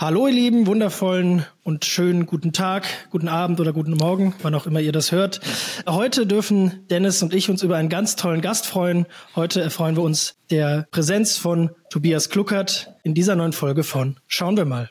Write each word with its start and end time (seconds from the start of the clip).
Hallo 0.00 0.26
ihr 0.26 0.32
Lieben, 0.32 0.66
wundervollen 0.66 1.44
und 1.62 1.84
schönen 1.84 2.24
guten 2.24 2.54
Tag, 2.54 2.86
guten 3.10 3.28
Abend 3.28 3.60
oder 3.60 3.74
guten 3.74 3.92
Morgen, 3.92 4.34
wann 4.40 4.54
auch 4.54 4.66
immer 4.66 4.80
ihr 4.80 4.92
das 4.92 5.12
hört. 5.12 5.42
Heute 5.86 6.26
dürfen 6.26 6.86
Dennis 6.88 7.22
und 7.22 7.34
ich 7.34 7.50
uns 7.50 7.62
über 7.62 7.76
einen 7.76 7.90
ganz 7.90 8.16
tollen 8.16 8.40
Gast 8.40 8.66
freuen. 8.66 9.04
Heute 9.36 9.60
erfreuen 9.60 9.96
wir 9.96 10.02
uns 10.02 10.36
der 10.50 10.88
Präsenz 10.90 11.36
von 11.36 11.72
Tobias 11.90 12.30
Kluckert 12.30 12.94
in 13.02 13.12
dieser 13.12 13.36
neuen 13.36 13.52
Folge 13.52 13.84
von 13.84 14.16
Schauen 14.26 14.56
wir 14.56 14.64
mal. 14.64 14.88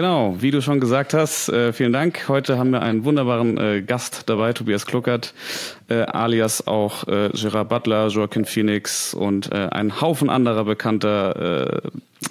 Genau, 0.00 0.34
wie 0.40 0.50
du 0.50 0.62
schon 0.62 0.80
gesagt 0.80 1.12
hast, 1.12 1.50
äh, 1.50 1.74
vielen 1.74 1.92
Dank. 1.92 2.26
Heute 2.26 2.56
haben 2.56 2.70
wir 2.70 2.80
einen 2.80 3.04
wunderbaren 3.04 3.58
äh, 3.58 3.82
Gast 3.82 4.22
dabei, 4.30 4.54
Tobias 4.54 4.86
Kluckert, 4.86 5.34
äh, 5.90 6.04
alias 6.04 6.66
auch 6.66 7.06
äh, 7.06 7.28
Gerard 7.34 7.68
Butler, 7.68 8.08
Joaquin 8.08 8.46
Phoenix 8.46 9.12
und 9.12 9.52
äh, 9.52 9.68
ein 9.70 10.00
Haufen 10.00 10.30
anderer 10.30 10.64
bekannter 10.64 11.82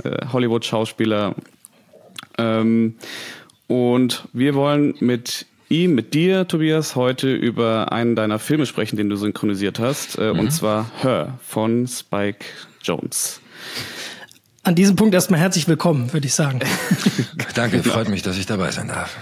äh, 0.03 0.25
Hollywood-Schauspieler. 0.33 1.35
Ähm, 2.39 2.95
und 3.67 4.23
wir 4.33 4.55
wollen 4.55 4.95
mit 4.99 5.45
ihm, 5.69 5.93
mit 5.93 6.15
dir, 6.15 6.47
Tobias, 6.47 6.95
heute 6.95 7.31
über 7.31 7.91
einen 7.91 8.15
deiner 8.15 8.39
Filme 8.39 8.65
sprechen, 8.65 8.97
den 8.97 9.11
du 9.11 9.15
synchronisiert 9.15 9.77
hast, 9.77 10.17
mhm. 10.17 10.39
und 10.39 10.49
zwar 10.49 10.89
Her 11.03 11.37
von 11.45 11.85
Spike 11.85 12.45
Jones 12.81 13.41
an 14.69 14.75
diesem 14.75 14.95
Punkt 14.95 15.15
erstmal 15.15 15.39
herzlich 15.39 15.67
willkommen, 15.67 16.13
würde 16.13 16.27
ich 16.27 16.35
sagen. 16.35 16.59
Danke, 17.55 17.81
freut 17.81 18.07
mich, 18.07 18.21
dass 18.21 18.37
ich 18.37 18.45
dabei 18.45 18.69
sein 18.69 18.87
darf. 18.87 19.17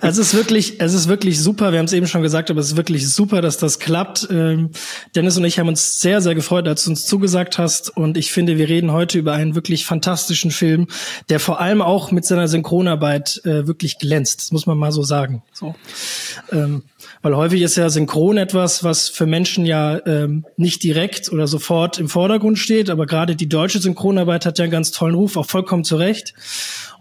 Es 0.00 0.16
ist 0.16 0.32
wirklich, 0.32 0.80
es 0.80 0.94
ist 0.94 1.06
wirklich 1.06 1.38
super. 1.38 1.70
Wir 1.70 1.80
haben 1.80 1.84
es 1.84 1.92
eben 1.92 2.06
schon 2.06 2.22
gesagt, 2.22 2.50
aber 2.50 2.60
es 2.60 2.68
ist 2.68 2.76
wirklich 2.78 3.06
super, 3.06 3.42
dass 3.42 3.58
das 3.58 3.78
klappt. 3.78 4.26
Ähm, 4.30 4.70
Dennis 5.14 5.36
und 5.36 5.44
ich 5.44 5.58
haben 5.58 5.68
uns 5.68 6.00
sehr, 6.00 6.22
sehr 6.22 6.34
gefreut, 6.34 6.66
als 6.66 6.84
du 6.84 6.90
uns 6.90 7.04
zugesagt 7.04 7.58
hast. 7.58 7.94
Und 7.94 8.16
ich 8.16 8.32
finde, 8.32 8.56
wir 8.56 8.70
reden 8.70 8.90
heute 8.90 9.18
über 9.18 9.34
einen 9.34 9.54
wirklich 9.54 9.84
fantastischen 9.84 10.50
Film, 10.50 10.86
der 11.28 11.40
vor 11.40 11.60
allem 11.60 11.82
auch 11.82 12.10
mit 12.10 12.24
seiner 12.24 12.48
Synchronarbeit 12.48 13.42
äh, 13.44 13.66
wirklich 13.66 13.98
glänzt. 13.98 14.40
Das 14.40 14.50
muss 14.50 14.64
man 14.64 14.78
mal 14.78 14.92
so 14.92 15.02
sagen. 15.02 15.42
So. 15.52 15.74
Ähm, 16.50 16.84
weil 17.22 17.36
häufig 17.36 17.62
ist 17.62 17.76
ja 17.76 17.90
Synchron 17.90 18.36
etwas, 18.36 18.84
was 18.84 19.08
für 19.08 19.26
Menschen 19.26 19.66
ja 19.66 20.00
ähm, 20.06 20.44
nicht 20.56 20.82
direkt 20.82 21.30
oder 21.32 21.46
sofort 21.46 21.98
im 21.98 22.08
Vordergrund 22.08 22.58
steht, 22.58 22.90
aber 22.90 23.06
gerade 23.06 23.36
die 23.36 23.48
deutsche 23.48 23.78
Synchronarbeit 23.78 24.46
hat 24.46 24.58
ja 24.58 24.64
einen 24.64 24.72
ganz 24.72 24.85
tollen 24.90 25.14
Ruf, 25.14 25.36
auch 25.36 25.46
vollkommen 25.46 25.84
zu 25.84 25.96
Recht. 25.96 26.34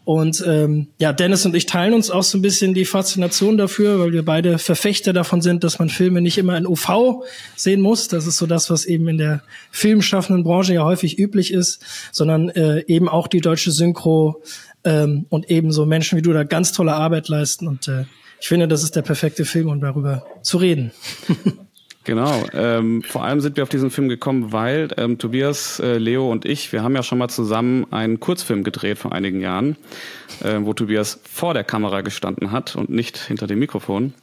Und 0.05 0.43
ähm, 0.45 0.87
ja, 0.99 1.13
Dennis 1.13 1.47
und 1.47 1.55
ich 1.55 1.65
teilen 1.65 1.95
uns 1.95 2.11
auch 2.11 2.21
so 2.21 2.37
ein 2.37 2.43
bisschen 2.43 2.75
die 2.75 2.85
Faszination 2.85 3.57
dafür, 3.57 3.99
weil 3.99 4.13
wir 4.13 4.23
beide 4.23 4.59
Verfechter 4.59 5.13
davon 5.13 5.41
sind, 5.41 5.63
dass 5.63 5.79
man 5.79 5.89
Filme 5.89 6.21
nicht 6.21 6.37
immer 6.37 6.55
in 6.55 6.67
OV 6.67 7.25
sehen 7.55 7.81
muss. 7.81 8.07
Das 8.07 8.27
ist 8.27 8.37
so 8.37 8.45
das, 8.45 8.69
was 8.69 8.85
eben 8.85 9.07
in 9.07 9.17
der 9.17 9.41
filmschaffenden 9.71 10.43
Branche 10.43 10.75
ja 10.75 10.83
häufig 10.83 11.17
üblich 11.17 11.51
ist, 11.51 11.83
sondern 12.11 12.49
äh, 12.49 12.83
eben 12.85 13.09
auch 13.09 13.27
die 13.27 13.41
deutsche 13.41 13.71
Synchro 13.71 14.43
ähm, 14.83 15.25
und 15.29 15.49
eben 15.49 15.71
so 15.71 15.87
Menschen 15.87 16.19
wie 16.19 16.21
du 16.21 16.33
da 16.33 16.43
ganz 16.43 16.71
tolle 16.71 16.93
Arbeit 16.93 17.27
leisten. 17.27 17.67
Und 17.67 17.87
äh, 17.87 18.05
ich 18.39 18.47
finde, 18.47 18.67
das 18.67 18.83
ist 18.83 18.95
der 18.95 19.01
perfekte 19.01 19.43
Film, 19.43 19.69
um 19.69 19.81
darüber 19.81 20.23
zu 20.43 20.57
reden. 20.57 20.91
Genau. 22.05 22.43
Ähm, 22.53 23.01
vor 23.01 23.23
allem 23.23 23.41
sind 23.41 23.57
wir 23.57 23.63
auf 23.63 23.69
diesen 23.69 23.89
Film 23.89 24.09
gekommen, 24.09 24.51
weil 24.51 24.89
ähm, 24.97 25.17
Tobias, 25.17 25.79
äh, 25.79 25.97
Leo 25.97 26.31
und 26.31 26.45
ich, 26.45 26.71
wir 26.71 26.83
haben 26.83 26.95
ja 26.95 27.01
schon 27.01 27.17
mal 27.17 27.29
zusammen 27.29 27.91
einen 27.91 28.19
Kurzfilm 28.19 28.63
gedreht 28.63 28.99
vor 28.99 29.11
einigen 29.11 29.41
Jahren, 29.41 29.75
äh, 30.43 30.59
wo 30.61 30.73
Tobias 30.73 31.19
vor 31.29 31.55
der 31.55 31.63
Kamera 31.63 32.01
gestanden 32.01 32.51
hat 32.51 32.75
und 32.75 32.89
nicht 32.89 33.17
hinter 33.17 33.47
dem 33.47 33.57
Mikrofon. 33.57 34.13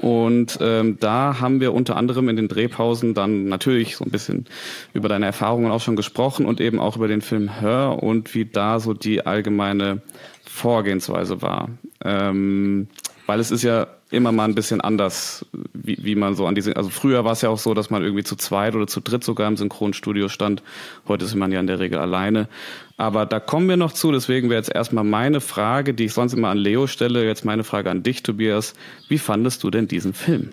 Und 0.00 0.58
ähm, 0.60 0.96
da 0.98 1.38
haben 1.38 1.60
wir 1.60 1.72
unter 1.72 1.96
anderem 1.96 2.28
in 2.28 2.36
den 2.36 2.48
Drehpausen 2.48 3.14
dann 3.14 3.44
natürlich 3.44 3.96
so 3.96 4.04
ein 4.04 4.10
bisschen 4.10 4.46
über 4.94 5.08
deine 5.08 5.26
Erfahrungen 5.26 5.70
auch 5.70 5.80
schon 5.80 5.96
gesprochen 5.96 6.46
und 6.46 6.60
eben 6.60 6.80
auch 6.80 6.96
über 6.96 7.08
den 7.08 7.20
Film 7.20 7.60
Hör 7.60 8.02
und 8.02 8.34
wie 8.34 8.46
da 8.46 8.80
so 8.80 8.94
die 8.94 9.26
allgemeine 9.26 10.00
Vorgehensweise 10.44 11.42
war. 11.42 11.68
Ähm, 12.04 12.88
weil 13.26 13.38
es 13.38 13.50
ist 13.50 13.62
ja 13.62 13.86
immer 14.10 14.30
mal 14.30 14.44
ein 14.44 14.54
bisschen 14.54 14.80
anders, 14.80 15.44
wie, 15.72 15.98
wie 16.00 16.14
man 16.14 16.34
so 16.36 16.46
an 16.46 16.54
diese, 16.54 16.76
also 16.76 16.90
früher 16.90 17.24
war 17.24 17.32
es 17.32 17.42
ja 17.42 17.48
auch 17.48 17.58
so, 17.58 17.74
dass 17.74 17.90
man 17.90 18.02
irgendwie 18.02 18.22
zu 18.22 18.36
zweit 18.36 18.74
oder 18.74 18.86
zu 18.86 19.00
dritt 19.00 19.24
sogar 19.24 19.48
im 19.48 19.56
Synchronstudio 19.56 20.28
stand. 20.28 20.62
Heute 21.08 21.24
ist 21.24 21.34
man 21.34 21.50
ja 21.50 21.58
in 21.58 21.66
der 21.66 21.80
Regel 21.80 21.98
alleine. 21.98 22.48
Aber 22.96 23.26
da 23.26 23.40
kommen 23.40 23.68
wir 23.68 23.76
noch 23.76 23.92
zu, 23.92 24.12
deswegen 24.12 24.48
wäre 24.48 24.60
jetzt 24.60 24.72
erstmal 24.72 25.04
meine 25.04 25.40
Frage, 25.40 25.92
die 25.92 26.04
ich 26.04 26.12
sonst 26.12 26.34
immer 26.34 26.48
an 26.48 26.58
Leo 26.58 26.86
stelle, 26.86 27.26
jetzt 27.26 27.44
meine 27.44 27.64
Frage 27.64 27.90
an 27.90 28.02
dich, 28.02 28.22
Tobias. 28.22 28.74
Wie 29.08 29.18
fandest 29.18 29.64
du 29.64 29.70
denn 29.70 29.88
diesen 29.88 30.14
Film? 30.14 30.50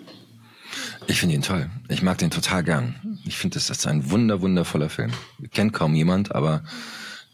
Ich 1.06 1.20
finde 1.20 1.36
ihn 1.36 1.42
toll. 1.42 1.70
Ich 1.88 2.02
mag 2.02 2.18
den 2.18 2.30
total 2.30 2.64
gern. 2.64 3.20
Ich 3.24 3.36
finde, 3.36 3.54
das 3.54 3.70
ist 3.70 3.86
ein 3.86 4.10
wunder, 4.10 4.40
wundervoller 4.40 4.90
Film. 4.90 5.12
Kennt 5.52 5.72
kaum 5.72 5.94
jemand, 5.94 6.34
aber 6.34 6.64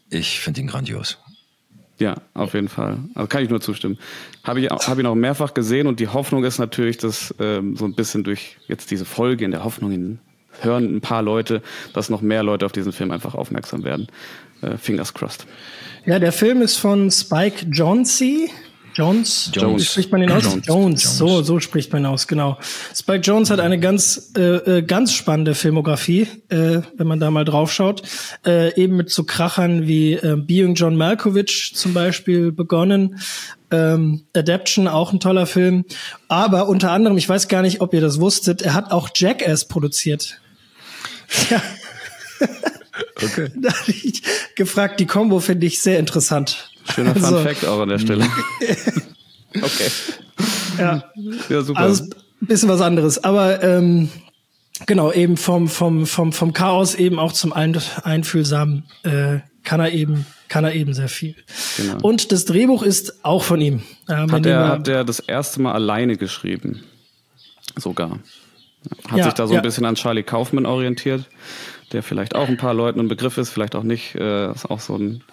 ich 0.09 0.39
finde 0.39 0.61
ihn 0.61 0.67
grandios. 0.67 1.17
Ja, 2.01 2.15
auf 2.33 2.55
jeden 2.55 2.67
Fall. 2.67 2.97
Also 3.13 3.27
kann 3.27 3.43
ich 3.43 3.51
nur 3.51 3.61
zustimmen. 3.61 3.99
Habe 4.43 4.59
ich 4.59 4.71
hab 4.71 4.97
ihn 4.97 5.05
auch 5.05 5.13
mehrfach 5.13 5.53
gesehen 5.53 5.85
und 5.85 5.99
die 5.99 6.07
Hoffnung 6.07 6.43
ist 6.43 6.57
natürlich, 6.57 6.97
dass 6.97 7.35
ähm, 7.39 7.77
so 7.77 7.85
ein 7.85 7.93
bisschen 7.93 8.23
durch 8.23 8.57
jetzt 8.67 8.89
diese 8.89 9.05
Folge 9.05 9.45
in 9.45 9.51
der 9.51 9.63
Hoffnung 9.63 9.91
in, 9.91 10.19
hören 10.61 10.95
ein 10.95 11.01
paar 11.01 11.21
Leute, 11.21 11.61
dass 11.93 12.09
noch 12.09 12.21
mehr 12.21 12.41
Leute 12.41 12.65
auf 12.65 12.71
diesen 12.71 12.91
Film 12.91 13.11
einfach 13.11 13.35
aufmerksam 13.35 13.83
werden. 13.83 14.07
Äh, 14.63 14.77
fingers 14.77 15.13
crossed. 15.13 15.45
Ja, 16.07 16.17
der 16.17 16.31
Film 16.31 16.63
ist 16.63 16.77
von 16.77 17.11
Spike 17.11 17.67
Jonze. 17.67 18.47
Jones, 18.93 19.51
Jones. 19.53 19.81
Wie 19.81 19.85
spricht 19.85 20.11
man 20.11 20.21
ihn 20.21 20.31
aus? 20.31 20.43
Jones. 20.43 20.67
Jones. 20.67 21.17
So, 21.17 21.41
so 21.41 21.59
spricht 21.59 21.93
man 21.93 22.03
ihn 22.03 22.05
aus, 22.05 22.27
genau. 22.27 22.57
Spike 22.93 23.21
Jones 23.21 23.49
hat 23.49 23.59
eine 23.59 23.79
ganz, 23.79 24.31
äh, 24.37 24.41
äh, 24.41 24.81
ganz 24.81 25.13
spannende 25.13 25.55
Filmografie, 25.55 26.27
äh, 26.49 26.81
wenn 26.97 27.07
man 27.07 27.19
da 27.19 27.31
mal 27.31 27.45
draufschaut. 27.45 28.03
Äh, 28.45 28.75
eben 28.81 28.97
mit 28.97 29.09
so 29.09 29.23
Krachern 29.23 29.87
wie 29.87 30.13
äh, 30.13 30.35
Being 30.35 30.75
John 30.75 30.97
Malkovich 30.97 31.71
zum 31.75 31.93
Beispiel 31.93 32.51
begonnen. 32.51 33.19
Ähm, 33.71 34.25
Adaption, 34.35 34.87
auch 34.87 35.13
ein 35.13 35.21
toller 35.21 35.45
Film. 35.45 35.85
Aber 36.27 36.67
unter 36.67 36.91
anderem, 36.91 37.17
ich 37.17 37.29
weiß 37.29 37.47
gar 37.47 37.61
nicht, 37.61 37.79
ob 37.79 37.93
ihr 37.93 38.01
das 38.01 38.19
wusstet, 38.19 38.61
er 38.61 38.73
hat 38.73 38.91
auch 38.91 39.09
Jackass 39.15 39.67
produziert. 39.67 40.39
Ja. 41.49 41.61
Okay. 43.23 43.49
da 43.55 43.71
hatte 43.71 43.91
ich 43.91 44.21
gefragt, 44.55 44.99
die 44.99 45.05
Combo 45.05 45.39
finde 45.39 45.67
ich 45.67 45.81
sehr 45.81 45.99
interessant. 45.99 46.70
Schöner 46.93 47.13
Fun 47.13 47.23
also, 47.23 47.39
Fact 47.39 47.65
auch 47.65 47.79
an 47.79 47.89
der 47.89 47.99
Stelle. 47.99 48.25
okay. 49.55 49.91
Ja. 50.77 51.03
ja, 51.49 51.61
super. 51.61 51.79
Also 51.79 52.03
ein 52.03 52.47
bisschen 52.47 52.69
was 52.69 52.81
anderes. 52.81 53.23
Aber 53.23 53.63
ähm, 53.63 54.09
genau, 54.87 55.11
eben 55.11 55.37
vom, 55.37 55.67
vom, 55.67 56.05
vom, 56.05 56.33
vom 56.33 56.53
Chaos 56.53 56.95
eben 56.95 57.19
auch 57.19 57.33
zum 57.33 57.53
Einfühlsamen 57.53 58.83
äh, 59.03 59.39
kann 59.63 59.79
er 59.79 59.91
eben 59.91 60.25
kann 60.51 60.65
er 60.65 60.75
eben 60.75 60.93
sehr 60.93 61.07
viel. 61.07 61.35
Genau. 61.77 61.99
Und 62.01 62.33
das 62.33 62.43
Drehbuch 62.43 62.83
ist 62.83 63.23
auch 63.23 63.41
von 63.41 63.61
ihm. 63.61 63.83
Ähm, 64.09 64.29
hat, 64.29 64.45
er, 64.45 64.67
hat 64.67 64.87
er 64.89 65.05
das 65.05 65.19
erste 65.21 65.61
Mal 65.61 65.71
alleine 65.71 66.17
geschrieben? 66.17 66.83
Sogar. 67.77 68.19
Hat 69.07 69.17
ja, 69.17 69.23
sich 69.23 69.33
da 69.33 69.47
so 69.47 69.55
ein 69.55 69.61
bisschen 69.61 69.85
an 69.85 69.95
Charlie 69.95 70.23
Kaufman 70.23 70.65
orientiert, 70.65 71.23
der 71.93 72.03
vielleicht 72.03 72.35
auch 72.35 72.49
ein 72.49 72.57
paar 72.57 72.73
Leuten 72.73 72.99
ein 72.99 73.07
Begriff 73.07 73.37
ist, 73.37 73.49
vielleicht 73.49 73.75
auch 73.75 73.83
nicht. 73.83 74.15
Äh, 74.15 74.51
ist 74.51 74.69
auch 74.69 74.81
so 74.81 74.97
ein 74.97 75.23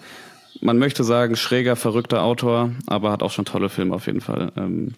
man 0.61 0.79
möchte 0.79 1.05
sagen, 1.05 1.37
schräger, 1.37 1.77
verrückter 1.77 2.23
Autor, 2.23 2.73
aber 2.87 3.11
hat 3.13 3.23
auch 3.23 3.33
schon 3.33 3.45
tolle 3.45 3.69
Filme 3.69 3.95
auf 3.95 4.07
jeden 4.07 4.21
Fall 4.21 4.53
ähm, 4.57 4.95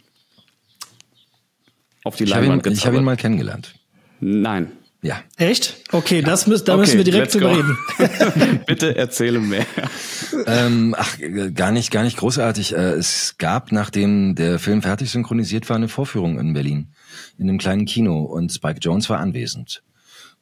auf 2.04 2.16
die 2.16 2.25
ich 2.25 2.31
Leinwand 2.31 2.62
gezaubert. 2.62 2.78
Ich 2.78 2.87
habe 2.87 2.97
ihn 2.97 3.04
mal 3.04 3.16
kennengelernt. 3.16 3.75
Nein. 4.20 4.72
Ja. 5.03 5.22
Echt? 5.38 5.76
Okay, 5.93 6.20
das 6.20 6.47
müssen, 6.47 6.66
da 6.66 6.75
okay, 6.75 6.81
müssen 6.82 6.97
wir 6.99 7.04
direkt 7.04 7.32
drüber 7.32 7.56
reden. 7.56 8.60
Bitte 8.66 8.97
erzähle 8.97 9.41
mehr. 9.41 9.65
Ähm, 10.47 10.94
ach, 10.97 11.16
gar 11.54 11.72
nicht, 11.72 11.91
gar 11.91 12.04
nicht 12.04 12.19
großartig. 12.19 12.75
Äh, 12.75 12.93
es 12.93 13.37
gab, 13.38 13.72
nachdem 13.72 14.34
der 14.34 14.59
Film 14.59 14.82
fertig 14.82 15.10
synchronisiert 15.10 15.70
war, 15.70 15.76
eine 15.76 15.88
Vorführung 15.88 16.38
in 16.38 16.53
Berlin 16.53 16.93
in 17.38 17.49
einem 17.49 17.59
kleinen 17.59 17.87
Kino 17.87 18.22
und 18.22 18.52
Spike 18.52 18.81
Jones 18.81 19.08
war 19.08 19.19
anwesend. 19.19 19.82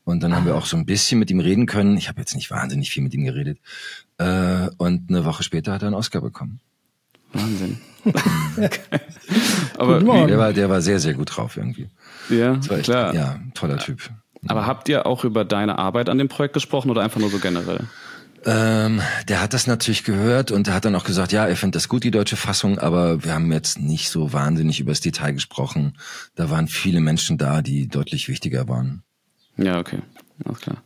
Und 0.02 0.22
dann 0.22 0.34
haben 0.34 0.46
wir 0.46 0.54
ah. 0.54 0.58
auch 0.58 0.66
so 0.66 0.76
ein 0.76 0.86
bisschen 0.86 1.20
mit 1.20 1.30
ihm 1.30 1.38
reden 1.38 1.66
können. 1.66 1.96
Ich 1.96 2.08
habe 2.08 2.18
jetzt 2.20 2.34
nicht 2.34 2.50
wahnsinnig 2.50 2.90
viel 2.90 3.02
mit 3.02 3.14
ihm 3.14 3.24
geredet. 3.24 3.58
Äh, 4.18 4.68
und 4.76 5.08
eine 5.08 5.24
Woche 5.24 5.42
später 5.42 5.72
hat 5.72 5.82
er 5.82 5.88
einen 5.88 5.94
Oscar 5.94 6.20
bekommen. 6.20 6.60
Wahnsinn. 7.32 7.78
Aber 9.78 10.00
der 10.00 10.38
war, 10.38 10.52
der 10.52 10.70
war 10.70 10.80
sehr, 10.80 10.98
sehr 10.98 11.14
gut 11.14 11.36
drauf 11.36 11.56
irgendwie. 11.56 11.88
Ja, 12.30 12.54
echt, 12.54 12.84
klar. 12.84 13.14
Ja, 13.14 13.38
toller 13.54 13.78
Typ. 13.78 14.10
Aber 14.46 14.66
habt 14.66 14.88
ihr 14.88 15.06
auch 15.06 15.24
über 15.24 15.44
deine 15.44 15.78
Arbeit 15.78 16.08
an 16.08 16.18
dem 16.18 16.28
Projekt 16.28 16.54
gesprochen 16.54 16.90
oder 16.90 17.02
einfach 17.02 17.20
nur 17.20 17.30
so 17.30 17.38
generell? 17.38 17.80
Ähm, 18.44 19.02
der 19.28 19.42
hat 19.42 19.52
das 19.52 19.66
natürlich 19.66 20.04
gehört 20.04 20.52
und 20.52 20.68
der 20.68 20.74
hat 20.74 20.84
dann 20.84 20.94
auch 20.94 21.04
gesagt, 21.04 21.32
ja, 21.32 21.46
er 21.46 21.56
findet 21.56 21.76
das 21.76 21.88
gut, 21.88 22.04
die 22.04 22.12
deutsche 22.12 22.36
Fassung, 22.36 22.78
aber 22.78 23.24
wir 23.24 23.34
haben 23.34 23.52
jetzt 23.52 23.80
nicht 23.80 24.10
so 24.10 24.32
wahnsinnig 24.32 24.78
über 24.80 24.92
das 24.92 25.00
Detail 25.00 25.32
gesprochen. 25.32 25.98
Da 26.36 26.48
waren 26.48 26.68
viele 26.68 27.00
Menschen 27.00 27.36
da, 27.36 27.62
die 27.62 27.88
deutlich 27.88 28.28
wichtiger 28.28 28.68
waren. 28.68 29.02
Ja, 29.56 29.78
okay. 29.78 29.98
Alles 30.44 30.60
klar. 30.60 30.76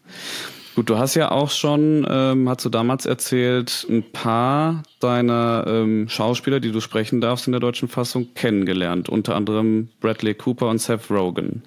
Gut, 0.74 0.88
du 0.88 0.96
hast 0.96 1.14
ja 1.14 1.30
auch 1.30 1.50
schon, 1.50 2.06
ähm, 2.08 2.48
hast 2.48 2.64
du 2.64 2.70
damals 2.70 3.04
erzählt, 3.04 3.86
ein 3.90 4.02
paar 4.10 4.82
deiner 5.00 5.64
ähm, 5.66 6.08
Schauspieler, 6.08 6.60
die 6.60 6.72
du 6.72 6.80
sprechen 6.80 7.20
darfst 7.20 7.46
in 7.46 7.52
der 7.52 7.60
deutschen 7.60 7.88
Fassung, 7.88 8.28
kennengelernt. 8.34 9.08
Unter 9.08 9.34
anderem 9.34 9.90
Bradley 10.00 10.34
Cooper 10.34 10.68
und 10.68 10.78
Seth 10.78 11.10
Rogen. 11.10 11.62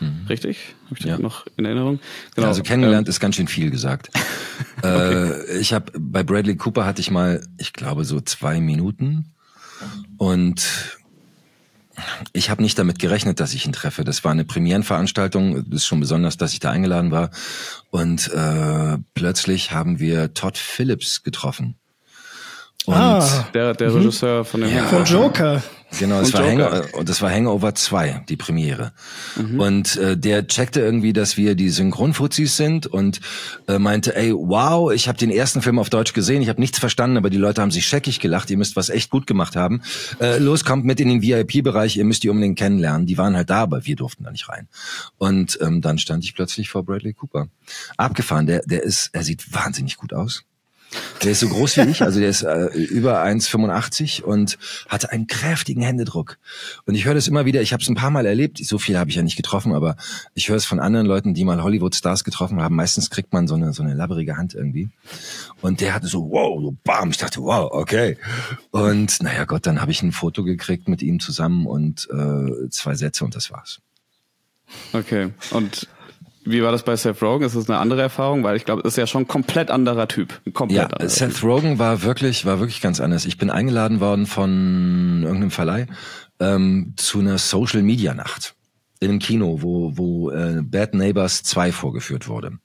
Mhm. 0.00 0.26
Richtig? 0.28 0.74
Habe 0.86 0.96
ich 0.98 1.04
das 1.04 1.10
ja. 1.10 1.18
noch 1.18 1.46
in 1.56 1.64
Erinnerung? 1.64 2.00
Genau. 2.34 2.48
Also 2.48 2.62
kennengelernt 2.62 3.08
ähm, 3.08 3.10
ist 3.10 3.20
ganz 3.20 3.36
schön 3.36 3.48
viel 3.48 3.70
gesagt. 3.70 4.10
okay. 4.78 5.30
äh, 5.30 5.58
ich 5.58 5.72
habe 5.72 5.92
bei 5.98 6.22
Bradley 6.22 6.56
Cooper 6.56 6.84
hatte 6.84 7.00
ich 7.00 7.10
mal, 7.10 7.42
ich 7.58 7.72
glaube, 7.72 8.04
so 8.04 8.20
zwei 8.20 8.60
Minuten. 8.60 9.32
Und 10.18 10.98
ich 12.32 12.50
habe 12.50 12.62
nicht 12.62 12.78
damit 12.78 12.98
gerechnet, 12.98 13.40
dass 13.40 13.54
ich 13.54 13.66
ihn 13.66 13.72
treffe. 13.72 14.04
Das 14.04 14.24
war 14.24 14.32
eine 14.32 14.44
Premierenveranstaltung. 14.44 15.64
Das 15.68 15.80
ist 15.82 15.86
schon 15.86 16.00
besonders, 16.00 16.36
dass 16.36 16.52
ich 16.52 16.60
da 16.60 16.70
eingeladen 16.70 17.10
war. 17.10 17.30
Und 17.90 18.32
äh, 18.32 18.98
plötzlich 19.14 19.72
haben 19.72 19.98
wir 19.98 20.34
Todd 20.34 20.58
Phillips 20.58 21.22
getroffen. 21.22 21.76
Und 22.86 22.94
ah, 22.94 23.48
der, 23.54 23.74
der 23.74 23.90
mhm. 23.90 23.96
Regisseur 23.96 24.44
von 24.44 24.62
dem 24.62 24.74
ja, 24.74 24.84
von 24.84 25.04
Joker. 25.04 25.62
Genau, 25.98 26.20
das 26.20 26.32
war, 26.32 26.46
Hang 26.46 27.04
das 27.04 27.20
war 27.20 27.30
Hangover 27.30 27.74
2, 27.74 28.24
die 28.28 28.36
Premiere. 28.36 28.92
Mhm. 29.36 29.60
Und 29.60 29.96
äh, 29.96 30.16
der 30.16 30.46
checkte 30.46 30.80
irgendwie, 30.80 31.12
dass 31.12 31.36
wir 31.36 31.54
die 31.54 31.68
Synchronfuzis 31.68 32.56
sind 32.56 32.86
und 32.86 33.20
äh, 33.66 33.78
meinte, 33.78 34.14
ey, 34.14 34.32
wow, 34.32 34.92
ich 34.92 35.08
habe 35.08 35.18
den 35.18 35.30
ersten 35.30 35.62
Film 35.62 35.78
auf 35.78 35.90
Deutsch 35.90 36.12
gesehen, 36.12 36.42
ich 36.42 36.48
habe 36.48 36.60
nichts 36.60 36.78
verstanden, 36.78 37.16
aber 37.16 37.28
die 37.28 37.38
Leute 37.38 37.60
haben 37.60 37.70
sich 37.70 37.86
scheckig 37.86 38.20
gelacht, 38.20 38.50
ihr 38.50 38.56
müsst 38.56 38.76
was 38.76 38.88
echt 38.88 39.10
gut 39.10 39.26
gemacht 39.26 39.56
haben. 39.56 39.82
Äh, 40.20 40.38
los, 40.38 40.64
kommt 40.64 40.84
mit 40.84 41.00
in 41.00 41.08
den 41.08 41.22
VIP-Bereich, 41.22 41.96
ihr 41.96 42.04
müsst 42.04 42.22
die 42.22 42.28
unbedingt 42.28 42.58
kennenlernen. 42.58 43.06
Die 43.06 43.18
waren 43.18 43.36
halt 43.36 43.50
da, 43.50 43.62
aber 43.62 43.84
wir 43.84 43.96
durften 43.96 44.24
da 44.24 44.30
nicht 44.30 44.48
rein. 44.48 44.68
Und 45.18 45.58
ähm, 45.60 45.80
dann 45.80 45.98
stand 45.98 46.24
ich 46.24 46.34
plötzlich 46.34 46.70
vor 46.70 46.84
Bradley 46.84 47.14
Cooper. 47.14 47.48
Abgefahren, 47.96 48.46
der, 48.46 48.62
der 48.64 48.82
ist, 48.82 49.10
er 49.12 49.24
sieht 49.24 49.52
wahnsinnig 49.52 49.96
gut 49.96 50.12
aus. 50.12 50.44
Der 51.22 51.32
ist 51.32 51.40
so 51.40 51.48
groß 51.48 51.76
wie 51.76 51.90
ich, 51.90 52.02
also 52.02 52.18
der 52.18 52.28
ist 52.28 52.42
äh, 52.42 52.66
über 52.66 53.22
1,85 53.22 54.22
und 54.22 54.58
hatte 54.88 55.12
einen 55.12 55.26
kräftigen 55.26 55.82
Händedruck. 55.82 56.38
Und 56.84 56.94
ich 56.94 57.04
höre 57.04 57.14
das 57.14 57.28
immer 57.28 57.44
wieder, 57.44 57.62
ich 57.62 57.72
habe 57.72 57.82
es 57.82 57.88
ein 57.88 57.94
paar 57.94 58.10
Mal 58.10 58.26
erlebt, 58.26 58.58
so 58.58 58.78
viel 58.78 58.98
habe 58.98 59.10
ich 59.10 59.16
ja 59.16 59.22
nicht 59.22 59.36
getroffen, 59.36 59.72
aber 59.72 59.96
ich 60.34 60.48
höre 60.48 60.56
es 60.56 60.64
von 60.64 60.80
anderen 60.80 61.06
Leuten, 61.06 61.34
die 61.34 61.44
mal 61.44 61.62
Hollywood-Stars 61.62 62.24
getroffen 62.24 62.60
haben. 62.60 62.74
Meistens 62.74 63.10
kriegt 63.10 63.32
man 63.32 63.46
so 63.46 63.54
eine, 63.54 63.72
so 63.72 63.82
eine 63.82 63.94
labberige 63.94 64.36
Hand 64.36 64.54
irgendwie. 64.54 64.88
Und 65.60 65.80
der 65.80 65.94
hatte 65.94 66.06
so, 66.06 66.30
wow, 66.30 66.60
so 66.60 66.74
bam. 66.82 67.10
Ich 67.10 67.18
dachte, 67.18 67.40
wow, 67.40 67.70
okay. 67.70 68.16
Und 68.70 69.22
naja 69.22 69.44
Gott, 69.44 69.66
dann 69.66 69.80
habe 69.80 69.92
ich 69.92 70.02
ein 70.02 70.12
Foto 70.12 70.42
gekriegt 70.42 70.88
mit 70.88 71.02
ihm 71.02 71.20
zusammen 71.20 71.66
und 71.66 72.08
äh, 72.10 72.68
zwei 72.70 72.94
Sätze 72.94 73.24
und 73.24 73.36
das 73.36 73.50
war's. 73.50 73.80
Okay. 74.92 75.32
Und 75.50 75.88
wie 76.44 76.62
war 76.62 76.72
das 76.72 76.82
bei 76.82 76.96
Seth 76.96 77.22
Rogen? 77.22 77.44
Ist 77.44 77.56
das 77.56 77.68
eine 77.68 77.78
andere 77.78 78.02
Erfahrung? 78.02 78.42
Weil 78.44 78.56
ich 78.56 78.64
glaube, 78.64 78.82
das 78.82 78.94
ist 78.94 78.96
ja 78.96 79.06
schon 79.06 79.22
ein 79.22 79.28
komplett 79.28 79.70
anderer 79.70 80.08
Typ. 80.08 80.40
komplett 80.52 80.92
ja, 80.98 81.08
Seth 81.08 81.34
typ. 81.34 81.44
Rogen 81.44 81.78
war 81.78 82.02
wirklich, 82.02 82.46
war 82.46 82.60
wirklich 82.60 82.80
ganz 82.80 83.00
anders. 83.00 83.24
Ich 83.26 83.38
bin 83.38 83.50
eingeladen 83.50 84.00
worden 84.00 84.26
von 84.26 85.22
irgendeinem 85.22 85.50
Verleih 85.50 85.86
ähm, 86.38 86.94
zu 86.96 87.20
einer 87.20 87.38
Social 87.38 87.82
Media 87.82 88.14
Nacht 88.14 88.54
in 89.00 89.08
einem 89.08 89.18
Kino, 89.18 89.62
wo, 89.62 89.96
wo 89.96 90.30
äh, 90.30 90.60
Bad 90.62 90.92
Neighbors 90.92 91.42
2 91.42 91.72
vorgeführt 91.72 92.28
wurde. 92.28 92.58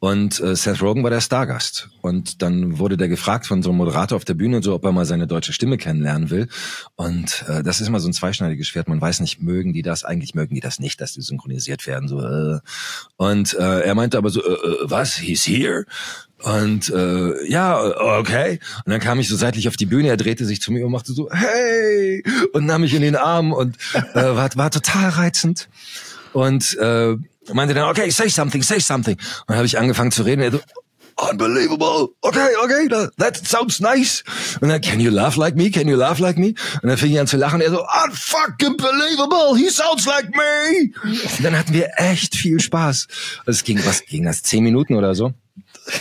Und 0.00 0.40
äh, 0.40 0.56
Seth 0.56 0.82
Rogen 0.82 1.04
war 1.04 1.10
der 1.10 1.20
Stargast. 1.20 1.90
Und 2.00 2.42
dann 2.42 2.78
wurde 2.78 2.96
der 2.96 3.08
gefragt 3.08 3.46
von 3.46 3.62
so 3.62 3.70
einem 3.70 3.78
Moderator 3.78 4.16
auf 4.16 4.24
der 4.24 4.34
Bühne, 4.34 4.62
so 4.64 4.74
ob 4.74 4.84
er 4.84 4.90
mal 4.90 5.06
seine 5.06 5.28
deutsche 5.28 5.52
Stimme 5.52 5.78
kennenlernen 5.78 6.30
will. 6.30 6.48
Und 6.96 7.44
äh, 7.48 7.62
das 7.62 7.80
ist 7.80 7.86
immer 7.86 8.00
so 8.00 8.08
ein 8.08 8.12
zweischneidiges 8.12 8.66
Schwert. 8.66 8.88
Man 8.88 9.00
weiß 9.00 9.20
nicht, 9.20 9.42
mögen 9.42 9.72
die 9.72 9.82
das? 9.82 10.02
Eigentlich 10.04 10.34
mögen 10.34 10.56
die 10.56 10.60
das 10.60 10.80
nicht, 10.80 11.00
dass 11.00 11.12
die 11.12 11.22
synchronisiert 11.22 11.86
werden. 11.86 12.08
So, 12.08 12.20
äh. 12.20 12.58
Und 13.16 13.54
äh, 13.54 13.80
er 13.82 13.94
meinte 13.94 14.18
aber 14.18 14.30
so, 14.30 14.42
äh, 14.42 14.52
äh, 14.52 14.76
was? 14.82 15.18
He's 15.18 15.46
here? 15.46 15.84
Und 16.42 16.90
äh, 16.90 17.48
ja, 17.48 17.80
okay. 18.18 18.60
Und 18.84 18.92
dann 18.92 19.00
kam 19.00 19.20
ich 19.20 19.28
so 19.28 19.36
seitlich 19.36 19.68
auf 19.68 19.76
die 19.76 19.86
Bühne, 19.86 20.08
er 20.08 20.16
drehte 20.16 20.46
sich 20.46 20.60
zu 20.60 20.72
mir 20.72 20.84
und 20.86 20.92
machte 20.92 21.12
so, 21.12 21.28
hey! 21.30 22.22
Und 22.52 22.66
nahm 22.66 22.80
mich 22.80 22.94
in 22.94 23.02
den 23.02 23.16
Arm 23.16 23.52
und 23.52 23.76
äh, 24.14 24.22
war, 24.22 24.50
war 24.54 24.70
total 24.70 25.10
reizend. 25.10 25.68
Und 26.32 26.76
äh, 26.78 27.16
meinte 27.52 27.74
dann, 27.74 27.88
okay, 27.88 28.10
say 28.10 28.28
something, 28.28 28.62
say 28.62 28.80
something. 28.80 29.16
Und 29.16 29.48
dann 29.48 29.56
habe 29.56 29.66
ich 29.66 29.78
angefangen 29.78 30.12
zu 30.12 30.22
reden. 30.22 30.40
Er 30.40 30.52
so, 30.52 30.60
unbelievable. 31.16 32.14
Okay, 32.22 32.48
okay, 32.62 32.88
that 33.18 33.36
sounds 33.36 33.80
nice. 33.80 34.24
Und 34.60 34.68
dann, 34.68 34.80
can 34.80 35.00
you 35.00 35.10
laugh 35.10 35.36
like 35.36 35.56
me? 35.56 35.70
Can 35.70 35.88
you 35.88 35.96
laugh 35.96 36.18
like 36.18 36.38
me? 36.38 36.54
Und 36.82 36.88
dann 36.88 36.96
fing 36.96 37.12
ich 37.12 37.20
an 37.20 37.26
zu 37.26 37.36
lachen. 37.36 37.60
Er 37.60 37.70
so, 37.70 37.84
unfucking 38.06 38.76
believable. 38.76 39.56
He 39.58 39.68
sounds 39.68 40.06
like 40.06 40.30
me. 40.30 40.92
Und 41.04 41.44
dann 41.44 41.58
hatten 41.58 41.74
wir 41.74 41.90
echt 41.96 42.34
viel 42.34 42.60
Spaß. 42.60 43.08
Es 43.46 43.64
ging, 43.64 43.84
was 43.84 44.04
ging 44.06 44.24
das? 44.24 44.42
Zehn 44.42 44.64
Minuten 44.64 44.94
oder 44.94 45.14
so? 45.14 45.34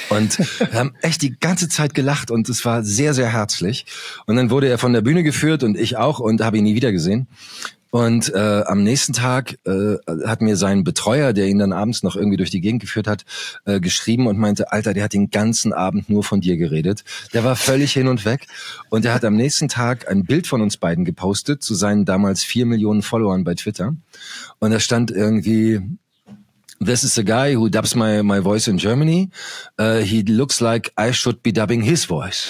Und 0.10 0.40
wir 0.60 0.80
haben 0.80 0.96
echt 1.02 1.22
die 1.22 1.38
ganze 1.40 1.70
Zeit 1.70 1.94
gelacht 1.94 2.32
und 2.32 2.50
es 2.50 2.66
war 2.66 2.84
sehr, 2.84 3.14
sehr 3.14 3.32
herzlich. 3.32 3.86
Und 4.26 4.36
dann 4.36 4.50
wurde 4.50 4.68
er 4.68 4.78
von 4.78 4.94
der 4.94 5.02
Bühne 5.02 5.24
geführt 5.24 5.64
und 5.64 5.78
ich 5.78 5.98
auch 5.98 6.20
und 6.20 6.42
habe 6.42 6.58
ihn 6.58 6.64
nie 6.64 6.76
wieder 6.76 6.92
gesehen. 6.92 7.28
Und 7.92 8.34
äh, 8.36 8.64
am 8.68 8.84
nächsten 8.84 9.14
Tag 9.14 9.58
äh, 9.66 9.96
hat 10.26 10.42
mir 10.42 10.56
sein 10.58 10.84
Betreuer, 10.84 11.34
der 11.34 11.48
ihn 11.48 11.58
dann 11.58 11.74
abends 11.74 12.04
noch 12.04 12.16
irgendwie 12.16 12.38
durch 12.38 12.52
die 12.52 12.62
Gegend 12.62 12.82
geführt 12.82 13.08
hat, 13.08 13.26
äh, 13.66 13.80
geschrieben 13.80 14.28
und 14.28 14.38
meinte, 14.38 14.72
Alter, 14.72 14.94
der 14.94 15.04
hat 15.04 15.14
den 15.14 15.32
ganzen 15.32 15.74
Abend 15.74 16.08
nur 16.08 16.24
von 16.24 16.40
dir 16.40 16.58
geredet. 16.58 17.04
Der 17.34 17.44
war 17.44 17.56
völlig 17.56 17.92
hin 17.94 18.08
und 18.08 18.26
weg. 18.26 18.46
Und 18.90 19.06
er 19.06 19.14
hat 19.14 19.26
am 19.26 19.36
nächsten 19.36 19.70
Tag 19.70 20.08
ein 20.08 20.24
Bild 20.24 20.46
von 20.46 20.62
uns 20.62 20.78
beiden 20.78 21.04
gepostet 21.04 21.64
zu 21.64 21.74
seinen 21.74 22.06
damals 22.06 22.44
vier 22.44 22.68
Millionen 22.68 23.02
Followern 23.02 23.44
bei 23.44 23.56
Twitter. 23.56 23.96
Und 24.60 24.72
da 24.72 24.80
stand 24.80 25.10
irgendwie, 25.10 25.82
This 26.80 27.04
is 27.04 27.18
a 27.18 27.24
guy 27.24 27.56
who 27.56 27.70
dubs 27.70 27.96
my, 27.96 28.22
my 28.22 28.40
voice 28.40 28.68
in 28.70 28.78
Germany. 28.78 29.30
Uh, 29.78 30.00
he 30.00 30.24
looks 30.24 30.62
like 30.62 30.92
I 30.98 31.12
should 31.12 31.44
be 31.44 31.52
dubbing 31.52 31.81
his 31.84 32.06
voice. 32.06 32.50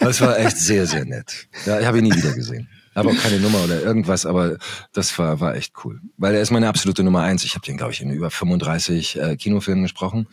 Das 0.00 0.20
war 0.20 0.38
echt 0.38 0.56
sehr, 0.56 0.86
sehr 0.86 1.04
nett. 1.04 1.48
Ja, 1.66 1.78
ich 1.78 1.86
habe 1.86 1.98
ihn 1.98 2.04
nie 2.04 2.14
wieder 2.14 2.32
gesehen. 2.32 2.68
Aber 2.94 3.10
auch 3.10 3.16
keine 3.16 3.38
Nummer 3.38 3.62
oder 3.62 3.82
irgendwas, 3.82 4.26
aber 4.26 4.58
das 4.92 5.16
war, 5.18 5.40
war 5.40 5.54
echt 5.54 5.74
cool. 5.84 6.00
Weil 6.16 6.34
er 6.34 6.40
ist 6.40 6.50
meine 6.50 6.68
absolute 6.68 7.02
Nummer 7.02 7.22
eins. 7.22 7.44
Ich 7.44 7.54
habe 7.54 7.64
den, 7.64 7.76
glaube 7.76 7.92
ich, 7.92 8.00
in 8.00 8.10
über 8.10 8.30
35 8.30 9.18
äh, 9.18 9.36
Kinofilmen 9.36 9.84
gesprochen. 9.84 10.26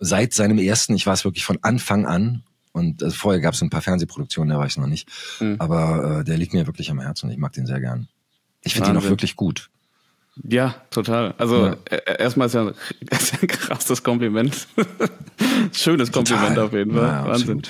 Seit 0.00 0.32
seinem 0.32 0.58
ersten, 0.58 0.94
ich 0.94 1.06
war 1.06 1.14
es 1.14 1.24
wirklich 1.24 1.44
von 1.44 1.58
Anfang 1.62 2.06
an. 2.06 2.42
Und 2.72 3.02
also 3.02 3.14
vorher 3.14 3.40
gab 3.40 3.54
es 3.54 3.62
ein 3.62 3.70
paar 3.70 3.82
Fernsehproduktionen, 3.82 4.50
da 4.50 4.58
war 4.58 4.66
ich 4.66 4.76
noch 4.76 4.88
nicht. 4.88 5.08
Mhm. 5.38 5.56
Aber 5.58 6.20
äh, 6.20 6.24
der 6.24 6.36
liegt 6.36 6.52
mir 6.52 6.66
wirklich 6.66 6.90
am 6.90 7.00
Herzen 7.00 7.26
und 7.26 7.32
ich 7.32 7.38
mag 7.38 7.52
den 7.52 7.66
sehr 7.66 7.80
gern. 7.80 8.08
Ich 8.62 8.74
finde 8.74 8.90
ihn 8.90 8.96
auch 8.96 9.04
wirklich 9.04 9.36
gut. 9.36 9.70
Ja, 10.42 10.74
total. 10.90 11.34
Also 11.38 11.66
ja. 11.66 11.96
erstmal 12.18 12.48
ist 12.48 12.54
ja 12.54 12.62
ein, 12.62 12.74
ist 13.10 13.42
ein 13.42 13.48
krasses 13.48 14.02
Kompliment. 14.02 14.66
Schönes 15.72 16.10
Kompliment 16.10 16.48
total. 16.50 16.64
auf 16.66 16.72
jeden 16.72 16.94
Fall. 16.94 17.02
Ja, 17.02 17.26
Wahnsinn. 17.26 17.62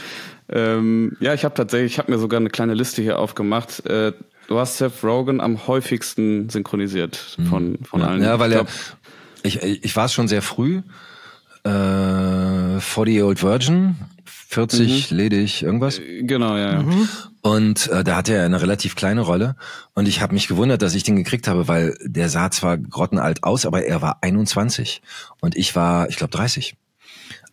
Ähm, 0.49 1.17
ja, 1.21 1.35
ich 1.35 1.45
habe 1.45 1.55
tatsächlich, 1.55 1.93
ich 1.93 1.99
habe 1.99 2.13
mir 2.13 2.19
sogar 2.19 2.41
eine 2.41 2.51
kleine 2.51 2.75
Liste 2.75 3.03
hier 3.03 3.19
aufgemacht. 3.19 3.85
Äh, 3.87 4.13
du 4.49 4.59
hast 4.59 4.79
Seth 4.79 5.03
Rogen 5.03 5.41
am 5.41 5.67
häufigsten 5.67 6.49
synchronisiert 6.49 7.37
mhm. 7.39 7.47
von, 7.47 7.79
von 7.83 8.01
ja, 8.01 8.07
allen. 8.07 8.23
Ja, 8.23 8.39
weil 8.39 8.53
er, 8.53 8.67
ich, 9.43 9.63
ich 9.63 9.97
war 9.97 10.07
es 10.07 10.13
schon 10.13 10.29
sehr 10.29 10.43
früh. 10.43 10.83
Äh, 11.65 12.81
40 12.81 13.23
Old 13.23 13.43
Virgin, 13.43 13.97
40 14.55 15.11
mhm. 15.11 15.17
ledig, 15.17 15.63
irgendwas. 15.63 15.99
Äh, 15.99 16.23
genau, 16.23 16.57
ja. 16.57 16.73
ja. 16.73 16.83
Mhm. 16.83 17.09
Und 17.43 17.89
äh, 17.89 18.03
da 18.05 18.17
hatte 18.17 18.35
er 18.35 18.45
eine 18.45 18.63
relativ 18.63 18.97
kleine 18.97 19.21
Rolle. 19.21 19.57
Und 19.95 20.09
ich 20.09 20.21
habe 20.21 20.35
mich 20.35 20.49
gewundert, 20.49 20.83
dass 20.83 20.95
ich 20.95 21.03
den 21.03 21.17
gekriegt 21.17 21.47
habe, 21.47 21.69
weil 21.69 21.97
der 22.03 22.29
sah 22.29 22.51
zwar 22.51 22.79
grottenalt 22.79 23.45
aus, 23.45 23.67
aber 23.67 23.85
er 23.85 24.01
war 24.01 24.19
21. 24.23 25.03
Und 25.41 25.57
ich 25.57 25.77
war, 25.77 26.09
ich 26.09 26.17
glaube, 26.17 26.31
30 26.31 26.77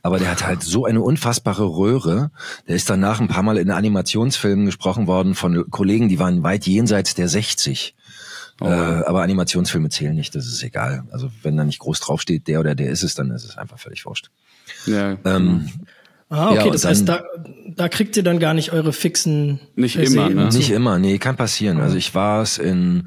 aber 0.04 0.18
der 0.18 0.32
hat 0.32 0.46
halt 0.46 0.64
so 0.64 0.86
eine 0.86 1.02
unfassbare 1.02 1.64
Röhre. 1.64 2.32
Der 2.68 2.76
ist 2.76 2.90
danach 2.90 3.20
ein 3.20 3.28
paar 3.28 3.44
Mal 3.44 3.58
in 3.58 3.70
Animationsfilmen 3.70 4.66
gesprochen 4.66 5.08
worden 5.08 5.36
von 5.36 5.70
Kollegen, 5.70 6.10
die 6.10 6.20
waren 6.20 6.44
weit 6.44 6.66
jenseits 6.66 7.14
der 7.14 7.28
60. 7.28 7.96
Oh. 8.62 8.66
Äh, 8.66 8.70
aber 8.70 9.24
Animationsfilme 9.24 9.90
zählen 9.90 10.16
nicht, 10.16 10.36
das 10.36 10.48
ist 10.48 10.64
egal. 10.64 11.04
Also 11.12 11.32
wenn 11.44 11.58
da 11.58 11.64
nicht 11.64 11.80
groß 11.80 12.00
draufsteht, 12.00 12.48
der 12.48 12.60
oder 12.60 12.76
der 12.76 12.90
ist 12.90 13.04
es, 13.04 13.16
dann 13.16 13.32
ist 13.32 13.44
es 13.44 13.58
einfach 13.58 13.80
völlig 13.80 14.06
wurscht. 14.06 14.30
Ja. 14.86 15.18
Ähm, 15.24 15.70
Ah, 16.32 16.52
okay, 16.52 16.66
ja, 16.66 16.72
das 16.72 16.86
heißt, 16.86 17.10
da, 17.10 17.24
da 17.76 17.90
kriegt 17.90 18.16
ihr 18.16 18.24
dann 18.24 18.40
gar 18.40 18.54
nicht 18.54 18.72
eure 18.72 18.94
fixen. 18.94 19.60
Nicht 19.76 19.98
immer, 19.98 20.30
ne? 20.30 20.46
Nicht 20.46 20.72
immer, 20.72 20.98
nee, 20.98 21.18
kann 21.18 21.36
passieren. 21.36 21.82
Also 21.82 21.98
ich 21.98 22.16
war 22.16 22.42
es 22.42 22.58
in 22.58 23.04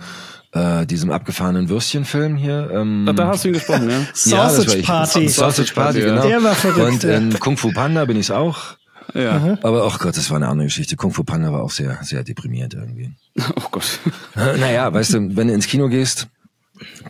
äh, 0.53 0.85
diesem 0.85 1.11
abgefahrenen 1.11 1.71
Würstchenfilm 1.71 2.37
hier. 2.37 2.71
Ähm, 2.71 3.11
da 3.17 3.29
hast 3.29 3.45
du 3.45 3.49
ihn 3.49 3.55
gesprochen, 3.55 3.89
ja? 3.89 4.01
Sausage 4.15 4.77
ja, 4.77 4.85
Party. 4.85 5.29
Sausage 5.29 5.73
Party, 5.75 6.03
genau. 6.03 6.23
Der 6.23 6.43
war 6.43 6.55
verrückt. 6.55 6.87
Und 6.87 7.05
in 7.05 7.39
Kung 7.41 7.57
Fu 7.57 7.73
Panda 7.73 8.05
bin 8.05 8.19
ich 8.19 8.31
auch. 8.31 8.77
Ja. 9.15 9.57
Aber 9.63 9.85
ach 9.87 9.97
oh 9.97 10.05
Gott, 10.05 10.17
das 10.19 10.29
war 10.29 10.37
eine 10.37 10.49
andere 10.49 10.67
Geschichte. 10.67 10.97
Kung 10.97 11.13
Fu 11.13 11.25
Panda 11.25 11.51
war 11.51 11.63
auch 11.63 11.71
sehr, 11.71 11.99
sehr 12.03 12.25
deprimierend 12.25 12.75
irgendwie. 12.75 13.11
Oh 13.57 13.69
Gott. 13.71 14.01
Naja, 14.35 14.93
weißt 14.93 15.15
du, 15.15 15.37
wenn 15.37 15.49
du 15.49 15.55
ins 15.55 15.67
Kino 15.67 15.89
gehst, 15.89 16.29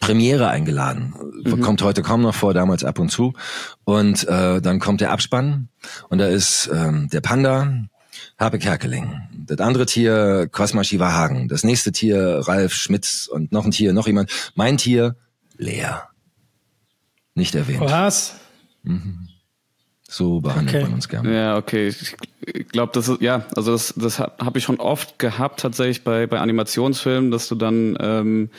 Premiere 0.01 0.49
eingeladen. 0.49 1.15
Mhm. 1.45 1.61
Kommt 1.61 1.83
heute 1.83 2.03
kaum 2.03 2.23
noch 2.23 2.35
vor, 2.35 2.55
damals 2.55 2.85
ab 2.85 2.99
und 2.99 3.11
zu. 3.11 3.35
Und 3.85 4.27
äh, 4.29 4.61
dann 4.61 4.79
kommt 4.79 5.01
der 5.01 5.11
Abspann 5.11 5.69
und 6.09 6.19
da 6.19 6.27
ist 6.27 6.71
ähm, 6.73 7.09
der 7.13 7.21
Panda, 7.21 7.87
Habe 8.39 8.59
Kerkeling. 8.59 9.21
Das 9.47 9.59
andere 9.59 9.87
Tier, 9.87 10.49
Cosma 10.51 10.85
Shiva 10.85 11.31
Das 11.49 11.65
nächste 11.65 11.93
Tier, 11.93 12.43
Ralf 12.45 12.73
Schmitz 12.75 13.29
und 13.31 13.53
noch 13.53 13.65
ein 13.65 13.71
Tier, 13.71 13.93
noch 13.93 14.07
jemand. 14.07 14.31
Mein 14.55 14.77
Tier, 14.77 15.17
Lea. 15.57 16.01
Nicht 17.35 17.55
erwähnt. 17.55 17.81
Was? 17.81 18.35
Mhm. 18.83 19.29
So 20.09 20.41
behandelt 20.41 20.77
Okay. 20.77 20.85
man 20.85 20.95
uns 20.95 21.09
gerne. 21.09 21.35
Ja, 21.35 21.57
okay. 21.57 21.89
Ich 21.89 22.69
glaube, 22.69 22.93
das 22.93 23.09
ist, 23.09 23.21
ja, 23.21 23.47
also 23.57 23.73
das, 23.73 23.95
das 23.97 24.21
habe 24.21 24.59
ich 24.59 24.65
schon 24.65 24.79
oft 24.79 25.19
gehabt, 25.19 25.61
tatsächlich 25.61 26.05
bei, 26.05 26.27
bei 26.27 26.39
Animationsfilmen, 26.39 27.31
dass 27.31 27.49
du 27.49 27.57
dann 27.57 27.97
ähm, 27.99 28.51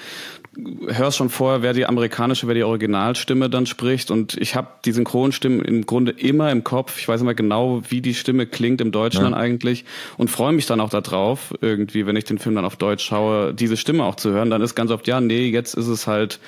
hörst 0.88 1.18
schon 1.18 1.30
vorher, 1.30 1.62
wer 1.62 1.74
die 1.74 1.86
amerikanische, 1.86 2.48
wer 2.48 2.56
die 2.56 2.64
Originalstimme 2.64 3.50
dann 3.50 3.66
spricht. 3.66 4.12
Und 4.12 4.38
ich 4.38 4.56
habe 4.56 4.68
die 4.86 4.92
Synchronstimmen 4.92 5.62
im 5.62 5.86
Grunde 5.86 6.12
immer 6.12 6.52
im 6.52 6.64
Kopf. 6.64 6.98
Ich 7.00 7.08
weiß 7.08 7.22
immer 7.22 7.34
genau, 7.34 7.82
wie 7.90 8.02
die 8.02 8.14
Stimme 8.14 8.46
klingt 8.46 8.82
im 8.82 8.92
Deutschen 8.92 9.22
Ja. 9.22 9.30
dann 9.30 9.34
eigentlich 9.34 9.86
und 10.18 10.30
freue 10.30 10.54
mich 10.54 10.66
dann 10.66 10.80
auch 10.80 10.90
darauf, 10.90 11.54
irgendwie, 11.62 12.06
wenn 12.06 12.16
ich 12.16 12.24
den 12.26 12.40
Film 12.40 12.56
dann 12.56 12.66
auf 12.66 12.76
Deutsch 12.76 13.04
schaue, 13.06 13.54
diese 13.54 13.78
Stimme 13.78 14.04
auch 14.04 14.16
zu 14.16 14.32
hören. 14.32 14.50
Dann 14.50 14.62
ist 14.62 14.76
ganz 14.76 14.92
oft, 14.92 15.08
ja, 15.08 15.20
nee, 15.22 15.48
jetzt 15.50 15.74
ist 15.74 15.88
es 15.88 16.08
halt 16.08 16.40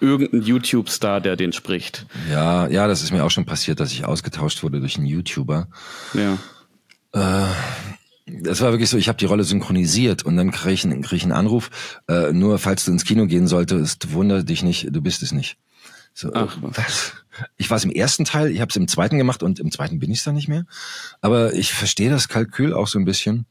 irgendein 0.00 0.42
YouTube-Star, 0.42 1.20
der 1.20 1.36
den 1.36 1.52
spricht. 1.52 2.06
Ja, 2.30 2.68
ja, 2.68 2.86
das 2.86 3.02
ist 3.02 3.12
mir 3.12 3.24
auch 3.24 3.30
schon 3.30 3.46
passiert, 3.46 3.80
dass 3.80 3.92
ich 3.92 4.04
ausgetauscht 4.04 4.62
wurde 4.62 4.80
durch 4.80 4.96
einen 4.96 5.06
YouTuber. 5.06 5.68
Ja. 6.12 6.38
Das 8.26 8.60
war 8.62 8.72
wirklich 8.72 8.88
so, 8.88 8.96
ich 8.96 9.08
habe 9.08 9.18
die 9.18 9.26
Rolle 9.26 9.44
synchronisiert 9.44 10.24
und 10.24 10.36
dann 10.36 10.50
krieg 10.50 10.72
ich, 10.72 10.84
einen- 10.84 11.02
krieg 11.02 11.18
ich 11.18 11.22
einen 11.24 11.32
Anruf, 11.32 11.70
äh, 12.08 12.32
nur 12.32 12.58
falls 12.58 12.84
du 12.84 12.90
ins 12.92 13.04
Kino 13.04 13.26
gehen 13.26 13.46
solltest, 13.46 14.12
wundere 14.12 14.44
dich 14.44 14.62
nicht, 14.62 14.88
du 14.90 15.02
bist 15.02 15.22
es 15.22 15.32
nicht. 15.32 15.58
So, 16.14 16.32
Ach, 16.32 16.56
äh, 16.56 16.60
was? 16.62 17.12
Ich 17.56 17.68
war 17.68 17.76
es 17.76 17.84
im 17.84 17.90
ersten 17.90 18.24
Teil, 18.24 18.50
ich 18.50 18.60
habe 18.60 18.70
es 18.70 18.76
im 18.76 18.88
zweiten 18.88 19.18
gemacht 19.18 19.42
und 19.42 19.58
im 19.58 19.70
zweiten 19.70 19.98
bin 19.98 20.10
ich 20.10 20.18
es 20.18 20.24
dann 20.24 20.36
nicht 20.36 20.48
mehr. 20.48 20.64
Aber 21.20 21.52
ich 21.54 21.74
verstehe 21.74 22.08
das 22.08 22.28
Kalkül 22.28 22.72
auch 22.72 22.86
so 22.86 22.98
ein 22.98 23.04
bisschen. 23.04 23.46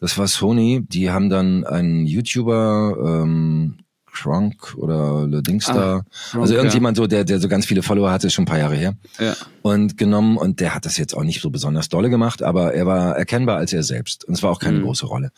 Das 0.00 0.16
war 0.16 0.26
Sony, 0.26 0.84
die 0.88 1.10
haben 1.10 1.28
dann 1.28 1.64
einen 1.64 2.06
YouTuber, 2.06 2.96
ähm, 3.24 3.78
Crunk 4.22 4.74
oder 4.76 5.26
Le 5.26 5.42
Dingster, 5.42 6.04
Ah, 6.04 6.30
Kronk, 6.30 6.42
also 6.42 6.54
irgendjemand 6.54 6.96
so, 6.96 7.06
der, 7.06 7.24
der 7.24 7.38
so 7.40 7.48
ganz 7.48 7.66
viele 7.66 7.82
Follower 7.82 8.10
hatte, 8.10 8.26
ist 8.26 8.32
schon 8.34 8.42
ein 8.44 8.46
paar 8.46 8.58
Jahre 8.58 8.74
her 8.76 8.94
Ja. 9.18 9.34
und 9.62 9.96
genommen 9.96 10.36
und 10.36 10.60
der 10.60 10.74
hat 10.74 10.84
das 10.84 10.96
jetzt 10.96 11.14
auch 11.14 11.22
nicht 11.24 11.40
so 11.40 11.50
besonders 11.50 11.88
dolle 11.88 12.10
gemacht, 12.10 12.42
aber 12.42 12.74
er 12.74 12.86
war 12.86 13.16
erkennbar 13.16 13.56
als 13.58 13.72
er 13.72 13.82
selbst 13.82 14.24
und 14.24 14.34
es 14.34 14.42
war 14.42 14.50
auch 14.50 14.58
keine 14.60 14.78
Mhm. 14.78 14.82
große 14.82 15.06
Rolle. 15.06 15.30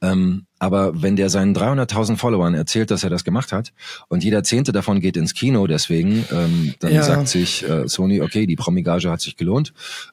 Ähm, 0.00 0.46
aber 0.58 1.02
wenn 1.02 1.16
der 1.16 1.30
seinen 1.30 1.54
300.000 1.54 2.16
Followern 2.18 2.54
erzählt, 2.54 2.90
dass 2.90 3.02
er 3.04 3.10
das 3.10 3.24
gemacht 3.24 3.52
hat 3.52 3.72
und 4.08 4.22
jeder 4.24 4.42
Zehnte 4.42 4.72
davon 4.72 5.00
geht 5.00 5.16
ins 5.16 5.34
Kino, 5.34 5.66
deswegen, 5.66 6.24
ähm, 6.30 6.74
dann 6.80 6.92
Ja. 6.92 7.02
sagt 7.02 7.28
sich 7.28 7.68
äh, 7.68 7.88
Sony, 7.88 8.20
okay, 8.20 8.46
die 8.46 8.56
Promigage 8.56 9.10
hat 9.10 9.20
sich 9.20 9.36
gelohnt, 9.36 9.72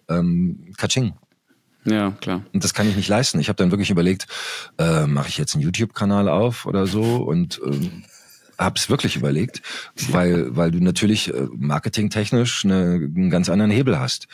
ähm, 0.09 0.65
Katsching. 0.77 1.13
Ja, 1.85 2.11
klar. 2.19 2.41
Und 2.53 2.63
das 2.63 2.73
kann 2.73 2.89
ich 2.89 2.95
nicht 2.95 3.07
leisten. 3.07 3.39
Ich 3.39 3.47
habe 3.49 3.57
dann 3.57 3.71
wirklich 3.71 3.89
überlegt, 3.89 4.27
äh, 4.77 5.05
mache 5.05 5.29
ich 5.29 5.37
jetzt 5.37 5.53
einen 5.55 5.63
YouTube-Kanal 5.63 6.27
auf 6.27 6.65
oder 6.65 6.85
so 6.87 7.01
und 7.17 7.61
ähm, 7.65 8.03
hab's 8.57 8.89
wirklich 8.89 9.15
überlegt, 9.15 9.61
weil 10.09 10.55
weil 10.55 10.71
du 10.71 10.79
natürlich 10.83 11.33
äh, 11.33 11.47
marketingtechnisch 11.55 12.65
eine, 12.65 12.95
einen 12.95 13.29
ganz 13.29 13.49
anderen 13.49 13.71
Hebel 13.71 13.99
hast. 13.99 14.27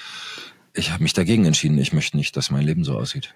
Ich 0.73 0.91
habe 0.91 1.03
mich 1.03 1.13
dagegen 1.13 1.45
entschieden. 1.45 1.77
Ich 1.77 1.93
möchte 1.93 2.17
nicht, 2.17 2.35
dass 2.35 2.49
mein 2.49 2.63
Leben 2.63 2.83
so 2.83 2.97
aussieht. 2.97 3.33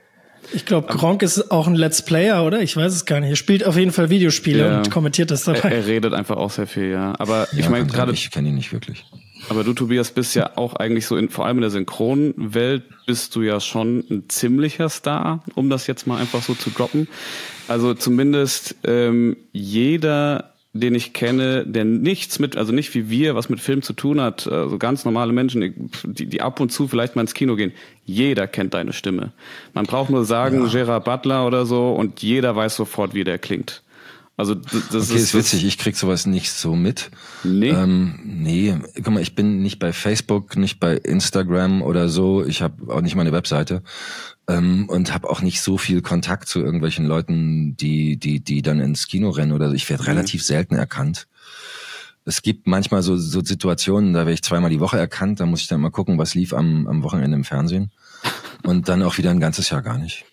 Ich 0.53 0.65
glaube, 0.65 0.87
Gronk 0.93 1.23
ist 1.23 1.51
auch 1.51 1.67
ein 1.67 1.75
Let's 1.75 2.01
Player, 2.03 2.43
oder? 2.45 2.61
Ich 2.61 2.75
weiß 2.75 2.93
es 2.93 3.05
gar 3.05 3.19
nicht. 3.19 3.29
Er 3.29 3.35
spielt 3.35 3.65
auf 3.65 3.75
jeden 3.75 3.91
Fall 3.91 4.09
Videospiele 4.09 4.65
Ja. 4.65 4.77
und 4.77 4.89
kommentiert 4.89 5.29
das 5.29 5.45
Er, 5.45 5.55
dabei. 5.55 5.69
er 5.75 5.85
redet 5.85 6.13
einfach 6.13 6.37
auch 6.37 6.51
sehr 6.51 6.67
viel, 6.67 6.89
ja. 6.91 7.13
Aber 7.19 7.47
ich 7.51 7.59
Ja, 7.59 7.69
meine 7.69 7.81
kann 7.83 7.89
sein. 7.89 7.95
gerade, 7.97 8.11
ich 8.13 8.31
kenne 8.31 8.47
ihn 8.49 8.55
nicht 8.55 8.71
wirklich. 8.71 9.05
Aber 9.49 9.63
du 9.63 9.73
Tobias 9.73 10.11
bist 10.11 10.35
ja 10.35 10.51
auch 10.55 10.75
eigentlich 10.75 11.05
so 11.05 11.15
in, 11.17 11.29
vor 11.29 11.45
allem 11.45 11.57
in 11.57 11.61
der 11.61 11.69
Synchronwelt 11.69 12.83
bist 13.05 13.35
du 13.35 13.41
ja 13.41 13.59
schon 13.59 14.03
ein 14.09 14.29
ziemlicher 14.29 14.89
Star, 14.89 15.43
um 15.55 15.69
das 15.69 15.87
jetzt 15.87 16.07
mal 16.07 16.19
einfach 16.19 16.41
so 16.41 16.53
zu 16.53 16.69
droppen. 16.69 17.07
Also 17.67 17.93
zumindest 17.93 18.75
ähm, 18.83 19.37
jeder 19.51 20.53
den 20.79 20.95
ich 20.95 21.13
kenne, 21.13 21.65
der 21.65 21.85
nichts 21.85 22.39
mit, 22.39 22.55
also 22.55 22.71
nicht 22.71 22.93
wie 22.93 23.09
wir, 23.09 23.35
was 23.35 23.49
mit 23.49 23.59
Film 23.59 23.81
zu 23.81 23.93
tun 23.93 24.21
hat, 24.21 24.47
also 24.47 24.77
ganz 24.77 25.05
normale 25.05 25.33
Menschen, 25.33 25.89
die, 26.03 26.25
die 26.25 26.41
ab 26.41 26.59
und 26.59 26.71
zu 26.71 26.87
vielleicht 26.87 27.15
mal 27.15 27.23
ins 27.23 27.33
Kino 27.33 27.55
gehen. 27.55 27.71
Jeder 28.05 28.47
kennt 28.47 28.73
deine 28.73 28.93
Stimme. 28.93 29.31
Man 29.73 29.85
braucht 29.85 30.09
nur 30.09 30.25
sagen, 30.25 30.69
Gerard 30.69 31.05
Butler 31.05 31.45
oder 31.45 31.65
so, 31.65 31.91
und 31.91 32.21
jeder 32.21 32.55
weiß 32.55 32.75
sofort, 32.75 33.13
wie 33.13 33.23
der 33.23 33.39
klingt. 33.39 33.81
Also 34.37 34.53
das 34.53 35.09
Okay, 35.09 35.15
ist, 35.15 35.23
ist 35.23 35.33
witzig, 35.33 35.65
ich 35.65 35.79
krieg 35.79 35.97
sowas 35.97 36.27
nicht 36.27 36.51
so 36.51 36.75
mit. 36.75 37.09
Nee. 37.43 37.69
Ähm, 37.69 38.19
nee, 38.23 38.75
guck 38.93 39.07
mal, 39.07 39.21
ich 39.21 39.33
bin 39.33 39.63
nicht 39.63 39.79
bei 39.79 39.91
Facebook, 39.91 40.55
nicht 40.57 40.79
bei 40.79 40.95
Instagram 40.95 41.81
oder 41.81 42.07
so. 42.07 42.45
Ich 42.45 42.61
habe 42.61 42.93
auch 42.93 43.01
nicht 43.01 43.15
meine 43.15 43.31
Webseite 43.31 43.81
ähm, 44.47 44.87
und 44.89 45.11
habe 45.11 45.27
auch 45.27 45.41
nicht 45.41 45.61
so 45.61 45.79
viel 45.79 46.03
Kontakt 46.03 46.47
zu 46.47 46.59
irgendwelchen 46.59 47.07
Leuten, 47.07 47.75
die 47.77 48.17
die 48.17 48.39
die 48.39 48.61
dann 48.61 48.79
ins 48.79 49.07
Kino 49.07 49.31
rennen 49.31 49.53
oder 49.53 49.69
so. 49.69 49.73
Ich 49.73 49.89
werde 49.89 50.05
relativ 50.05 50.43
selten 50.43 50.75
erkannt. 50.75 51.27
Es 52.23 52.43
gibt 52.43 52.67
manchmal 52.67 53.01
so, 53.01 53.17
so 53.17 53.43
Situationen, 53.43 54.13
da 54.13 54.19
werde 54.19 54.33
ich 54.33 54.43
zweimal 54.43 54.69
die 54.69 54.81
Woche 54.81 54.99
erkannt, 54.99 55.39
da 55.39 55.47
muss 55.47 55.61
ich 55.61 55.67
dann 55.67 55.81
mal 55.81 55.91
gucken, 55.91 56.17
was 56.19 56.35
lief 56.35 56.53
am, 56.53 56.85
am 56.85 57.01
Wochenende 57.01 57.37
im 57.37 57.45
Fernsehen. 57.45 57.89
Und 58.63 58.89
dann 58.89 59.01
auch 59.01 59.17
wieder 59.17 59.31
ein 59.31 59.39
ganzes 59.39 59.69
Jahr 59.69 59.81
gar 59.81 59.97
nicht. 59.97 60.25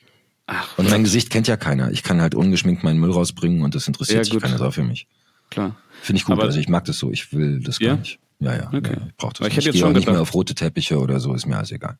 Ach, 0.46 0.76
Und 0.78 0.90
mein 0.90 1.04
Gesicht 1.04 1.30
kennt 1.30 1.48
ja 1.48 1.56
keiner. 1.56 1.90
Ich 1.90 2.02
kann 2.02 2.20
halt 2.20 2.34
ungeschminkt 2.34 2.84
meinen 2.84 3.00
Müll 3.00 3.10
rausbringen 3.10 3.62
und 3.62 3.74
das 3.74 3.86
interessiert 3.88 4.26
Ja, 4.26 4.32
sich 4.32 4.42
keiner 4.42 4.58
Sau 4.58 4.70
für 4.70 4.82
mich. 4.84 5.06
klar. 5.50 5.76
Finde 6.02 6.18
ich 6.18 6.24
gut, 6.26 6.34
Aber- 6.34 6.42
also 6.44 6.58
ich 6.58 6.68
mag 6.68 6.84
das 6.84 6.98
so, 6.98 7.10
ich 7.10 7.32
will 7.32 7.60
das 7.60 7.78
Ja? 7.78 7.90
gar 7.94 7.98
nicht. 8.00 8.18
Ja, 8.40 8.54
ja, 8.54 8.66
Okay. 8.68 8.92
ja 8.94 9.06
ich 9.08 9.16
brauche 9.16 9.32
das 9.32 9.40
Weil 9.40 9.48
ich 9.48 9.56
nicht. 9.56 9.66
Ich 9.68 9.72
gehe 9.72 9.86
auch 9.86 9.92
nicht 9.92 10.06
mehr 10.06 10.20
auf 10.20 10.34
rote 10.34 10.54
Teppiche 10.54 10.98
oder 10.98 11.18
so, 11.20 11.32
ist 11.34 11.46
mir 11.46 11.56
alles 11.56 11.72
egal. 11.72 11.96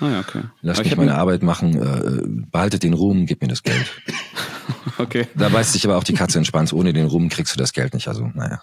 Ah 0.00 0.08
ja, 0.08 0.20
okay. 0.20 0.42
Ich 0.62 0.78
mich 0.84 0.96
meine 0.96 1.14
Arbeit 1.14 1.44
machen, 1.44 1.80
äh, 1.80 2.46
behaltet 2.50 2.82
den 2.82 2.94
Ruhm, 2.94 3.26
gib 3.26 3.42
mir 3.42 3.48
das 3.48 3.62
Geld. 3.62 3.86
Okay, 4.98 5.26
Da 5.34 5.48
beißt 5.48 5.72
sich 5.72 5.84
aber 5.84 5.96
auch 5.96 6.04
die 6.04 6.14
Katze 6.14 6.42
Schwanz, 6.44 6.72
ohne 6.72 6.92
den 6.92 7.06
Ruhm 7.06 7.28
kriegst 7.28 7.54
du 7.54 7.58
das 7.58 7.72
Geld 7.72 7.94
nicht. 7.94 8.06
Also, 8.08 8.30
naja, 8.34 8.62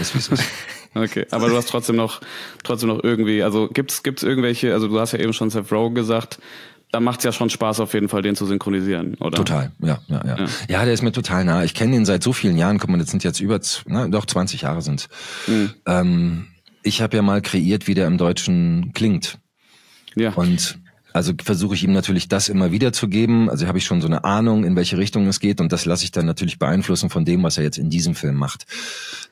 ist 0.00 0.14
wie 0.14 0.18
es 0.18 0.28
ist. 0.28 0.44
okay. 0.94 1.26
Aber 1.30 1.48
du 1.48 1.56
hast 1.56 1.68
trotzdem 1.68 1.96
noch, 1.96 2.20
trotzdem 2.62 2.88
noch 2.88 3.02
irgendwie, 3.02 3.42
also 3.42 3.68
gibt's, 3.68 4.02
gibt's 4.02 4.22
irgendwelche, 4.22 4.72
also 4.74 4.88
du 4.88 5.00
hast 5.00 5.12
ja 5.12 5.18
eben 5.20 5.32
schon 5.32 5.48
Seth 5.50 5.72
Rogen 5.72 5.94
gesagt, 5.94 6.38
da 6.92 7.00
macht's 7.00 7.24
ja 7.24 7.32
schon 7.32 7.50
Spaß 7.50 7.80
auf 7.80 7.94
jeden 7.94 8.08
Fall, 8.08 8.22
den 8.22 8.34
zu 8.34 8.46
synchronisieren, 8.46 9.14
oder? 9.14 9.36
Total, 9.36 9.72
ja, 9.80 10.00
ja, 10.08 10.22
ja. 10.26 10.38
Ja. 10.38 10.46
Ja, 10.68 10.84
der 10.84 10.94
ist 10.94 11.02
mir 11.02 11.12
total 11.12 11.44
nah. 11.44 11.62
Ich 11.64 11.74
kenne 11.74 11.96
ihn 11.96 12.04
seit 12.04 12.22
so 12.22 12.32
vielen 12.32 12.56
Jahren. 12.56 12.78
Guck 12.78 12.90
mal, 12.90 12.98
das 12.98 13.10
sind 13.10 13.22
jetzt 13.22 13.40
über, 13.40 13.60
na, 13.86 14.08
doch 14.08 14.26
20 14.26 14.62
Jahre 14.62 14.82
sind. 14.82 15.08
Mhm. 15.46 15.70
Ähm, 15.86 16.46
ich 16.82 17.02
habe 17.02 17.16
ja 17.16 17.22
mal 17.22 17.42
kreiert, 17.42 17.86
wie 17.86 17.94
der 17.94 18.06
im 18.06 18.18
Deutschen 18.18 18.92
klingt. 18.94 19.38
Ja. 20.16 20.32
Und 20.32 20.78
also 21.12 21.32
versuche 21.42 21.74
ich 21.74 21.84
ihm 21.84 21.92
natürlich 21.92 22.28
das 22.28 22.48
immer 22.48 22.72
wieder 22.72 22.92
zu 22.92 23.08
geben. 23.08 23.50
Also 23.50 23.66
habe 23.66 23.78
ich 23.78 23.84
schon 23.84 24.00
so 24.00 24.06
eine 24.06 24.24
Ahnung, 24.24 24.64
in 24.64 24.76
welche 24.76 24.98
Richtung 24.98 25.26
es 25.26 25.40
geht 25.40 25.60
und 25.60 25.72
das 25.72 25.84
lasse 25.84 26.04
ich 26.04 26.12
dann 26.12 26.26
natürlich 26.26 26.58
beeinflussen 26.58 27.10
von 27.10 27.24
dem, 27.24 27.42
was 27.42 27.58
er 27.58 27.64
jetzt 27.64 27.78
in 27.78 27.90
diesem 27.90 28.14
Film 28.14 28.36
macht. 28.36 28.66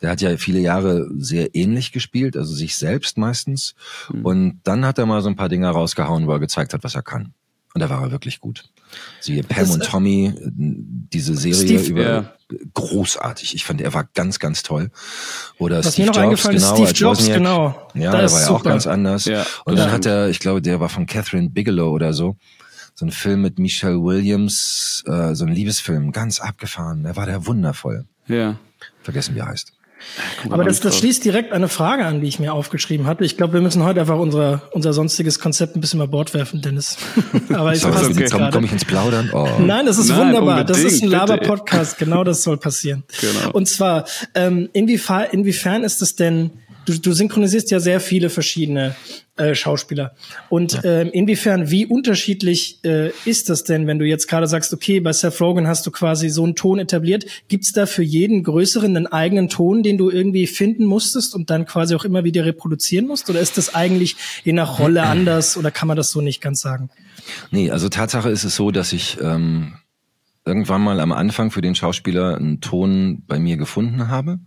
Der 0.03 0.11
hat 0.11 0.21
ja 0.21 0.37
viele 0.37 0.59
Jahre 0.59 1.09
sehr 1.17 1.55
ähnlich 1.55 1.93
gespielt, 1.93 2.37
also 2.37 2.53
sich 2.53 2.77
selbst 2.77 3.19
meistens. 3.19 3.75
Und 4.23 4.61
dann 4.65 4.85
hat 4.85 4.99
er 4.99 5.07
mal 5.07 5.23
so 5.23 5.29
ein 5.29 5.37
paar 5.37 5.49
Dinge 5.49 5.69
rausgehauen, 5.69 6.27
wo 6.27 6.33
er 6.33 6.41
gezeigt 6.41 6.75
hat, 6.75 6.85
was 6.85 6.95
er 6.95 7.03
kann. 7.03 7.33
Und 7.79 7.89
da 7.89 7.91
war 7.91 8.03
er 8.03 8.11
wirklich 8.11 8.41
gut. 8.41 8.65
Siehe 9.21 9.45
Pam 9.45 9.59
Das, 9.61 9.71
und 9.71 9.85
Tommy, 9.85 10.35
diese 10.43 11.37
Serie 11.37 11.55
Steve- 11.55 11.91
über 11.91 12.03
Ja. 12.03 12.33
großartig. 12.75 13.55
Ich 13.55 13.65
fand, 13.65 13.81
er 13.81 13.95
war 13.95 14.09
ganz, 14.15 14.41
ganz 14.41 14.65
toll. 14.65 14.91
Oder 15.59 15.85
Was 15.85 15.93
Steve 15.93 16.07
mir 16.07 16.07
noch 16.09 16.15
Jobs, 16.17 16.25
eingefallen 16.25 16.57
ist, 16.57 16.63
genau, 16.65 16.75
Steve 16.75 16.89
als 16.89 16.99
Jobs, 16.99 17.19
Wozniak. 17.21 17.39
genau. 17.39 17.89
Ja, 17.95 18.11
Da 18.11 18.17
der 18.17 18.27
ist 18.27 18.33
war 18.33 18.41
ja 18.43 18.51
auch 18.51 18.65
ganz 18.65 18.87
anders. 18.89 19.25
Ja, 19.27 19.47
und 19.65 19.79
dann 19.79 19.93
hat 19.93 20.07
er, 20.07 20.29
ich 20.29 20.41
glaube, 20.41 20.61
der 20.61 20.81
war 20.81 20.89
von 20.89 21.07
Catherine 21.07 21.51
Bigelow 21.51 21.91
oder 21.93 22.13
so, 22.13 22.37
so 22.95 23.07
ein 23.07 23.13
Film 23.13 23.43
mit 23.43 23.61
Michelle 23.61 24.03
Williams, 24.03 25.05
äh, 25.07 25.35
so 25.37 25.45
ein 25.45 25.53
Liebesfilm, 25.53 26.11
ganz 26.11 26.41
abgefahren. 26.41 27.05
Der 27.05 27.15
war 27.15 27.27
der 27.27 27.47
wundervoll. 27.47 28.07
ja. 28.27 28.57
Vergessen, 29.05 29.35
wie 29.37 29.39
er 29.39 29.47
heißt. 29.47 29.73
Aber 30.51 30.65
das, 30.65 30.81
das 30.81 30.97
schließt 30.97 31.25
direkt 31.25 31.53
eine 31.53 31.69
Frage 31.69 32.05
an, 32.05 32.21
die 32.21 32.29
ich 32.29 32.39
mir 32.39 32.53
aufgeschrieben 32.53 33.07
hatte. 33.07 33.25
Ich 33.25 33.37
glaube, 33.37 33.55
wir 33.55 33.61
müssen 33.61 33.83
heute 33.83 34.01
einfach 34.01 34.19
unser, 34.19 34.63
unser 34.73 34.93
sonstiges 34.93 35.39
Konzept 35.39 35.77
ein 35.77 35.81
bisschen 35.81 36.01
über 36.01 36.09
Bord 36.09 36.35
werfen, 36.35 36.63
Dennis. 36.63 36.97
Aber 37.53 37.75
So, 37.75 37.91
passt 37.91 38.11
okay. 38.11 38.21
jetzt 38.21 38.33
komm, 38.33 38.65
ich 38.65 38.73
ins 38.73 38.85
Plaudern? 38.85 39.31
Oh. 39.33 39.49
Nein, 39.59 39.87
das 39.87 39.99
ist 39.99 40.09
Nein, 40.09 40.29
wunderbar. 40.29 40.65
Das 40.65 40.79
ist 40.79 41.03
ein. 41.03 41.09
Laber-Podcast. 41.09 41.99
Genau 41.99 42.25
das 42.25 42.43
soll 42.43 42.59
passieren. 42.59 43.05
Genau. 43.21 43.51
Und 43.53 43.69
zwar, 43.69 44.05
ähm, 44.35 44.69
inwiefern, 44.73 45.27
inwiefern 45.33 45.85
ist 45.85 46.03
es 46.03 46.17
denn, 46.17 46.51
du, 46.89 46.99
du 46.99 47.13
synchronisierst 47.13 47.71
ja 47.71 47.81
sehr 47.81 48.01
viele 48.01 48.31
verschiedene 48.31 48.97
äh, 49.37 49.55
Schauspieler. 49.55 50.15
Und 50.49 50.81
ähm, 50.85 51.11
inwiefern, 51.13 51.71
wie 51.71 51.87
unterschiedlich 51.87 52.81
äh, 52.85 53.11
ist 53.25 53.51
das 53.51 53.65
denn, 53.65 53.87
wenn 53.87 53.99
du 53.99 54.07
jetzt 54.07 54.27
gerade 54.27 54.47
sagst, 54.47 54.73
okay, 54.73 55.01
bei 55.01 55.13
Seth 55.13 55.41
Rogen 55.41 55.69
hast 55.69 55.87
du 55.87 55.91
quasi 55.91 56.29
so 56.31 56.45
einen 56.45 56.55
Ton 56.55 56.79
etabliert. 56.79 57.27
Gibt's 57.49 57.73
da 57.73 57.87
für 57.87 58.03
jeden 58.03 58.43
größeren 58.43 58.97
einen 58.97 59.07
eigenen 59.07 59.49
Ton, 59.49 59.83
den 59.83 59.99
du 59.99 60.11
irgendwie 60.11 60.47
finden 60.47 60.87
musstest 60.87 61.35
und 61.35 61.51
dann 61.51 61.67
quasi 61.67 61.95
auch 61.95 62.05
immer 62.05 62.25
wieder 62.25 62.45
reproduzieren 62.45 63.07
musst? 63.07 63.29
Oder 63.29 63.41
ist 63.41 63.59
das 63.59 63.75
eigentlich 63.75 64.17
je 64.45 64.53
nach 64.53 64.79
Rolle 64.79 65.03
anders 65.05 65.57
oder 65.57 65.71
kann 65.71 65.89
man 65.89 65.97
das 65.97 66.11
so 66.11 66.21
nicht 66.21 66.41
ganz 66.41 66.61
sagen? 66.61 66.91
Nee, 67.51 67.71
also 67.71 67.89
Tatsache 67.89 68.31
ist 68.31 68.45
es 68.45 68.57
so, 68.57 68.71
dass 68.71 68.93
ich 68.93 69.19
ähm, 69.21 69.75
irgendwann 70.49 70.81
mal 70.81 70.99
am 70.99 71.13
Anfang 71.13 71.51
für 71.51 71.61
den 71.61 71.75
Schauspieler 71.75 72.37
einen 72.37 72.61
Ton 72.61 73.23
bei 73.27 73.39
mir 73.39 73.57
gefunden 73.57 74.09
habe. 74.09 74.41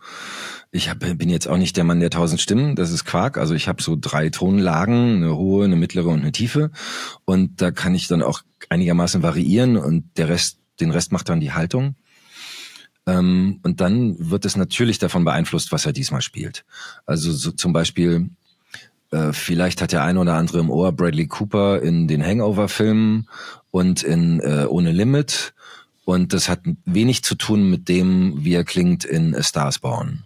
Ich 0.72 0.90
hab, 0.90 1.00
bin 1.00 1.30
jetzt 1.30 1.48
auch 1.48 1.58
nicht 1.58 1.76
der 1.76 1.84
Mann 1.84 2.00
der 2.00 2.10
tausend 2.10 2.40
Stimmen, 2.40 2.76
das 2.76 2.92
ist 2.92 3.04
Quark. 3.04 3.38
Also 3.38 3.54
ich 3.54 3.68
habe 3.68 3.84
so 3.84 3.98
drei 4.00 4.30
Tonlagen, 4.30 5.18
eine 5.18 5.36
hohe, 5.36 5.66
eine 5.66 5.76
mittlere 5.76 6.08
und 6.08 6.22
eine 6.22 6.32
tiefe. 6.32 6.72
Und 7.26 7.62
da 7.62 7.72
kann 7.72 7.94
ich 7.94 8.08
dann 8.08 8.24
auch 8.24 8.42
einigermaßen 8.70 9.22
variieren 9.22 9.76
und 9.76 10.18
der 10.18 10.30
Rest, 10.30 10.60
den 10.80 10.92
Rest 10.92 11.12
macht 11.12 11.28
dann 11.28 11.42
die 11.42 11.52
Haltung. 11.52 11.96
Ähm, 13.06 13.60
und 13.64 13.82
dann 13.82 14.16
wird 14.18 14.46
es 14.46 14.56
natürlich 14.56 14.98
davon 14.98 15.26
beeinflusst, 15.26 15.72
was 15.72 15.86
er 15.86 15.92
diesmal 15.92 16.22
spielt. 16.22 16.64
Also 17.06 17.32
so 17.32 17.52
zum 17.52 17.74
Beispiel 17.74 18.30
Äh, 19.12 19.34
vielleicht 19.34 19.82
hat 19.82 19.92
der 19.92 20.04
eine 20.04 20.22
oder 20.22 20.36
andere 20.36 20.60
im 20.60 20.70
Ohr 20.70 20.94
Bradley 20.94 21.28
Cooper 21.28 21.82
in 21.82 22.08
den 22.08 22.24
Hangover-Filmen 22.24 23.28
und 23.70 24.04
in 24.04 24.40
äh, 24.40 24.66
Ohne 24.70 24.94
Limit. 24.94 25.54
Und 26.06 26.32
das 26.32 26.48
hat 26.48 26.62
wenig 26.86 27.22
zu 27.22 27.36
tun 27.36 27.70
mit 27.70 27.90
dem, 27.90 28.46
wie 28.46 28.54
er 28.54 28.64
klingt 28.64 29.04
in 29.04 29.36
A 29.36 29.44
Stars 29.44 29.80
Born. 29.80 30.24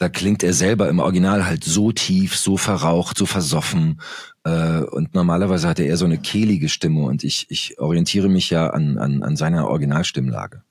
Da 0.00 0.08
klingt 0.08 0.42
er 0.42 0.54
selber 0.54 0.88
im 0.88 0.98
Original 0.98 1.44
halt 1.44 1.62
so 1.62 1.92
tief, 1.92 2.34
so 2.34 2.56
verraucht, 2.56 3.18
so 3.18 3.26
versoffen. 3.26 4.00
Äh, 4.44 4.80
und 4.80 5.14
normalerweise 5.14 5.68
hat 5.68 5.78
er 5.78 5.84
eher 5.84 5.98
so 5.98 6.06
eine 6.06 6.16
kehlige 6.16 6.70
Stimme 6.70 7.02
und 7.02 7.22
ich, 7.22 7.46
ich 7.50 7.78
orientiere 7.78 8.30
mich 8.30 8.48
ja 8.48 8.70
an, 8.70 8.96
an, 8.96 9.22
an 9.22 9.36
seiner 9.36 9.68
Originalstimmlage. 9.68 10.62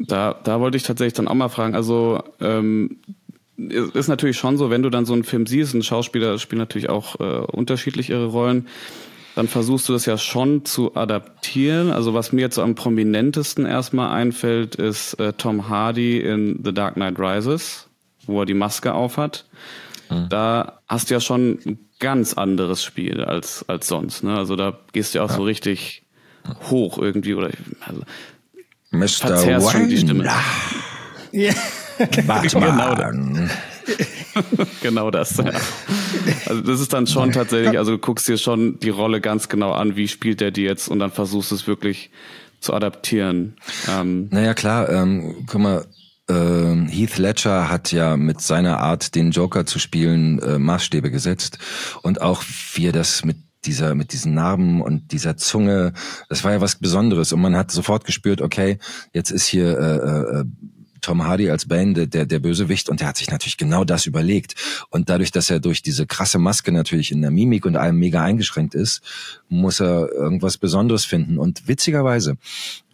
Da, 0.00 0.34
da 0.42 0.58
wollte 0.58 0.78
ich 0.78 0.82
tatsächlich 0.82 1.12
dann 1.12 1.28
auch 1.28 1.34
mal 1.34 1.48
fragen, 1.48 1.76
also 1.76 2.20
ähm, 2.40 2.98
ist 3.56 4.08
natürlich 4.08 4.36
schon 4.36 4.56
so, 4.56 4.70
wenn 4.70 4.82
du 4.82 4.90
dann 4.90 5.06
so 5.06 5.12
einen 5.12 5.22
Film 5.22 5.46
siehst, 5.46 5.72
ein 5.72 5.84
Schauspieler 5.84 6.40
spielt 6.40 6.58
natürlich 6.58 6.88
auch 6.88 7.20
äh, 7.20 7.44
unterschiedlich 7.52 8.10
ihre 8.10 8.26
Rollen, 8.26 8.66
dann 9.34 9.48
versuchst 9.48 9.88
du 9.88 9.92
das 9.92 10.06
ja 10.06 10.18
schon 10.18 10.64
zu 10.64 10.96
adaptieren. 10.96 11.90
Also 11.92 12.14
was 12.14 12.32
mir 12.32 12.42
jetzt 12.42 12.56
so 12.56 12.62
am 12.62 12.74
prominentesten 12.74 13.66
erstmal 13.66 14.10
einfällt, 14.10 14.74
ist 14.74 15.14
äh, 15.14 15.32
Tom 15.32 15.68
Hardy 15.68 16.18
in 16.18 16.60
The 16.64 16.74
Dark 16.74 16.94
Knight 16.94 17.18
Rises, 17.18 17.88
wo 18.26 18.40
er 18.40 18.46
die 18.46 18.54
Maske 18.54 18.92
aufhat. 18.92 19.46
Mhm. 20.10 20.28
Da 20.28 20.80
hast 20.88 21.10
du 21.10 21.14
ja 21.14 21.20
schon 21.20 21.58
ein 21.64 21.78
ganz 22.00 22.34
anderes 22.34 22.82
Spiel 22.82 23.22
als, 23.22 23.64
als 23.68 23.86
sonst. 23.86 24.24
Ne? 24.24 24.36
Also 24.36 24.56
da 24.56 24.78
gehst 24.92 25.14
du 25.14 25.18
ja 25.18 25.24
auch 25.24 25.30
ja. 25.30 25.36
so 25.36 25.44
richtig 25.44 26.02
hoch 26.70 26.98
irgendwie 26.98 27.34
oder 27.34 27.50
also, 27.80 28.02
Mr. 28.90 29.60
Schon 29.70 29.88
die 29.88 29.98
Stimme. 29.98 30.24
Ja. 31.32 31.52
genau, 32.10 32.94
das. 32.94 33.14
genau 34.82 35.10
das. 35.10 35.36
Ja. 35.36 35.52
Also 36.46 36.62
das 36.62 36.80
ist 36.80 36.92
dann 36.92 37.06
schon 37.06 37.32
tatsächlich, 37.32 37.78
also 37.78 37.92
du 37.92 37.98
guckst 37.98 38.28
dir 38.28 38.38
schon 38.38 38.78
die 38.80 38.90
Rolle 38.90 39.20
ganz 39.20 39.48
genau 39.48 39.72
an, 39.72 39.96
wie 39.96 40.08
spielt 40.08 40.40
der 40.40 40.50
die 40.50 40.62
jetzt 40.62 40.88
und 40.88 40.98
dann 40.98 41.10
versuchst 41.10 41.52
es 41.52 41.66
wirklich 41.66 42.10
zu 42.60 42.74
adaptieren. 42.74 43.56
Ähm, 43.88 44.28
naja, 44.30 44.54
klar, 44.54 44.88
ähm, 44.90 45.46
guck 45.46 45.60
mal, 45.60 45.86
äh, 46.28 46.86
Heath 46.88 47.18
Ledger 47.18 47.70
hat 47.70 47.92
ja 47.92 48.16
mit 48.16 48.40
seiner 48.40 48.78
Art, 48.78 49.14
den 49.14 49.30
Joker 49.32 49.66
zu 49.66 49.78
spielen, 49.78 50.38
äh, 50.40 50.58
Maßstäbe 50.58 51.10
gesetzt. 51.10 51.58
Und 52.02 52.20
auch 52.20 52.42
wie 52.74 52.86
er 52.86 52.92
das 52.92 53.24
mit 53.24 53.36
dieser, 53.64 53.94
mit 53.94 54.12
diesen 54.12 54.34
Narben 54.34 54.80
und 54.80 55.12
dieser 55.12 55.36
Zunge, 55.36 55.92
das 56.28 56.44
war 56.44 56.52
ja 56.52 56.60
was 56.60 56.76
Besonderes. 56.76 57.32
Und 57.32 57.40
man 57.40 57.56
hat 57.56 57.70
sofort 57.70 58.04
gespürt, 58.04 58.40
okay, 58.40 58.78
jetzt 59.12 59.30
ist 59.30 59.46
hier 59.46 59.78
äh, 59.78 60.40
äh, 60.40 60.44
Tom 61.00 61.24
Hardy 61.24 61.50
als 61.50 61.66
Bane 61.66 62.08
der, 62.08 62.26
der 62.26 62.38
Bösewicht 62.38 62.88
und 62.88 63.00
der 63.00 63.08
hat 63.08 63.16
sich 63.16 63.30
natürlich 63.30 63.56
genau 63.56 63.84
das 63.84 64.06
überlegt. 64.06 64.54
Und 64.90 65.08
dadurch, 65.08 65.30
dass 65.30 65.50
er 65.50 65.60
durch 65.60 65.82
diese 65.82 66.06
krasse 66.06 66.38
Maske 66.38 66.72
natürlich 66.72 67.12
in 67.12 67.22
der 67.22 67.30
Mimik 67.30 67.66
und 67.66 67.76
allem 67.76 67.98
mega 67.98 68.22
eingeschränkt 68.22 68.74
ist, 68.74 69.02
muss 69.48 69.80
er 69.80 70.10
irgendwas 70.12 70.58
Besonderes 70.58 71.04
finden. 71.04 71.38
Und 71.38 71.68
witzigerweise, 71.68 72.36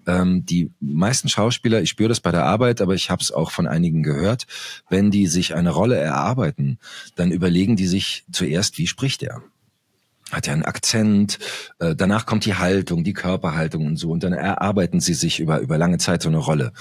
ähm, 0.07 0.45
die 0.47 0.71
meisten 0.81 1.29
Schauspieler, 1.29 1.83
ich 1.83 1.91
spüre 1.91 2.09
das 2.09 2.21
bei 2.21 2.31
der 2.31 2.45
Arbeit, 2.45 2.81
aber 2.81 2.95
ich 2.95 3.11
habe 3.11 3.23
es 3.23 3.33
auch 3.33 3.51
von 3.51 3.67
einigen 3.67 4.03
gehört, 4.03 4.47
wenn 4.89 5.11
die 5.11 5.27
sich 5.27 5.55
eine 5.55 5.71
Rolle 5.71 5.97
erarbeiten, 5.97 6.79
dann 7.17 7.33
überlegen 7.33 7.77
die 7.77 7.87
sich 7.87 8.25
zuerst, 8.31 8.79
wie 8.79 8.87
spricht 8.87 9.23
er? 9.23 9.43
Hat 10.33 10.47
ja 10.47 10.53
einen 10.53 10.65
Akzent, 10.65 11.39
äh, 11.79 11.95
danach 11.95 12.27
kommt 12.27 12.45
die 12.45 12.57
Haltung, 12.57 13.05
die 13.05 13.13
Körperhaltung 13.13 13.87
und 13.87 13.97
so 13.97 14.11
und 14.11 14.25
dann 14.25 14.33
erarbeiten 14.33 15.01
sie 15.01 15.15
sich 15.15 15.39
über 15.39 15.61
über 15.61 15.79
lange 15.79 15.99
Zeit 15.99 16.23
so 16.23 16.29
eine 16.29 16.39
Rolle. 16.39 16.73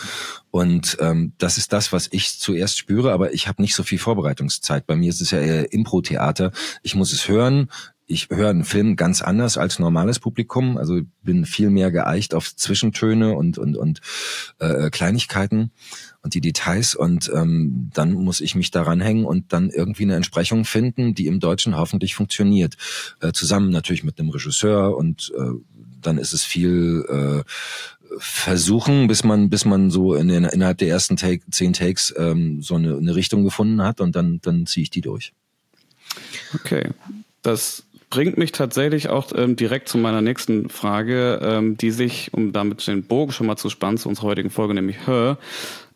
Und 0.49 0.97
ähm, 0.99 1.33
das 1.37 1.57
ist 1.57 1.73
das, 1.73 1.91
was 1.93 2.07
ich 2.11 2.39
zuerst 2.39 2.77
spüre, 2.77 3.11
aber 3.11 3.33
ich 3.33 3.47
habe 3.47 3.61
nicht 3.61 3.75
so 3.75 3.83
viel 3.83 3.99
Vorbereitungszeit. 3.99 4.87
Bei 4.87 4.95
mir 4.95 5.09
ist 5.09 5.21
es 5.21 5.31
ja 5.31 5.39
eher 5.39 5.73
Impro-Theater. 5.73 6.51
Ich 6.81 6.95
muss 6.95 7.11
es 7.11 7.27
hören, 7.27 7.69
ich 8.07 8.29
höre 8.29 8.49
einen 8.49 8.65
Film 8.65 8.95
ganz 8.95 9.21
anders 9.21 9.57
als 9.57 9.79
normales 9.79 10.19
Publikum, 10.19 10.77
also 10.77 11.01
bin 11.23 11.45
viel 11.45 11.71
mehr 11.71 11.91
geeicht 11.91 12.35
auf 12.35 12.55
Zwischentöne 12.55 13.33
und 13.33 13.57
und 13.57 13.77
und 13.77 14.01
äh, 14.59 14.89
Kleinigkeiten 14.91 15.71
und 16.21 16.35
die 16.35 16.41
Details. 16.41 16.93
Und 16.93 17.31
ähm, 17.33 17.89
dann 17.93 18.13
muss 18.13 18.41
ich 18.41 18.53
mich 18.53 18.69
daran 18.69 19.01
hängen 19.01 19.25
und 19.25 19.53
dann 19.53 19.71
irgendwie 19.71 20.03
eine 20.03 20.15
Entsprechung 20.15 20.65
finden, 20.65 21.15
die 21.15 21.25
im 21.25 21.39
Deutschen 21.39 21.77
hoffentlich 21.77 22.13
funktioniert, 22.13 22.75
äh, 23.21 23.31
zusammen 23.31 23.71
natürlich 23.71 24.03
mit 24.03 24.19
einem 24.19 24.29
Regisseur 24.29 24.95
und 24.95 25.31
äh, 25.35 25.51
dann 26.01 26.19
ist 26.19 26.33
es 26.33 26.43
viel 26.43 27.05
äh, 27.09 27.43
versuchen, 28.19 29.07
bis 29.07 29.23
man 29.23 29.49
bis 29.49 29.65
man 29.65 29.89
so 29.89 30.13
in 30.13 30.27
den, 30.27 30.43
innerhalb 30.43 30.77
der 30.77 30.89
ersten 30.89 31.17
Take, 31.17 31.43
zehn 31.49 31.73
Takes 31.73 32.13
ähm, 32.17 32.61
so 32.61 32.75
eine, 32.75 32.97
eine 32.97 33.15
Richtung 33.15 33.43
gefunden 33.43 33.81
hat 33.81 33.99
und 33.99 34.15
dann 34.15 34.39
dann 34.43 34.67
ziehe 34.67 34.83
ich 34.83 34.91
die 34.91 35.01
durch. 35.01 35.33
Okay, 36.53 36.91
das 37.41 37.84
bringt 38.15 38.37
mich 38.37 38.53
tatsächlich 38.53 39.09
auch 39.09 39.33
ähm, 39.35 39.57
direkt 39.57 39.89
zu 39.89 39.97
meiner 39.97 40.21
nächsten 40.21 40.69
Frage, 40.69 41.41
ähm, 41.43 41.75
die 41.75 41.91
sich, 41.91 42.29
um 42.31 42.53
damit 42.53 42.87
den 42.87 43.03
Bogen 43.03 43.33
schon 43.33 43.45
mal 43.45 43.57
zu 43.57 43.69
spannen, 43.69 43.97
zu 43.97 44.07
unserer 44.07 44.27
heutigen 44.27 44.49
Folge, 44.49 44.73
nämlich 44.73 45.05
Her, 45.05 45.37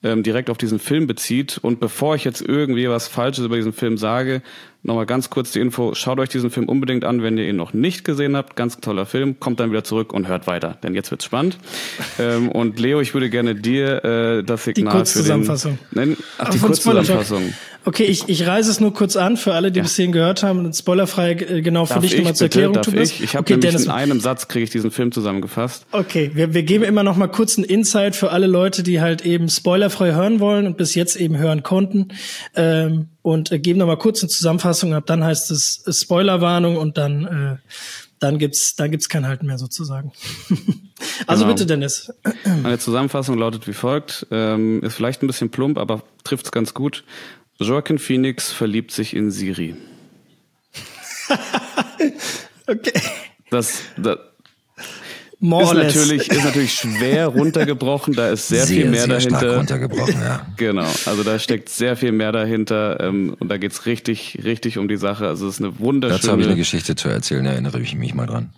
ähm, 0.04 0.22
direkt 0.22 0.50
auf 0.50 0.58
diesen 0.58 0.80
Film 0.80 1.08
bezieht. 1.08 1.60
Und 1.62 1.80
bevor 1.80 2.16
ich 2.16 2.26
jetzt 2.26 2.42
irgendwie 2.42 2.90
was 2.90 3.08
Falsches 3.08 3.46
über 3.46 3.56
diesen 3.56 3.72
Film 3.72 3.98
sage, 3.98 4.42
nochmal 4.84 5.06
ganz 5.06 5.30
kurz 5.30 5.52
die 5.52 5.62
Info. 5.62 5.94
Schaut 5.94 6.20
euch 6.20 6.28
diesen 6.28 6.52
Film 6.52 6.68
unbedingt 6.68 7.06
an, 7.06 7.24
wenn 7.24 7.38
ihr 7.38 7.48
ihn 7.48 7.56
noch 7.56 7.72
nicht 7.72 8.04
gesehen 8.04 8.36
habt. 8.36 8.58
Ganz 8.58 8.78
toller 8.82 9.06
Film. 9.06 9.40
Kommt 9.40 9.62
dann 9.62 9.72
wieder 9.72 9.86
zurück 9.86 10.12
und 10.12 10.28
hört 10.28 10.46
weiter, 10.46 10.78
denn 10.84 10.96
jetzt 10.96 11.12
wird's 11.12 11.24
spannend. 11.24 11.58
ähm, 12.20 12.50
und 12.50 12.80
Leo, 12.82 13.00
ich 13.00 13.14
würde 13.14 13.30
gerne 13.30 13.56
dir 13.56 14.04
äh, 14.04 14.44
das 14.44 14.66
Signal 14.66 15.04
die 15.04 15.10
für 15.10 15.24
den... 15.24 15.80
Nein, 15.92 16.18
ach, 16.38 16.50
die 16.50 16.60
Kurzzusammenfassung. 16.60 17.54
Okay, 17.86 18.04
ich, 18.04 18.28
ich 18.28 18.46
reise 18.46 18.70
es 18.70 18.80
nur 18.80 18.94
kurz 18.94 19.15
an 19.15 19.38
für 19.38 19.54
alle, 19.54 19.72
die 19.72 19.78
ja. 19.78 19.84
bis 19.84 19.96
hierhin 19.96 20.12
gehört 20.12 20.44
haben. 20.44 20.72
Spoilerfrei 20.74 21.32
äh, 21.32 21.62
genau 21.62 21.86
für 21.86 21.96
darf 21.96 22.04
dich 22.04 22.18
nochmal 22.18 22.36
zur 22.36 22.46
Erklärung, 22.46 22.74
darf 22.74 22.86
Tobias. 22.86 23.12
Ich, 23.12 23.24
ich 23.24 23.36
habe 23.36 23.44
okay, 23.44 23.54
nämlich 23.54 23.72
Dennis. 23.72 23.86
in 23.86 23.92
einem 23.92 24.20
Satz 24.20 24.48
kriege 24.48 24.63
ich 24.63 24.70
diesen 24.70 24.92
Film 24.92 25.12
zusammengefasst. 25.12 25.86
Okay, 25.92 26.32
wir, 26.34 26.54
wir 26.54 26.63
geben 26.63 26.84
immer 26.84 27.04
noch 27.04 27.15
mal 27.15 27.28
kurz 27.28 27.58
einen 27.58 27.65
Insight 27.65 28.15
für 28.15 28.32
alle 28.32 28.48
Leute, 28.48 28.84
die 28.84 29.00
halt 29.00 29.26
eben 29.26 29.50
spoilerfrei 29.50 30.13
hören 30.13 30.39
wollen 30.39 30.68
und 30.68 30.78
bis 30.78 30.94
jetzt 30.94 31.15
eben 31.15 31.38
hören 31.38 31.63
konnten. 31.63 32.10
Ähm, 32.56 33.08
und 33.22 33.52
äh, 33.52 33.60
geben 33.60 33.80
noch 33.80 33.88
mal 33.88 33.98
kurz 33.98 34.22
eine 34.22 34.30
Zusammenfassung 34.30 34.94
ab. 34.94 35.06
Dann 35.06 35.24
heißt 35.24 35.50
es 35.52 35.84
äh, 35.88 35.94
Spoilerwarnung 35.94 36.78
und 36.78 36.98
dann 36.98 37.26
äh, 37.26 37.58
dann 38.20 38.38
gibt's 38.38 38.76
dann 38.76 38.92
gibt's 38.92 39.10
kein 39.10 39.26
Halten 39.26 39.46
mehr 39.46 39.58
sozusagen. 39.58 40.12
also 41.28 41.44
genau. 41.44 41.56
bitte 41.56 41.65
Dennis. 41.65 42.13
Meine 42.62 42.78
Zusammenfassung 42.78 43.38
lautet 43.38 43.68
wie 43.68 43.74
folgt: 43.74 44.28
ähm, 44.32 44.84
ist 44.84 44.96
vielleicht 44.96 45.24
ein 45.24 45.28
bisschen 45.28 45.50
plump, 45.50 45.78
aber 45.78 46.04
trifft's 46.24 46.52
ganz 46.52 46.74
gut. 46.74 47.04
Joaquin 47.60 48.00
Phoenix 48.00 48.52
verliebt 48.52 48.91
sich 48.91 49.15
in 49.15 49.32
Siri. 49.32 49.76
okay. 52.67 52.93
Das, 53.50 53.82
das 53.98 54.19
ist 55.41 55.74
natürlich, 55.74 56.30
ist 56.30 56.43
natürlich 56.43 56.74
schwer 56.74 57.28
runtergebrochen, 57.28 58.13
da 58.13 58.30
ist 58.30 58.48
sehr, 58.48 58.65
sehr 58.65 58.78
viel 58.78 58.89
mehr 58.89 59.02
sehr 59.02 59.15
dahinter. 59.15 59.39
Stark 59.39 59.58
runtergebrochen, 59.58 60.22
ja. 60.22 60.45
Genau, 60.58 60.88
also 61.06 61.24
da 61.24 61.39
steckt 61.39 61.69
sehr 61.69 61.95
viel 61.95 62.12
mehr 62.12 62.32
dahinter 62.32 63.00
ähm, 63.00 63.36
und 63.39 63.50
da 63.50 63.58
geht's 63.58 63.86
richtig, 63.86 64.39
richtig 64.43 64.78
um 64.78 64.88
die 64.88 64.98
Sache. 64.98 65.28
Also 65.28 65.48
es 65.48 65.56
ist 65.56 65.65
eine 65.65 65.80
wunderschöne. 65.80 66.19
Dazu 66.19 66.32
habe 66.32 66.41
ich 66.41 66.48
eine 66.48 66.58
Geschichte 66.58 66.95
zu 66.95 67.10
erzählen, 67.10 67.43
da 67.43 67.52
erinnere 67.52 67.80
ich 67.80 67.95
mich 67.95 68.13
mal 68.13 68.26
dran. 68.26 68.52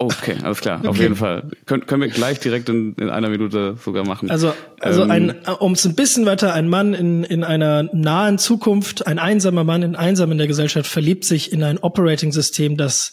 Okay, 0.00 0.36
alles 0.44 0.60
klar, 0.60 0.78
okay. 0.78 0.88
auf 0.88 0.98
jeden 0.98 1.16
Fall. 1.16 1.50
Können, 1.66 1.86
können 1.86 2.02
wir 2.02 2.08
gleich 2.08 2.38
direkt 2.38 2.68
in, 2.68 2.94
in 2.94 3.10
einer 3.10 3.28
Minute 3.30 3.76
sogar 3.84 4.06
machen. 4.06 4.30
Also, 4.30 4.54
also 4.78 5.02
ähm, 5.02 5.10
ein, 5.10 5.36
um 5.58 5.72
es 5.72 5.84
ein 5.84 5.96
bisschen 5.96 6.24
weiter, 6.24 6.54
ein 6.54 6.68
Mann 6.68 6.94
in, 6.94 7.24
in 7.24 7.42
einer 7.42 7.82
nahen 7.92 8.38
Zukunft, 8.38 9.08
ein 9.08 9.18
einsamer 9.18 9.64
Mann 9.64 9.82
in 9.82 9.96
einsam 9.96 10.30
in 10.30 10.38
der 10.38 10.46
Gesellschaft 10.46 10.88
verliebt 10.88 11.24
sich 11.24 11.52
in 11.52 11.64
ein 11.64 11.78
Operating-System, 11.78 12.76
das 12.76 13.12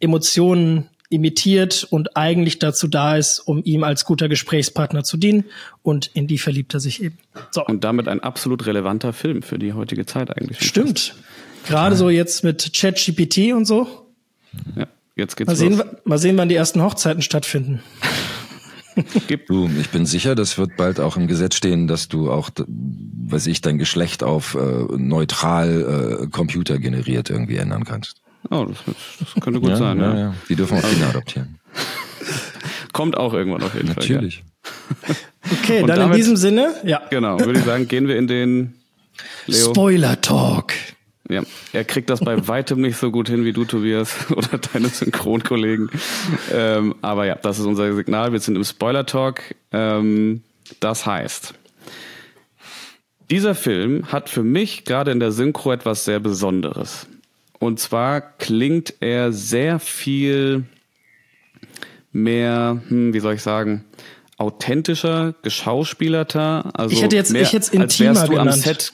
Emotionen 0.00 0.88
imitiert 1.10 1.86
und 1.90 2.16
eigentlich 2.16 2.58
dazu 2.58 2.88
da 2.88 3.16
ist, 3.16 3.38
um 3.40 3.62
ihm 3.62 3.84
als 3.84 4.04
guter 4.04 4.28
Gesprächspartner 4.28 5.04
zu 5.04 5.16
dienen. 5.16 5.44
Und 5.82 6.06
in 6.14 6.26
die 6.26 6.38
verliebt 6.38 6.72
er 6.74 6.80
sich 6.80 7.02
eben. 7.02 7.18
So. 7.50 7.64
Und 7.64 7.84
damit 7.84 8.08
ein 8.08 8.20
absolut 8.20 8.66
relevanter 8.66 9.12
Film 9.12 9.42
für 9.42 9.58
die 9.58 9.74
heutige 9.74 10.06
Zeit 10.06 10.36
eigentlich. 10.36 10.66
Stimmt. 10.66 11.14
Gerade 11.66 11.96
so 11.96 12.08
jetzt 12.10 12.44
mit 12.44 12.72
ChatGPT 12.74 13.52
und 13.52 13.66
so. 13.66 14.08
Ja. 14.74 14.86
Jetzt 15.16 15.36
geht's 15.36 15.48
mal 15.48 15.56
sehen, 15.56 15.78
los. 15.78 15.86
Mal 16.04 16.18
sehen, 16.18 16.36
wann 16.36 16.48
die 16.48 16.56
ersten 16.56 16.82
Hochzeiten 16.82 17.22
stattfinden. 17.22 17.82
du, 19.48 19.70
ich 19.80 19.90
bin 19.90 20.06
sicher, 20.06 20.34
das 20.34 20.58
wird 20.58 20.76
bald 20.76 21.00
auch 21.00 21.16
im 21.16 21.26
Gesetz 21.26 21.56
stehen, 21.56 21.86
dass 21.86 22.08
du 22.08 22.30
auch, 22.30 22.50
weiß 22.56 23.46
ich, 23.46 23.60
dein 23.60 23.78
Geschlecht 23.78 24.22
auf 24.22 24.54
äh, 24.54 24.58
neutral 24.96 26.22
äh, 26.22 26.26
Computer 26.28 26.78
generiert 26.78 27.30
irgendwie 27.30 27.56
ändern 27.56 27.84
kannst. 27.84 28.22
Oh, 28.50 28.66
das, 28.66 28.78
das 29.20 29.42
könnte 29.42 29.60
gut 29.60 29.70
ja, 29.70 29.76
sein, 29.76 29.98
ja. 29.98 30.12
ja. 30.12 30.18
ja. 30.18 30.34
Die 30.48 30.56
dürfen 30.56 30.78
auch 30.78 30.88
Kinder 30.88 31.08
adoptieren. 31.08 31.58
Kommt 32.92 33.16
auch 33.16 33.34
irgendwann 33.34 33.62
auf 33.62 33.74
jeden 33.74 33.88
Natürlich. 33.88 34.44
Fall. 34.62 35.00
Natürlich. 35.00 35.24
Okay, 35.62 35.82
Und 35.82 35.88
dann 35.88 35.98
damit, 35.98 36.14
in 36.14 36.20
diesem 36.20 36.36
Sinne, 36.36 36.74
ja. 36.84 37.02
Genau, 37.10 37.38
würde 37.38 37.58
ich 37.58 37.64
sagen, 37.64 37.88
gehen 37.88 38.08
wir 38.08 38.16
in 38.16 38.26
den 38.26 38.74
Leo. 39.46 39.70
Spoiler 39.70 40.20
Talk. 40.20 40.72
Ja, 41.28 41.42
er 41.72 41.84
kriegt 41.84 42.10
das 42.10 42.20
bei 42.20 42.46
weitem 42.48 42.82
nicht 42.82 42.98
so 42.98 43.10
gut 43.10 43.28
hin 43.28 43.44
wie 43.44 43.52
du, 43.52 43.64
Tobias, 43.64 44.30
oder 44.30 44.58
deine 44.58 44.88
Synchronkollegen. 44.88 45.90
Ähm, 46.52 46.94
aber 47.00 47.24
ja, 47.24 47.34
das 47.36 47.58
ist 47.58 47.64
unser 47.64 47.94
Signal. 47.94 48.32
Wir 48.32 48.40
sind 48.40 48.56
im 48.56 48.64
Spoiler-Talk. 48.64 49.40
Ähm, 49.72 50.42
das 50.80 51.06
heißt, 51.06 51.54
Dieser 53.30 53.54
Film 53.54 54.12
hat 54.12 54.28
für 54.28 54.42
mich 54.42 54.84
gerade 54.84 55.10
in 55.10 55.20
der 55.20 55.32
Synchro 55.32 55.72
etwas 55.72 56.04
sehr 56.04 56.20
Besonderes. 56.20 57.06
Und 57.58 57.80
zwar 57.80 58.20
klingt 58.20 58.94
er 59.00 59.32
sehr 59.32 59.78
viel 59.78 60.64
mehr, 62.12 62.82
hm, 62.88 63.14
wie 63.14 63.20
soll 63.20 63.34
ich 63.34 63.42
sagen, 63.42 63.84
authentischer, 64.36 65.34
geschauspielerter. 65.42 66.70
Also 66.74 66.94
ich 66.94 67.02
hätte 67.02 67.16
jetzt, 67.16 67.32
mehr, 67.32 67.42
ich 67.42 67.52
hätte 67.52 67.72
intimer 67.72 67.82
als 67.82 68.00
wärst 68.00 68.22
du 68.24 68.30
genannt. 68.32 68.50
am 68.50 68.58
Set 68.60 68.92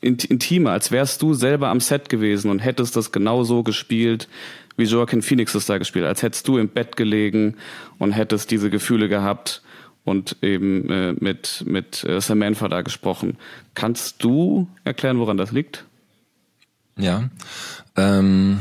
intimer, 0.00 0.70
als 0.70 0.90
wärst 0.90 1.22
du 1.22 1.34
selber 1.34 1.68
am 1.68 1.80
Set 1.80 2.08
gewesen 2.08 2.50
und 2.50 2.60
hättest 2.60 2.96
das 2.96 3.12
genau 3.12 3.44
so 3.44 3.62
gespielt, 3.62 4.28
wie 4.76 4.84
Joaquin 4.84 5.22
Phoenix 5.22 5.54
es 5.54 5.66
da 5.66 5.78
gespielt, 5.78 6.06
als 6.06 6.22
hättest 6.22 6.48
du 6.48 6.58
im 6.58 6.68
Bett 6.68 6.96
gelegen 6.96 7.56
und 7.98 8.12
hättest 8.12 8.50
diese 8.50 8.70
Gefühle 8.70 9.08
gehabt 9.08 9.62
und 10.04 10.36
eben 10.42 10.88
äh, 10.90 11.14
mit, 11.18 11.64
mit 11.66 12.04
äh, 12.04 12.20
Samantha 12.20 12.68
da 12.68 12.80
gesprochen. 12.82 13.36
Kannst 13.74 14.24
du 14.24 14.68
erklären, 14.84 15.18
woran 15.18 15.36
das 15.36 15.52
liegt? 15.52 15.84
Ja. 16.96 17.28
Ähm, 17.96 18.60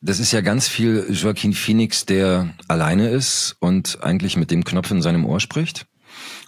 das 0.00 0.18
ist 0.18 0.32
ja 0.32 0.40
ganz 0.40 0.68
viel 0.68 1.06
Joaquin 1.10 1.52
Phoenix, 1.52 2.06
der 2.06 2.54
alleine 2.68 3.08
ist 3.10 3.56
und 3.60 4.02
eigentlich 4.02 4.36
mit 4.36 4.50
dem 4.50 4.64
Knopf 4.64 4.90
in 4.90 5.02
seinem 5.02 5.24
Ohr 5.24 5.40
spricht. 5.40 5.86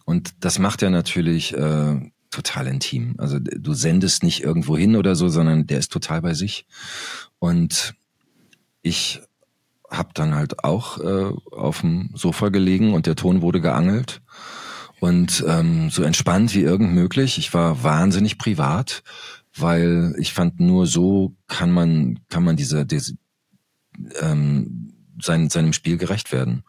Und 0.04 0.34
das 0.40 0.58
macht 0.58 0.82
er 0.82 0.90
natürlich 0.90 1.54
äh, 1.54 2.00
total 2.34 2.66
intim. 2.66 3.14
Also 3.18 3.38
du 3.38 3.74
sendest 3.74 4.22
nicht 4.22 4.42
irgendwo 4.42 4.76
hin 4.76 4.96
oder 4.96 5.14
so, 5.14 5.28
sondern 5.28 5.66
der 5.66 5.78
ist 5.78 5.92
total 5.92 6.20
bei 6.22 6.34
sich. 6.34 6.66
Und 7.38 7.94
ich 8.82 9.20
habe 9.90 10.10
dann 10.14 10.34
halt 10.34 10.64
auch 10.64 10.98
äh, 10.98 11.32
auf 11.52 11.80
dem 11.80 12.10
Sofa 12.14 12.48
gelegen 12.48 12.92
und 12.92 13.06
der 13.06 13.16
Ton 13.16 13.42
wurde 13.42 13.60
geangelt. 13.60 14.20
Und 15.00 15.44
ähm, 15.46 15.90
so 15.90 16.02
entspannt 16.02 16.54
wie 16.54 16.62
irgend 16.62 16.92
möglich. 16.92 17.38
Ich 17.38 17.52
war 17.52 17.82
wahnsinnig 17.82 18.38
privat, 18.38 19.02
weil 19.56 20.14
ich 20.18 20.32
fand, 20.32 20.60
nur 20.60 20.86
so 20.86 21.34
kann 21.46 21.70
man, 21.70 22.20
kann 22.28 22.44
man 22.44 22.56
diese, 22.56 22.86
diese 22.86 23.14
ähm, 24.20 24.94
sein, 25.20 25.50
seinem 25.50 25.72
Spiel 25.72 25.98
gerecht 25.98 26.32
werden. 26.32 26.64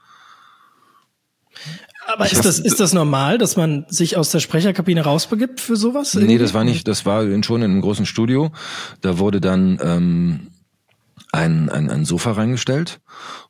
Aber 2.16 2.32
ist 2.32 2.46
das, 2.46 2.60
ist 2.60 2.80
das 2.80 2.94
normal, 2.94 3.38
dass 3.38 3.58
man 3.58 3.86
sich 3.90 4.16
aus 4.16 4.32
der 4.32 4.40
Sprecherkabine 4.40 5.02
rausbegibt 5.02 5.60
für 5.60 5.76
sowas? 5.76 6.14
Irgendwie? 6.14 6.34
Nee, 6.34 6.40
das 6.40 6.54
war 6.54 6.64
nicht, 6.64 6.88
das 6.88 7.06
war 7.06 7.24
schon 7.44 7.62
in 7.62 7.72
einem 7.72 7.82
großen 7.82 8.06
Studio. 8.06 8.52
Da 9.02 9.20
wurde 9.20 9.42
dann 9.42 9.78
ähm, 9.84 10.48
ein, 11.36 11.70
ein, 11.70 11.90
ein 11.90 12.06
Sofa 12.06 12.32
reingestellt 12.32 13.02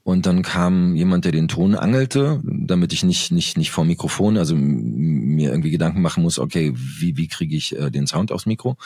und 0.04 0.26
dann 0.26 0.42
kam 0.42 0.96
jemand, 0.96 1.26
der 1.26 1.32
den 1.32 1.48
Ton 1.48 1.76
angelte, 1.76 2.42
damit 2.44 2.94
ich 2.94 3.04
nicht 3.04 3.32
nicht 3.32 3.58
nicht 3.58 3.72
vor 3.72 3.86
Mikrofon, 3.86 4.38
also 4.38 4.56
mir 4.56 5.52
irgendwie 5.52 5.72
Gedanken 5.72 6.02
machen 6.02 6.24
muss, 6.24 6.40
okay, 6.40 6.74
wie 6.76 7.16
wie 7.18 7.28
kriege 7.28 7.56
ich 7.56 7.78
äh, 7.78 7.90
den 7.90 8.08
Sound 8.08 8.32
aufs 8.32 8.46
Mikro? 8.46 8.78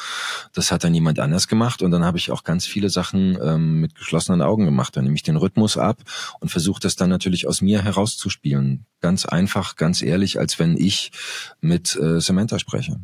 Das 0.53 0.71
hat 0.71 0.83
dann 0.83 0.93
jemand 0.93 1.19
anders 1.19 1.47
gemacht 1.47 1.81
und 1.81 1.91
dann 1.91 2.05
habe 2.05 2.17
ich 2.17 2.31
auch 2.31 2.43
ganz 2.43 2.65
viele 2.65 2.89
Sachen 2.89 3.37
ähm, 3.41 3.81
mit 3.81 3.95
geschlossenen 3.95 4.41
Augen 4.41 4.65
gemacht. 4.65 4.95
Dann 4.95 5.05
nehme 5.05 5.15
ich 5.15 5.23
den 5.23 5.37
Rhythmus 5.37 5.77
ab 5.77 5.97
und 6.39 6.49
versuche 6.49 6.79
das 6.79 6.95
dann 6.95 7.09
natürlich 7.09 7.47
aus 7.47 7.61
mir 7.61 7.81
herauszuspielen. 7.83 8.85
Ganz 9.01 9.25
einfach, 9.25 9.75
ganz 9.75 10.01
ehrlich, 10.01 10.39
als 10.39 10.59
wenn 10.59 10.77
ich 10.77 11.11
mit 11.61 11.95
äh, 11.95 12.19
Samantha 12.19 12.59
spreche. 12.59 12.99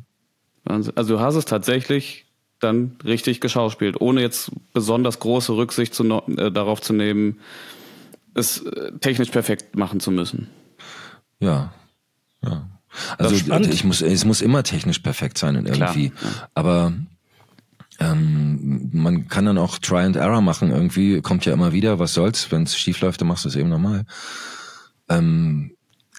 Also 0.66 0.92
du 0.92 1.20
hast 1.20 1.36
es 1.36 1.46
tatsächlich 1.46 2.25
dann 2.66 2.98
richtig 3.04 3.42
geschauspielt, 3.42 4.00
ohne 4.00 4.22
jetzt 4.22 4.52
besonders 4.74 5.20
große 5.20 5.56
Rücksicht 5.56 5.94
zu, 5.94 6.04
äh, 6.04 6.52
darauf 6.52 6.82
zu 6.82 6.94
nehmen, 6.94 7.40
es 8.34 8.62
äh, 8.62 8.92
technisch 9.00 9.30
perfekt 9.30 9.76
machen 9.76 10.00
zu 10.00 10.12
müssen. 10.12 10.50
Ja, 11.40 11.74
ja. 12.44 12.70
Also 13.18 13.36
ich 13.36 13.84
muss, 13.84 14.02
es 14.02 14.26
muss 14.26 14.42
immer 14.42 14.64
technisch 14.64 15.00
perfekt 15.00 15.38
sein 15.38 15.58
und 15.58 15.68
irgendwie. 15.68 16.12
Klar. 16.12 16.50
Aber 16.54 16.94
ähm, 18.00 18.90
man 18.94 19.28
kann 19.28 19.46
dann 19.46 19.58
auch 19.58 19.78
Try 19.80 20.00
and 20.00 20.16
Error 20.16 20.42
machen. 20.42 20.72
Irgendwie 20.72 21.22
kommt 21.22 21.46
ja 21.46 21.54
immer 21.54 21.74
wieder, 21.74 22.00
was 22.00 22.14
soll's, 22.14 22.52
wenn 22.52 22.64
es 22.64 22.78
schief 22.78 23.02
läuft, 23.02 23.22
dann 23.22 23.28
machst 23.28 23.46
du 23.46 23.50
es 23.50 23.56
eben 23.56 23.70
normal. 23.70 24.06
Ähm, 25.10 25.75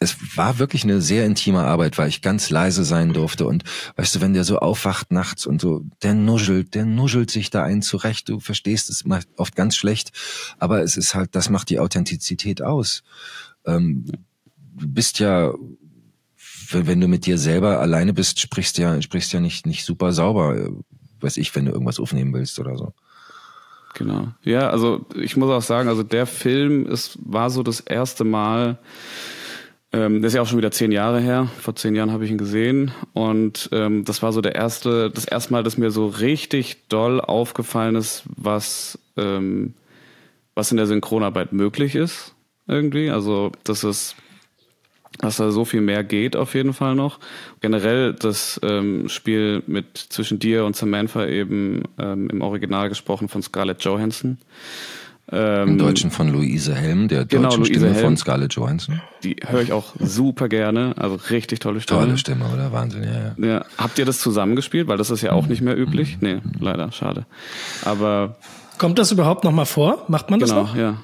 es 0.07 0.37
war 0.37 0.59
wirklich 0.59 0.85
eine 0.85 1.01
sehr 1.01 1.27
intime 1.27 1.65
Arbeit, 1.65 1.99
weil 1.99 2.09
ich 2.09 2.23
ganz 2.23 2.49
leise 2.51 2.85
sein 2.85 3.13
durfte. 3.13 3.47
Und 3.47 3.65
weißt 3.97 4.15
du, 4.15 4.21
wenn 4.21 4.35
der 4.35 4.45
so 4.45 4.59
aufwacht 4.59 5.11
nachts 5.11 5.47
und 5.47 5.61
so, 5.61 5.83
der 6.03 6.15
nuschelt, 6.15 6.75
der 6.75 6.87
nuschelt 6.87 7.31
sich 7.31 7.51
da 7.51 7.65
ein 7.65 7.83
zurecht. 7.83 8.29
Du 8.29 8.39
verstehst 8.39 8.89
es 8.89 9.05
oft 9.37 9.57
ganz 9.57 9.77
schlecht, 9.77 10.13
aber 10.59 10.83
es 10.83 10.97
ist 10.97 11.15
halt, 11.15 11.35
das 11.35 11.51
macht 11.51 11.71
die 11.71 11.81
Authentizität 11.81 12.63
aus. 12.63 13.03
Ähm, 13.65 14.07
du 14.77 14.89
bist 14.89 15.19
ja, 15.19 15.53
wenn 16.71 17.01
du 17.01 17.09
mit 17.09 17.27
dir 17.27 17.37
selber 17.37 17.81
alleine 17.81 18.13
bist, 18.13 18.41
sprichst 18.41 18.79
ja, 18.79 19.01
sprichst 19.03 19.33
ja 19.33 19.41
nicht, 19.41 19.67
nicht 19.67 19.85
super 19.85 20.13
sauber, 20.13 20.71
weiß 21.21 21.37
ich, 21.37 21.55
wenn 21.57 21.65
du 21.65 21.73
irgendwas 21.73 21.99
aufnehmen 21.99 22.33
willst 22.33 22.59
oder 22.61 22.77
so. 22.77 22.95
Genau. 23.95 24.29
Ja, 24.43 24.69
also 24.69 25.07
ich 25.15 25.37
muss 25.37 25.51
auch 25.51 25.63
sagen, 25.63 25.89
also 25.89 26.03
der 26.03 26.27
Film 26.27 26.87
ist, 26.87 27.19
war 27.23 27.49
so 27.49 27.63
das 27.63 27.81
erste 27.81 28.25
Mal, 28.25 28.79
ähm, 29.93 30.23
das 30.23 30.31
ist 30.31 30.37
ja 30.37 30.43
auch 30.43 30.47
schon 30.47 30.59
wieder 30.59 30.71
zehn 30.71 30.93
Jahre 30.93 31.21
her. 31.21 31.49
Vor 31.61 31.77
zehn 31.77 31.95
Jahren 31.95 32.13
habe 32.13 32.25
ich 32.25 32.31
ihn 32.31 32.39
gesehen. 32.39 32.93
Und 33.13 33.69
ähm, 33.73 34.05
das 34.05 34.23
war 34.23 34.33
so 34.33 34.41
der 34.41 34.55
erste, 34.55 35.11
das 35.11 35.25
erste 35.25 35.53
Mal, 35.53 35.63
dass 35.63 35.79
mir 35.79 35.91
so 35.91 36.07
richtig 36.07 36.89
doll 36.89 37.21
aufgefallen 37.21 37.97
ist, 37.97 38.25
was, 38.37 38.99
ähm, 39.17 39.75
was 40.55 40.71
in 40.71 40.77
der 40.77 40.87
Synchronarbeit 40.87 41.53
möglich 41.53 41.95
ist. 41.95 42.35
Irgendwie. 42.67 43.11
Also, 43.11 43.53
das 43.65 43.85
ist 43.85 44.17
dass 45.19 45.37
da 45.37 45.51
so 45.51 45.65
viel 45.65 45.81
mehr 45.81 46.05
geht 46.05 46.37
auf 46.37 46.55
jeden 46.55 46.75
Fall 46.75 46.95
noch. 46.95 47.19
Generell 47.61 48.13
das 48.13 48.61
ähm, 48.63 49.09
Spiel 49.09 49.63
mit 49.67 49.97
zwischen 49.97 50.39
dir 50.39 50.65
und 50.65 50.77
Samantha 50.77 51.27
eben 51.27 51.85
ähm, 51.99 52.29
im 52.31 52.43
Original 52.43 52.89
gesprochen 52.89 53.29
von 53.29 53.43
Scarlett 53.43 53.83
Johansson. 53.83 54.39
Ähm, 55.33 55.71
Im 55.71 55.79
Deutschen 55.79 56.13
von 56.13 56.29
Luise 56.29 56.75
Helm, 56.75 57.09
der 57.09 57.25
genau, 57.25 57.49
deutschen 57.49 57.65
Luise 57.65 57.75
Stimme 57.75 57.95
Helm. 57.95 58.05
von 58.05 58.17
Scarlett 58.17 58.55
Johansson. 58.55 59.01
Die 59.25 59.37
höre 59.45 59.61
ich 59.61 59.73
auch 59.73 59.95
super 59.99 60.49
gerne, 60.49 60.95
also 60.97 61.17
richtig 61.31 61.59
tolle 61.59 61.81
Stimme. 61.81 62.03
Tolle 62.03 62.19
Stimme, 62.19 62.45
oder? 62.53 62.71
Wahnsinn, 62.71 63.03
ja, 63.03 63.35
ja. 63.37 63.55
ja. 63.55 63.65
Habt 63.77 63.99
ihr 63.99 64.05
das 64.05 64.21
zusammengespielt? 64.21 64.87
Weil 64.87 64.99
das 64.99 65.11
ist 65.11 65.23
ja 65.23 65.33
auch 65.33 65.49
nicht 65.49 65.63
mehr 65.63 65.77
üblich. 65.77 66.19
Nee, 66.21 66.39
leider, 66.61 66.93
schade. 66.93 67.27
Aber... 67.85 68.37
Kommt 68.79 69.01
das 69.01 69.11
überhaupt 69.11 69.43
noch 69.43 69.53
mal 69.53 69.65
vor? 69.65 70.05
Macht 70.07 70.31
man 70.31 70.39
das 70.39 70.51
genau, 70.51 70.63
noch? 70.63 70.75
Genau, 70.75 70.87
ja. 70.87 71.03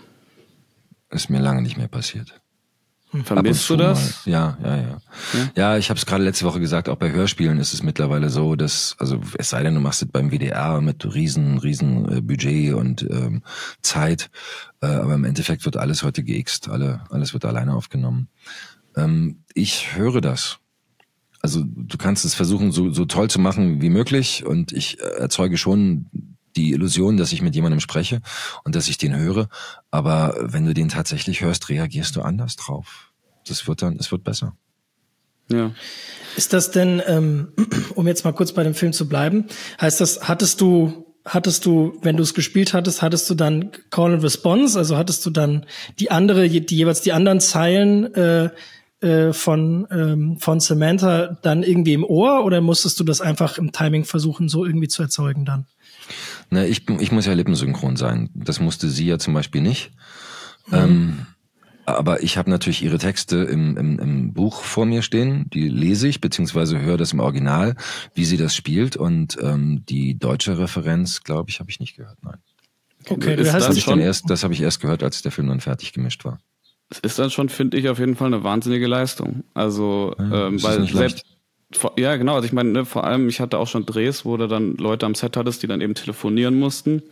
Ist 1.11 1.29
mir 1.29 1.41
lange 1.41 1.63
nicht 1.63 1.77
mehr 1.77 1.89
passiert. 1.89 2.41
Vermisst 3.25 3.69
du 3.69 3.77
das? 3.77 4.25
Ja, 4.25 4.57
ja, 4.63 4.77
ja. 4.77 4.83
Ja, 4.83 5.51
ja 5.55 5.77
ich 5.77 5.91
habe 5.91 5.99
es 5.99 6.07
gerade 6.07 6.25
letzte 6.25 6.47
Woche 6.47 6.61
gesagt, 6.61 6.89
auch 6.89 6.97
bei 6.97 7.11
Hörspielen 7.11 7.59
ist 7.59 7.75
es 7.75 7.83
mittlerweile 7.83 8.31
so, 8.31 8.57
dass, 8.57 8.97
also 8.99 9.21
es 9.37 9.51
sei 9.51 9.63
denn, 9.63 9.75
du 9.75 9.81
machst 9.81 10.03
es 10.03 10.09
beim 10.09 10.31
WDR 10.31 10.81
mit 10.81 11.15
riesen, 11.15 11.59
riesen 11.59 12.11
äh, 12.11 12.21
Budget 12.23 12.75
und 12.75 13.03
ähm, 13.03 13.43
Zeit, 13.83 14.31
äh, 14.81 14.87
aber 14.87 15.15
im 15.15 15.25
Endeffekt 15.25 15.65
wird 15.67 15.77
alles 15.77 16.03
heute 16.03 16.25
geixt, 16.25 16.71
alle, 16.71 17.05
alles 17.11 17.35
wird 17.35 17.45
alleine 17.45 17.75
aufgenommen. 17.75 18.29
Ähm, 18.97 19.45
ich 19.55 19.95
höre 19.95 20.23
das. 20.23 20.59
Also 21.43 21.63
du 21.67 21.99
kannst 21.99 22.25
es 22.25 22.35
versuchen, 22.35 22.73
so, 22.73 22.91
so 22.91 23.05
toll 23.05 23.29
zu 23.29 23.41
machen 23.41 23.83
wie 23.83 23.91
möglich 23.91 24.47
und 24.47 24.73
ich 24.73 25.01
äh, 25.01 25.19
erzeuge 25.19 25.59
schon 25.59 26.07
die 26.57 26.73
Illusion, 26.73 27.17
dass 27.17 27.33
ich 27.33 27.43
mit 27.43 27.55
jemandem 27.55 27.81
spreche 27.81 28.21
und 28.65 28.75
dass 28.75 28.89
ich 28.89 28.99
den 28.99 29.17
höre. 29.17 29.49
Aber 29.91 30.37
wenn 30.41 30.65
du 30.65 30.75
den 30.75 30.89
tatsächlich 30.89 31.41
hörst, 31.41 31.69
reagierst 31.69 32.17
du 32.17 32.23
anders 32.23 32.57
drauf. 32.57 33.13
Das 33.47 33.67
wird 33.67 33.83
dann, 33.83 33.97
es 33.97 34.13
wird 34.13 34.25
besser. 34.25 34.55
Ja. 35.51 35.73
Ist 36.37 36.53
das 36.53 36.71
denn, 36.71 37.03
ähm, 37.07 37.49
um 37.95 38.07
jetzt 38.07 38.25
mal 38.25 38.33
kurz 38.33 38.53
bei 38.53 38.63
dem 38.63 38.75
Film 38.75 38.93
zu 38.93 39.09
bleiben, 39.09 39.47
heißt 39.81 40.01
das, 40.01 40.29
hattest 40.29 40.61
du, 40.61 41.07
hattest 41.25 41.67
du, 41.67 41.99
wenn 42.03 42.17
du 42.17 42.23
es 42.23 42.35
gespielt 42.35 42.75
hattest, 42.75 43.03
hattest 43.03 43.29
du 43.29 43.35
dann 43.35 43.71
Call 43.91 44.15
and 44.15 44.23
Response, 44.23 44.79
also 44.79 44.97
hattest 44.97 45.25
du 45.27 45.31
dann 45.31 45.67
die 45.99 46.11
andere, 46.11 46.49
die 46.49 46.77
jeweils 46.77 47.01
die 47.01 47.13
anderen 47.13 47.41
Zeilen 47.41 48.15
äh, 48.15 48.51
äh, 49.01 49.33
von 49.33 49.87
ähm, 49.91 50.39
von 50.39 50.61
Samantha 50.61 51.39
dann 51.43 51.63
irgendwie 51.65 51.93
im 51.93 52.05
Ohr 52.05 52.45
oder 52.45 52.61
musstest 52.61 53.01
du 53.01 53.05
das 53.05 53.21
einfach 53.21 53.59
im 53.59 53.73
Timing 53.73 54.05
versuchen, 54.05 54.49
so 54.49 54.65
irgendwie 54.65 54.89
zu 54.89 55.03
erzeugen 55.03 55.45
dann? 55.45 55.67
Na, 56.53 56.67
ich, 56.67 56.87
ich 57.01 57.11
muss 57.13 57.25
ja 57.25 57.33
lippensynchron 57.33 57.97
sein. 57.97 58.29
Das 58.35 58.61
musste 58.61 58.91
sie 58.91 59.07
ja 59.07 59.19
zum 59.19 59.33
Beispiel 59.33 59.63
nicht. 59.63 59.91
Mhm. 60.67 60.75
Ähm, 60.75 61.27
aber 61.87 62.23
ich 62.23 62.37
habe 62.37 62.51
natürlich 62.51 62.83
ihre 62.83 62.99
Texte 62.99 63.39
im, 63.39 63.79
im, 63.79 63.99
im 63.99 64.33
Buch 64.35 64.63
vor 64.63 64.85
mir 64.85 65.01
stehen, 65.01 65.49
die 65.49 65.71
lese 65.71 66.09
ich, 66.09 66.21
beziehungsweise 66.21 66.79
höre 66.79 66.99
das 66.99 67.15
im 67.15 67.21
Original, 67.21 67.75
wie 68.13 68.27
sie 68.27 68.37
das 68.37 68.55
spielt. 68.55 68.97
Und 68.97 69.39
ähm, 69.41 69.87
die 69.89 70.19
deutsche 70.19 70.59
Referenz, 70.59 71.23
glaube 71.23 71.49
ich, 71.49 71.59
habe 71.59 71.71
ich 71.71 71.81
nicht 71.81 71.97
gehört, 71.97 72.19
nein. 72.23 72.37
Okay, 73.09 73.35
das, 73.35 73.51
das, 73.51 73.87
erst, 73.89 74.29
das 74.29 74.45
habe 74.45 74.53
ich 74.53 74.61
erst 74.61 74.81
gehört, 74.81 75.03
als 75.03 75.23
der 75.23 75.33
Film 75.33 75.49
dann 75.49 75.61
fertig 75.61 75.95
gemischt 75.95 76.27
war. 76.27 76.39
Das 76.91 76.99
ist 76.99 77.19
dann 77.19 77.31
schon, 77.31 77.49
finde 77.49 77.79
ich, 77.79 77.89
auf 77.89 77.99
jeden 77.99 78.15
Fall 78.15 78.27
eine 78.27 78.45
wahnsinnige 78.45 78.87
Leistung. 78.87 79.43
Also, 79.55 80.15
ja, 80.19 80.49
ähm, 80.49 80.63
weil 80.63 80.87
selbst, 80.87 81.25
ja, 81.99 82.17
genau. 82.17 82.35
Also 82.35 82.47
ich 82.47 82.53
meine, 82.53 82.71
ne, 82.71 82.85
vor 82.85 83.05
allem, 83.05 83.29
ich 83.29 83.41
hatte 83.41 83.59
auch 83.59 83.69
schon 83.69 83.87
Drehs, 83.87 84.25
wo 84.25 84.37
du 84.37 84.49
dann 84.49 84.77
Leute 84.77 85.07
am 85.07 85.15
Set 85.15 85.37
hattest, 85.37 85.63
die 85.63 85.67
dann 85.67 85.81
eben 85.81 85.95
telefonieren 85.95 86.59
mussten. 86.59 87.03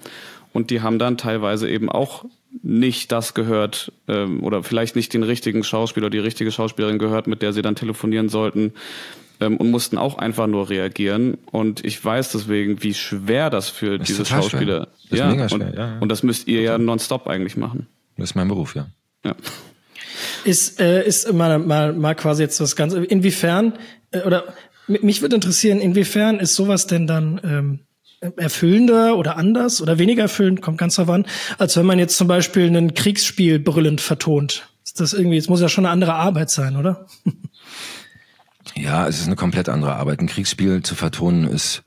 Und 0.53 0.71
die 0.71 0.81
haben 0.81 0.99
dann 0.99 1.17
teilweise 1.17 1.69
eben 1.69 1.89
auch 1.89 2.25
nicht 2.63 3.13
das 3.13 3.35
gehört 3.35 3.93
ähm, 4.09 4.43
oder 4.43 4.63
vielleicht 4.65 4.97
nicht 4.97 5.15
den 5.15 5.23
richtigen 5.23 5.63
Schauspieler, 5.63 6.11
die 6.11 6.19
richtige 6.19 6.51
Schauspielerin 6.51 6.99
gehört, 6.99 7.29
mit 7.29 7.43
der 7.43 7.53
sie 7.53 7.63
dann 7.63 7.77
telefonieren 7.77 8.29
sollten. 8.29 8.73
ähm, 9.41 9.57
und 9.57 9.71
mussten 9.71 9.99
auch 9.99 10.19
einfach 10.19 10.47
nur 10.47 10.69
reagieren. 10.69 11.39
Und 11.51 11.85
ich 11.85 12.03
weiß 12.05 12.33
deswegen, 12.33 12.83
wie 12.83 12.95
schwer 12.95 13.51
das 13.51 13.69
für 13.69 13.99
Das 13.99 14.07
diese 14.07 14.25
Schauspieler 14.25 14.89
ist 15.11 15.19
ja, 15.19 15.31
mega 15.31 15.49
schwer, 15.49 15.69
und, 15.69 15.75
ja, 15.75 15.87
ja. 15.87 15.99
und 15.99 16.09
das 16.09 16.23
müsst 16.23 16.47
ihr 16.47 16.61
ja 16.61 16.79
nonstop 16.79 17.27
eigentlich 17.27 17.57
machen. 17.57 17.87
Das 18.17 18.31
ist 18.31 18.35
mein 18.35 18.49
Beruf, 18.49 18.75
ja. 18.75 18.89
Ja. 19.25 19.35
Ist, 20.45 20.81
äh, 20.81 21.07
ist 21.07 21.33
mal, 21.33 21.59
mal, 21.59 21.93
mal 21.93 22.15
quasi 22.15 22.43
jetzt 22.43 22.61
das 22.61 22.77
Ganze, 22.77 23.05
inwiefern, 23.05 23.75
äh, 24.11 24.21
oder 24.21 24.45
mich 24.87 25.23
würde 25.23 25.37
interessieren, 25.37 25.81
inwiefern 25.81 26.41
ist 26.41 26.55
sowas 26.55 26.87
denn 26.87 27.07
dann 27.07 27.41
ähm, 27.45 27.81
erfüllender 28.37 29.17
oder 29.17 29.37
anders 29.37 29.81
oder 29.81 29.99
weniger 29.99 30.23
erfüllend, 30.23 30.63
kommt 30.63 30.79
ganz 30.79 30.97
darauf 30.97 31.15
an, 31.15 31.27
als 31.59 31.77
wenn 31.77 31.87
man 31.87 31.99
jetzt 31.99 32.17
zum 32.17 32.29
Beispiel 32.29 32.75
ein 32.75 32.95
Kriegsspiel 32.95 33.59
brüllend 33.59 34.01
vertont. 34.01 34.69
Ist 34.85 35.01
das 35.01 35.13
irgendwie, 35.13 35.37
es 35.37 35.49
muss 35.49 35.61
ja 35.61 35.69
schon 35.69 35.87
eine 35.87 35.93
andere 35.93 36.15
Arbeit 36.15 36.51
sein, 36.51 36.77
oder? 36.77 37.07
Ja, 38.75 39.09
es 39.09 39.21
ist 39.21 39.27
eine 39.27 39.37
komplett 39.37 39.69
andere 39.69 39.97
Arbeit. 39.97 40.21
Ein 40.21 40.27
Kriegsspiel 40.27 40.83
zu 40.83 40.95
vertonen 40.95 41.45
ist 41.45 41.83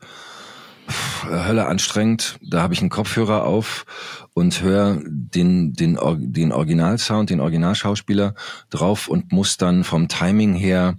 Hölle 1.30 1.66
anstrengend. 1.68 2.38
Da 2.42 2.62
habe 2.62 2.74
ich 2.74 2.82
einen 2.82 2.90
Kopfhörer 2.90 3.44
auf 3.46 3.86
und 4.34 4.62
höre 4.62 5.00
den, 5.06 5.74
den, 5.74 5.98
den 5.98 6.52
Originalsound, 6.52 7.30
den 7.30 7.40
Originalschauspieler 7.40 8.36
drauf 8.70 9.08
und 9.08 9.32
muss 9.32 9.58
dann 9.58 9.84
vom 9.84 10.08
Timing 10.08 10.54
her 10.54 10.96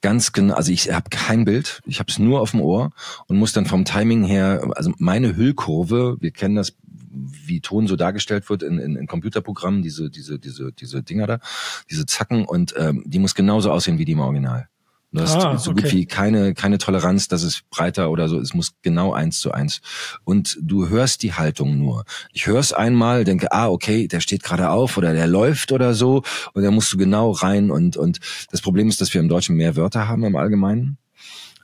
ganz 0.00 0.32
genau, 0.32 0.54
also 0.54 0.72
ich 0.72 0.92
habe 0.92 1.10
kein 1.10 1.44
Bild, 1.44 1.80
ich 1.86 2.00
habe 2.00 2.10
es 2.10 2.18
nur 2.18 2.40
auf 2.40 2.50
dem 2.50 2.60
Ohr 2.60 2.90
und 3.28 3.38
muss 3.38 3.52
dann 3.52 3.66
vom 3.66 3.84
Timing 3.84 4.24
her, 4.24 4.68
also 4.74 4.92
meine 4.98 5.36
Hüllkurve, 5.36 6.16
wir 6.20 6.32
kennen 6.32 6.56
das, 6.56 6.76
wie 7.12 7.60
Ton 7.60 7.86
so 7.86 7.94
dargestellt 7.94 8.50
wird 8.50 8.62
in, 8.62 8.78
in, 8.78 8.96
in 8.96 9.06
Computerprogrammen, 9.06 9.82
diese, 9.82 10.10
diese, 10.10 10.38
diese, 10.38 10.72
diese 10.72 11.02
Dinger 11.02 11.26
da, 11.26 11.38
diese 11.90 12.06
Zacken 12.06 12.44
und 12.44 12.74
ähm, 12.76 13.04
die 13.06 13.18
muss 13.18 13.34
genauso 13.34 13.70
aussehen 13.70 13.98
wie 13.98 14.04
die 14.04 14.12
im 14.12 14.20
Original. 14.20 14.68
Du 15.12 15.20
hast 15.20 15.36
Ah, 15.36 15.58
so 15.58 15.72
gut 15.72 15.84
okay. 15.84 15.92
wie 15.92 16.06
keine, 16.06 16.54
keine 16.54 16.78
Toleranz, 16.78 17.28
dass 17.28 17.42
es 17.42 17.60
breiter 17.70 18.10
oder 18.10 18.28
so, 18.28 18.38
es 18.38 18.54
muss 18.54 18.72
genau 18.80 19.12
eins 19.12 19.40
zu 19.40 19.52
eins. 19.52 19.82
Und 20.24 20.56
du 20.62 20.88
hörst 20.88 21.22
die 21.22 21.34
Haltung 21.34 21.78
nur. 21.78 22.04
Ich 22.32 22.46
höre 22.46 22.60
es 22.60 22.72
einmal, 22.72 23.24
denke, 23.24 23.52
ah, 23.52 23.68
okay, 23.68 24.08
der 24.08 24.20
steht 24.20 24.42
gerade 24.42 24.70
auf 24.70 24.96
oder 24.96 25.12
der 25.12 25.26
läuft 25.26 25.70
oder 25.70 25.92
so 25.92 26.22
und 26.54 26.62
da 26.62 26.70
musst 26.70 26.92
du 26.92 26.96
genau 26.96 27.30
rein 27.30 27.70
und, 27.70 27.96
und 27.96 28.20
das 28.50 28.62
Problem 28.62 28.88
ist, 28.88 29.00
dass 29.02 29.12
wir 29.12 29.20
im 29.20 29.28
Deutschen 29.28 29.56
mehr 29.56 29.76
Wörter 29.76 30.08
haben 30.08 30.24
im 30.24 30.34
Allgemeinen. 30.36 30.96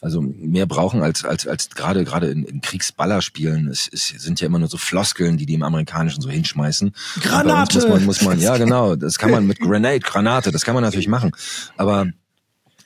Also 0.00 0.20
mehr 0.20 0.66
brauchen 0.66 1.02
als 1.02 1.24
als 1.24 1.46
als 1.48 1.70
gerade 1.70 2.04
gerade 2.04 2.28
in, 2.28 2.44
in 2.44 2.60
Kriegsballerspielen. 2.60 3.66
Es, 3.66 3.88
es 3.92 4.08
sind 4.08 4.40
ja 4.40 4.46
immer 4.46 4.60
nur 4.60 4.68
so 4.68 4.76
Floskeln, 4.76 5.38
die 5.38 5.46
die 5.46 5.54
im 5.54 5.64
Amerikanischen 5.64 6.20
so 6.20 6.30
hinschmeißen. 6.30 6.92
Granate! 7.20 7.74
Muss 7.74 7.88
man, 7.88 8.04
muss 8.04 8.22
man, 8.22 8.38
ja 8.38 8.56
genau, 8.58 8.94
das 8.94 9.18
kann 9.18 9.32
man 9.32 9.46
mit 9.46 9.58
Grenade, 9.58 9.98
Granate, 9.98 10.52
das 10.52 10.64
kann 10.64 10.74
man 10.74 10.84
natürlich 10.84 11.08
machen. 11.08 11.32
Aber 11.76 12.06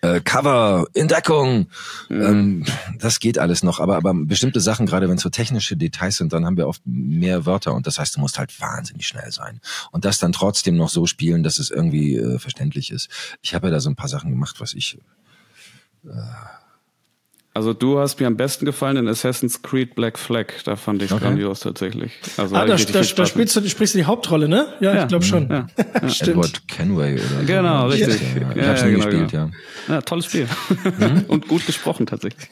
äh, 0.03 0.21
Cover, 0.21 0.87
in 0.95 1.09
Deckung, 1.09 1.69
ähm, 2.11 2.65
das 2.99 3.21
geht 3.21 3.39
alles 3.39 3.63
noch. 3.63 3.81
Aber, 3.81 3.97
aber 3.97 4.13
bestimmte 4.15 4.61
Sachen, 4.61 4.85
gerade 4.87 5.09
wenn 5.09 5.17
es 5.17 5.23
so 5.23 5.31
technische 5.31 5.77
Details 5.77 6.17
sind, 6.17 6.33
dann 6.33 6.45
haben 6.45 6.57
wir 6.57 6.69
oft 6.69 6.83
mehr 6.85 7.47
Wörter 7.47 7.73
und 7.75 7.87
das 7.87 7.99
heißt, 7.99 8.17
du 8.17 8.21
musst 8.21 8.39
halt 8.39 8.61
wahnsinnig 8.61 9.07
schnell 9.07 9.31
sein. 9.31 9.61
Und 9.93 10.05
das 10.05 10.19
dann 10.19 10.33
trotzdem 10.33 10.77
noch 10.77 10.89
so 10.89 11.07
spielen, 11.07 11.43
dass 11.43 11.59
es 11.59 11.71
irgendwie 11.71 12.17
äh, 12.17 12.39
verständlich 12.39 12.91
ist. 12.91 13.09
Ich 13.41 13.55
habe 13.55 13.69
ja 13.69 13.75
da 13.75 13.81
so 13.81 13.89
ein 13.89 13.97
paar 13.97 14.09
Sachen 14.09 14.31
gemacht, 14.31 14.61
was 14.61 14.75
ich 14.75 14.99
Also 17.55 17.75
du 17.75 17.99
hast 17.99 18.19
mir 18.19 18.27
am 18.27 18.37
besten 18.39 18.65
gefallen 18.65 18.97
in 18.97 19.09
Assassin's 19.09 19.61
Creed 19.61 19.95
Black 19.95 20.19
Flag. 20.19 20.47
Da 20.65 20.75
fand 20.75 21.03
ich 21.03 21.13
Okay. 21.13 21.23
grandios 21.23 21.61
tatsächlich. 21.61 22.13
Also 22.39 22.57
Ah, 22.57 22.65
da, 22.65 22.77
da, 22.77 22.83
da 23.03 23.27
spielst 23.27 23.57
du, 23.57 23.61
du 23.61 23.69
sprichst 23.69 23.95
du 23.95 23.99
die 23.99 24.07
Hauptrolle, 24.07 24.49
ne? 24.49 24.69
Ja, 24.81 24.95
Ja. 24.95 25.03
ich 25.03 25.09
glaube 25.09 25.25
schon. 25.27 25.51
Ja. 25.51 25.67
Stimmt. 26.09 26.31
Edward 26.31 26.69
Kenway 26.69 27.13
oder 27.15 27.23
so. 27.23 27.47
Genau, 27.47 27.87
richtig. 27.89 28.21
Ja, 28.23 28.51
ich 28.51 28.57
Ja, 28.57 28.69
hab's 28.69 28.81
ja, 28.81 28.87
nie 28.87 28.93
genau, 28.95 29.05
gespielt, 29.05 29.31
genau. 29.33 29.51
ja. 29.89 29.95
Ja, 29.95 30.01
tolles 30.01 30.25
Spiel. 30.25 30.49
Und 31.29 31.47
gut 31.49 31.67
gesprochen 31.67 32.07
tatsächlich. 32.07 32.49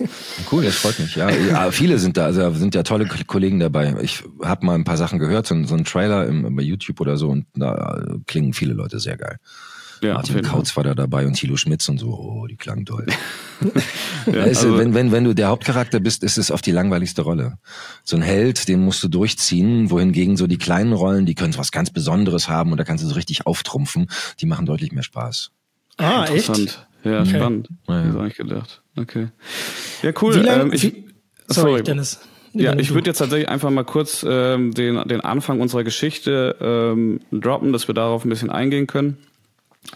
Cool, 0.52 0.64
das 0.64 0.76
freut 0.76 0.98
mich. 0.98 1.16
Ja, 1.16 1.30
ja 1.30 1.70
viele 1.70 1.98
sind 1.98 2.18
da, 2.18 2.26
also 2.26 2.50
sind 2.52 2.74
ja 2.74 2.82
tolle 2.82 3.06
Kollegen 3.06 3.58
dabei. 3.58 3.94
Ich 4.02 4.22
habe 4.42 4.66
mal 4.66 4.74
ein 4.74 4.84
paar 4.84 4.98
Sachen 4.98 5.18
gehört, 5.18 5.46
so, 5.46 5.54
so 5.64 5.76
ein 5.76 5.84
Trailer 5.86 6.26
im, 6.26 6.54
bei 6.54 6.62
YouTube 6.62 7.00
oder 7.00 7.16
so 7.16 7.30
und 7.30 7.46
da 7.54 8.02
äh, 8.06 8.18
klingen 8.26 8.52
viele 8.52 8.74
Leute 8.74 9.00
sehr 9.00 9.16
geil. 9.16 9.38
Ja, 10.02 10.14
Martin. 10.14 10.42
Kautz 10.42 10.76
war 10.76 10.84
da 10.84 10.94
dabei 10.94 11.26
und 11.26 11.34
Thilo 11.34 11.56
Schmitz 11.56 11.88
und 11.88 11.98
so, 11.98 12.08
oh, 12.08 12.46
die 12.46 12.56
klangen 12.56 12.86
toll. 12.86 13.06
Ja, 14.26 14.44
Weißt 14.44 14.62
du, 14.62 14.68
also- 14.68 14.78
wenn, 14.78 14.92
wenn, 14.94 15.12
wenn 15.12 15.24
du 15.24 15.34
der 15.34 15.48
Hauptcharakter 15.48 15.98
bist, 16.00 16.22
ist 16.24 16.36
es 16.38 16.50
oft 16.50 16.64
die 16.66 16.72
langweiligste 16.72 17.22
Rolle. 17.22 17.58
So 18.04 18.16
ein 18.16 18.22
Held, 18.22 18.68
den 18.68 18.84
musst 18.84 19.02
du 19.02 19.08
durchziehen, 19.08 19.90
wohingegen 19.90 20.36
so 20.36 20.46
die 20.46 20.58
kleinen 20.58 20.92
Rollen, 20.92 21.24
die 21.26 21.34
können 21.34 21.56
was 21.56 21.70
ganz 21.72 21.90
Besonderes 21.90 22.48
haben 22.48 22.70
und 22.72 22.78
da 22.78 22.84
kannst 22.84 23.02
du 23.04 23.08
so 23.08 23.14
richtig 23.14 23.46
auftrumpfen, 23.46 24.08
die 24.40 24.46
machen 24.46 24.66
deutlich 24.66 24.92
mehr 24.92 25.02
Spaß. 25.02 25.50
Ah, 25.96 26.24
echt? 26.24 26.48
Interessant. 26.48 26.86
Ja, 27.04 27.24
spannend. 27.24 27.68
Ja, 27.88 27.94
ja. 28.00 28.06
Das 28.06 28.14
habe 28.14 28.28
ich 28.28 28.34
gedacht. 28.36 28.82
Okay. 28.96 29.28
Ja, 30.02 30.12
cool. 30.20 30.34
Wie 30.34 30.40
lange? 30.40 30.62
Ähm, 30.64 30.72
ich, 30.72 30.82
wie, 30.84 31.04
sorry, 31.48 31.82
Dennis. 31.82 32.20
Ja, 32.52 32.74
ich 32.76 32.92
würde 32.92 33.10
jetzt 33.10 33.18
tatsächlich 33.18 33.48
einfach 33.48 33.70
mal 33.70 33.84
kurz 33.84 34.24
ähm, 34.28 34.72
den, 34.74 35.00
den 35.08 35.20
Anfang 35.20 35.60
unserer 35.60 35.84
Geschichte 35.84 36.56
ähm, 36.60 37.20
droppen, 37.30 37.72
dass 37.72 37.88
wir 37.88 37.94
darauf 37.94 38.24
ein 38.24 38.28
bisschen 38.28 38.50
eingehen 38.50 38.86
können. 38.86 39.18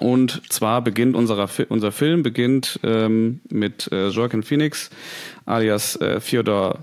Und 0.00 0.42
zwar 0.50 0.82
beginnt 0.82 1.14
unserer, 1.14 1.46
Fi- 1.46 1.66
unser 1.68 1.92
Film 1.92 2.22
beginnt 2.22 2.80
ähm, 2.82 3.40
mit 3.50 3.90
äh, 3.92 4.08
Joaquin 4.08 4.42
Phoenix 4.42 4.90
alias 5.44 5.96
äh, 5.96 6.20
Theodore 6.20 6.80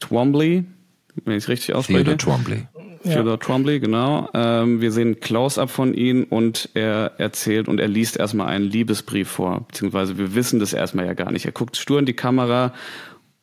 Twombly, 0.00 0.64
wenn 1.24 1.36
ich 1.36 1.44
es 1.44 1.48
richtig 1.48 1.74
ausspreche. 1.74 2.04
Theodore 2.04 2.16
Twombly. 2.16 2.66
Ja. 3.04 3.12
Theodore 3.12 3.38
Twombly, 3.38 3.80
genau. 3.80 4.28
Ähm, 4.34 4.80
wir 4.80 4.90
sehen 4.90 5.20
Close-up 5.20 5.70
von 5.70 5.94
ihm 5.94 6.24
und 6.24 6.70
er 6.74 7.12
erzählt 7.18 7.68
und 7.68 7.78
er 7.78 7.88
liest 7.88 8.16
erstmal 8.16 8.48
einen 8.48 8.64
Liebesbrief 8.64 9.28
vor, 9.28 9.66
beziehungsweise 9.68 10.18
wir 10.18 10.34
wissen 10.34 10.60
das 10.60 10.72
erstmal 10.72 11.06
ja 11.06 11.14
gar 11.14 11.30
nicht. 11.30 11.46
Er 11.46 11.52
guckt 11.52 11.76
stur 11.76 11.98
in 11.98 12.06
die 12.06 12.14
Kamera 12.14 12.74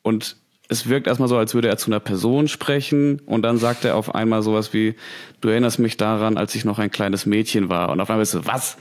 und 0.02 0.36
es 0.68 0.88
wirkt 0.88 1.06
erstmal 1.06 1.28
so, 1.28 1.38
als 1.38 1.54
würde 1.54 1.68
er 1.68 1.78
zu 1.78 1.90
einer 1.90 2.00
Person 2.00 2.46
sprechen 2.46 3.20
und 3.24 3.42
dann 3.42 3.56
sagt 3.56 3.84
er 3.84 3.96
auf 3.96 4.14
einmal 4.14 4.42
sowas 4.42 4.74
wie, 4.74 4.94
du 5.40 5.48
erinnerst 5.48 5.78
mich 5.78 5.96
daran, 5.96 6.36
als 6.36 6.54
ich 6.54 6.64
noch 6.64 6.78
ein 6.78 6.90
kleines 6.90 7.24
Mädchen 7.24 7.70
war. 7.70 7.88
Und 7.88 8.00
auf 8.00 8.10
einmal 8.10 8.22
ist 8.22 8.32
so, 8.32 8.46
was? 8.46 8.76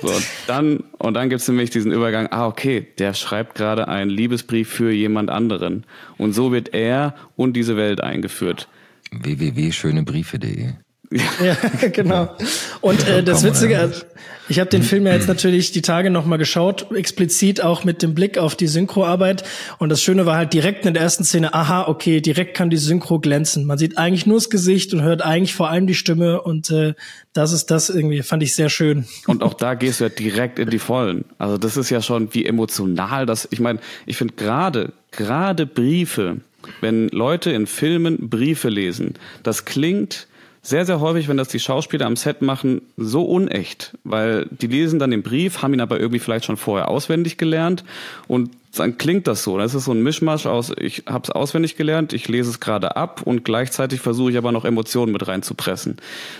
So, 0.00 0.08
und 0.08 0.26
dann, 0.46 0.84
und 0.98 1.14
dann 1.14 1.30
gibt's 1.30 1.48
nämlich 1.48 1.70
diesen 1.70 1.92
Übergang, 1.92 2.28
ah, 2.30 2.46
okay, 2.46 2.86
der 2.98 3.14
schreibt 3.14 3.56
gerade 3.56 3.88
einen 3.88 4.10
Liebesbrief 4.10 4.68
für 4.68 4.92
jemand 4.92 5.30
anderen. 5.30 5.84
Und 6.18 6.32
so 6.32 6.52
wird 6.52 6.72
er 6.72 7.14
und 7.36 7.54
diese 7.54 7.76
Welt 7.76 8.00
eingeführt. 8.00 8.68
www.schönebriefe.de. 9.10 10.83
Ja, 11.14 11.56
genau. 11.92 12.36
Und 12.80 13.06
äh, 13.06 13.22
das 13.22 13.44
Witzige, 13.44 13.78
also, 13.78 14.02
ich 14.48 14.58
habe 14.58 14.68
den 14.68 14.82
Film 14.82 15.06
ja 15.06 15.14
jetzt 15.14 15.28
natürlich 15.28 15.70
die 15.70 15.80
Tage 15.80 16.10
nochmal 16.10 16.38
geschaut, 16.38 16.90
explizit 16.92 17.62
auch 17.62 17.84
mit 17.84 18.02
dem 18.02 18.14
Blick 18.14 18.36
auf 18.36 18.56
die 18.56 18.66
Synchroarbeit. 18.66 19.44
Und 19.78 19.90
das 19.90 20.02
Schöne 20.02 20.26
war 20.26 20.36
halt 20.36 20.52
direkt 20.52 20.84
in 20.86 20.94
der 20.94 21.02
ersten 21.02 21.24
Szene, 21.24 21.54
aha, 21.54 21.86
okay, 21.86 22.20
direkt 22.20 22.56
kann 22.56 22.68
die 22.68 22.76
Synchro 22.76 23.20
glänzen. 23.20 23.64
Man 23.64 23.78
sieht 23.78 23.96
eigentlich 23.96 24.26
nur 24.26 24.36
das 24.36 24.50
Gesicht 24.50 24.92
und 24.92 25.02
hört 25.02 25.22
eigentlich 25.22 25.54
vor 25.54 25.70
allem 25.70 25.86
die 25.86 25.94
Stimme. 25.94 26.42
Und 26.42 26.70
äh, 26.70 26.94
das 27.32 27.52
ist 27.52 27.70
das 27.70 27.90
irgendwie, 27.90 28.22
fand 28.22 28.42
ich 28.42 28.54
sehr 28.54 28.68
schön. 28.68 29.06
Und 29.28 29.42
auch 29.42 29.54
da 29.54 29.74
gehst 29.74 30.00
du 30.00 30.04
ja 30.04 30.10
direkt 30.10 30.58
in 30.58 30.68
die 30.68 30.80
Vollen. 30.80 31.24
Also 31.38 31.56
das 31.56 31.76
ist 31.76 31.90
ja 31.90 32.02
schon, 32.02 32.34
wie 32.34 32.44
emotional 32.44 33.24
das. 33.24 33.46
Ich 33.52 33.60
meine, 33.60 33.78
ich 34.04 34.16
finde 34.16 34.34
gerade, 34.34 34.92
gerade 35.12 35.64
Briefe, 35.64 36.38
wenn 36.80 37.08
Leute 37.08 37.50
in 37.52 37.66
Filmen 37.66 38.28
Briefe 38.28 38.68
lesen, 38.68 39.14
das 39.42 39.64
klingt 39.64 40.26
sehr, 40.66 40.86
sehr 40.86 40.98
häufig, 40.98 41.28
wenn 41.28 41.36
das 41.36 41.48
die 41.48 41.60
Schauspieler 41.60 42.06
am 42.06 42.16
Set 42.16 42.40
machen, 42.40 42.80
so 42.96 43.22
unecht, 43.22 43.96
weil 44.02 44.46
die 44.50 44.66
lesen 44.66 44.98
dann 44.98 45.10
den 45.10 45.22
Brief, 45.22 45.60
haben 45.60 45.74
ihn 45.74 45.80
aber 45.82 46.00
irgendwie 46.00 46.18
vielleicht 46.18 46.46
schon 46.46 46.56
vorher 46.56 46.88
auswendig 46.88 47.36
gelernt 47.36 47.84
und 48.28 48.50
dann 48.74 48.96
klingt 48.96 49.26
das 49.26 49.44
so. 49.44 49.58
Das 49.58 49.74
ist 49.74 49.84
so 49.84 49.92
ein 49.92 50.02
Mischmasch 50.02 50.46
aus, 50.46 50.72
ich 50.76 51.04
habe 51.06 51.24
es 51.24 51.30
auswendig 51.30 51.76
gelernt, 51.76 52.14
ich 52.14 52.28
lese 52.28 52.48
es 52.48 52.60
gerade 52.60 52.96
ab 52.96 53.20
und 53.22 53.44
gleichzeitig 53.44 54.00
versuche 54.00 54.30
ich 54.30 54.38
aber 54.38 54.52
noch 54.52 54.64
Emotionen 54.64 55.12
mit 55.12 55.28
reinzupressen. 55.28 55.98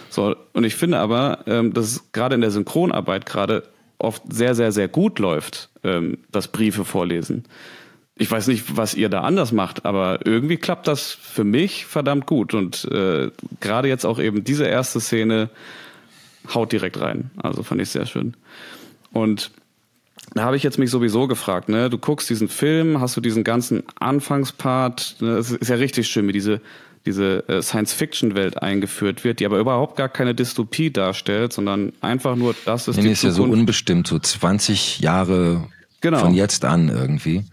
So 0.09 0.35
und 0.55 0.65
ich 0.65 0.75
finde 0.75 0.99
aber, 0.99 1.41
ähm, 1.47 1.75
dass 1.75 1.87
es 1.87 2.13
gerade 2.13 2.35
in 2.35 2.41
der 2.41 2.51
Synchronarbeit 2.51 3.27
gerade 3.27 3.63
oft 3.99 4.23
sehr, 4.31 4.55
sehr, 4.55 4.73
sehr 4.73 4.89
gut 4.89 5.19
läuft, 5.19 5.69
ähm, 5.85 6.17
das 6.33 6.49
Briefe 6.49 6.87
vorlesen. 6.87 7.45
Ich 8.17 8.31
weiß 8.31 8.47
nicht, 8.47 8.77
was 8.77 8.95
ihr 8.95 9.09
da 9.09 9.23
anders 9.23 9.51
macht, 9.51 9.85
aber 9.85 10.25
irgendwie 10.25 10.57
klappt 10.57 10.87
das 10.87 11.11
für 11.11 11.43
mich 11.45 11.85
verdammt 11.87 12.27
gut. 12.27 12.55
Und 12.55 12.85
äh, 12.93 13.31
gerade 13.61 13.89
jetzt 13.89 14.05
auch 14.05 14.21
eben 14.21 14.45
diese 14.45 14.67
erste 14.67 15.01
Szene 15.01 15.51
haut 16.55 16.71
direkt 16.73 17.01
rein. 17.01 17.31
Also 17.43 17.63
fand 17.65 17.81
ich 17.81 17.89
sehr 17.91 18.07
schön. 18.07 18.35
Und 19.13 19.51
da 20.35 20.45
habe 20.45 20.57
ich 20.57 20.63
jetzt 20.63 20.79
mich 20.79 20.91
sowieso 20.91 21.27
gefragt, 21.27 21.69
ne? 21.69 21.91
Du 21.91 21.99
guckst 21.99 22.31
diesen 22.31 22.49
Film, 22.49 23.01
hast 23.01 23.17
du 23.17 23.21
diesen 23.21 23.43
ganzen 23.45 23.83
Anfangspart, 23.99 25.17
ne? 25.21 25.33
es 25.33 25.51
ist 25.51 25.69
ja 25.69 25.77
richtig 25.77 26.09
schön, 26.09 26.27
wie 26.29 26.33
diese 26.33 26.61
diese 27.07 27.47
äh, 27.51 27.61
Science-Fiction-Welt 27.61 28.63
eingeführt 28.63 29.25
wird, 29.25 29.39
die 29.41 29.45
aber 29.45 29.59
überhaupt 29.59 29.97
gar 29.97 30.09
keine 30.09 30.35
Dystopie 30.35 30.91
darstellt, 30.91 31.53
sondern 31.53 31.93
einfach 32.01 32.35
nur 32.35 32.55
das 32.65 32.89
ist 32.89 32.97
Nee, 32.97 33.03
die 33.03 33.11
ist 33.11 33.23
ja 33.25 33.31
so 33.31 33.43
Zukunft. 33.43 33.59
unbestimmt, 33.61 34.07
so 34.07 34.19
20 34.19 35.01
Jahre 35.01 35.69
Genau. 36.01 36.19
von 36.21 36.33
jetzt 36.35 36.65
an 36.65 36.89
irgendwie. 36.89 37.45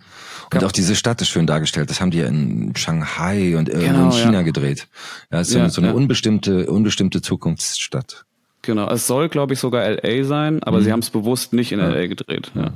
Und 0.54 0.64
auch 0.66 0.72
diese 0.72 0.96
Stadt 0.96 1.22
ist 1.22 1.30
schön 1.30 1.48
dargestellt. 1.48 1.90
Das 1.90 2.02
haben 2.02 2.12
die 2.12 2.18
ja 2.20 2.26
in 2.28 2.74
Shanghai 2.76 3.56
und 3.58 3.70
irgendwo 3.70 3.88
Genau, 3.88 4.06
in 4.06 4.12
China 4.12 4.34
ja. 4.40 4.42
gedreht. 4.42 4.88
Ja, 5.32 5.40
es 5.42 5.48
ist 5.48 5.54
so, 5.54 5.58
Ja, 5.60 5.64
eine- 5.66 5.72
so 5.72 5.82
eine 5.82 5.90
ja. 5.92 5.94
unbestimmte, 5.96 6.68
unbestimmte 6.70 7.22
Zukunftsstadt. 7.22 8.26
Genau, 8.64 8.90
es 8.90 9.08
soll, 9.08 9.30
glaube 9.30 9.54
ich, 9.54 9.60
sogar 9.60 9.84
LA 9.90 10.24
sein, 10.24 10.62
aber 10.64 10.80
Mhm. 10.80 10.84
sie 10.84 10.92
haben 10.92 11.00
es 11.00 11.10
bewusst 11.10 11.54
nicht 11.54 11.72
in 11.72 11.80
LA 11.80 12.08
gedreht. 12.08 12.52
Ja. 12.54 12.74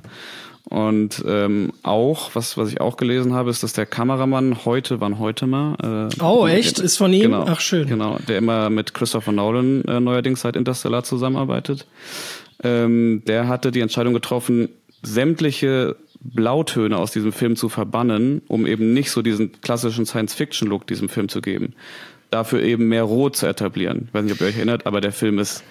Und 0.68 1.24
ähm, 1.28 1.74
auch, 1.84 2.32
was, 2.34 2.58
was 2.58 2.70
ich 2.72 2.82
auch 2.82 2.98
gelesen 2.98 3.34
habe, 3.34 3.52
ist, 3.52 3.62
dass 3.62 3.74
der 3.74 3.86
Kameramann 3.86 4.66
heute, 4.66 5.00
wann 5.00 5.20
heute 5.20 5.46
mal? 5.46 6.10
Äh, 6.12 6.24
oh, 6.24 6.48
echt? 6.48 6.80
Ist 6.80 6.98
von 6.98 7.14
ihm? 7.14 7.22
Genau, 7.32 7.46
Ach, 7.48 7.60
schön. 7.60 7.88
Genau, 7.88 8.18
der 8.28 8.40
immer 8.40 8.72
mit 8.72 8.96
Christopher 8.96 9.32
Nolan 9.32 9.84
äh, 9.86 10.00
neuerdings 10.00 10.42
seit 10.42 10.56
Interstellar 10.56 11.04
zusammenarbeitet. 11.04 11.86
Ähm, 12.64 13.22
der 13.28 13.48
hatte 13.48 13.70
die 13.72 13.82
Entscheidung 13.82 14.14
getroffen, 14.16 14.70
sämtliche 15.06 15.96
Blautöne 16.20 16.98
aus 16.98 17.12
diesem 17.12 17.32
Film 17.32 17.56
zu 17.56 17.70
verbannen, 17.70 18.42
um 18.48 18.66
eben 18.66 18.94
nicht 18.94 19.12
so 19.12 19.22
diesen 19.22 19.62
klassischen 19.62 20.06
Science-Fiction-Look 20.06 20.88
diesem 20.88 21.10
Film 21.10 21.30
zu 21.30 21.42
geben. 21.42 21.74
Dafür 22.32 22.62
eben 22.62 22.90
mehr 22.90 23.04
Rot 23.04 23.36
zu 23.36 23.46
etablieren. 23.46 24.06
Ich 24.08 24.14
weiß 24.14 24.24
nicht, 24.24 24.34
ob 24.34 24.42
ihr 24.42 24.48
euch 24.48 24.58
erinnert, 24.58 24.88
aber 24.88 25.02
der 25.02 25.12
Film 25.12 25.40
ist 25.40 25.64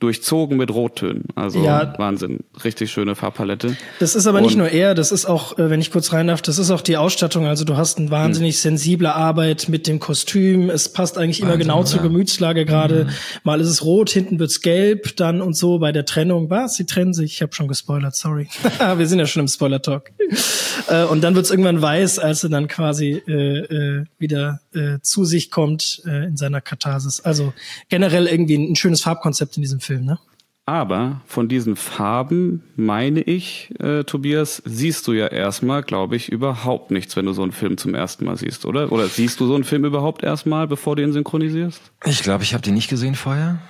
durchzogen 0.00 0.56
mit 0.56 0.72
Rottönen. 0.72 1.24
Also 1.34 1.64
ja. 1.64 1.92
Wahnsinn. 1.98 2.44
Richtig 2.62 2.92
schöne 2.92 3.16
Farbpalette. 3.16 3.76
Das 3.98 4.14
ist 4.14 4.28
aber 4.28 4.40
nicht 4.40 4.56
nur 4.56 4.68
er, 4.68 4.94
das 4.94 5.10
ist 5.10 5.26
auch, 5.26 5.58
äh, 5.58 5.70
wenn 5.70 5.80
ich 5.80 5.90
kurz 5.90 6.12
rein 6.12 6.28
darf, 6.28 6.40
das 6.40 6.58
ist 6.58 6.70
auch 6.70 6.82
die 6.82 6.96
Ausstattung. 6.96 7.46
Also 7.46 7.64
du 7.64 7.76
hast 7.76 7.98
eine 7.98 8.10
wahnsinnig 8.10 8.54
mhm. 8.56 8.60
sensible 8.60 9.12
Arbeit 9.12 9.68
mit 9.68 9.88
dem 9.88 9.98
Kostüm. 9.98 10.70
Es 10.70 10.92
passt 10.92 11.18
eigentlich 11.18 11.40
Wahnsinn, 11.40 11.48
immer 11.48 11.58
genau 11.58 11.82
zur 11.82 12.02
Gemütslage 12.02 12.64
gerade. 12.64 13.06
Mhm. 13.06 13.10
Mal 13.42 13.60
ist 13.60 13.68
es 13.68 13.84
rot, 13.84 14.10
hinten 14.10 14.38
wird's 14.38 14.60
gelb, 14.60 15.16
dann 15.16 15.40
und 15.40 15.54
so 15.54 15.80
bei 15.80 15.90
der 15.90 16.04
Trennung. 16.04 16.48
Was? 16.48 16.76
Sie 16.76 16.86
trennen 16.86 17.12
sich. 17.12 17.34
Ich 17.34 17.42
habe 17.42 17.52
schon 17.52 17.66
gespoilert, 17.66 18.14
sorry. 18.14 18.48
Wir 18.96 19.06
sind 19.08 19.18
ja 19.18 19.26
schon 19.26 19.40
im 19.40 19.48
Spoiler-Talk. 19.48 20.12
Äh, 20.86 21.04
und 21.04 21.22
dann 21.22 21.34
wird's 21.34 21.50
irgendwann 21.50 21.82
weiß, 21.82 22.18
als 22.18 22.44
er 22.44 22.50
dann 22.50 22.68
quasi 22.68 23.20
äh, 23.26 23.58
äh, 23.58 24.04
wieder 24.18 24.60
äh, 24.72 24.98
zu 25.02 25.24
sich 25.24 25.50
kommt 25.50 26.02
äh, 26.06 26.26
in 26.26 26.36
seiner 26.36 26.60
Katharsis. 26.60 27.20
Also 27.20 27.52
generell 27.88 28.26
irgendwie 28.26 28.54
ein 28.54 28.76
schönes 28.76 29.02
Farbkonzept 29.02 29.56
in 29.56 29.62
diesem 29.62 29.80
Film. 29.80 29.87
Film, 29.88 30.04
ne? 30.04 30.18
Aber 30.66 31.22
von 31.24 31.48
diesen 31.48 31.74
Farben, 31.74 32.62
meine 32.76 33.22
ich, 33.22 33.72
äh, 33.80 34.04
Tobias, 34.04 34.62
siehst 34.66 35.08
du 35.08 35.14
ja 35.14 35.26
erstmal, 35.26 35.82
glaube 35.82 36.14
ich, 36.14 36.30
überhaupt 36.30 36.90
nichts, 36.90 37.16
wenn 37.16 37.24
du 37.24 37.32
so 37.32 37.42
einen 37.42 37.52
Film 37.52 37.78
zum 37.78 37.94
ersten 37.94 38.26
Mal 38.26 38.36
siehst, 38.36 38.66
oder? 38.66 38.92
Oder 38.92 39.06
siehst 39.06 39.40
du 39.40 39.46
so 39.46 39.54
einen 39.54 39.64
Film 39.64 39.86
überhaupt 39.86 40.22
erstmal, 40.22 40.68
bevor 40.68 40.94
du 40.94 41.02
ihn 41.02 41.14
synchronisierst? 41.14 41.80
Ich 42.04 42.22
glaube, 42.22 42.44
ich 42.44 42.52
habe 42.52 42.62
den 42.62 42.74
nicht 42.74 42.90
gesehen 42.90 43.14
vorher. 43.14 43.60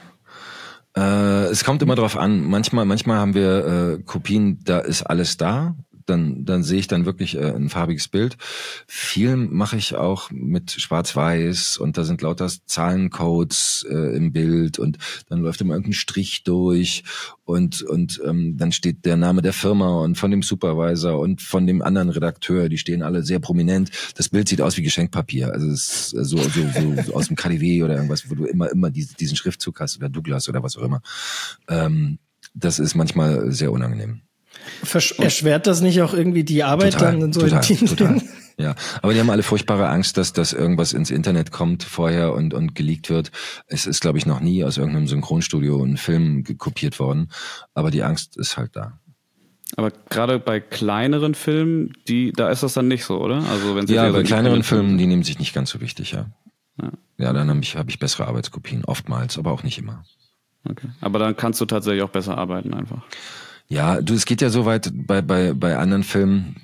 Äh, 0.97 1.45
es 1.53 1.63
kommt 1.63 1.83
immer 1.83 1.95
drauf 1.95 2.17
an. 2.17 2.43
Manchmal, 2.43 2.85
manchmal 2.85 3.19
haben 3.19 3.35
wir 3.35 3.99
äh, 3.99 4.03
Kopien, 4.03 4.59
da 4.65 4.81
ist 4.81 5.05
alles 5.05 5.37
da 5.37 5.77
dann, 6.09 6.45
dann 6.45 6.63
sehe 6.63 6.79
ich 6.79 6.89
dann 6.89 7.07
wirklich 7.07 7.37
äh, 7.37 7.53
ein 7.53 7.69
farbiges 7.69 8.09
Bild. 8.09 8.37
Viel 8.87 9.37
mache 9.37 9.77
ich 9.77 9.95
auch 9.95 10.31
mit 10.31 10.71
Schwarz-Weiß 10.73 11.79
und 11.79 11.99
da 11.99 12.05
sind 12.05 12.23
lauter 12.23 12.49
Zahlencodes 12.49 13.87
äh, 13.89 14.17
im 14.17 14.33
Bild 14.33 14.79
und 14.79 14.99
dann 15.29 15.41
läuft 15.41 15.61
immer 15.61 15.75
irgendein 15.75 15.93
Strich 15.95 16.43
durch 16.45 17.05
und, 17.45 17.83
und 17.83 18.21
ähm, 18.25 18.57
dann 18.57 18.73
steht 18.73 19.05
der 19.05 19.17
Name 19.17 19.43
der 19.43 19.53
Firma 19.53 20.01
und 20.01 20.19
von 20.19 20.31
dem 20.31 20.43
Supervisor 20.43 21.19
und 21.19 21.43
von 21.43 21.67
dem 21.67 21.83
anderen 21.83 22.11
Redakteur, 22.11 22.69
die 22.69 22.79
stehen 22.79 23.03
alle 23.03 23.23
sehr 23.23 23.39
prominent. 23.39 23.91
Das 24.17 24.29
Bild 24.29 24.49
sieht 24.49 24.61
aus 24.61 24.77
wie 24.77 24.83
Geschenkpapier. 24.83 25.53
Also 25.53 25.69
es 25.71 26.13
ist 26.13 26.29
so, 26.29 26.37
so, 26.37 26.49
so, 26.49 27.03
so 27.07 27.15
aus 27.15 27.29
dem 27.29 27.37
KDW 27.37 27.83
oder 27.83 27.95
irgendwas, 27.95 28.29
wo 28.31 28.35
du 28.35 28.45
immer, 28.45 28.71
immer 28.71 28.91
diesen 28.91 29.37
Schriftzug 29.37 29.81
hast 29.81 29.97
oder 29.97 30.09
Douglas 30.09 30.49
oder 30.49 30.63
was 30.63 30.77
auch 30.77 30.83
immer. 30.83 31.01
Ähm, 31.69 32.19
das 32.55 32.79
ist 32.79 32.95
manchmal 32.95 33.53
sehr 33.53 33.73
unangenehm. 33.73 34.23
Versch 34.83 35.19
erschwert 35.19 35.67
das 35.67 35.81
nicht 35.81 36.03
auch 36.03 36.15
irgendwie 36.15 36.45
die 36.45 36.63
Arbeit 36.63 36.95
total, 36.95 37.19
dann 37.19 37.33
so 37.33 37.41
total, 37.41 37.71
in 37.71 37.87
total. 37.87 38.23
Ja, 38.61 38.75
aber 39.03 39.15
die 39.15 39.21
haben 39.21 39.31
alle 39.31 39.45
furchtbare 39.45 39.89
Angst, 39.89 40.17
dass 40.17 40.33
dass 40.33 40.53
irgendwas 40.53 40.93
ins 40.93 41.13
Internet 41.13 41.53
kommt 41.53 41.85
vorher 41.85 42.33
und 42.35 42.55
und 42.55 42.75
geleakt 42.75 43.09
wird. 43.09 43.31
Es 43.69 43.87
ist, 43.87 44.01
glaube 44.01 44.19
ich, 44.19 44.27
noch 44.27 44.41
nie 44.41 44.65
aus 44.65 44.79
irgendeinem 44.79 45.07
Synchronstudio 45.07 45.81
ein 45.85 45.97
Film 45.97 46.43
kopiert 46.59 46.99
worden, 46.99 47.31
aber 47.75 47.93
die 47.93 48.03
Angst 48.03 48.37
ist 48.37 48.57
halt 48.57 48.75
da. 48.75 48.99
Aber 49.77 49.93
gerade 50.11 50.41
bei 50.41 50.59
kleineren 50.59 51.35
Filmen, 51.35 51.93
die 52.09 52.33
da 52.33 52.49
ist 52.49 52.65
das 52.65 52.75
dann 52.75 52.89
nicht 52.89 53.05
so, 53.05 53.21
oder? 53.21 53.45
Also 53.45 53.77
wenn 53.77 53.87
sie 53.87 53.95
ja, 53.95 54.11
bei 54.11 54.25
kleineren 54.25 54.65
Filmen, 54.65 54.99
die 54.99 55.07
nehmen 55.07 55.23
sich 55.23 55.39
nicht 55.39 55.55
ganz 55.55 55.71
so 55.71 55.81
wichtig, 55.81 56.13
ja. 56.13 56.27
Ja, 56.81 56.91
ja 57.19 57.33
dann 57.33 57.49
habe 57.49 57.61
ich, 57.63 57.77
hab 57.77 57.89
ich 57.89 57.99
bessere 57.99 58.27
Arbeitskopien, 58.27 58.85
oftmals, 58.85 59.39
aber 59.39 59.53
auch 59.53 59.63
nicht 59.63 59.79
immer. 59.79 60.05
Okay. 60.69 60.89
Aber 61.01 61.19
dann 61.19 61.37
kannst 61.37 61.61
du 61.61 61.67
tatsächlich 61.67 62.03
auch 62.03 62.11
besser 62.11 62.37
arbeiten 62.37 62.75
einfach. 62.75 63.03
Ja, 63.69 64.01
du, 64.01 64.15
es 64.15 64.25
geht 64.25 64.41
ja 64.41 64.49
so 64.49 64.65
weit 64.65 64.91
bei, 64.95 65.21
bei, 65.21 65.53
bei 65.53 65.77
anderen 65.77 66.03
Filmen. 66.03 66.57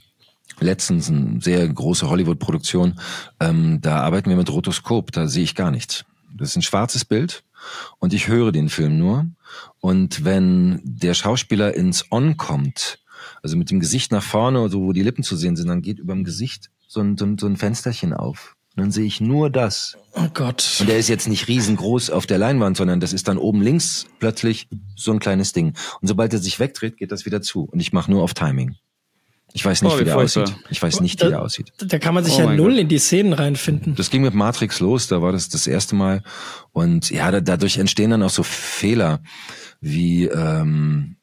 Letztens 0.60 1.10
eine 1.10 1.40
sehr 1.40 1.66
große 1.68 2.08
Hollywood-Produktion. 2.08 2.98
Ähm, 3.40 3.80
da 3.82 4.00
arbeiten 4.00 4.30
wir 4.30 4.36
mit 4.36 4.50
Rotoskop, 4.50 5.12
da 5.12 5.26
sehe 5.26 5.42
ich 5.42 5.54
gar 5.54 5.70
nichts. 5.70 6.04
Das 6.36 6.50
ist 6.50 6.56
ein 6.56 6.62
schwarzes 6.62 7.04
Bild 7.04 7.44
und 7.98 8.14
ich 8.14 8.28
höre 8.28 8.52
den 8.52 8.68
Film 8.68 8.96
nur. 8.98 9.26
Und 9.80 10.24
wenn 10.24 10.80
der 10.84 11.14
Schauspieler 11.14 11.74
ins 11.74 12.10
On 12.10 12.36
kommt, 12.36 13.00
also 13.42 13.56
mit 13.56 13.70
dem 13.70 13.80
Gesicht 13.80 14.12
nach 14.12 14.22
vorne, 14.22 14.68
so 14.68 14.82
wo 14.82 14.92
die 14.92 15.02
Lippen 15.02 15.24
zu 15.24 15.36
sehen 15.36 15.56
sind, 15.56 15.68
dann 15.68 15.82
geht 15.82 15.98
über 15.98 16.14
dem 16.14 16.24
Gesicht 16.24 16.70
so 16.86 17.00
ein, 17.00 17.16
so 17.16 17.26
ein, 17.26 17.36
so 17.36 17.46
ein 17.46 17.56
Fensterchen 17.56 18.14
auf. 18.14 18.53
Und 18.76 18.82
dann 18.82 18.90
sehe 18.90 19.04
ich 19.04 19.20
nur 19.20 19.50
das. 19.50 19.96
Oh 20.14 20.26
Gott. 20.34 20.78
Und 20.80 20.88
der 20.88 20.98
ist 20.98 21.08
jetzt 21.08 21.28
nicht 21.28 21.46
riesengroß 21.46 22.10
auf 22.10 22.26
der 22.26 22.38
Leinwand, 22.38 22.76
sondern 22.76 22.98
das 22.98 23.12
ist 23.12 23.28
dann 23.28 23.38
oben 23.38 23.62
links 23.62 24.06
plötzlich 24.18 24.68
so 24.96 25.12
ein 25.12 25.20
kleines 25.20 25.52
Ding. 25.52 25.74
Und 26.00 26.08
sobald 26.08 26.32
er 26.32 26.40
sich 26.40 26.58
wegdreht, 26.58 26.96
geht 26.96 27.12
das 27.12 27.24
wieder 27.24 27.40
zu. 27.40 27.64
Und 27.64 27.78
ich 27.78 27.92
mache 27.92 28.10
nur 28.10 28.22
auf 28.22 28.34
Timing. 28.34 28.74
Ich 29.52 29.64
weiß 29.64 29.82
nicht, 29.82 29.92
oh, 29.92 29.96
wie, 29.96 30.00
wie 30.00 30.04
der 30.06 30.16
aussieht. 30.16 30.56
Ich 30.70 30.82
weiß 30.82 31.00
nicht, 31.00 31.22
wie 31.22 31.28
der 31.28 31.40
aussieht. 31.40 31.72
Da 31.78 32.00
kann 32.00 32.12
man 32.14 32.24
sich 32.24 32.34
oh 32.34 32.40
ja 32.40 32.54
null 32.54 32.72
Gott. 32.72 32.80
in 32.80 32.88
die 32.88 32.98
Szenen 32.98 33.32
reinfinden. 33.32 33.94
Das 33.94 34.10
ging 34.10 34.22
mit 34.22 34.34
Matrix 34.34 34.80
los, 34.80 35.06
da 35.06 35.22
war 35.22 35.30
das 35.30 35.48
das 35.48 35.68
erste 35.68 35.94
Mal. 35.94 36.24
Und 36.72 37.10
ja, 37.10 37.30
da, 37.30 37.40
dadurch 37.40 37.78
entstehen 37.78 38.10
dann 38.10 38.24
auch 38.24 38.30
so 38.30 38.42
Fehler 38.42 39.22
wie 39.80 40.24
ähm, 40.24 41.18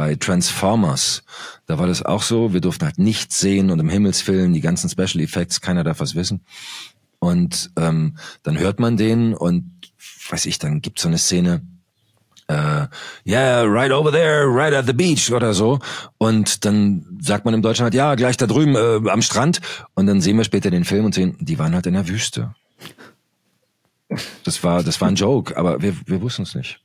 bei 0.00 0.14
Transformers, 0.14 1.24
da 1.66 1.78
war 1.78 1.86
das 1.86 2.02
auch 2.02 2.22
so, 2.22 2.54
wir 2.54 2.62
durften 2.62 2.86
halt 2.86 2.96
nichts 2.96 3.38
sehen 3.38 3.70
und 3.70 3.80
im 3.80 3.90
Himmelsfilm 3.90 4.54
die 4.54 4.62
ganzen 4.62 4.88
Special 4.88 5.22
Effects, 5.22 5.60
keiner 5.60 5.84
darf 5.84 6.00
was 6.00 6.14
wissen. 6.14 6.40
Und 7.18 7.70
ähm, 7.76 8.16
dann 8.42 8.58
hört 8.58 8.80
man 8.80 8.96
den 8.96 9.34
und 9.34 9.70
weiß 10.30 10.46
ich, 10.46 10.58
dann 10.58 10.80
gibt's 10.80 11.02
so 11.02 11.08
eine 11.08 11.18
Szene, 11.18 11.60
äh, 12.48 12.86
yeah, 13.26 13.62
right 13.64 13.92
over 13.92 14.10
there, 14.10 14.46
right 14.46 14.72
at 14.72 14.86
the 14.86 14.94
beach 14.94 15.30
oder 15.30 15.52
so. 15.52 15.80
Und 16.16 16.64
dann 16.64 17.18
sagt 17.20 17.44
man 17.44 17.52
im 17.52 17.60
Deutschen 17.60 17.82
halt, 17.82 17.92
ja, 17.92 18.14
gleich 18.14 18.38
da 18.38 18.46
drüben 18.46 18.76
äh, 18.76 19.10
am 19.10 19.20
Strand. 19.20 19.60
Und 19.92 20.06
dann 20.06 20.22
sehen 20.22 20.38
wir 20.38 20.44
später 20.44 20.70
den 20.70 20.86
Film 20.86 21.04
und 21.04 21.14
sehen, 21.14 21.36
die 21.40 21.58
waren 21.58 21.74
halt 21.74 21.86
in 21.86 21.92
der 21.92 22.08
Wüste. 22.08 22.54
Das 24.44 24.64
war, 24.64 24.82
das 24.82 24.98
war 25.02 25.08
ein 25.08 25.16
Joke, 25.16 25.58
aber 25.58 25.82
wir, 25.82 25.94
wir 26.06 26.22
wussten 26.22 26.44
es 26.44 26.54
nicht. 26.54 26.80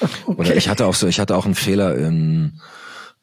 Okay. 0.00 0.32
Oder 0.36 0.56
ich 0.56 0.68
hatte 0.68 0.86
auch 0.86 0.94
so, 0.94 1.06
ich 1.06 1.20
hatte 1.20 1.36
auch 1.36 1.44
einen 1.44 1.54
Fehler 1.54 1.96
in 1.96 2.60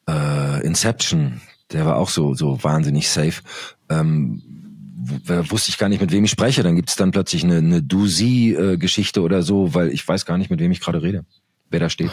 äh, 0.08 0.64
Inception. 0.64 1.40
Der 1.72 1.86
war 1.86 1.96
auch 1.96 2.08
so 2.08 2.34
so 2.34 2.62
wahnsinnig 2.62 3.08
safe. 3.08 3.42
Ähm, 3.88 4.42
wusste 5.26 5.70
ich 5.70 5.78
gar 5.78 5.88
nicht, 5.88 6.00
mit 6.00 6.12
wem 6.12 6.24
ich 6.24 6.30
spreche. 6.30 6.62
Dann 6.62 6.76
gibt 6.76 6.88
es 6.88 6.96
dann 6.96 7.10
plötzlich 7.10 7.44
eine, 7.44 7.58
eine 7.58 7.82
Du-Sie-Geschichte 7.82 9.22
oder 9.22 9.42
so, 9.42 9.74
weil 9.74 9.90
ich 9.90 10.06
weiß 10.06 10.24
gar 10.24 10.38
nicht, 10.38 10.50
mit 10.50 10.60
wem 10.60 10.72
ich 10.72 10.80
gerade 10.80 11.02
rede, 11.02 11.24
wer 11.70 11.80
da 11.80 11.90
steht. 11.90 12.10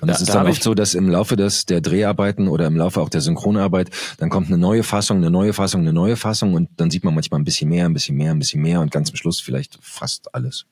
Und 0.00 0.08
es 0.08 0.20
ist 0.20 0.30
da 0.30 0.42
dann 0.42 0.48
oft 0.48 0.62
so, 0.62 0.74
dass 0.74 0.94
im 0.94 1.08
Laufe 1.08 1.36
des, 1.36 1.66
der 1.66 1.80
Dreharbeiten 1.80 2.48
oder 2.48 2.66
im 2.66 2.76
Laufe 2.76 3.00
auch 3.00 3.08
der 3.08 3.20
Synchronarbeit, 3.20 3.90
dann 4.18 4.30
kommt 4.30 4.48
eine 4.48 4.58
neue 4.58 4.82
Fassung, 4.82 5.18
eine 5.18 5.30
neue 5.30 5.52
Fassung, 5.52 5.82
eine 5.82 5.92
neue 5.92 6.16
Fassung 6.16 6.54
und 6.54 6.68
dann 6.76 6.90
sieht 6.90 7.04
man 7.04 7.14
manchmal 7.14 7.40
ein 7.40 7.44
bisschen 7.44 7.68
mehr, 7.68 7.86
ein 7.86 7.94
bisschen 7.94 8.16
mehr, 8.16 8.32
ein 8.32 8.38
bisschen 8.38 8.62
mehr 8.62 8.80
und 8.80 8.90
ganz 8.90 9.10
am 9.10 9.16
Schluss 9.16 9.40
vielleicht 9.40 9.78
fast 9.80 10.34
alles. 10.34 10.66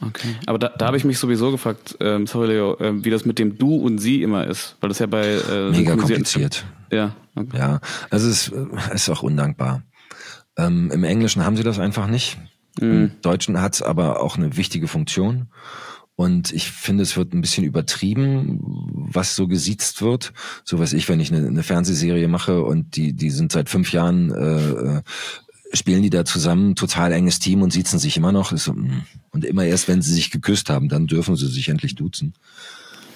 Okay. 0.00 0.36
Aber 0.46 0.58
da, 0.58 0.68
da 0.68 0.86
habe 0.86 0.96
ich 0.96 1.04
mich 1.04 1.18
sowieso 1.18 1.50
gefragt, 1.50 1.96
ähm, 2.00 2.26
sorry 2.26 2.48
Leo, 2.48 2.76
äh, 2.78 3.04
wie 3.04 3.10
das 3.10 3.24
mit 3.24 3.38
dem 3.38 3.58
Du 3.58 3.76
und 3.76 3.98
Sie 3.98 4.22
immer 4.22 4.46
ist, 4.46 4.76
weil 4.80 4.88
das 4.88 4.98
ja 4.98 5.06
bei 5.06 5.26
äh, 5.26 5.70
mega 5.70 5.96
kompliziert. 5.96 6.64
Ja. 6.90 7.16
Okay. 7.34 7.58
Ja, 7.58 7.80
also 8.10 8.28
es 8.28 8.48
ist, 8.48 8.54
ist 8.92 9.08
auch 9.10 9.22
undankbar. 9.22 9.82
Ähm, 10.56 10.90
Im 10.92 11.04
Englischen 11.04 11.44
haben 11.44 11.56
sie 11.56 11.62
das 11.62 11.78
einfach 11.78 12.06
nicht. 12.08 12.38
Mhm. 12.80 12.90
Im 12.90 13.10
Deutschen 13.22 13.60
hat 13.60 13.74
es 13.74 13.82
aber 13.82 14.20
auch 14.20 14.36
eine 14.36 14.56
wichtige 14.56 14.88
Funktion. 14.88 15.48
Und 16.16 16.52
ich 16.52 16.72
finde, 16.72 17.04
es 17.04 17.16
wird 17.16 17.32
ein 17.32 17.40
bisschen 17.40 17.62
übertrieben, 17.62 18.58
was 18.60 19.36
so 19.36 19.46
gesiezt 19.46 20.02
wird. 20.02 20.32
So 20.64 20.80
was 20.80 20.92
ich, 20.92 21.08
wenn 21.08 21.20
ich 21.20 21.32
eine, 21.32 21.46
eine 21.46 21.62
Fernsehserie 21.62 22.26
mache 22.26 22.62
und 22.64 22.96
die, 22.96 23.12
die 23.12 23.30
sind 23.30 23.52
seit 23.52 23.68
fünf 23.68 23.92
Jahren 23.92 24.32
äh, 24.32 24.96
äh 24.96 25.02
spielen 25.72 26.02
die 26.02 26.10
da 26.10 26.24
zusammen, 26.24 26.74
total 26.74 27.12
enges 27.12 27.38
Team 27.38 27.62
und 27.62 27.72
siezen 27.72 27.98
sich 27.98 28.16
immer 28.16 28.32
noch. 28.32 28.52
Mm. 28.52 29.02
Und 29.30 29.44
immer 29.44 29.64
erst, 29.64 29.88
wenn 29.88 30.02
sie 30.02 30.14
sich 30.14 30.30
geküsst 30.30 30.70
haben, 30.70 30.88
dann 30.88 31.06
dürfen 31.06 31.36
sie 31.36 31.48
sich 31.48 31.68
endlich 31.68 31.94
duzen. 31.94 32.34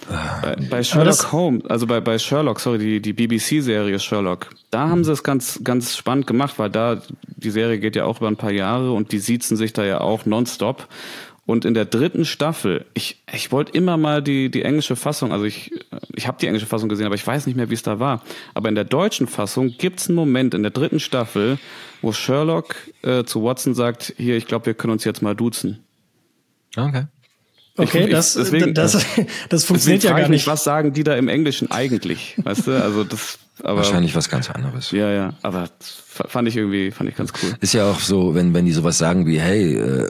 Bei, 0.08 0.56
bei 0.68 0.82
Sherlock 0.82 1.32
Holmes, 1.32 1.64
also 1.66 1.86
bei, 1.86 2.00
bei 2.00 2.18
Sherlock, 2.18 2.60
sorry, 2.60 2.78
die, 2.78 3.00
die 3.00 3.12
BBC-Serie 3.12 3.98
Sherlock, 4.00 4.50
da 4.70 4.88
haben 4.88 5.04
sie 5.04 5.12
es 5.12 5.22
ganz, 5.22 5.60
ganz 5.62 5.96
spannend 5.96 6.26
gemacht, 6.26 6.58
weil 6.58 6.70
da, 6.70 7.00
die 7.36 7.50
Serie 7.50 7.78
geht 7.78 7.94
ja 7.94 8.04
auch 8.04 8.18
über 8.18 8.28
ein 8.28 8.36
paar 8.36 8.50
Jahre 8.50 8.92
und 8.92 9.12
die 9.12 9.20
siezen 9.20 9.56
sich 9.56 9.72
da 9.72 9.84
ja 9.84 10.00
auch 10.00 10.26
nonstop. 10.26 10.88
Und 11.52 11.66
in 11.66 11.74
der 11.74 11.84
dritten 11.84 12.24
Staffel, 12.24 12.86
ich, 12.94 13.22
ich 13.30 13.52
wollte 13.52 13.72
immer 13.72 13.98
mal 13.98 14.22
die, 14.22 14.50
die 14.50 14.62
englische 14.62 14.96
Fassung, 14.96 15.32
also 15.32 15.44
ich, 15.44 15.70
ich 16.14 16.26
habe 16.26 16.38
die 16.40 16.46
englische 16.46 16.64
Fassung 16.64 16.88
gesehen, 16.88 17.04
aber 17.04 17.14
ich 17.14 17.26
weiß 17.26 17.46
nicht 17.46 17.56
mehr, 17.56 17.68
wie 17.68 17.74
es 17.74 17.82
da 17.82 18.00
war. 18.00 18.22
Aber 18.54 18.70
in 18.70 18.74
der 18.74 18.84
deutschen 18.84 19.26
Fassung 19.26 19.74
gibt's 19.76 20.08
einen 20.08 20.16
Moment 20.16 20.54
in 20.54 20.62
der 20.62 20.70
dritten 20.70 20.98
Staffel, 20.98 21.58
wo 22.00 22.10
Sherlock 22.10 22.74
äh, 23.02 23.24
zu 23.24 23.44
Watson 23.44 23.74
sagt, 23.74 24.14
hier, 24.16 24.38
ich 24.38 24.46
glaube, 24.46 24.64
wir 24.64 24.72
können 24.72 24.94
uns 24.94 25.04
jetzt 25.04 25.20
mal 25.20 25.36
duzen. 25.36 25.80
Okay. 26.74 27.04
Okay, 27.76 28.04
ich, 28.04 28.10
das, 28.10 28.32
deswegen, 28.32 28.72
das, 28.72 29.04
das 29.50 29.64
funktioniert 29.66 30.04
ja 30.04 30.18
gar 30.18 30.30
nicht. 30.30 30.46
was 30.46 30.64
sagen 30.64 30.94
die 30.94 31.04
da 31.04 31.16
im 31.16 31.28
Englischen 31.28 31.70
eigentlich? 31.70 32.34
Weißt 32.42 32.66
du, 32.66 32.82
also 32.82 33.04
das, 33.04 33.38
aber. 33.60 33.78
Wahrscheinlich 33.78 34.14
was 34.14 34.28
ganz 34.28 34.50
anderes. 34.50 34.90
Ja, 34.90 35.10
ja, 35.10 35.34
aber 35.42 35.68
fand 35.80 36.48
ich 36.48 36.56
irgendwie, 36.56 36.90
fand 36.90 37.10
ich 37.10 37.16
ganz 37.16 37.32
cool. 37.42 37.54
Ist 37.60 37.74
ja 37.74 37.90
auch 37.90 38.00
so, 38.00 38.34
wenn, 38.34 38.54
wenn 38.54 38.64
die 38.64 38.72
sowas 38.72 38.98
sagen 38.98 39.26
wie, 39.26 39.38
hey, 39.38 39.80
uh, 39.80 40.06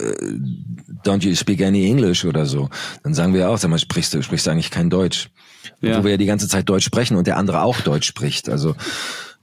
don't 1.04 1.24
you 1.26 1.34
speak 1.34 1.62
any 1.62 1.86
English 1.86 2.24
oder 2.24 2.46
so, 2.46 2.68
dann 3.02 3.14
sagen 3.14 3.34
wir 3.34 3.50
auch, 3.50 3.58
sag 3.58 3.70
mal, 3.70 3.78
sprichst 3.78 4.14
du, 4.14 4.22
sprichst 4.22 4.46
du 4.46 4.50
eigentlich 4.50 4.70
kein 4.70 4.90
Deutsch? 4.90 5.30
Ja. 5.80 5.98
Wo 5.98 6.04
wir 6.04 6.12
ja 6.12 6.16
die 6.16 6.26
ganze 6.26 6.48
Zeit 6.48 6.68
Deutsch 6.68 6.84
sprechen 6.84 7.16
und 7.16 7.26
der 7.26 7.36
andere 7.36 7.62
auch 7.62 7.80
Deutsch 7.80 8.06
spricht. 8.06 8.48
Also, 8.48 8.74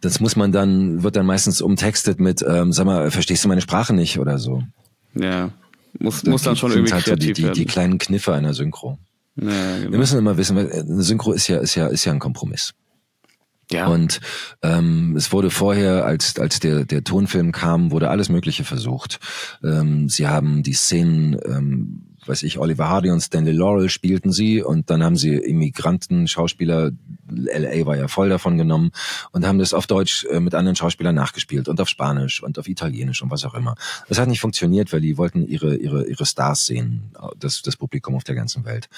das 0.02 0.20
muss 0.20 0.36
man 0.36 0.52
dann, 0.52 1.04
wird 1.04 1.16
dann 1.16 1.26
meistens 1.26 1.62
umtextet 1.62 2.20
mit, 2.20 2.44
ähm, 2.48 2.72
sag 2.72 2.86
mal, 2.86 3.12
verstehst 3.12 3.44
du 3.44 3.48
meine 3.50 3.62
Sprache 3.62 3.94
nicht 3.94 4.20
oder 4.20 4.38
so. 4.38 4.64
Ja. 5.16 5.52
Muss, 5.98 6.24
muss 6.24 6.44
dann 6.44 6.56
schon 6.56 6.72
irgendwie 6.72 6.94
halt 6.94 7.06
so 7.06 7.16
die, 7.16 7.34
die, 7.34 7.52
die 7.52 7.66
kleinen 7.66 7.98
Kniffe 7.98 8.34
einer 8.34 8.54
Synchro. 8.54 8.98
Ja, 9.36 9.78
genau. 9.78 9.92
Wir 9.92 10.00
müssen 10.00 10.20
immer 10.20 10.38
wissen, 10.38 10.58
eine 10.58 11.04
Synchro 11.04 11.34
ist 11.34 11.48
ja, 11.48 11.58
ist 11.58 11.76
ja, 11.76 11.88
ist 11.88 12.06
ja 12.06 12.14
ein 12.14 12.20
Kompromiss. 12.20 12.74
Ja. 13.72 13.88
Und 13.88 14.20
ähm, 14.64 15.16
es 15.16 15.32
wurde 15.32 15.50
vorher, 15.50 16.06
als 16.06 16.40
als 16.40 16.60
der 16.60 16.86
der 16.86 17.04
Tonfilm 17.04 17.52
kam, 17.52 17.92
wurde 17.92 18.10
alles 18.10 18.30
Mögliche 18.30 18.64
versucht. 18.64 19.20
Ähm, 19.64 20.10
sie 20.10 20.28
haben 20.28 20.64
die 20.64 20.74
Szenen 20.74 21.38
ähm, 21.46 22.09
weiß 22.30 22.44
ich, 22.44 22.60
Oliver 22.60 22.88
Hardy 22.88 23.10
und 23.10 23.22
Stanley 23.22 23.52
Laurel 23.52 23.90
spielten 23.90 24.32
sie 24.32 24.62
und 24.62 24.90
dann 24.90 25.04
haben 25.04 25.18
sie 25.18 25.34
Immigranten, 25.34 26.28
Schauspieler, 26.28 26.92
LA 27.30 27.86
war 27.86 27.98
ja 27.98 28.08
voll 28.08 28.30
davon 28.30 28.58
genommen 28.58 28.92
und 29.32 29.46
haben 29.46 29.60
das 29.60 29.74
auf 29.74 29.88
Deutsch 29.88 30.26
äh, 30.26 30.40
mit 30.40 30.56
anderen 30.56 30.76
Schauspielern 30.76 31.16
nachgespielt 31.16 31.68
und 31.68 31.82
auf 31.82 31.90
Spanisch 31.90 32.42
und 32.42 32.60
auf 32.60 32.68
Italienisch 32.68 33.22
und 33.22 33.32
was 33.32 33.44
auch 33.46 33.56
immer. 33.56 33.76
Das 34.08 34.20
hat 34.20 34.28
nicht 34.28 34.40
funktioniert, 34.40 34.94
weil 34.94 35.02
die 35.02 35.18
wollten 35.18 35.48
ihre, 35.48 35.76
ihre, 35.76 36.08
ihre 36.08 36.26
Stars 36.26 36.66
sehen, 36.66 37.12
das, 37.40 37.62
das 37.62 37.76
Publikum 37.76 38.16
auf 38.16 38.24
der 38.24 38.36
ganzen 38.36 38.64
Welt. 38.64 38.90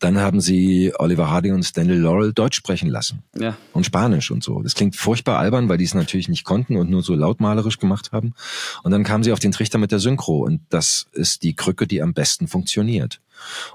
Dann 0.00 0.18
haben 0.18 0.40
sie 0.40 0.92
Oliver 0.98 1.30
Hardy 1.30 1.52
und 1.52 1.62
Stanley 1.62 1.96
Laurel 1.96 2.32
Deutsch 2.32 2.56
sprechen 2.56 2.88
lassen. 2.88 3.22
Ja. 3.38 3.56
Und 3.72 3.86
Spanisch 3.86 4.30
und 4.30 4.42
so. 4.42 4.62
Das 4.62 4.74
klingt 4.74 4.96
furchtbar 4.96 5.38
albern, 5.38 5.68
weil 5.68 5.78
die 5.78 5.84
es 5.84 5.94
natürlich 5.94 6.28
nicht 6.28 6.44
konnten 6.44 6.76
und 6.76 6.90
nur 6.90 7.02
so 7.02 7.14
lautmalerisch 7.14 7.78
gemacht 7.78 8.10
haben. 8.12 8.34
Und 8.82 8.90
dann 8.90 9.04
kamen 9.04 9.22
sie 9.22 9.32
auf 9.32 9.38
den 9.38 9.52
Trichter 9.52 9.78
mit 9.78 9.92
der 9.92 10.00
Synchro 10.00 10.38
und 10.44 10.60
das 10.70 11.06
ist 11.12 11.44
die 11.44 11.54
Krücke, 11.54 11.86
die 11.86 12.02
am 12.02 12.14
besten 12.14 12.48
funktioniert. 12.48 12.79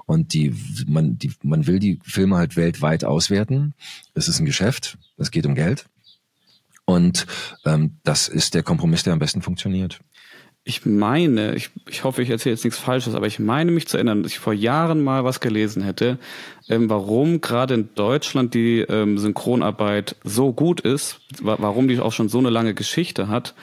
Und 0.06 0.32
die, 0.32 0.54
man, 0.86 1.18
die, 1.18 1.32
man 1.42 1.66
will 1.66 1.78
die 1.78 1.98
Filme 2.04 2.36
halt 2.36 2.56
weltweit 2.56 3.04
auswerten. 3.04 3.74
Es 4.14 4.28
ist 4.28 4.38
ein 4.38 4.46
Geschäft, 4.46 4.98
es 5.16 5.30
geht 5.30 5.46
um 5.46 5.54
Geld. 5.54 5.86
Und 6.84 7.26
ähm, 7.64 7.96
das 8.04 8.28
ist 8.28 8.54
der 8.54 8.62
Kompromiss, 8.62 9.02
der 9.02 9.12
am 9.12 9.18
besten 9.18 9.42
funktioniert. 9.42 10.00
Ich 10.68 10.84
meine, 10.84 11.54
ich, 11.54 11.70
ich 11.88 12.02
hoffe, 12.02 12.22
ich 12.22 12.30
erzähle 12.30 12.54
jetzt 12.54 12.64
nichts 12.64 12.78
Falsches, 12.78 13.14
aber 13.14 13.28
ich 13.28 13.38
meine 13.38 13.70
mich 13.70 13.86
zu 13.86 13.96
erinnern, 13.96 14.24
dass 14.24 14.32
ich 14.32 14.40
vor 14.40 14.52
Jahren 14.52 15.02
mal 15.02 15.22
was 15.22 15.38
gelesen 15.38 15.82
hätte, 15.82 16.18
ähm, 16.68 16.90
warum 16.90 17.40
gerade 17.40 17.74
in 17.74 17.88
Deutschland 17.94 18.52
die 18.52 18.80
ähm, 18.80 19.16
Synchronarbeit 19.16 20.16
so 20.24 20.52
gut 20.52 20.80
ist, 20.80 21.20
warum 21.40 21.86
die 21.86 22.00
auch 22.00 22.12
schon 22.12 22.28
so 22.28 22.38
eine 22.38 22.50
lange 22.50 22.74
Geschichte 22.74 23.28
hat 23.28 23.54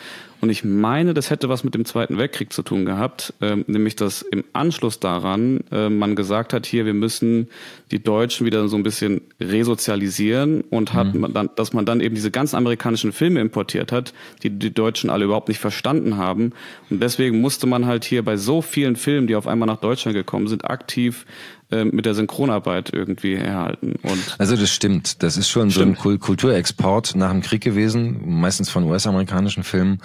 und 0.44 0.50
ich 0.50 0.66
meine, 0.66 1.14
das 1.14 1.30
hätte 1.30 1.48
was 1.48 1.64
mit 1.64 1.74
dem 1.74 1.86
Zweiten 1.86 2.18
Weltkrieg 2.18 2.52
zu 2.52 2.64
tun 2.64 2.84
gehabt, 2.84 3.34
ähm, 3.40 3.64
nämlich 3.68 3.96
dass 3.96 4.24
im 4.24 4.44
Anschluss 4.52 5.00
daran 5.00 5.62
äh, 5.72 5.88
man 5.88 6.18
gesagt 6.18 6.52
hat, 6.52 6.66
hier, 6.66 6.86
wir 6.86 6.94
müssen 6.94 7.48
die 7.92 8.04
Deutschen 8.04 8.46
wieder 8.46 8.68
so 8.68 8.76
ein 8.76 8.84
bisschen 8.84 9.22
resozialisieren 9.40 10.60
und 10.60 10.94
hat 10.94 11.14
mhm. 11.14 11.22
man 11.22 11.34
dann, 11.34 11.50
dass 11.56 11.72
man 11.72 11.86
dann 11.86 12.02
eben 12.02 12.14
diese 12.14 12.30
ganzen 12.30 12.58
amerikanischen 12.58 13.14
Filme 13.14 13.40
importiert 13.40 13.94
hat, 13.94 14.14
die 14.44 14.50
die 14.50 14.74
Deutschen 14.74 15.10
alle 15.10 15.24
überhaupt 15.24 15.48
nicht 15.48 15.60
verstanden 15.60 16.18
haben. 16.18 16.52
Und 16.90 17.02
deswegen 17.02 17.40
musste 17.40 17.66
man 17.66 17.86
halt 17.86 18.04
hier 18.04 18.22
bei 18.22 18.36
so 18.36 18.62
vielen 18.62 18.98
Filmen, 18.98 19.28
die 19.28 19.38
auf 19.38 19.48
einmal 19.48 19.68
nach 19.68 19.80
Deutschland 19.80 20.14
gekommen 20.14 20.50
sind, 20.50 20.70
aktiv 20.70 21.26
ähm, 21.74 21.92
mit 21.94 22.06
der 22.06 22.14
Synchronarbeit 22.14 22.92
irgendwie 22.94 23.34
erhalten. 23.34 23.96
Und 24.04 24.36
also 24.38 24.56
das 24.56 24.70
stimmt. 24.70 25.24
Das 25.24 25.38
ist 25.38 25.50
schon 25.50 25.72
stimmt. 25.72 25.98
so 25.98 26.10
ein 26.10 26.20
Kulturexport 26.20 27.16
nach 27.16 27.32
dem 27.32 27.42
Krieg 27.42 27.62
gewesen, 27.62 28.22
meistens 28.40 28.70
von 28.70 28.84
US-amerikanischen 28.84 29.64
Filmen. 29.64 30.02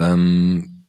Ähm, 0.00 0.84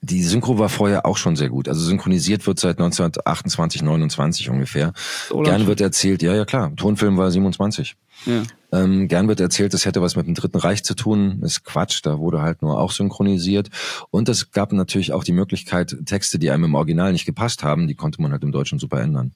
die 0.00 0.22
Synchro 0.22 0.58
war 0.58 0.68
vorher 0.68 1.06
auch 1.06 1.16
schon 1.16 1.36
sehr 1.36 1.48
gut. 1.48 1.68
Also 1.68 1.80
synchronisiert 1.80 2.46
wird 2.46 2.58
seit 2.58 2.78
1928, 2.78 3.82
29 3.82 4.50
ungefähr. 4.50 4.92
So 5.28 5.40
Gern 5.42 5.66
wird 5.66 5.80
erzählt, 5.80 6.22
ja, 6.22 6.34
ja 6.34 6.44
klar, 6.44 6.74
Tonfilm 6.76 7.16
war 7.16 7.30
27. 7.30 7.96
Ja. 8.26 8.42
Ähm, 8.72 9.08
gern 9.08 9.28
wird 9.28 9.40
erzählt, 9.40 9.72
das 9.72 9.86
hätte 9.86 10.02
was 10.02 10.16
mit 10.16 10.26
dem 10.26 10.34
Dritten 10.34 10.58
Reich 10.58 10.82
zu 10.82 10.94
tun. 10.94 11.40
ist 11.42 11.64
Quatsch, 11.64 12.00
da 12.02 12.18
wurde 12.18 12.42
halt 12.42 12.62
nur 12.62 12.78
auch 12.78 12.90
synchronisiert. 12.90 13.70
Und 14.10 14.28
es 14.28 14.50
gab 14.50 14.72
natürlich 14.72 15.12
auch 15.12 15.24
die 15.24 15.32
Möglichkeit, 15.32 15.96
Texte, 16.06 16.38
die 16.38 16.50
einem 16.50 16.64
im 16.64 16.74
Original 16.74 17.12
nicht 17.12 17.26
gepasst 17.26 17.62
haben, 17.62 17.86
die 17.86 17.94
konnte 17.94 18.20
man 18.20 18.32
halt 18.32 18.42
im 18.42 18.52
Deutschen 18.52 18.78
super 18.78 19.00
ändern. 19.00 19.32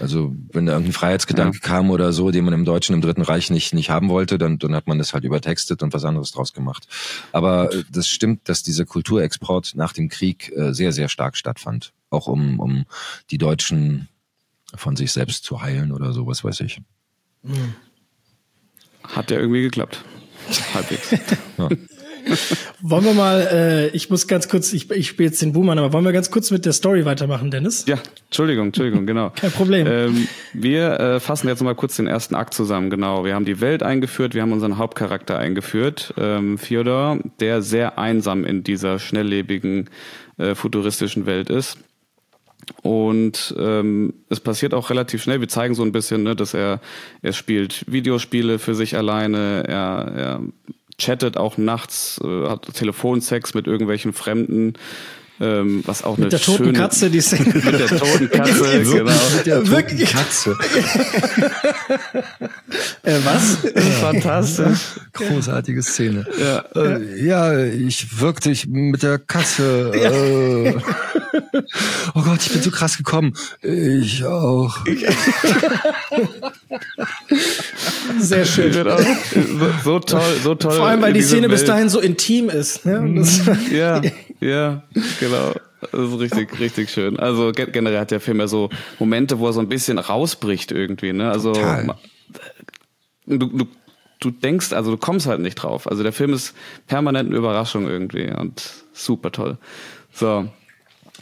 Also 0.00 0.34
wenn 0.52 0.66
da 0.66 0.72
irgendein 0.72 0.94
Freiheitsgedanke 0.94 1.58
ja. 1.62 1.68
kam 1.68 1.90
oder 1.90 2.12
so, 2.12 2.30
den 2.30 2.44
man 2.44 2.54
im 2.54 2.64
Deutschen, 2.64 2.94
im 2.94 3.02
Dritten 3.02 3.22
Reich 3.22 3.50
nicht, 3.50 3.74
nicht 3.74 3.90
haben 3.90 4.08
wollte, 4.08 4.38
dann, 4.38 4.58
dann 4.58 4.74
hat 4.74 4.86
man 4.86 4.98
das 4.98 5.12
halt 5.12 5.24
übertextet 5.24 5.82
und 5.82 5.92
was 5.92 6.04
anderes 6.04 6.32
draus 6.32 6.52
gemacht. 6.52 6.88
Aber 7.32 7.72
äh, 7.72 7.84
das 7.90 8.08
stimmt, 8.08 8.48
dass 8.48 8.62
dieser 8.62 8.84
Kulturexport 8.84 9.74
nach 9.74 9.92
dem 9.92 10.08
Krieg 10.08 10.50
äh, 10.56 10.72
sehr, 10.72 10.92
sehr 10.92 11.08
stark 11.08 11.36
stattfand. 11.36 11.92
Auch 12.10 12.26
um, 12.26 12.58
um 12.58 12.84
die 13.30 13.38
Deutschen 13.38 14.08
von 14.74 14.96
sich 14.96 15.12
selbst 15.12 15.44
zu 15.44 15.62
heilen 15.62 15.92
oder 15.92 16.12
so, 16.12 16.26
was 16.26 16.44
weiß 16.44 16.60
ich. 16.60 16.80
Hat 19.02 19.30
ja 19.30 19.38
irgendwie 19.38 19.62
geklappt. 19.62 20.04
Halbwegs. 20.74 21.10
ja. 21.58 21.68
wollen 22.80 23.04
wir 23.04 23.14
mal, 23.14 23.48
äh, 23.52 23.88
ich 23.88 24.10
muss 24.10 24.26
ganz 24.26 24.48
kurz, 24.48 24.72
ich, 24.72 24.90
ich 24.90 25.08
spiele 25.08 25.28
jetzt 25.28 25.42
den 25.42 25.52
Boomer, 25.52 25.72
aber 25.72 25.92
wollen 25.92 26.04
wir 26.04 26.12
ganz 26.12 26.30
kurz 26.30 26.50
mit 26.50 26.64
der 26.64 26.72
Story 26.72 27.04
weitermachen, 27.04 27.50
Dennis? 27.50 27.84
Ja, 27.86 27.98
Entschuldigung, 28.26 28.66
Entschuldigung, 28.66 29.06
genau. 29.06 29.30
Kein 29.36 29.50
Problem. 29.50 29.86
Ähm, 29.88 30.28
wir 30.52 31.00
äh, 31.00 31.20
fassen 31.20 31.48
jetzt 31.48 31.62
mal 31.62 31.74
kurz 31.74 31.96
den 31.96 32.06
ersten 32.06 32.34
Akt 32.34 32.54
zusammen, 32.54 32.90
genau. 32.90 33.24
Wir 33.24 33.34
haben 33.34 33.44
die 33.44 33.60
Welt 33.60 33.82
eingeführt, 33.82 34.34
wir 34.34 34.42
haben 34.42 34.52
unseren 34.52 34.78
Hauptcharakter 34.78 35.38
eingeführt, 35.38 36.14
ähm, 36.16 36.58
Fyodor, 36.58 37.18
der 37.40 37.62
sehr 37.62 37.98
einsam 37.98 38.44
in 38.44 38.62
dieser 38.62 38.98
schnelllebigen, 38.98 39.90
äh, 40.38 40.54
futuristischen 40.54 41.26
Welt 41.26 41.50
ist. 41.50 41.78
Und 42.82 43.54
ähm, 43.58 44.14
es 44.28 44.40
passiert 44.40 44.74
auch 44.74 44.90
relativ 44.90 45.22
schnell. 45.22 45.40
Wir 45.40 45.48
zeigen 45.48 45.74
so 45.74 45.82
ein 45.82 45.92
bisschen, 45.92 46.22
ne, 46.22 46.36
dass 46.36 46.54
er 46.54 46.80
er 47.22 47.32
spielt 47.32 47.84
Videospiele 47.90 48.58
für 48.58 48.74
sich 48.74 48.96
alleine. 48.96 49.64
Er, 49.66 50.12
er 50.16 50.40
chattet 50.98 51.36
auch 51.36 51.58
nachts, 51.58 52.20
äh, 52.22 52.48
hat 52.48 52.72
Telefonsex 52.74 53.54
mit 53.54 53.66
irgendwelchen 53.66 54.12
Fremden. 54.12 54.74
Ähm, 55.42 55.82
was 55.86 56.04
auch 56.04 56.18
mit 56.18 56.26
eine 56.26 56.30
der 56.30 56.40
toten 56.40 56.66
schöne, 56.66 56.78
Katze, 56.78 57.10
die 57.10 57.16
mit 57.16 57.64
der 57.64 57.88
toten 57.88 58.30
Katze, 58.30 58.82
genau. 58.84 59.10
Mit 59.36 59.44
der 59.44 59.64
toten 59.64 60.04
Katze. 60.04 60.56
äh, 63.02 63.18
was? 63.24 63.56
Fantastisch. 64.00 64.78
Großartige 65.12 65.82
Szene. 65.82 66.24
Ja, 66.38 66.64
äh, 66.76 67.26
ja 67.26 67.58
ich 67.58 68.20
wirkte 68.20 68.52
ich 68.52 68.68
mit 68.68 69.02
der 69.02 69.18
Katze. 69.18 69.90
Äh. 69.92 70.74
oh 72.14 72.22
Gott, 72.22 72.42
ich 72.42 72.52
bin 72.52 72.62
so 72.62 72.70
krass 72.70 72.96
gekommen. 72.96 73.34
Ich 73.62 74.24
auch. 74.24 74.78
Sehr 78.22 78.44
schön. 78.44 78.72
Genau. 78.72 78.96
So, 79.84 79.98
toll, 79.98 80.22
so 80.42 80.54
toll. 80.54 80.72
Vor 80.72 80.86
allem, 80.86 81.02
weil 81.02 81.12
die 81.12 81.22
Szene 81.22 81.42
Welt. 81.42 81.52
bis 81.52 81.64
dahin 81.64 81.88
so 81.88 82.00
intim 82.00 82.48
ist. 82.48 82.86
Ne? 82.86 83.00
Mhm. 83.00 83.26
ja, 83.72 84.00
ja, 84.40 84.82
genau. 85.20 85.52
Das 85.90 86.00
ist 86.00 86.18
richtig, 86.20 86.60
richtig 86.60 86.90
schön. 86.90 87.18
Also 87.18 87.50
generell 87.52 87.98
hat 87.98 88.12
der 88.12 88.20
Film 88.20 88.38
ja 88.38 88.46
so 88.46 88.70
Momente, 89.00 89.40
wo 89.40 89.46
er 89.48 89.52
so 89.52 89.60
ein 89.60 89.68
bisschen 89.68 89.98
rausbricht 89.98 90.70
irgendwie. 90.70 91.12
Ne? 91.12 91.30
Also 91.30 91.52
du, 93.26 93.38
du, 93.46 93.66
du 94.20 94.30
denkst, 94.30 94.72
also 94.72 94.92
du 94.92 94.96
kommst 94.96 95.26
halt 95.26 95.40
nicht 95.40 95.56
drauf. 95.56 95.88
Also 95.90 96.04
der 96.04 96.12
Film 96.12 96.32
ist 96.32 96.54
permanent 96.86 97.28
eine 97.28 97.36
Überraschung 97.36 97.88
irgendwie 97.88 98.30
und 98.30 98.62
super 98.92 99.32
toll. 99.32 99.58
So, 100.12 100.48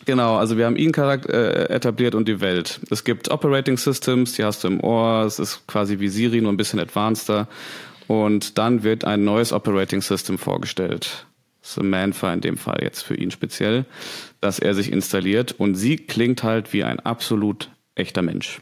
Genau, 0.06 0.36
also 0.36 0.56
wir 0.56 0.66
haben 0.66 0.76
ihn 0.76 0.92
Charakter, 0.92 1.32
äh, 1.32 1.74
etabliert 1.74 2.14
und 2.14 2.26
die 2.26 2.40
Welt. 2.40 2.80
Es 2.90 3.04
gibt 3.04 3.30
Operating 3.30 3.76
Systems, 3.76 4.32
die 4.34 4.44
hast 4.44 4.64
du 4.64 4.68
im 4.68 4.80
Ohr, 4.80 5.24
es 5.24 5.38
ist 5.38 5.66
quasi 5.66 5.98
wie 6.00 6.08
Siri, 6.08 6.40
nur 6.40 6.52
ein 6.52 6.56
bisschen 6.56 6.80
advanceder. 6.80 7.48
Und 8.06 8.58
dann 8.58 8.82
wird 8.82 9.04
ein 9.04 9.24
neues 9.24 9.52
Operating 9.52 10.02
System 10.02 10.38
vorgestellt. 10.38 11.26
Samantha 11.62 12.32
in 12.32 12.40
dem 12.40 12.56
Fall 12.56 12.78
jetzt 12.82 13.02
für 13.02 13.14
ihn 13.14 13.30
speziell, 13.30 13.84
dass 14.40 14.58
er 14.58 14.74
sich 14.74 14.90
installiert 14.90 15.52
und 15.52 15.74
sie 15.74 15.96
klingt 15.96 16.42
halt 16.42 16.72
wie 16.72 16.84
ein 16.84 16.98
absolut 17.00 17.70
echter 17.94 18.22
Mensch. 18.22 18.60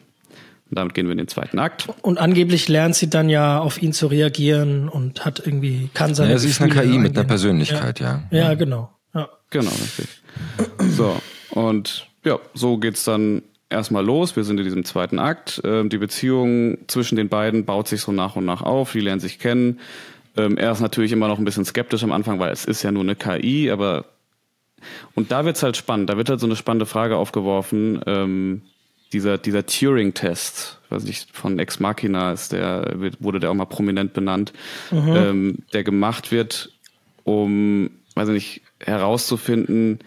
Und 0.71 0.77
damit 0.77 0.95
gehen 0.95 1.07
wir 1.07 1.13
in 1.13 1.19
den 1.19 1.29
zweiten 1.29 1.59
Akt. 1.59 1.89
Und 2.03 2.19
angeblich 2.19 2.69
lernt 2.69 2.95
sie 2.95 3.09
dann 3.09 3.31
ja 3.31 3.59
auf 3.59 3.81
ihn 3.81 3.95
zu 3.95 4.09
reagieren 4.09 4.89
und 4.89 5.25
hat 5.25 5.41
irgendwie, 5.45 5.89
kann 5.95 6.15
seine 6.15 6.33
Ja, 6.33 6.39
sie 6.39 6.49
ist 6.49 6.61
eine 6.61 6.75
KI 6.75 6.99
mit 6.99 7.17
einer 7.17 7.27
Persönlichkeit, 7.27 8.01
ja. 8.01 8.25
Ja, 8.31 8.39
ja 8.51 8.55
genau. 8.55 8.91
Ja. 9.19 9.29
Genau, 9.51 9.71
richtig. 9.71 10.09
So, 10.91 11.21
und 11.51 12.07
ja, 12.25 12.39
so 12.55 12.79
geht's 12.79 13.05
dann 13.05 13.43
erstmal 13.71 14.05
los. 14.05 14.37
Wir 14.37 14.45
sind 14.45 14.59
in 14.59 14.65
diesem 14.65 14.85
zweiten 14.85 15.19
Akt. 15.19 15.61
Ähm, 15.65 15.89
die 15.89 15.99
Beziehung 15.99 16.79
zwischen 16.87 17.17
den 17.17 17.29
beiden 17.29 17.65
baut 17.65 17.89
sich 17.89 18.01
so 18.01 18.13
nach 18.13 18.37
und 18.37 18.45
nach 18.45 18.63
auf. 18.63 18.93
Die 18.93 19.01
lernen 19.01 19.21
sich 19.21 19.39
kennen. 19.39 19.81
Ähm, 20.37 20.57
er 20.57 20.73
ist 20.73 20.81
natürlich 20.81 21.13
immer 21.13 21.29
noch 21.29 21.39
ein 21.39 21.45
bisschen 21.45 21.65
skeptisch 21.65 22.03
am 22.03 22.13
Anfang, 22.13 22.39
weil 22.39 22.53
es 22.53 22.65
ist 22.65 22.83
ja 22.83 22.93
nur 22.93 23.03
eine 23.03 23.17
KI, 23.17 23.71
aber 23.71 24.05
und 25.15 25.33
da 25.33 25.45
wird's 25.45 25.63
halt 25.63 25.77
spannend. 25.77 26.09
Da 26.09 26.17
wird 26.17 26.29
halt 26.29 26.39
so 26.39 26.47
eine 26.47 26.55
spannende 26.55 26.87
Frage 26.87 27.17
aufgeworfen. 27.17 28.01
Ähm, 28.07 28.63
dieser, 29.13 29.39
dieser 29.39 29.67
Turing-Test, 29.67 30.79
weiß 30.91 31.05
nicht, 31.05 31.35
von 31.35 31.59
Ex 31.59 31.81
Machina 31.81 32.33
ist 32.33 32.53
der, 32.53 32.95
wurde 33.19 33.41
der 33.41 33.51
auch 33.51 33.55
mal 33.55 33.65
prominent 33.65 34.13
benannt, 34.13 34.53
mhm. 34.91 35.17
ähm, 35.17 35.59
der 35.73 35.83
gemacht 35.83 36.31
wird, 36.31 36.71
um, 37.25 37.91
weiß 38.15 38.29
nicht, 38.29 38.63
herauszufinden, 38.85 40.01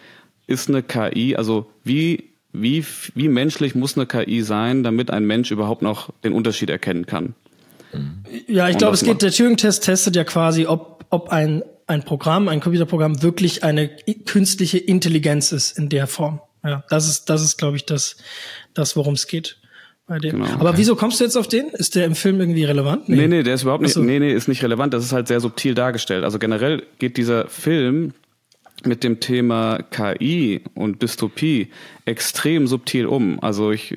ist 0.47 0.69
eine 0.69 0.84
KI, 0.84 1.36
also 1.36 1.69
wie, 1.84 2.32
wie, 2.53 2.86
wie 3.15 3.28
menschlich 3.28 3.76
muss 3.76 3.97
eine 3.97 4.05
KI 4.05 4.41
sein, 4.41 4.84
damit 4.84 5.11
ein 5.11 5.26
Mensch 5.26 5.51
überhaupt 5.51 5.82
noch 5.82 6.11
den 6.24 6.34
Unterschied 6.34 6.69
erkennen 6.69 7.05
kann? 7.05 7.36
Ja, 8.47 8.69
ich 8.69 8.78
glaube, 8.78 8.93
es 8.93 9.03
geht, 9.03 9.22
der 9.22 9.32
Turing-Test 9.32 9.84
testet 9.84 10.15
ja 10.15 10.24
quasi, 10.24 10.65
ob, 10.65 11.05
ob 11.09 11.30
ein, 11.30 11.63
ein 11.88 12.03
Programm, 12.03 12.47
ein 12.47 12.59
Computerprogramm 12.59 13.22
wirklich 13.22 13.63
eine 13.63 13.89
künstliche 14.26 14.78
Intelligenz 14.78 15.51
ist 15.51 15.78
in 15.78 15.89
der 15.89 16.07
Form. 16.07 16.41
Ja, 16.63 16.84
das 16.89 17.07
ist, 17.09 17.30
das 17.30 17.41
ist, 17.41 17.57
glaube 17.57 17.78
ich, 17.78 17.86
das, 17.86 18.17
das, 18.74 18.95
worum 18.95 19.15
es 19.15 19.28
geht. 19.28 19.57
Bei 20.07 20.19
dem. 20.19 20.43
Genau, 20.43 20.59
Aber 20.59 20.78
wieso 20.78 20.95
kommst 20.95 21.19
du 21.19 21.24
jetzt 21.24 21.36
auf 21.36 21.47
den? 21.47 21.69
Ist 21.69 21.95
der 21.95 22.05
im 22.05 22.15
Film 22.15 22.39
irgendwie 22.39 22.63
relevant? 22.63 23.07
Nee, 23.07 23.15
nee, 23.15 23.28
nee 23.28 23.43
der 23.43 23.55
ist 23.55 23.63
überhaupt 23.63 23.84
nicht, 23.84 23.93
so. 23.93 24.01
nee, 24.01 24.19
nee, 24.19 24.34
ist 24.34 24.47
nicht 24.47 24.63
relevant. 24.63 24.93
Das 24.93 25.03
ist 25.03 25.11
halt 25.11 25.28
sehr 25.28 25.39
subtil 25.39 25.74
dargestellt. 25.74 26.24
Also 26.24 26.39
generell 26.39 26.84
geht 26.99 27.17
dieser 27.17 27.47
Film 27.47 28.13
mit 28.86 29.03
dem 29.03 29.19
Thema 29.19 29.79
KI 29.91 30.61
und 30.73 31.01
Dystopie 31.01 31.69
extrem 32.05 32.67
subtil 32.67 33.05
um. 33.05 33.39
Also 33.41 33.71
ich 33.71 33.95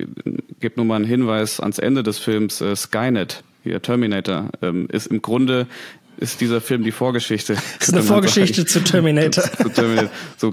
gebe 0.59 0.75
nur 0.77 0.85
mal 0.85 0.97
einen 0.97 1.05
Hinweis 1.05 1.59
ans 1.59 1.79
Ende 1.79 2.03
des 2.03 2.19
Films 2.19 2.61
äh, 2.61 2.75
Skynet, 2.75 3.43
hier 3.63 3.81
Terminator, 3.81 4.49
ähm, 4.61 4.87
ist 4.91 5.07
im 5.07 5.21
Grunde 5.21 5.67
ist 6.17 6.41
dieser 6.41 6.61
Film 6.61 6.83
die 6.83 6.91
Vorgeschichte. 6.91 7.55
Das 7.55 7.63
ist 7.89 7.93
eine 7.93 8.03
Vorgeschichte 8.03 8.65
zu 8.65 8.83
Terminator. 8.83 9.43
zu 9.57 9.69
Terminator. 9.69 10.11
So, 10.37 10.51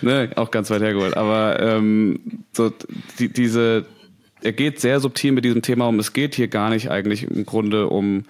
ne, 0.00 0.30
auch 0.36 0.50
ganz 0.50 0.70
weit 0.70 0.82
hergeholt. 0.82 1.16
Aber 1.16 1.60
ähm, 1.60 2.20
so 2.52 2.72
die, 3.18 3.28
diese, 3.28 3.86
er 4.42 4.52
geht 4.52 4.80
sehr 4.80 5.00
subtil 5.00 5.32
mit 5.32 5.44
diesem 5.44 5.62
Thema 5.62 5.88
um. 5.88 5.98
Es 5.98 6.12
geht 6.12 6.34
hier 6.34 6.48
gar 6.48 6.70
nicht 6.70 6.90
eigentlich 6.90 7.24
im 7.24 7.44
Grunde 7.44 7.88
um 7.88 8.24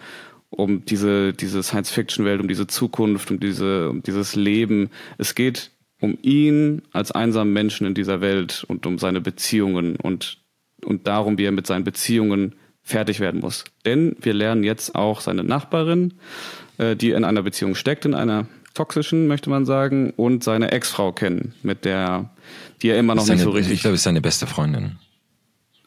um 0.53 0.85
diese 0.85 1.33
diese 1.33 1.63
Science-Fiction-Welt, 1.63 2.41
um 2.41 2.49
diese 2.49 2.67
Zukunft, 2.67 3.31
um 3.31 3.41
diese 3.41 3.91
um 3.91 4.03
dieses 4.03 4.37
Leben. 4.37 4.91
Es 5.19 5.35
geht 5.35 5.71
um 6.01 6.19
ihn 6.23 6.83
als 6.93 7.13
einsamen 7.13 7.53
Menschen 7.53 7.87
in 7.87 7.95
dieser 7.95 8.21
Welt 8.21 8.65
und 8.69 8.87
um 8.87 8.99
seine 8.99 9.21
Beziehungen 9.21 9.97
und 9.97 10.39
und 10.85 11.07
darum, 11.07 11.39
wie 11.39 11.45
er 11.45 11.53
mit 11.53 11.67
seinen 11.67 11.85
Beziehungen 11.85 12.55
fertig 12.83 13.21
werden 13.21 13.41
muss. 13.41 13.65
Denn 13.85 14.17
wir 14.21 14.35
lernen 14.35 14.65
jetzt 14.65 14.95
auch 14.95 15.21
seine 15.21 15.45
Nachbarin 15.45 16.15
äh, 16.79 16.97
die 16.97 17.11
in 17.11 17.25
einer 17.25 17.43
Beziehung 17.43 17.75
steckt, 17.75 18.05
in 18.05 18.15
einer 18.15 18.47
toxischen, 18.75 19.27
möchte 19.27 19.51
man 19.51 19.67
sagen, 19.67 20.13
und 20.17 20.43
seine 20.43 20.73
Ex-Frau 20.73 21.13
kennen, 21.13 21.55
mit 21.63 21.85
der, 21.85 22.31
die 22.81 22.89
er 22.89 22.99
immer 22.99 23.15
noch 23.15 23.25
seine, 23.25 23.37
nicht 23.37 23.45
so 23.45 23.51
richtig. 23.51 23.75
Ich 23.75 23.81
glaube, 23.83 23.95
ist 23.95 24.03
seine 24.03 24.21
beste 24.21 24.47
Freundin. 24.47 24.97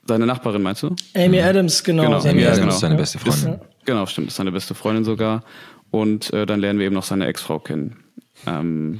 Seine 0.07 0.27
Nachbarin, 0.27 0.61
meinst 0.61 0.83
du? 0.83 0.95
Amy 1.15 1.39
mhm. 1.39 1.43
Adams, 1.43 1.83
genau. 1.83 2.03
genau. 2.03 2.19
Amy 2.19 2.43
Adams 2.43 2.59
genau. 2.59 2.73
ist 2.73 2.79
seine 2.79 2.95
beste 2.95 3.17
Freundin. 3.19 3.53
Ist, 3.53 3.59
genau, 3.85 4.05
stimmt, 4.05 4.27
ist 4.27 4.35
seine 4.35 4.51
beste 4.51 4.75
Freundin 4.75 5.03
sogar. 5.03 5.43
Und 5.91 6.33
äh, 6.33 6.45
dann 6.45 6.59
lernen 6.59 6.79
wir 6.79 6.87
eben 6.87 6.95
noch 6.95 7.03
seine 7.03 7.25
Ex-Frau 7.27 7.59
kennen. 7.59 8.03
Ähm, 8.45 8.99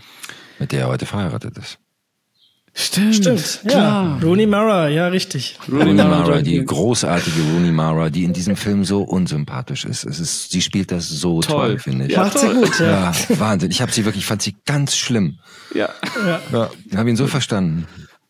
mit 0.60 0.72
der 0.72 0.82
er 0.82 0.88
heute 0.88 1.06
verheiratet 1.06 1.58
ist. 1.58 1.80
Stimmt, 2.78 3.16
Stimmt, 3.16 3.62
klar. 3.68 4.20
Ja. 4.20 4.28
Rooney 4.28 4.46
Mara, 4.46 4.90
ja, 4.90 5.08
richtig. 5.08 5.58
Rooney 5.72 5.94
Mara, 5.94 6.42
die 6.42 6.64
großartige 6.64 7.40
Rooney 7.54 7.72
Mara, 7.72 8.10
die 8.10 8.26
in 8.26 8.34
diesem 8.34 8.58
Film 8.58 8.84
so 8.84 9.04
unsympathisch 9.04 9.86
ist. 9.86 10.04
Es 10.04 10.20
ist, 10.20 10.52
sie 10.52 10.62
spielt 10.62 10.92
das 10.92 11.08
so 11.08 11.40
toll, 11.40 11.70
toll 11.70 11.80
finde 11.80 12.08
ich. 12.08 12.12
Ja, 12.12 12.26
Macht 12.26 12.38
sie 12.38 12.50
gut, 12.50 12.78
ja. 12.82 13.12
ja 13.12 13.40
Wahnsinn. 13.40 13.72
Ich 13.72 13.82
habe 13.82 13.94
sie 13.94 14.04
wirklich, 14.04 14.26
fand 14.26 14.42
sie 14.42 14.58
ganz 14.66 14.98
schlimm. 14.98 15.40
Ja. 15.74 15.90
Ja. 16.28 16.42
ja 16.52 16.70
ich 16.86 16.98
habe 16.98 17.10
ihn 17.10 17.16
so 17.16 17.28
verstanden. 17.28 17.88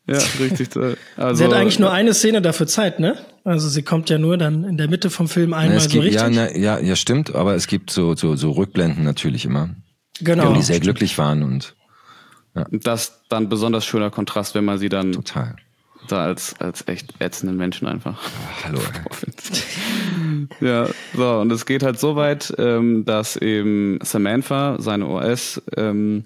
Ja, 0.07 0.19
richtig. 0.39 0.69
Also, 1.17 1.35
sie 1.35 1.43
hat 1.45 1.53
eigentlich 1.53 1.79
nur 1.79 1.91
eine 1.91 2.13
Szene 2.13 2.41
dafür 2.41 2.67
Zeit, 2.67 2.99
ne? 2.99 3.17
Also 3.43 3.69
sie 3.69 3.83
kommt 3.83 4.09
ja 4.09 4.17
nur 4.17 4.37
dann 4.37 4.63
in 4.63 4.77
der 4.77 4.87
Mitte 4.87 5.09
vom 5.09 5.27
Film 5.27 5.53
einmal 5.53 5.77
na, 5.77 5.81
gibt, 5.83 5.93
so 5.93 5.99
richtig. 5.99 6.21
Ja, 6.21 6.29
na, 6.29 6.55
ja, 6.55 6.79
ja, 6.79 6.95
stimmt, 6.95 7.33
aber 7.33 7.55
es 7.55 7.67
gibt 7.67 7.91
so, 7.91 8.15
so, 8.15 8.35
so 8.35 8.51
Rückblenden 8.51 9.03
natürlich 9.03 9.45
immer. 9.45 9.69
Genau. 10.21 10.53
Die 10.53 10.61
sehr 10.61 10.79
glücklich 10.79 11.17
waren 11.17 11.43
und 11.43 11.75
ja. 12.55 12.65
Das 12.71 13.21
dann 13.29 13.49
besonders 13.49 13.85
schöner 13.85 14.09
Kontrast, 14.09 14.55
wenn 14.55 14.63
man 14.63 14.77
sie 14.77 14.89
dann 14.89 15.11
Total. 15.11 15.57
da 16.07 16.23
als, 16.23 16.55
als 16.59 16.87
echt 16.87 17.13
ätzenden 17.19 17.57
Menschen 17.57 17.87
einfach. 17.87 18.17
Oh, 18.23 18.63
hallo. 18.65 18.79
ja, 20.61 20.87
so, 21.13 21.39
und 21.39 21.51
es 21.51 21.65
geht 21.65 21.83
halt 21.83 21.99
so 21.99 22.15
weit, 22.15 22.53
ähm, 22.57 23.03
dass 23.03 23.35
eben 23.35 23.99
Samantha, 24.01 24.77
seine 24.79 25.07
OS, 25.07 25.61
ähm, 25.75 26.23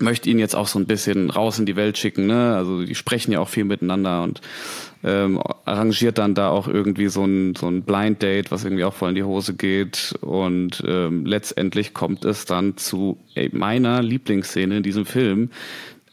möchte 0.00 0.30
ihn 0.30 0.38
jetzt 0.38 0.56
auch 0.56 0.66
so 0.66 0.78
ein 0.78 0.86
bisschen 0.86 1.30
raus 1.30 1.58
in 1.58 1.66
die 1.66 1.76
Welt 1.76 1.98
schicken, 1.98 2.26
ne? 2.26 2.56
Also 2.56 2.84
die 2.84 2.94
sprechen 2.94 3.32
ja 3.32 3.40
auch 3.40 3.48
viel 3.48 3.64
miteinander 3.64 4.22
und 4.22 4.40
ähm, 5.02 5.40
arrangiert 5.64 6.18
dann 6.18 6.34
da 6.34 6.48
auch 6.48 6.66
irgendwie 6.66 7.08
so 7.08 7.24
ein, 7.24 7.54
so 7.54 7.68
ein 7.68 7.82
Blind 7.82 8.22
Date, 8.22 8.50
was 8.50 8.64
irgendwie 8.64 8.84
auch 8.84 8.94
voll 8.94 9.10
in 9.10 9.14
die 9.14 9.22
Hose 9.22 9.54
geht. 9.54 10.14
Und 10.20 10.82
ähm, 10.86 11.26
letztendlich 11.26 11.92
kommt 11.94 12.24
es 12.24 12.46
dann 12.46 12.76
zu 12.76 13.18
ey, 13.34 13.50
meiner 13.52 14.02
Lieblingsszene 14.02 14.78
in 14.78 14.82
diesem 14.82 15.04
Film, 15.04 15.50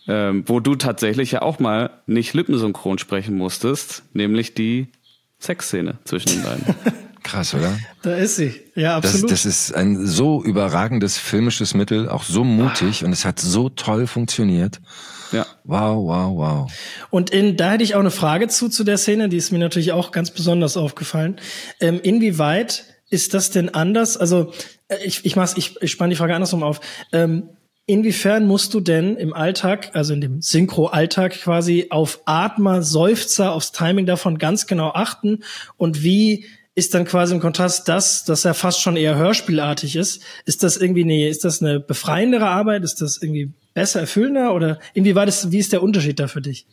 ähm, 0.08 0.44
wo 0.46 0.60
du 0.60 0.76
tatsächlich 0.76 1.32
ja 1.32 1.42
auch 1.42 1.60
mal 1.60 2.02
nicht 2.06 2.34
lippensynchron 2.34 2.98
sprechen 2.98 3.38
musstest, 3.38 4.04
nämlich 4.14 4.54
die 4.54 4.88
Sexszene 5.40 6.00
zwischen 6.04 6.30
den 6.30 6.44
beiden. 6.44 6.76
Krass, 7.24 7.54
oder? 7.54 7.78
Da 8.02 8.16
ist 8.16 8.36
sie. 8.36 8.62
Ja, 8.76 8.98
absolut. 8.98 9.32
Das, 9.32 9.44
das 9.44 9.46
ist 9.46 9.76
ein 9.76 10.06
so 10.08 10.44
überragendes 10.44 11.18
filmisches 11.18 11.74
Mittel, 11.74 12.10
auch 12.10 12.24
so 12.24 12.44
mutig 12.44 13.02
ah. 13.02 13.06
und 13.06 13.14
es 13.14 13.26
hat 13.26 13.40
so 13.40 13.70
toll 13.70 14.08
funktioniert. 14.08 14.82
Ja. 15.32 15.46
Wow, 15.64 16.08
wow, 16.08 16.38
wow. 16.38 16.72
Und 17.10 17.30
in, 17.30 17.58
da 17.58 17.72
hätte 17.72 17.84
ich 17.84 17.96
auch 17.96 18.00
eine 18.00 18.12
Frage 18.12 18.48
zu, 18.48 18.70
zu 18.70 18.84
der 18.84 18.98
Szene, 18.98 19.30
die 19.30 19.38
ist 19.38 19.52
mir 19.52 19.60
natürlich 19.60 19.92
auch 19.92 20.12
ganz 20.12 20.32
besonders 20.32 20.78
aufgefallen. 20.78 21.40
Ähm, 21.80 22.00
inwieweit 22.02 22.86
ist 23.10 23.34
das 23.34 23.52
denn 23.52 23.70
anders? 23.70 24.18
Also, 24.18 24.52
äh, 24.88 24.98
ich, 25.06 25.24
ich 25.26 25.36
mach's, 25.36 25.54
ich, 25.56 25.82
ich 25.82 25.92
spanne 25.92 26.10
die 26.10 26.18
Frage 26.18 26.36
andersrum 26.36 26.64
auf. 26.64 26.82
Ähm, 27.12 27.50
Inwiefern 27.88 28.46
musst 28.46 28.74
du 28.74 28.80
denn 28.80 29.18
im 29.18 29.34
Alltag, 29.34 29.90
also 29.94 30.14
in 30.14 30.22
dem 30.22 30.42
Synchro-Alltag 30.42 31.34
quasi 31.42 31.88
auf 31.90 32.22
Atmer, 32.26 32.84
Seufzer, 32.84 33.52
aufs 33.52 33.74
Timing 33.74 34.06
davon 34.06 34.38
ganz 34.38 34.66
genau 34.68 34.92
achten? 34.94 35.44
Und 35.76 36.04
wie 36.04 36.46
ist 36.82 36.96
dann 36.96 37.06
quasi 37.06 37.36
im 37.36 37.40
Kontrast 37.40 37.88
das, 37.88 38.26
dass 38.26 38.44
er 38.44 38.56
fast 38.56 38.82
schon 38.82 38.98
eher 38.98 39.16
hörspielartig 39.16 39.96
ist? 39.96 40.24
Ist 40.46 40.64
das 40.64 40.78
irgendwie 40.78 41.04
eine, 41.04 41.30
ist 41.30 41.46
das 41.46 41.62
eine 41.62 41.80
befreiendere 41.80 42.48
Arbeit? 42.48 42.84
Ist 42.84 43.02
das 43.02 43.22
irgendwie 43.22 43.54
besser 43.76 44.00
erfüllender 44.00 44.56
oder 44.56 44.80
inwieweit 44.96 45.30
ist, 45.30 45.52
wie 45.52 45.60
ist 45.60 45.74
der 45.74 45.84
Unterschied 45.84 46.20
da 46.20 46.28
für 46.28 46.42
dich? 46.42 46.66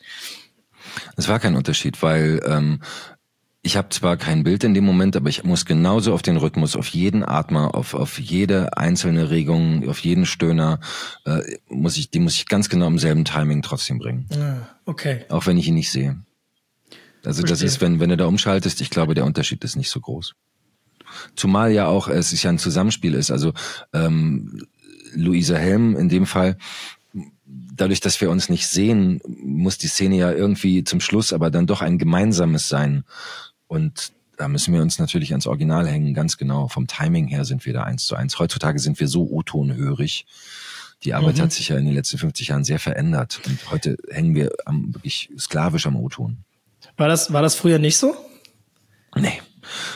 Es 1.17 1.29
war 1.29 1.39
kein 1.39 1.57
Unterschied, 1.57 2.03
weil 2.03 2.41
ähm, 2.47 2.81
ich 3.61 3.77
habe 3.77 3.91
zwar 3.91 4.17
kein 4.17 4.45
Bild 4.45 4.65
in 4.65 4.73
dem 4.73 4.85
Moment, 4.85 5.15
aber 5.15 5.29
ich 5.29 5.45
muss 5.45 5.67
genauso 5.67 6.15
auf 6.15 6.23
den 6.23 6.39
Rhythmus, 6.39 6.75
auf 6.75 6.89
jeden 6.89 7.23
Atmer, 7.23 7.75
auf, 7.75 7.93
auf 7.93 8.19
jede 8.19 8.79
einzelne 8.79 9.29
Regung, 9.29 9.87
auf 9.91 9.99
jeden 9.99 10.25
Stöhner, 10.25 10.81
äh, 11.27 11.43
muss 11.69 11.99
ich, 11.99 12.11
die 12.11 12.19
muss 12.19 12.37
ich 12.37 12.47
ganz 12.47 12.71
genau 12.71 12.87
im 12.87 12.99
selben 12.99 13.27
Timing 13.27 13.61
trotzdem 13.61 13.99
bringen. 13.99 14.27
Ah, 14.33 14.69
okay. 14.87 15.27
Auch 15.29 15.47
wenn 15.47 15.59
ich 15.59 15.69
ihn 15.69 15.75
nicht 15.75 15.91
sehe. 15.91 16.17
Also 17.29 17.43
Verstehe. 17.43 17.67
das 17.67 17.75
ist, 17.75 17.81
wenn, 17.83 18.01
wenn 18.01 18.09
du 18.09 18.17
da 18.17 18.25
umschaltest, 18.25 18.81
ich 18.81 18.89
glaube, 18.89 19.13
der 19.13 19.27
Unterschied 19.27 19.63
ist 19.63 19.77
nicht 19.77 19.91
so 19.91 20.01
groß. 20.01 20.35
Zumal 21.37 21.73
ja 21.73 21.87
auch 21.87 22.09
es 22.09 22.33
ist 22.33 22.43
ja 22.43 22.49
ein 22.49 22.59
Zusammenspiel 22.59 23.13
ist. 23.13 23.31
Also 23.31 23.53
ähm, 23.93 24.67
Luisa 25.13 25.57
Helm 25.57 25.95
in 25.95 26.09
dem 26.09 26.25
Fall, 26.25 26.57
dadurch, 27.45 28.01
dass 28.01 28.19
wir 28.23 28.31
uns 28.31 28.49
nicht 28.49 28.67
sehen, 28.67 29.21
muss 29.27 29.77
die 29.77 29.89
Szene 29.89 30.17
ja 30.17 30.33
irgendwie 30.33 30.85
zum 30.85 31.01
Schluss 31.01 31.35
aber 31.35 31.51
dann 31.51 31.67
doch 31.67 31.83
ein 31.83 31.99
gemeinsames 31.99 32.67
sein. 32.67 33.05
Und 33.67 34.13
da 34.39 34.49
müssen 34.49 34.73
wir 34.73 34.81
uns 34.81 34.99
natürlich 34.99 35.33
ans 35.33 35.47
Original 35.47 35.87
hängen, 35.87 36.15
ganz 36.15 36.39
genau. 36.39 36.69
Vom 36.69 36.87
Timing 36.87 37.27
her 37.27 37.45
sind 37.45 37.67
wir 37.67 37.75
da 37.75 37.83
eins 37.83 38.07
zu 38.07 38.17
eins. 38.17 38.39
Heutzutage 38.39 38.79
sind 38.79 39.01
wir 39.01 39.09
so 39.09 39.29
O-Tonhörig. 39.29 40.25
Die 41.05 41.13
Arbeit 41.13 41.37
mhm. 41.37 41.43
hat 41.43 41.53
sich 41.53 41.69
ja 41.69 41.77
in 41.77 41.85
den 41.85 41.95
letzten 41.95 42.17
50 42.17 42.49
Jahren 42.49 42.65
sehr 42.65 42.79
verändert. 42.79 43.43
Und 43.47 43.71
heute 43.71 43.99
hängen 44.11 44.35
wir 44.35 44.51
am, 44.65 44.95
wirklich 44.95 45.31
sklavisch 45.37 45.87
am 45.87 45.97
O-Ton. 45.97 46.45
War 46.99 47.09
das, 47.09 47.33
war 47.33 47.43
das 47.43 47.55
früher 47.55 47.79
nicht 47.79 47.97
so? 47.97 48.15
Nee. 49.17 49.41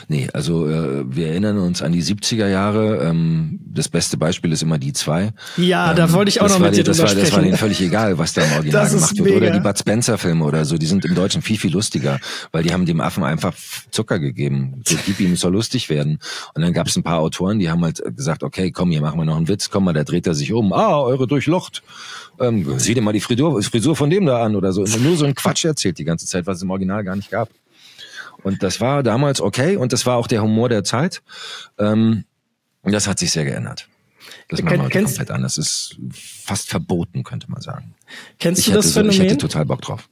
Nee, 0.09 0.29
also 0.33 0.69
äh, 0.69 1.05
wir 1.07 1.29
erinnern 1.29 1.59
uns 1.59 1.83
an 1.83 1.93
die 1.93 2.03
70er 2.03 2.49
Jahre. 2.49 2.99
Ähm, 3.05 3.61
das 3.65 3.89
beste 3.89 4.17
Beispiel 4.17 4.53
ist 4.53 4.63
immer 4.63 4.79
die 4.79 4.93
zwei. 4.93 5.33
Ja, 5.57 5.91
ähm, 5.91 5.97
da 5.97 6.13
wollte 6.13 6.29
ich 6.31 6.41
auch 6.41 6.49
noch 6.49 6.59
mit 6.59 6.77
dir 6.77 6.85
das 6.85 6.99
war, 6.99 7.09
sprechen. 7.09 7.25
Das 7.25 7.33
war 7.35 7.43
denen 7.43 7.57
völlig 7.57 7.81
egal, 7.81 8.19
was 8.19 8.35
da 8.35 8.43
im 8.43 8.53
Original 8.57 8.89
gemacht 8.89 9.19
wird. 9.19 9.37
Oder 9.37 9.51
die 9.51 9.61
Bud 9.61 9.79
Spencer-Filme 9.79 10.45
oder 10.45 10.65
so, 10.65 10.79
die 10.79 10.87
sind 10.87 11.05
im 11.05 11.15
Deutschen 11.15 11.43
viel, 11.43 11.59
viel 11.59 11.73
lustiger, 11.73 12.19
weil 12.51 12.63
die 12.63 12.73
haben 12.73 12.87
dem 12.87 13.01
Affen 13.01 13.25
einfach 13.25 13.55
Zucker 13.91 14.19
gegeben. 14.19 14.83
So, 14.87 14.97
gib 15.07 15.21
ihm, 15.21 15.37
soll 15.37 15.53
lustig 15.53 15.89
werden. 15.89 16.19
Und 16.55 16.63
dann 16.63 16.73
gab 16.73 16.87
es 16.87 16.97
ein 16.97 17.03
paar 17.03 17.19
Autoren, 17.19 17.59
die 17.59 17.71
haben 17.71 17.83
halt 17.83 18.03
gesagt, 18.17 18.43
okay, 18.43 18.71
komm, 18.71 18.91
hier 18.91 19.01
machen 19.01 19.19
wir 19.19 19.25
noch 19.25 19.37
einen 19.37 19.49
Witz, 19.49 19.71
komm 19.71 19.85
mal, 19.85 19.93
da 19.93 20.05
dreht 20.05 20.27
er 20.27 20.35
sich 20.35 20.53
um. 20.53 20.73
Ah, 20.73 21.01
eure 21.01 21.27
Durchlocht. 21.27 21.83
Ähm, 22.41 22.79
sieh 22.79 22.95
dir 22.95 23.03
mal 23.03 23.13
die 23.13 23.21
Frisur, 23.21 23.63
Frisur 23.63 23.95
von 23.95 24.11
dem 24.11 24.27
da 24.27 24.43
an 24.43 24.57
oder 24.57 24.73
so. 24.73 24.85
Nur 24.85 25.17
so 25.17 25.25
ein 25.25 25.35
Quatsch 25.35 25.65
erzählt 25.65 25.99
die 25.99 26.05
ganze 26.05 26.27
Zeit, 26.27 26.47
was 26.47 26.59
es 26.59 26.63
im 26.63 26.71
Original 26.71 27.05
gar 27.05 27.17
nicht 27.17 27.31
gab. 27.31 27.49
Und 28.43 28.63
das 28.63 28.81
war 28.81 29.03
damals 29.03 29.41
okay 29.41 29.77
und 29.77 29.93
das 29.93 30.07
war 30.07 30.17
auch 30.17 30.27
der 30.27 30.43
Humor 30.43 30.69
der 30.69 30.85
Zeit. 30.85 31.23
Ähm, 31.79 32.25
das 32.83 33.07
hat 33.07 33.19
sich 33.19 33.31
sehr 33.31 33.45
geändert. 33.45 33.89
Das 34.49 34.63
machen 34.63 34.79
wir 34.79 34.85
heute 34.85 35.03
komplett 35.03 35.31
anders. 35.31 35.55
Das 35.55 35.67
ist 35.67 35.97
fast 36.13 36.69
verboten, 36.69 37.23
könnte 37.25 37.51
man 37.51 37.61
sagen. 37.61 37.95
Kennst 38.39 38.61
ich 38.61 38.67
du 38.67 38.73
das 38.73 38.87
so, 38.87 39.01
Phänomen? 39.01 39.13
Ich 39.13 39.21
hätte 39.21 39.39
total 39.39 39.65
Bock 39.65 39.83
drauf. 39.83 40.09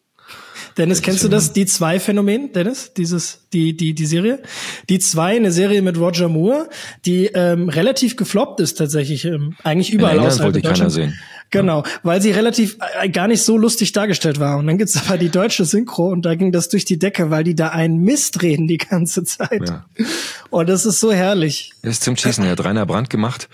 Dennis, 0.76 1.02
kennst 1.02 1.24
du 1.24 1.28
das, 1.28 1.52
die 1.52 1.66
zwei 1.66 1.98
Phänomen, 1.98 2.52
Dennis? 2.52 2.94
Dieses, 2.94 3.48
die, 3.52 3.76
die, 3.76 3.92
die 3.92 4.06
Serie? 4.06 4.40
Die 4.88 4.98
zwei, 4.98 5.36
eine 5.36 5.52
Serie 5.52 5.82
mit 5.82 5.98
Roger 5.98 6.28
Moore, 6.28 6.68
die 7.04 7.26
ähm, 7.26 7.68
relativ 7.68 8.16
gefloppt 8.16 8.60
ist 8.60 8.78
tatsächlich, 8.78 9.24
ähm, 9.24 9.56
eigentlich 9.64 9.92
überall 9.92 10.20
aus 10.20 10.40
wollte 10.40 10.62
keiner 10.62 10.90
sehen. 10.90 11.18
Genau, 11.50 11.82
weil 12.02 12.22
sie 12.22 12.30
relativ 12.30 12.78
äh, 13.00 13.08
gar 13.08 13.26
nicht 13.26 13.42
so 13.42 13.56
lustig 13.56 13.92
dargestellt 13.92 14.38
war. 14.38 14.58
Und 14.58 14.66
dann 14.66 14.78
gibt's 14.78 14.96
aber 15.08 15.18
die 15.18 15.30
deutsche 15.30 15.64
Synchro 15.64 16.08
und 16.08 16.24
da 16.24 16.34
ging 16.34 16.52
das 16.52 16.68
durch 16.68 16.84
die 16.84 16.98
Decke, 16.98 17.30
weil 17.30 17.44
die 17.44 17.54
da 17.54 17.68
einen 17.68 17.98
Mist 17.98 18.42
reden 18.42 18.68
die 18.68 18.78
ganze 18.78 19.24
Zeit. 19.24 19.68
Ja. 19.68 19.84
Und 20.50 20.68
das 20.68 20.86
ist 20.86 21.00
so 21.00 21.12
herrlich. 21.12 21.72
Das 21.82 21.92
ist 21.92 22.04
zum 22.04 22.16
Schießen, 22.16 22.44
er 22.44 22.52
hat 22.52 22.64
Rainer 22.64 22.86
Brandt 22.86 23.10
gemacht 23.10 23.48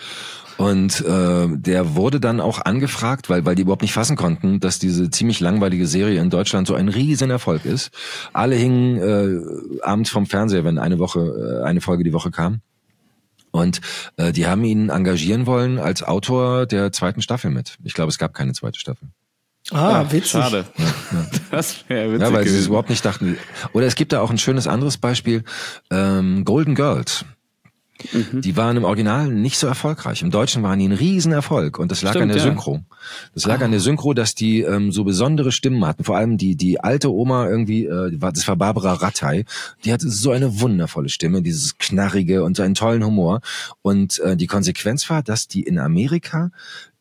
und 0.57 1.05
äh, 1.05 1.49
der 1.51 1.95
wurde 1.95 2.19
dann 2.21 2.41
auch 2.41 2.61
angefragt, 2.65 3.29
weil, 3.29 3.45
weil 3.45 3.55
die 3.55 3.63
überhaupt 3.63 3.83
nicht 3.83 3.93
fassen 3.93 4.17
konnten, 4.17 4.61
dass 4.61 4.79
diese 4.79 5.11
ziemlich 5.11 5.41
langweilige 5.41 5.87
Serie 5.87 6.21
in 6.21 6.31
Deutschland 6.31 6.67
so 6.67 6.75
ein 6.75 6.89
riesen 6.89 7.31
Erfolg 7.31 7.65
ist. 7.65 7.91
Alle 8.33 8.57
hingen 8.57 8.97
äh, 8.97 9.83
abends 9.83 10.11
vom 10.11 10.27
Fernseher, 10.27 10.65
wenn 10.65 10.79
eine 10.79 10.99
Woche, 10.99 11.61
äh, 11.63 11.67
eine 11.67 11.81
Folge 11.81 12.05
die 12.05 12.13
Woche 12.13 12.31
kam. 12.31 12.61
Und 13.57 13.81
äh, 14.17 14.33
die 14.33 14.47
haben 14.47 14.65
ihn 14.65 14.91
engagieren 14.91 15.47
wollen 15.47 15.79
als 15.79 16.03
Autor 16.03 16.67
der 16.67 16.93
zweiten 16.93 17.23
Staffel 17.23 17.51
mit. 17.51 17.79
Ich 17.85 17.95
glaube, 17.95 18.11
es 18.11 18.19
gab 18.19 18.35
keine 18.35 18.53
zweite 18.53 18.79
Staffel. 18.79 19.09
Ah, 19.73 20.03
ja, 20.03 20.13
witzig. 20.13 20.31
Schade. 20.31 20.65
Ja, 20.77 20.85
ja. 20.85 21.27
Das 21.51 21.89
wäre 21.89 22.13
witzig. 22.13 22.21
Ja, 22.21 22.33
weil 22.33 22.41
gewesen. 22.41 22.55
sie 22.55 22.61
es 22.61 22.67
überhaupt 22.67 22.91
nicht 22.91 23.05
dachten. 23.05 23.39
Oder 23.73 23.87
es 23.87 23.95
gibt 23.95 24.13
da 24.13 24.21
auch 24.21 24.31
ein 24.31 24.39
schönes 24.39 24.67
anderes 24.67 24.99
Beispiel. 24.99 25.45
Ähm, 25.91 26.45
Golden 26.45 26.75
Girls. 26.75 27.25
Mhm. 28.13 28.41
Die 28.41 28.57
waren 28.57 28.77
im 28.77 28.85
Original 28.85 29.29
nicht 29.29 29.59
so 29.59 29.67
erfolgreich. 29.67 30.23
Im 30.23 30.31
Deutschen 30.31 30.63
waren 30.63 30.79
die 30.79 30.89
ein 30.89 30.93
Riesenerfolg 30.93 31.79
und 31.79 31.91
das 31.91 32.03
lag 32.03 32.11
Stimmt, 32.11 32.25
an 32.25 32.29
der 32.29 32.39
ja. 32.39 32.45
Synchro. 32.45 32.81
Das 33.35 33.47
lag 33.47 33.61
ah. 33.61 33.65
an 33.65 33.71
der 33.71 33.81
Synchro, 33.81 34.15
dass 34.15 34.35
die 34.35 34.61
ähm, 34.61 34.93
so 34.93 35.05
besondere 35.05 35.53
Stimmen 35.53 35.85
hatten. 35.85 36.05
Vor 36.05 36.17
allem 36.17 36.37
die 36.37 36.57
die 36.57 36.81
alte 36.81 37.13
Oma 37.13 37.49
irgendwie, 37.49 37.87
äh, 37.87 38.17
das 38.19 38.47
war 38.49 38.57
Barbara 38.57 38.95
Rattay. 38.95 39.45
Die 39.85 39.93
hatte 39.93 40.09
so 40.09 40.31
eine 40.31 40.61
wundervolle 40.61 41.09
Stimme, 41.09 41.43
dieses 41.43 41.79
knarrige 41.79 42.45
und 42.45 42.57
so 42.57 42.63
einen 42.63 42.75
tollen 42.75 43.05
Humor. 43.05 43.41
Und 43.83 44.19
äh, 44.21 44.37
die 44.37 44.47
Konsequenz 44.47 45.09
war, 45.11 45.23
dass 45.23 45.49
die 45.49 45.63
in 45.63 45.79
Amerika 45.79 46.51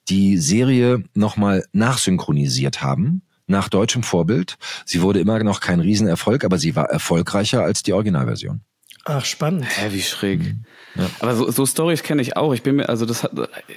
die 0.09 0.37
Serie 0.37 1.03
nochmal 1.13 1.65
nachsynchronisiert 1.73 2.81
haben 2.81 3.21
nach 3.47 3.69
deutschem 3.69 4.03
Vorbild. 4.03 4.57
Sie 4.85 5.01
wurde 5.01 5.19
immer 5.19 5.43
noch 5.43 5.59
kein 5.59 5.79
Riesenerfolg, 5.79 6.43
aber 6.43 6.57
sie 6.57 6.75
war 6.75 6.89
erfolgreicher 6.89 7.63
als 7.63 7.83
die 7.83 7.93
Originalversion. 7.93 8.61
Ach, 9.05 9.23
spannend. 9.23 9.65
Hä, 9.69 9.89
wie 9.91 10.01
schräg. 10.01 10.39
Mhm. 10.39 10.63
Ja. 10.95 11.09
Aber 11.19 11.35
so, 11.35 11.49
so 11.51 11.65
Stories 11.65 12.03
kenne 12.03 12.21
ich 12.21 12.37
auch. 12.37 12.53
Ich 12.53 12.63
bin 12.63 12.77
mir, 12.77 12.89
also 12.89 13.05
das 13.05 13.23
hat, 13.23 13.31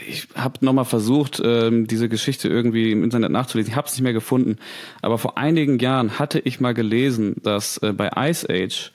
ich 0.09 0.29
habe 0.35 0.65
nochmal 0.65 0.85
versucht, 0.85 1.41
ähm, 1.45 1.87
diese 1.87 2.09
Geschichte 2.09 2.49
irgendwie 2.49 2.93
im 2.93 3.03
Internet 3.03 3.31
nachzulesen. 3.31 3.73
Ich 3.73 3.77
habe 3.77 3.89
es 3.89 3.95
nicht 3.95 4.03
mehr 4.03 4.13
gefunden. 4.13 4.57
Aber 5.03 5.19
vor 5.19 5.37
einigen 5.37 5.79
Jahren 5.79 6.19
hatte 6.19 6.39
ich 6.39 6.61
mal 6.61 6.75
gelesen, 6.75 7.37
dass 7.43 7.79
äh, 7.79 7.93
bei 7.93 8.11
Ice 8.17 8.47
Age 8.49 8.93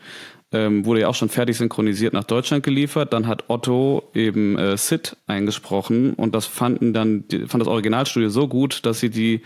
ähm, 0.54 0.86
wurde 0.86 1.02
ja 1.02 1.08
auch 1.08 1.16
schon 1.16 1.30
fertig 1.30 1.58
synchronisiert 1.58 2.14
nach 2.14 2.24
Deutschland 2.24 2.64
geliefert. 2.64 3.12
Dann 3.12 3.28
hat 3.28 3.46
Otto 3.50 4.10
eben 4.14 4.58
äh, 4.58 4.78
Sid 4.78 5.18
eingesprochen 5.28 6.14
und 6.14 6.34
das 6.34 6.46
fanden 6.46 6.94
dann, 6.94 7.28
die, 7.28 7.48
fand 7.48 7.62
das 7.62 7.68
Originalstudio 7.68 8.30
so 8.30 8.48
gut, 8.48 8.86
dass 8.86 9.00
sie 9.00 9.10
die 9.10 9.42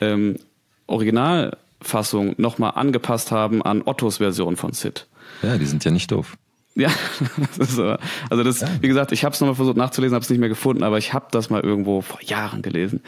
ähm, 0.00 0.36
Originalfassung 0.86 2.34
nochmal 2.38 2.72
angepasst 2.74 3.30
haben 3.30 3.62
an 3.62 3.82
Ottos 3.84 4.16
Version 4.18 4.56
von 4.56 4.72
Sid. 4.72 5.06
Ja, 5.42 5.58
die 5.58 5.66
sind 5.66 5.84
ja 5.84 5.90
nicht 5.90 6.10
doof. 6.10 6.36
Ja, 6.76 6.90
das 7.58 7.70
ist, 7.70 7.78
also 7.78 8.44
das, 8.44 8.60
ja. 8.60 8.68
wie 8.80 8.88
gesagt, 8.88 9.10
ich 9.10 9.24
habe 9.24 9.32
es 9.32 9.40
nochmal 9.40 9.56
versucht 9.56 9.78
nachzulesen, 9.78 10.14
habe 10.14 10.22
es 10.22 10.28
nicht 10.30 10.38
mehr 10.38 10.50
gefunden, 10.50 10.82
aber 10.82 10.98
ich 10.98 11.14
habe 11.14 11.26
das 11.30 11.48
mal 11.48 11.62
irgendwo 11.62 12.02
vor 12.02 12.22
Jahren 12.22 12.60
gelesen. 12.60 13.00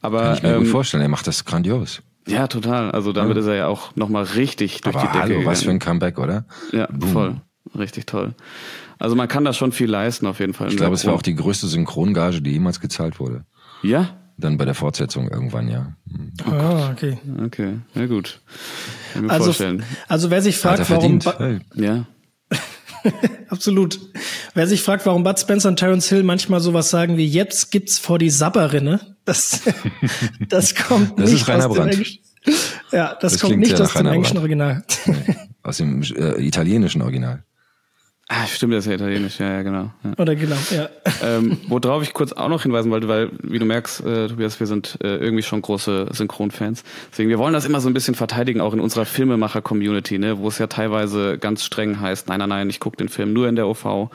Aber 0.00 0.22
Kann 0.22 0.34
ich 0.34 0.42
mir 0.42 0.48
ähm, 0.54 0.58
gut 0.60 0.68
vorstellen, 0.68 1.02
er 1.02 1.08
macht 1.08 1.26
das 1.26 1.44
grandios. 1.44 2.02
Ja, 2.28 2.46
total. 2.46 2.92
Also 2.92 3.12
damit 3.12 3.36
ja. 3.36 3.42
ist 3.42 3.48
er 3.48 3.54
ja 3.56 3.66
auch 3.66 3.94
nochmal 3.96 4.22
richtig 4.24 4.80
durch 4.80 4.94
aber 4.94 5.06
die 5.06 5.12
Decke 5.12 5.18
hallo, 5.18 5.28
gegangen. 5.28 5.46
was 5.46 5.62
für 5.64 5.70
ein 5.70 5.78
Comeback, 5.80 6.18
oder? 6.18 6.44
Ja, 6.72 6.86
Boom. 6.86 7.10
voll. 7.10 7.36
Richtig 7.76 8.06
toll. 8.06 8.34
Also 8.98 9.16
man 9.16 9.28
kann 9.28 9.44
da 9.44 9.52
schon 9.52 9.72
viel 9.72 9.90
leisten 9.90 10.26
auf 10.26 10.38
jeden 10.40 10.54
Fall. 10.54 10.68
Ich 10.68 10.76
glaube, 10.76 10.94
es 10.94 11.04
war 11.04 11.12
auch 11.14 11.22
die 11.22 11.34
größte 11.34 11.66
Synchrongage, 11.66 12.40
die 12.40 12.52
jemals 12.52 12.80
gezahlt 12.80 13.20
wurde. 13.20 13.44
Ja? 13.82 14.16
Dann 14.38 14.56
bei 14.58 14.64
der 14.64 14.74
Fortsetzung 14.74 15.28
irgendwann, 15.28 15.68
ja. 15.68 15.94
Hm. 16.10 16.32
Ah, 16.44 16.90
okay. 16.92 17.18
Okay, 17.44 17.78
na 17.94 18.06
gut. 18.06 18.40
Kann 19.12 19.26
mir 19.26 19.30
Also, 19.32 19.46
vorstellen. 19.46 19.82
also 20.08 20.30
wer 20.30 20.42
sich 20.42 20.58
fragt, 20.58 20.88
warum, 20.90 21.20
Hey. 21.38 21.58
Ja. 21.74 22.06
absolut. 23.48 24.00
Wer 24.54 24.66
sich 24.66 24.82
fragt, 24.82 25.06
warum 25.06 25.24
Bud 25.24 25.38
Spencer 25.38 25.68
und 25.68 25.76
Terence 25.76 26.08
Hill 26.08 26.22
manchmal 26.22 26.60
sowas 26.60 26.90
sagen 26.90 27.16
wie 27.16 27.26
jetzt 27.26 27.70
gibt's 27.70 27.98
vor 27.98 28.18
die 28.18 28.30
Sabberinne, 28.30 29.16
das, 29.24 29.60
das 30.48 30.74
kommt 30.74 31.18
Das 31.18 31.26
ist 31.30 31.34
nicht 31.34 31.48
Rainer 31.48 31.66
aus 31.66 31.72
dem 31.72 31.76
Brandt. 31.76 31.92
Englischen. 31.92 32.18
Ja, 32.92 33.16
das, 33.20 33.32
Das 33.32 33.40
kommt 33.40 33.58
nicht 33.58 33.80
aus 33.80 33.92
dem 33.92 34.06
englischen. 34.06 34.38
Original. 34.38 34.84
Aus 35.62 35.78
dem 35.78 36.02
äh, 36.02 36.40
italienischen 36.40 37.02
Original. 37.02 37.42
Ah, 38.28 38.44
stimmt, 38.48 38.72
das 38.72 38.86
ist 38.86 38.90
ja 38.90 38.96
italienisch, 38.96 39.38
ja, 39.38 39.52
ja, 39.52 39.62
genau. 39.62 39.92
Ja. 40.02 40.12
Oder 40.18 40.34
genau, 40.34 40.56
ja. 40.72 40.88
ähm, 41.22 41.58
worauf 41.68 42.02
ich 42.02 42.12
kurz 42.12 42.32
auch 42.32 42.48
noch 42.48 42.64
hinweisen 42.64 42.90
wollte, 42.90 43.06
weil, 43.06 43.30
wie 43.40 43.60
du 43.60 43.64
merkst, 43.64 44.04
äh, 44.04 44.26
Tobias, 44.26 44.58
wir 44.58 44.66
sind 44.66 44.98
äh, 45.00 45.16
irgendwie 45.18 45.44
schon 45.44 45.62
große 45.62 46.08
Synchronfans. 46.10 46.82
Deswegen, 47.12 47.30
wir 47.30 47.38
wollen 47.38 47.52
das 47.52 47.66
immer 47.66 47.80
so 47.80 47.88
ein 47.88 47.94
bisschen 47.94 48.16
verteidigen, 48.16 48.60
auch 48.60 48.74
in 48.74 48.80
unserer 48.80 49.04
Filmemacher-Community, 49.04 50.18
ne, 50.18 50.38
wo 50.38 50.48
es 50.48 50.58
ja 50.58 50.66
teilweise 50.66 51.38
ganz 51.38 51.62
streng 51.62 52.00
heißt, 52.00 52.28
nein, 52.28 52.40
nein, 52.40 52.48
nein, 52.48 52.68
ich 52.68 52.80
gucke 52.80 52.96
den 52.96 53.08
Film 53.08 53.32
nur 53.32 53.46
in 53.48 53.54
der 53.54 53.68
OV. 53.68 54.10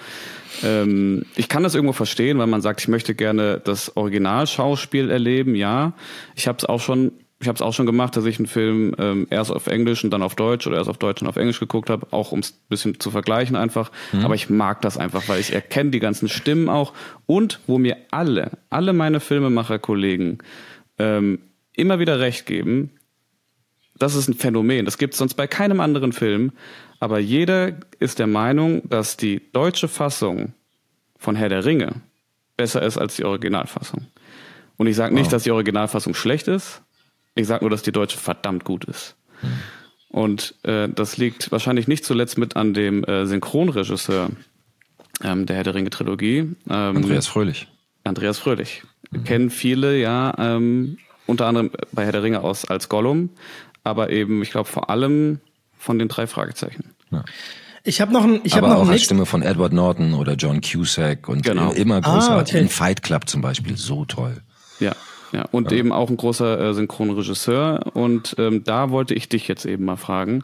Ähm, 0.61 1.23
ich 1.37 1.47
kann 1.47 1.63
das 1.63 1.73
irgendwo 1.73 1.93
verstehen, 1.93 2.37
weil 2.37 2.47
man 2.47 2.61
sagt, 2.61 2.81
ich 2.81 2.89
möchte 2.89 3.15
gerne 3.15 3.61
das 3.63 3.95
Originalschauspiel 3.95 5.09
erleben, 5.09 5.55
ja. 5.55 5.93
Ich 6.35 6.49
habe 6.49 6.57
es 6.57 6.65
auch 6.65 6.81
schon 6.81 7.13
ich 7.41 7.47
habe 7.47 7.55
es 7.55 7.61
auch 7.61 7.73
schon 7.73 7.85
gemacht, 7.85 8.15
dass 8.15 8.25
ich 8.25 8.37
einen 8.37 8.47
Film 8.47 8.95
ähm, 8.99 9.27
erst 9.29 9.51
auf 9.51 9.67
Englisch 9.67 10.03
und 10.03 10.11
dann 10.11 10.21
auf 10.21 10.35
Deutsch 10.35 10.67
oder 10.67 10.77
erst 10.77 10.89
auf 10.89 10.97
Deutsch 10.97 11.21
und 11.21 11.27
auf 11.27 11.37
Englisch 11.37 11.59
geguckt 11.59 11.89
habe, 11.89 12.07
auch 12.11 12.31
um 12.31 12.39
es 12.39 12.51
ein 12.51 12.69
bisschen 12.69 12.99
zu 12.99 13.11
vergleichen 13.11 13.55
einfach. 13.55 13.91
Mhm. 14.11 14.25
Aber 14.25 14.35
ich 14.35 14.49
mag 14.49 14.81
das 14.81 14.97
einfach, 14.97 15.27
weil 15.27 15.39
ich 15.39 15.53
erkenne 15.53 15.89
die 15.91 15.99
ganzen 15.99 16.29
Stimmen 16.29 16.69
auch 16.69 16.93
und 17.25 17.59
wo 17.67 17.77
mir 17.77 17.97
alle, 18.11 18.51
alle 18.69 18.93
meine 18.93 19.19
Filmemacher-Kollegen 19.19 20.37
ähm, 20.99 21.39
immer 21.73 21.99
wieder 21.99 22.19
recht 22.19 22.45
geben, 22.45 22.91
das 23.97 24.15
ist 24.15 24.27
ein 24.27 24.33
Phänomen. 24.33 24.85
Das 24.85 24.97
gibt 24.97 25.13
es 25.13 25.19
sonst 25.19 25.35
bei 25.35 25.47
keinem 25.47 25.79
anderen 25.79 26.11
Film. 26.13 26.51
Aber 26.99 27.19
jeder 27.19 27.73
ist 27.99 28.19
der 28.19 28.27
Meinung, 28.27 28.87
dass 28.87 29.17
die 29.17 29.41
deutsche 29.53 29.87
Fassung 29.87 30.53
von 31.17 31.35
Herr 31.35 31.49
der 31.49 31.65
Ringe 31.65 31.93
besser 32.57 32.81
ist 32.81 32.97
als 32.97 33.15
die 33.15 33.23
Originalfassung. 33.25 34.05
Und 34.77 34.87
ich 34.87 34.95
sage 34.95 35.13
nicht, 35.13 35.25
Wow. 35.25 35.31
dass 35.31 35.43
die 35.43 35.51
Originalfassung 35.51 36.13
schlecht 36.15 36.47
ist. 36.47 36.81
Ich 37.35 37.47
sage 37.47 37.63
nur, 37.63 37.69
dass 37.69 37.81
die 37.81 37.91
deutsche 37.91 38.17
verdammt 38.17 38.63
gut 38.65 38.85
ist. 38.85 39.15
Und 40.09 40.55
äh, 40.63 40.89
das 40.89 41.17
liegt 41.17 41.51
wahrscheinlich 41.51 41.87
nicht 41.87 42.03
zuletzt 42.05 42.37
mit 42.37 42.55
an 42.55 42.73
dem 42.73 43.03
äh, 43.05 43.25
Synchronregisseur 43.25 44.29
ähm, 45.23 45.45
der 45.45 45.55
Herr 45.55 45.63
der 45.63 45.75
Ringe 45.75 45.89
Trilogie. 45.89 46.39
Ähm, 46.39 46.55
Andreas 46.69 47.27
Fröhlich. 47.27 47.67
Andreas 48.03 48.37
Fröhlich. 48.39 48.83
Kennen 49.25 49.49
viele 49.49 49.97
ja 49.97 50.33
ähm, 50.37 50.97
unter 51.27 51.45
anderem 51.45 51.71
bei 51.91 52.03
Herr 52.05 52.11
der 52.11 52.23
Ringe 52.23 52.41
aus 52.41 52.65
als 52.65 52.89
Gollum, 52.89 53.29
aber 53.83 54.09
eben, 54.09 54.41
ich 54.41 54.51
glaube, 54.51 54.69
vor 54.69 54.89
allem 54.89 55.39
von 55.77 55.97
den 55.97 56.07
drei 56.07 56.27
Fragezeichen. 56.27 56.91
Ja. 57.09 57.23
Ich 57.83 57.99
habe 57.99 58.13
noch 58.13 58.23
ein, 58.23 58.41
ich 58.43 58.55
habe 58.55 58.67
Aber 58.67 58.75
noch 58.75 58.83
auch 58.83 58.89
als. 58.91 59.03
Stimme 59.03 59.25
von 59.25 59.41
Edward 59.41 59.73
Norton 59.73 60.13
oder 60.13 60.33
John 60.35 60.61
Cusack 60.61 61.27
und 61.29 61.43
Genau. 61.43 61.71
immer 61.71 61.99
großartig. 62.01 62.53
Ah, 62.53 62.57
okay. 62.57 62.59
In 62.59 62.69
Fight 62.69 63.01
Club 63.01 63.27
zum 63.27 63.41
Beispiel, 63.41 63.75
so 63.77 64.05
toll. 64.05 64.41
Ja, 64.79 64.95
ja. 65.31 65.45
Und 65.51 65.71
eben 65.71 65.91
auch 65.91 66.09
ein 66.09 66.17
großer 66.17 66.59
äh, 66.59 66.73
Synchronregisseur. 66.73 67.91
Und 67.93 68.35
ähm, 68.37 68.63
da 68.63 68.89
wollte 68.89 69.13
ich 69.13 69.29
dich 69.29 69.47
jetzt 69.47 69.65
eben 69.65 69.85
mal 69.85 69.95
fragen. 69.95 70.43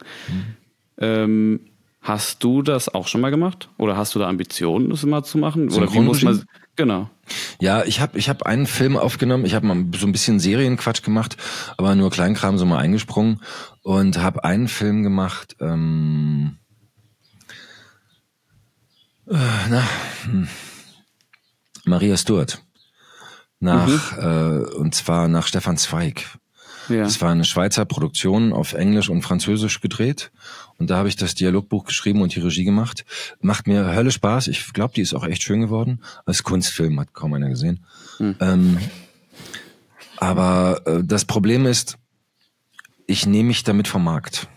Ähm, 0.98 1.60
hast 2.00 2.42
du 2.42 2.62
das 2.62 2.88
auch 2.88 3.06
schon 3.06 3.20
mal 3.20 3.30
gemacht? 3.30 3.68
Oder 3.76 3.96
hast 3.96 4.14
du 4.14 4.18
da 4.18 4.28
Ambitionen, 4.28 4.90
das 4.90 5.04
immer 5.04 5.22
zu 5.22 5.38
machen? 5.38 5.70
Oder 5.70 5.92
wie 5.92 6.00
muss 6.00 6.22
man. 6.22 6.42
Genau. 6.76 7.10
Ja, 7.60 7.84
ich 7.84 8.00
habe 8.00 8.16
ich 8.18 8.28
hab 8.28 8.44
einen 8.44 8.66
Film 8.66 8.96
aufgenommen, 8.96 9.44
ich 9.44 9.54
habe 9.54 9.66
mal 9.66 9.84
so 9.96 10.06
ein 10.06 10.12
bisschen 10.12 10.38
Serienquatsch 10.38 11.02
gemacht, 11.02 11.36
aber 11.76 11.96
nur 11.96 12.10
Kleinkram 12.10 12.56
so 12.56 12.64
mal 12.64 12.78
eingesprungen 12.78 13.40
und 13.82 14.18
habe 14.18 14.44
einen 14.44 14.68
Film 14.68 15.02
gemacht, 15.02 15.56
ähm, 15.60 16.58
äh, 19.26 19.34
na, 19.68 19.82
hm, 20.22 20.48
Maria 21.84 22.16
Stuart. 22.16 22.62
Nach, 23.60 24.16
äh, 24.16 24.64
und 24.76 24.94
zwar 24.94 25.28
nach 25.28 25.46
Stefan 25.46 25.76
Zweig. 25.76 26.24
Ja. 26.88 27.02
Das 27.02 27.20
war 27.20 27.30
eine 27.30 27.44
Schweizer 27.44 27.84
Produktion 27.84 28.52
auf 28.52 28.72
Englisch 28.72 29.10
und 29.10 29.22
Französisch 29.22 29.80
gedreht. 29.80 30.30
Und 30.78 30.90
da 30.90 30.96
habe 30.96 31.08
ich 31.08 31.16
das 31.16 31.34
Dialogbuch 31.34 31.84
geschrieben 31.84 32.22
und 32.22 32.34
die 32.34 32.40
Regie 32.40 32.64
gemacht. 32.64 33.04
Macht 33.40 33.66
mir 33.66 33.94
Hölle 33.94 34.10
Spaß. 34.10 34.48
Ich 34.48 34.72
glaube, 34.72 34.94
die 34.94 35.02
ist 35.02 35.12
auch 35.12 35.24
echt 35.24 35.42
schön 35.42 35.60
geworden. 35.60 36.02
Als 36.24 36.44
Kunstfilm 36.44 36.98
hat 36.98 37.12
kaum 37.12 37.34
einer 37.34 37.50
gesehen. 37.50 37.84
Ähm, 38.40 38.78
aber 40.16 40.82
äh, 40.86 41.04
das 41.04 41.24
Problem 41.24 41.66
ist, 41.66 41.98
ich 43.06 43.26
nehme 43.26 43.48
mich 43.48 43.64
damit 43.64 43.88
vom 43.88 44.04
Markt. 44.04 44.48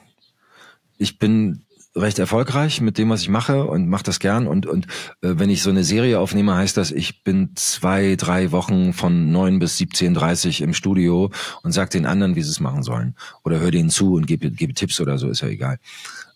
Ich 0.97 1.20
bin 1.20 1.66
recht 1.96 2.20
erfolgreich 2.20 2.80
mit 2.82 2.98
dem, 2.98 3.10
was 3.10 3.22
ich 3.22 3.30
mache 3.30 3.66
und 3.66 3.89
mache 3.89 4.04
das 4.04 4.20
gern. 4.20 4.48
Und, 4.48 4.66
und 4.66 4.86
äh, 5.22 5.34
wenn 5.36 5.50
ich 5.50 5.62
so 5.62 5.70
eine 5.70 5.84
Serie 5.84 6.20
aufnehme, 6.20 6.56
heißt 6.56 6.78
das, 6.78 6.92
ich 6.92 7.24
bin 7.24 7.52
zwei, 7.56 8.16
drei 8.16 8.52
Wochen 8.52 8.94
von 8.94 9.32
neun 9.32 9.60
bis 9.60 9.78
17.30 9.78 10.64
im 10.64 10.74
Studio 10.74 11.32
und 11.64 11.72
sag 11.74 11.89
den 11.89 12.06
anderen, 12.06 12.36
wie 12.36 12.42
sie 12.42 12.52
es 12.52 12.60
machen 12.60 12.84
sollen. 12.84 13.16
Oder 13.44 13.60
höre 13.60 13.72
denen 13.72 13.89
zu 13.89 14.14
und 14.14 14.26
gebe, 14.26 14.52
gebe 14.52 14.74
Tipps 14.74 15.02
oder 15.02 15.18
so, 15.18 15.30
ist 15.30 15.42
ja 15.42 15.50
egal. 15.50 15.80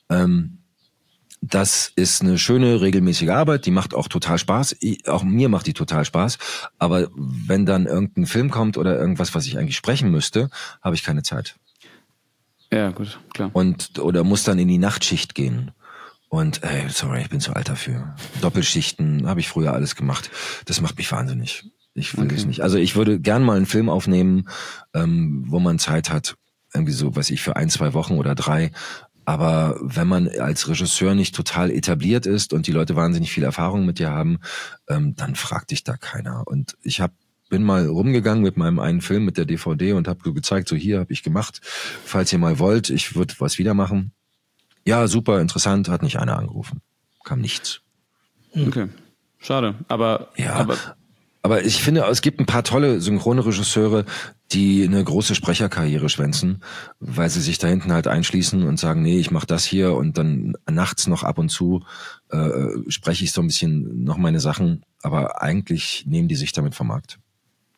Ähm, 0.10 0.60
das 1.42 1.92
ist 1.96 2.22
eine 2.22 2.38
schöne, 2.38 2.82
regelmäßige 2.82 3.30
Arbeit, 3.30 3.66
die 3.66 3.72
macht 3.72 3.94
auch 3.94 4.08
total 4.08 4.40
Spaß. 4.40 4.78
Ich, 4.80 5.08
auch 5.08 5.24
mir 5.24 5.48
macht 5.48 5.68
die 5.68 5.74
total 5.74 6.04
Spaß. 6.04 6.38
Aber 6.80 7.10
wenn 7.16 7.66
dann 7.66 7.86
irgendein 7.86 8.26
Film 8.26 8.50
kommt 8.50 8.78
oder 8.78 8.98
irgendwas, 9.00 9.36
was 9.36 9.46
ich 9.46 9.58
eigentlich 9.58 9.78
sprechen 9.78 10.10
müsste, 10.10 10.50
habe 10.82 10.96
ich 10.96 11.04
keine 11.04 11.24
Zeit. 11.24 11.56
Ja, 12.76 12.92
gut, 12.92 13.20
klar. 13.34 13.52
Und 13.54 14.00
oder 14.00 14.26
muss 14.26 14.44
dann 14.44 14.60
in 14.60 14.68
die 14.68 14.78
Nachtschicht 14.78 15.34
gehen. 15.34 15.72
Und 16.28 16.62
ey, 16.64 16.90
sorry, 16.90 17.22
ich 17.22 17.30
bin 17.30 17.40
zu 17.40 17.54
alt 17.54 17.70
dafür. 17.70 18.16
Doppelschichten 18.42 19.28
habe 19.28 19.40
ich 19.40 19.48
früher 19.48 19.72
alles 19.72 19.96
gemacht. 19.96 20.30
Das 20.66 20.82
macht 20.82 20.98
mich 20.98 21.10
wahnsinnig. 21.10 21.72
Ich 21.94 22.18
will 22.18 22.26
okay. 22.26 22.36
das 22.36 22.46
nicht. 22.46 22.62
Also 22.62 22.78
ich 22.78 22.98
würde 22.98 23.22
gern 23.22 23.44
mal 23.44 23.56
einen 23.56 23.66
Film 23.66 23.88
aufnehmen, 23.88 24.50
ähm, 24.94 25.46
wo 25.48 25.60
man 25.60 25.80
Zeit 25.80 26.10
hat, 26.10 26.36
irgendwie 26.74 26.92
so, 26.92 27.16
weiß 27.16 27.30
ich, 27.30 27.42
für 27.42 27.56
ein, 27.56 27.70
zwei 27.70 27.94
Wochen 27.94 28.16
oder 28.16 28.36
drei. 28.36 28.72
Aber 29.24 29.80
wenn 29.82 30.10
man 30.10 30.28
als 30.28 30.68
Regisseur 30.68 31.16
nicht 31.16 31.34
total 31.34 31.72
etabliert 31.72 32.26
ist 32.26 32.52
und 32.52 32.68
die 32.68 32.74
Leute 32.74 32.98
wahnsinnig 32.98 33.32
viel 33.32 33.44
Erfahrung 33.44 33.86
mit 33.86 34.00
dir 34.00 34.10
haben, 34.10 34.40
ähm, 34.90 35.16
dann 35.16 35.36
fragt 35.36 35.72
dich 35.72 35.86
da 35.86 35.96
keiner. 35.96 36.44
Und 36.46 36.76
ich 36.82 37.00
habe 37.00 37.14
bin 37.50 37.64
mal 37.64 37.88
rumgegangen 37.88 38.44
mit 38.44 38.58
meinem 38.58 38.80
einen 38.80 39.02
Film 39.02 39.26
mit 39.26 39.38
der 39.38 39.46
DVD 39.46 39.94
und 39.94 40.08
habe 40.08 40.34
gezeigt, 40.34 40.68
so 40.68 40.76
hier 40.76 41.00
habe 41.00 41.14
ich 41.14 41.24
gemacht. 41.24 41.62
Falls 42.04 42.34
ihr 42.34 42.40
mal 42.40 42.60
wollt, 42.60 42.90
ich 42.90 43.16
würde 43.16 43.36
was 43.40 43.58
wieder 43.58 43.74
machen. 43.74 44.12
Ja, 44.86 45.08
super, 45.08 45.42
interessant, 45.42 45.90
hat 45.90 46.04
nicht 46.04 46.20
einer 46.20 46.38
angerufen. 46.38 46.82
Kam 47.24 47.42
nichts. 47.42 47.82
Hm. 48.52 48.68
Okay. 48.68 48.88
Schade, 49.40 49.76
aber 49.88 50.30
ja, 50.38 50.54
aber, 50.54 50.78
aber 51.44 51.64
ich 51.64 51.84
finde, 51.84 52.04
es 52.10 52.22
gibt 52.22 52.40
ein 52.40 52.48
paar 52.48 52.64
tolle 52.64 53.00
synchrone 53.02 53.46
Regisseure, 53.46 54.06
die 54.52 54.84
eine 54.84 55.04
große 55.04 55.36
Sprecherkarriere 55.36 56.10
schwänzen, 56.10 56.64
weil 57.00 57.30
sie 57.30 57.42
sich 57.42 57.60
da 57.60 57.68
hinten 57.68 57.92
halt 57.92 58.08
einschließen 58.08 58.64
und 58.64 58.80
sagen, 58.80 59.04
nee, 59.04 59.20
ich 59.20 59.30
mache 59.30 59.46
das 59.46 59.64
hier 59.66 59.94
und 59.94 60.18
dann 60.18 60.56
nachts 60.70 61.06
noch 61.06 61.24
ab 61.24 61.38
und 61.38 61.50
zu 61.50 61.84
äh, 62.30 62.70
spreche 62.88 63.24
ich 63.24 63.32
so 63.32 63.42
ein 63.42 63.48
bisschen 63.48 64.04
noch 64.04 64.18
meine 64.18 64.40
Sachen, 64.40 64.84
aber 65.04 65.44
eigentlich 65.44 66.06
nehmen 66.08 66.28
die 66.28 66.36
sich 66.36 66.52
damit 66.52 66.74
vom 66.74 66.88
Markt. 66.88 67.20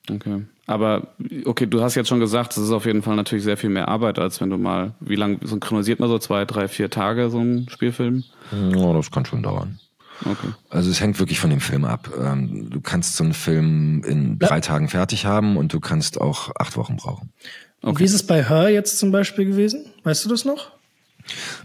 Okay. 0.10 0.44
Aber 0.66 1.08
okay, 1.46 1.66
du 1.66 1.82
hast 1.82 1.96
jetzt 1.96 2.10
schon 2.10 2.20
gesagt, 2.20 2.58
es 2.58 2.64
ist 2.64 2.72
auf 2.72 2.86
jeden 2.86 3.02
Fall 3.02 3.16
natürlich 3.16 3.44
sehr 3.44 3.58
viel 3.58 3.70
mehr 3.70 3.88
Arbeit, 3.88 4.20
als 4.20 4.42
wenn 4.42 4.50
du 4.50 4.58
mal, 4.58 4.94
wie 5.00 5.16
lange 5.16 5.40
synchronisiert 5.42 6.00
man 6.00 6.10
so 6.10 6.20
zwei, 6.20 6.46
drei, 6.46 6.68
vier 6.68 6.90
Tage 6.90 7.30
so 7.30 7.40
einen 7.40 7.70
Spielfilm? 7.70 8.24
Ja, 8.52 8.94
das 8.94 9.10
kann 9.12 9.26
schon 9.26 9.44
dauern. 9.44 9.80
Okay. 10.26 10.50
Also 10.70 10.90
es 10.90 11.00
hängt 11.00 11.20
wirklich 11.20 11.40
von 11.40 11.50
dem 11.50 11.62
Film 11.62 11.86
ab. 11.86 12.10
Ähm, 12.20 12.70
du 12.70 12.82
kannst 12.82 13.16
so 13.16 13.24
einen 13.24 13.34
Film 13.34 14.04
in 14.04 14.40
drei 14.40 14.60
Tagen 14.62 14.90
fertig 14.90 15.26
haben 15.26 15.58
und 15.58 15.74
du 15.74 15.80
kannst 15.80 16.20
auch 16.20 16.52
acht 16.58 16.76
Wochen 16.76 16.98
brauchen. 16.98 17.32
Okay. 17.82 18.00
Wie 18.00 18.04
ist 18.04 18.14
es 18.14 18.26
bei 18.26 18.44
Her 18.44 18.70
jetzt 18.70 19.00
zum 19.00 19.12
Beispiel 19.12 19.46
gewesen? 19.46 19.86
Weißt 20.04 20.26
du 20.26 20.30
das 20.30 20.44
noch? 20.44 20.72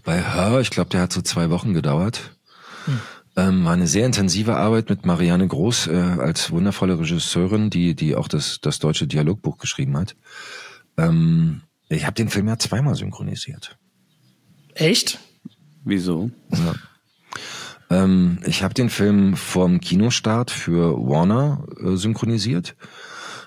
Bei 0.04 0.20
Her, 0.20 0.60
ich 0.60 0.70
glaube, 0.70 0.90
der 0.90 1.00
hat 1.00 1.12
so 1.12 1.22
zwei 1.22 1.50
Wochen 1.50 1.72
gedauert. 1.72 2.36
Hm. 2.84 3.00
Ähm, 3.34 3.64
war 3.64 3.72
eine 3.72 3.86
sehr 3.86 4.04
intensive 4.04 4.56
Arbeit 4.56 4.90
mit 4.90 5.06
Marianne 5.06 5.48
Groß 5.48 5.86
äh, 5.86 5.96
als 6.18 6.50
wundervolle 6.50 6.98
Regisseurin, 6.98 7.70
die 7.70 7.94
die 7.94 8.14
auch 8.14 8.28
das 8.28 8.60
das 8.60 8.78
deutsche 8.78 9.06
Dialogbuch 9.06 9.56
geschrieben 9.56 9.96
hat. 9.96 10.16
Ähm, 10.98 11.62
ich 11.88 12.04
habe 12.04 12.14
den 12.14 12.28
Film 12.28 12.48
ja 12.48 12.58
zweimal 12.58 12.94
synchronisiert. 12.94 13.78
Echt? 14.74 15.18
Wieso? 15.84 16.30
Ja. 16.50 16.74
Ähm, 18.04 18.38
ich 18.46 18.62
habe 18.62 18.74
den 18.74 18.90
Film 18.90 19.36
vorm 19.36 19.80
Kinostart 19.80 20.50
für 20.50 20.96
Warner 20.96 21.64
äh, 21.80 21.96
synchronisiert 21.96 22.76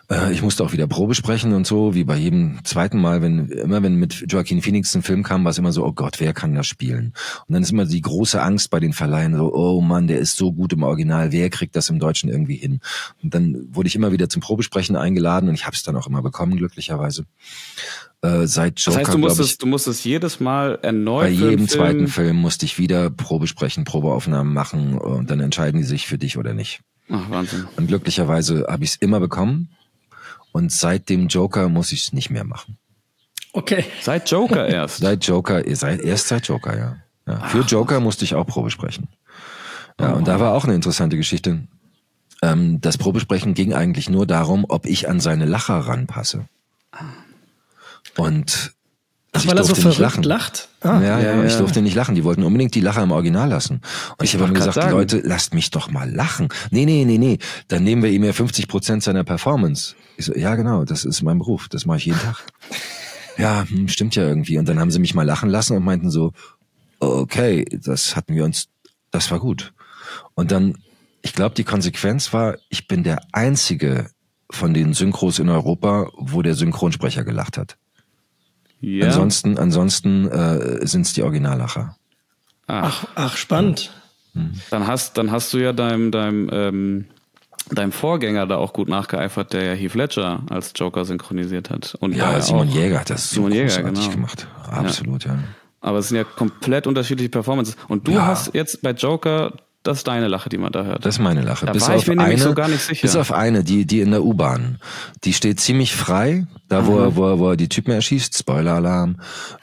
äh, 0.10 0.32
ich 0.32 0.42
musste 0.42 0.64
auch 0.64 0.72
wieder 0.72 0.88
Probe 0.88 1.16
sprechen 1.16 1.54
und 1.54 1.66
so, 1.66 1.96
wie 1.96 2.04
bei 2.04 2.18
jedem 2.18 2.64
zweiten 2.64 3.00
Mal, 3.00 3.22
wenn 3.22 3.48
immer 3.50 3.82
wenn 3.82 3.96
mit 3.96 4.26
Joaquin 4.28 4.62
Phoenix 4.62 4.96
ein 4.96 5.02
Film 5.02 5.24
kam, 5.24 5.44
war 5.44 5.52
es 5.52 5.58
immer 5.58 5.72
so, 5.72 5.86
oh 5.86 5.94
Gott, 5.94 6.20
wer 6.20 6.34
kann 6.34 6.54
das 6.56 6.68
spielen? 6.68 7.14
Und 7.48 7.54
dann 7.54 7.64
ist 7.64 7.72
immer 7.72 7.86
die 7.86 8.02
große 8.02 8.42
Angst 8.42 8.70
bei 8.70 8.80
den 8.80 8.94
Verleihen, 8.94 9.36
so, 9.36 9.54
oh 9.54 9.82
Mann, 9.82 10.08
der 10.08 10.20
ist 10.20 10.38
so 10.38 10.52
gut 10.52 10.74
im 10.74 10.84
Original, 10.84 11.32
wer 11.32 11.50
kriegt 11.50 11.76
das 11.76 11.90
im 11.90 12.00
Deutschen 12.00 12.30
irgendwie 12.30 12.56
hin? 12.56 12.80
Und 13.24 13.34
dann 13.34 13.68
wurde 13.72 13.88
ich 13.88 13.96
immer 13.96 14.12
wieder 14.12 14.30
zum 14.30 14.42
Probesprechen 14.42 14.96
eingeladen 14.96 15.50
und 15.50 15.56
ich 15.56 15.66
habe 15.66 15.76
es 15.76 15.84
dann 15.84 15.96
auch 15.96 16.08
immer 16.08 16.22
bekommen, 16.22 16.58
glücklicherweise. 16.58 17.26
Äh, 18.22 18.48
seit 18.48 18.80
Joker, 18.80 19.00
das 19.00 19.08
heißt, 19.08 19.14
du 19.14 19.18
musstest, 19.18 19.52
ich, 19.52 19.58
du 19.58 19.68
musstest 19.68 20.06
jedes 20.06 20.40
Mal 20.40 20.80
erneut. 20.82 21.24
Bei 21.24 21.30
jedem 21.30 21.50
Film 21.50 21.68
zweiten 21.68 22.08
Film 22.08 22.38
musste 22.38 22.66
ich 22.66 22.80
wieder 22.80 23.10
Probesprechen, 23.10 23.84
Probeaufnahmen 23.84 24.54
machen 24.54 24.98
und 24.98 25.30
dann 25.30 25.40
entscheiden 25.40 25.80
die 25.80 25.86
sich 25.86 26.08
für 26.08 26.18
dich 26.18 26.38
oder 26.38 26.54
nicht. 26.54 26.82
Ach, 27.10 27.30
Wahnsinn. 27.30 27.66
Und 27.78 27.88
glücklicherweise 27.88 28.66
habe 28.68 28.84
ich 28.84 28.92
es 28.92 28.96
immer 28.96 29.20
bekommen. 29.20 29.70
Und 30.56 30.72
seit 30.72 31.10
dem 31.10 31.28
Joker 31.28 31.68
muss 31.68 31.92
ich 31.92 32.04
es 32.04 32.14
nicht 32.14 32.30
mehr 32.30 32.46
machen. 32.46 32.78
Okay. 33.52 33.84
Seit 34.02 34.32
Joker 34.32 34.66
erst. 34.70 35.00
seit 35.00 35.26
Joker, 35.26 35.62
seit, 35.76 36.00
erst 36.00 36.30
seit 36.30 36.48
Joker, 36.48 36.78
ja. 36.78 36.96
ja. 37.28 37.42
Für 37.50 37.60
Joker 37.60 38.00
musste 38.00 38.24
ich 38.24 38.36
auch 38.36 38.48
Probe 38.48 38.72
sprechen. 38.72 39.10
Ja, 40.00 40.14
oh. 40.14 40.16
und 40.16 40.30
da 40.30 40.40
war 40.40 40.54
auch 40.54 40.64
eine 40.64 40.74
interessante 40.74 41.18
Geschichte. 41.18 41.68
Ähm, 42.42 42.80
das 42.80 42.98
Probesprechen 42.98 43.54
ging 43.54 43.74
eigentlich 43.74 44.10
nur 44.10 44.26
darum, 44.26 44.66
ob 44.70 44.86
ich 44.86 45.10
an 45.10 45.20
seine 45.20 45.44
Lacher 45.44 45.78
ranpasse. 45.78 46.48
Und 48.16 48.75
Ach, 49.36 49.48
weil 49.48 49.58
er 49.58 49.64
so 49.64 49.76
verrückt 49.76 50.00
lachen. 50.00 50.24
lacht? 50.24 50.70
Ah. 50.82 51.02
Ja, 51.02 51.20
ja, 51.20 51.36
ja, 51.36 51.44
ich 51.44 51.56
durfte 51.56 51.82
nicht 51.82 51.96
lachen. 51.96 52.16
Die 52.16 52.24
wollten 52.24 52.44
unbedingt 52.44 52.74
die 52.74 52.80
Lacher 52.80 53.04
im 53.04 53.12
Original 53.12 53.50
lassen. 53.50 53.82
Und 54.18 54.24
ich, 54.24 54.34
ich 54.34 54.42
habe 54.42 54.54
gesagt, 54.54 54.76
sagen. 54.76 54.92
Leute, 54.92 55.22
lasst 55.24 55.54
mich 55.54 55.72
doch 55.72 55.92
mal 55.92 56.10
lachen. 56.10 56.50
Nee, 56.72 56.86
nee, 56.86 57.06
nee, 57.06 57.18
nee. 57.18 57.40
Dann 57.68 57.84
nehmen 57.84 58.02
wir 58.02 58.10
ihm 58.10 58.24
ja 58.24 58.34
50 58.34 58.68
Prozent 58.68 59.04
seiner 59.04 59.24
Performance. 59.24 59.96
Ich 60.18 60.26
so, 60.26 60.34
ja, 60.34 60.56
genau, 60.56 60.86
das 60.86 61.06
ist 61.06 61.22
mein 61.22 61.40
Beruf. 61.40 61.68
Das 61.70 61.86
mache 61.86 61.98
ich 61.98 62.06
jeden 62.06 62.20
Tag. 62.20 62.46
ja, 63.38 63.66
hm, 63.68 63.88
stimmt 63.88 64.16
ja 64.16 64.24
irgendwie. 64.24 64.58
Und 64.58 64.70
dann 64.70 64.80
haben 64.80 64.92
sie 64.92 65.00
mich 65.00 65.14
mal 65.14 65.26
lachen 65.26 65.50
lassen 65.50 65.76
und 65.76 65.84
meinten 65.84 66.10
so, 66.10 66.32
okay, 67.00 67.66
das 67.84 68.16
hatten 68.16 68.36
wir 68.36 68.46
uns, 68.46 68.70
das 69.12 69.30
war 69.32 69.40
gut. 69.40 69.74
Und 70.34 70.52
dann, 70.52 70.78
ich 71.22 71.34
glaube, 71.34 71.56
die 71.56 71.64
Konsequenz 71.64 72.32
war, 72.32 72.58
ich 72.70 72.88
bin 72.88 73.04
der 73.04 73.22
einzige 73.32 74.10
von 74.50 74.74
den 74.74 74.94
Synchros 74.94 75.40
in 75.40 75.50
Europa, 75.50 76.10
wo 76.18 76.42
der 76.42 76.56
Synchronsprecher 76.56 77.24
gelacht 77.24 77.58
hat. 77.58 77.78
Ja. 78.82 79.08
Ansonsten, 79.08 79.58
ansonsten 79.58 80.28
äh, 80.30 80.86
sind 80.86 81.06
es 81.06 81.14
die 81.14 81.24
Originallacher. 81.24 81.96
Ach, 82.68 83.06
ach, 83.16 83.38
spannend. 83.38 83.94
Mhm. 84.34 84.54
Dann 84.70 84.88
hast, 84.88 85.18
dann 85.18 85.32
hast 85.32 85.54
du 85.54 85.58
ja 85.58 85.74
deinem, 85.74 86.12
deinem, 86.12 86.50
ähm, 86.52 87.06
deinem 87.72 87.92
Vorgänger 87.92 88.48
da 88.48 88.58
auch 88.58 88.74
gut 88.74 88.90
nachgeeifert, 88.90 89.54
der 89.54 89.64
ja 89.64 89.74
Heath 89.74 89.96
Ledger 89.96 90.42
als 90.50 90.74
Joker 90.76 91.06
synchronisiert 91.06 91.70
hat. 91.70 91.96
Und 92.00 92.16
ja, 92.16 92.40
Simon 92.42 92.68
Jäger 92.68 93.00
hat 93.00 93.10
das 93.10 93.30
Simon 93.30 93.52
so 93.52 93.58
Jäger, 93.58 93.84
genau. 93.84 94.10
gemacht. 94.10 94.48
Absolut, 94.70 95.26
ja. 95.26 95.34
ja. 95.34 95.40
Aber 95.82 96.00
es 96.00 96.10
sind 96.10 96.18
ja 96.18 96.24
komplett 96.24 96.88
unterschiedliche 96.88 97.30
Performances. 97.30 97.78
Und 97.88 98.08
du 98.08 98.14
ja. 98.14 98.26
hast 98.26 98.54
jetzt 98.54 98.82
bei 98.82 98.92
Joker 98.92 99.54
das 99.86 100.00
ist 100.00 100.08
deine 100.08 100.28
Lache, 100.28 100.50
die 100.50 100.58
man 100.58 100.72
da 100.72 100.84
hört. 100.84 101.06
Das 101.06 101.16
ist 101.16 101.22
meine 101.22 101.42
Lache. 101.42 101.68
Da 101.68 101.72
bis 101.72 101.88
war 101.88 101.96
ich 101.96 102.08
mir 102.08 102.20
eine, 102.20 102.38
so 102.40 102.56
gar 102.56 102.68
nicht 102.68 102.82
sicher. 102.82 103.04
Bis 103.04 103.16
auf 103.16 103.32
eine, 103.32 103.64
die, 103.64 103.86
die 103.86 104.02
in 104.02 104.10
der 104.10 104.24
U-Bahn. 104.24 104.80
Die 105.24 105.34
steht 105.34 105.60
ziemlich 105.60 105.96
frei, 105.96 106.48
da 106.70 106.88
wo, 106.88 106.98
er, 106.98 107.16
wo, 107.16 107.30
er, 107.30 107.40
wo 107.40 107.50
er 107.52 107.56
die 107.56 107.70
Typen 107.70 107.92
erschießt. 107.92 108.36
Spoiler-Alarm. 108.36 109.18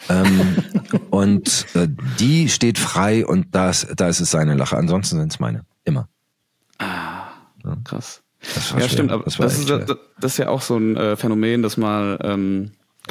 Ähm, 0.09 0.57
und 1.11 1.67
äh, 1.75 1.89
die 2.21 2.49
steht 2.49 2.79
frei 2.79 3.27
und 3.27 3.55
das, 3.55 3.87
da 3.97 4.09
ist 4.09 4.21
es 4.21 4.31
seine 4.31 4.55
Lache. 4.55 4.77
Ansonsten 4.77 5.19
sind 5.19 5.33
es 5.33 5.41
meine. 5.41 5.65
Immer. 5.85 6.09
Ah, 6.79 7.25
krass. 7.83 8.23
ja, 8.55 8.61
schwer. 8.61 8.89
stimmt, 8.89 9.11
aber 9.11 9.25
das, 9.25 9.37
das, 9.37 9.59
ist, 9.59 9.71
das, 9.71 9.87
das, 10.21 10.33
ist 10.33 10.39
ja 10.39 10.49
auch 10.49 10.63
so 10.63 10.77
ein 10.77 10.97
äh, 10.97 11.17
Phänomen, 11.17 11.63
dass 11.63 11.77
mal 11.77 12.19
ähm, 12.23 12.71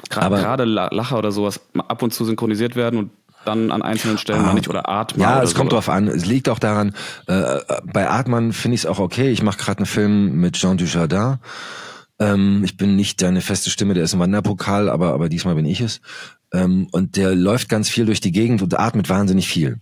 gerade 0.09 0.63
Lacher 0.63 1.17
oder 1.17 1.33
sowas 1.33 1.59
ab 1.75 2.01
und 2.01 2.13
zu 2.13 2.23
synchronisiert 2.23 2.77
werden 2.77 2.97
und 2.97 3.11
dann 3.45 3.71
an 3.71 3.81
einzelnen 3.81 4.17
Stellen 4.17 4.41
ah, 4.41 4.47
mal 4.47 4.53
nicht 4.53 4.69
oder 4.69 4.87
Atmen. 4.89 5.21
Ja, 5.21 5.41
es 5.41 5.55
kommt 5.55 5.71
drauf 5.71 5.89
an. 5.89 6.07
Es 6.07 6.25
liegt 6.25 6.49
auch 6.49 6.59
daran, 6.59 6.93
äh, 7.27 7.59
bei 7.85 8.09
Atman 8.09 8.53
finde 8.53 8.75
ich 8.75 8.81
es 8.81 8.85
auch 8.85 8.99
okay. 8.99 9.29
Ich 9.29 9.41
mache 9.43 9.57
gerade 9.57 9.79
einen 9.79 9.85
Film 9.85 10.39
mit 10.39 10.53
Jean 10.53 10.77
Dujardin. 10.77 11.37
Ähm, 12.19 12.61
ich 12.63 12.77
bin 12.77 12.95
nicht 12.95 13.21
deine 13.21 13.41
feste 13.41 13.69
Stimme, 13.69 13.93
der 13.93 14.03
ist 14.03 14.13
im 14.13 14.19
Wanderpokal, 14.19 14.89
aber, 14.89 15.13
aber 15.13 15.27
diesmal 15.27 15.55
bin 15.55 15.65
ich 15.65 15.81
es. 15.81 16.01
Ähm, 16.53 16.87
und 16.91 17.17
der 17.17 17.35
läuft 17.35 17.69
ganz 17.69 17.89
viel 17.89 18.05
durch 18.05 18.21
die 18.21 18.31
Gegend 18.31 18.61
und 18.61 18.79
atmet 18.79 19.09
wahnsinnig 19.09 19.47
viel. 19.47 19.79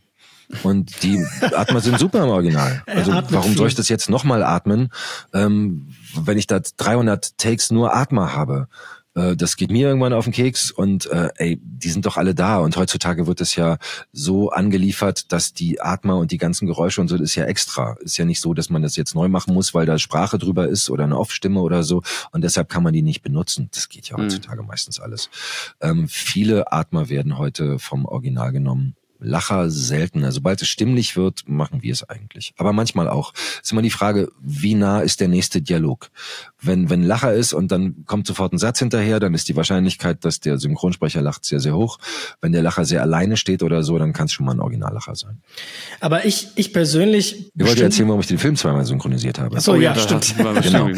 Und 0.64 1.04
die 1.04 1.24
Atmer 1.56 1.80
sind 1.80 2.00
super 2.00 2.24
im 2.24 2.30
Original. 2.30 2.82
Also 2.88 3.12
warum 3.12 3.52
viel. 3.52 3.58
soll 3.58 3.68
ich 3.68 3.76
das 3.76 3.88
jetzt 3.90 4.10
nochmal 4.10 4.44
atmen, 4.44 4.90
ähm, 5.34 5.90
wenn 6.16 6.38
ich 6.38 6.48
da 6.48 6.60
300 6.60 7.38
Takes 7.38 7.72
nur 7.72 7.96
Atmer 7.96 8.34
habe? 8.34 8.68
Äh, 9.20 9.36
das 9.36 9.58
geht 9.58 9.72
mir 9.72 9.88
irgendwann 9.88 10.14
auf 10.14 10.26
den 10.26 10.34
Keks 10.34 10.72
und 10.72 11.06
äh, 11.08 11.30
ey, 11.36 11.60
die 11.62 11.90
sind 11.90 12.06
doch 12.06 12.18
alle 12.18 12.34
da 12.34 12.58
und 12.58 12.78
heutzutage 12.78 13.28
wird 13.28 13.42
es 13.42 13.56
ja 13.56 13.78
so 14.12 14.50
angeliefert, 14.50 15.32
dass 15.32 15.54
die 15.54 15.82
Atmer 15.82 16.18
und 16.18 16.32
die 16.32 16.38
ganzen 16.38 16.68
Geräusche 16.68 17.02
und 17.02 17.08
so, 17.08 17.16
ist 17.16 17.36
ja 17.36 17.46
extra. 17.46 17.98
Ist 18.00 18.18
ja 18.18 18.26
nicht 18.26 18.40
so, 18.40 18.54
dass 18.54 18.70
man 18.70 18.82
das 18.82 18.96
jetzt 18.96 19.16
neu 19.16 19.28
machen 19.28 19.54
muss, 19.54 19.74
weil 19.74 19.86
da 19.86 19.98
Sprache 19.98 20.38
drüber 20.38 20.68
ist 20.68 20.90
oder 20.90 21.04
eine 21.04 21.18
Off-Stimme 21.18 21.62
oder 21.62 21.84
so 21.84 22.02
und 22.32 22.44
deshalb 22.44 22.70
kann 22.70 22.84
man 22.84 22.94
die 22.94 23.02
nicht 23.02 23.22
benutzen. 23.22 23.70
Das 23.74 23.90
geht 23.90 24.10
ja 24.10 24.18
mhm. 24.18 24.24
heutzutage 24.24 24.62
mhm. 24.62 24.68
meistens 24.68 25.00
alles. 25.00 25.30
Ähm, 25.82 26.08
viele 26.08 26.72
Atmer 26.72 27.10
werden 27.10 27.38
heute 27.38 27.80
vom 27.80 28.06
Original 28.06 28.52
genommen 28.52 28.96
Lacher 29.20 29.70
seltener. 29.70 30.32
Sobald 30.32 30.62
es 30.62 30.70
stimmlich 30.70 31.16
wird, 31.16 31.44
machen 31.48 31.82
wir 31.82 31.92
es 31.92 32.08
eigentlich. 32.10 32.54
Aber 32.58 32.74
manchmal 32.74 33.08
auch. 33.08 33.34
Ist 33.62 33.72
immer 33.72 33.82
die 33.82 33.90
Frage, 33.90 34.32
wie 34.42 34.76
nah 34.76 35.02
ist 35.02 35.20
der 35.20 35.28
nächste 35.28 35.62
Dialog? 35.62 36.10
Wenn, 36.62 36.90
wenn 36.90 37.04
Lacher 37.04 37.34
ist 37.34 37.54
und 37.54 37.72
dann 37.72 38.06
kommt 38.06 38.28
sofort 38.28 38.54
ein 38.54 38.58
Satz 38.58 38.80
hinterher, 38.80 39.20
dann 39.20 39.34
ist 39.34 39.50
die 39.50 39.56
Wahrscheinlichkeit, 39.56 40.24
dass 40.24 40.40
der 40.40 40.58
Synchronsprecher 40.58 41.22
lacht, 41.22 41.46
sehr, 41.46 41.60
sehr 41.60 41.76
hoch. 41.76 42.00
Wenn 42.42 42.52
der 42.52 42.62
Lacher 42.62 42.86
sehr 42.86 43.02
alleine 43.02 43.38
steht 43.38 43.62
oder 43.62 43.84
so, 43.84 43.98
dann 43.98 44.14
kann 44.14 44.26
es 44.26 44.32
schon 44.32 44.46
mal 44.46 44.54
ein 44.54 44.62
Originallacher 44.62 45.16
sein. 45.16 45.42
Aber 46.00 46.26
ich, 46.26 46.50
ich 46.56 46.72
persönlich. 46.74 47.52
Ich 47.56 47.66
wollte 47.66 47.84
erzählen, 47.84 48.08
warum 48.08 48.22
ich 48.22 48.28
den 48.28 48.40
Film 48.40 48.56
zweimal 48.56 48.86
synchronisiert 48.86 49.40
habe. 49.40 49.58
Ach 49.58 49.62
so, 49.62 49.76
ja, 49.76 49.94
ja 49.94 50.00
stimmt. 50.00 50.36
genau. 50.64 50.90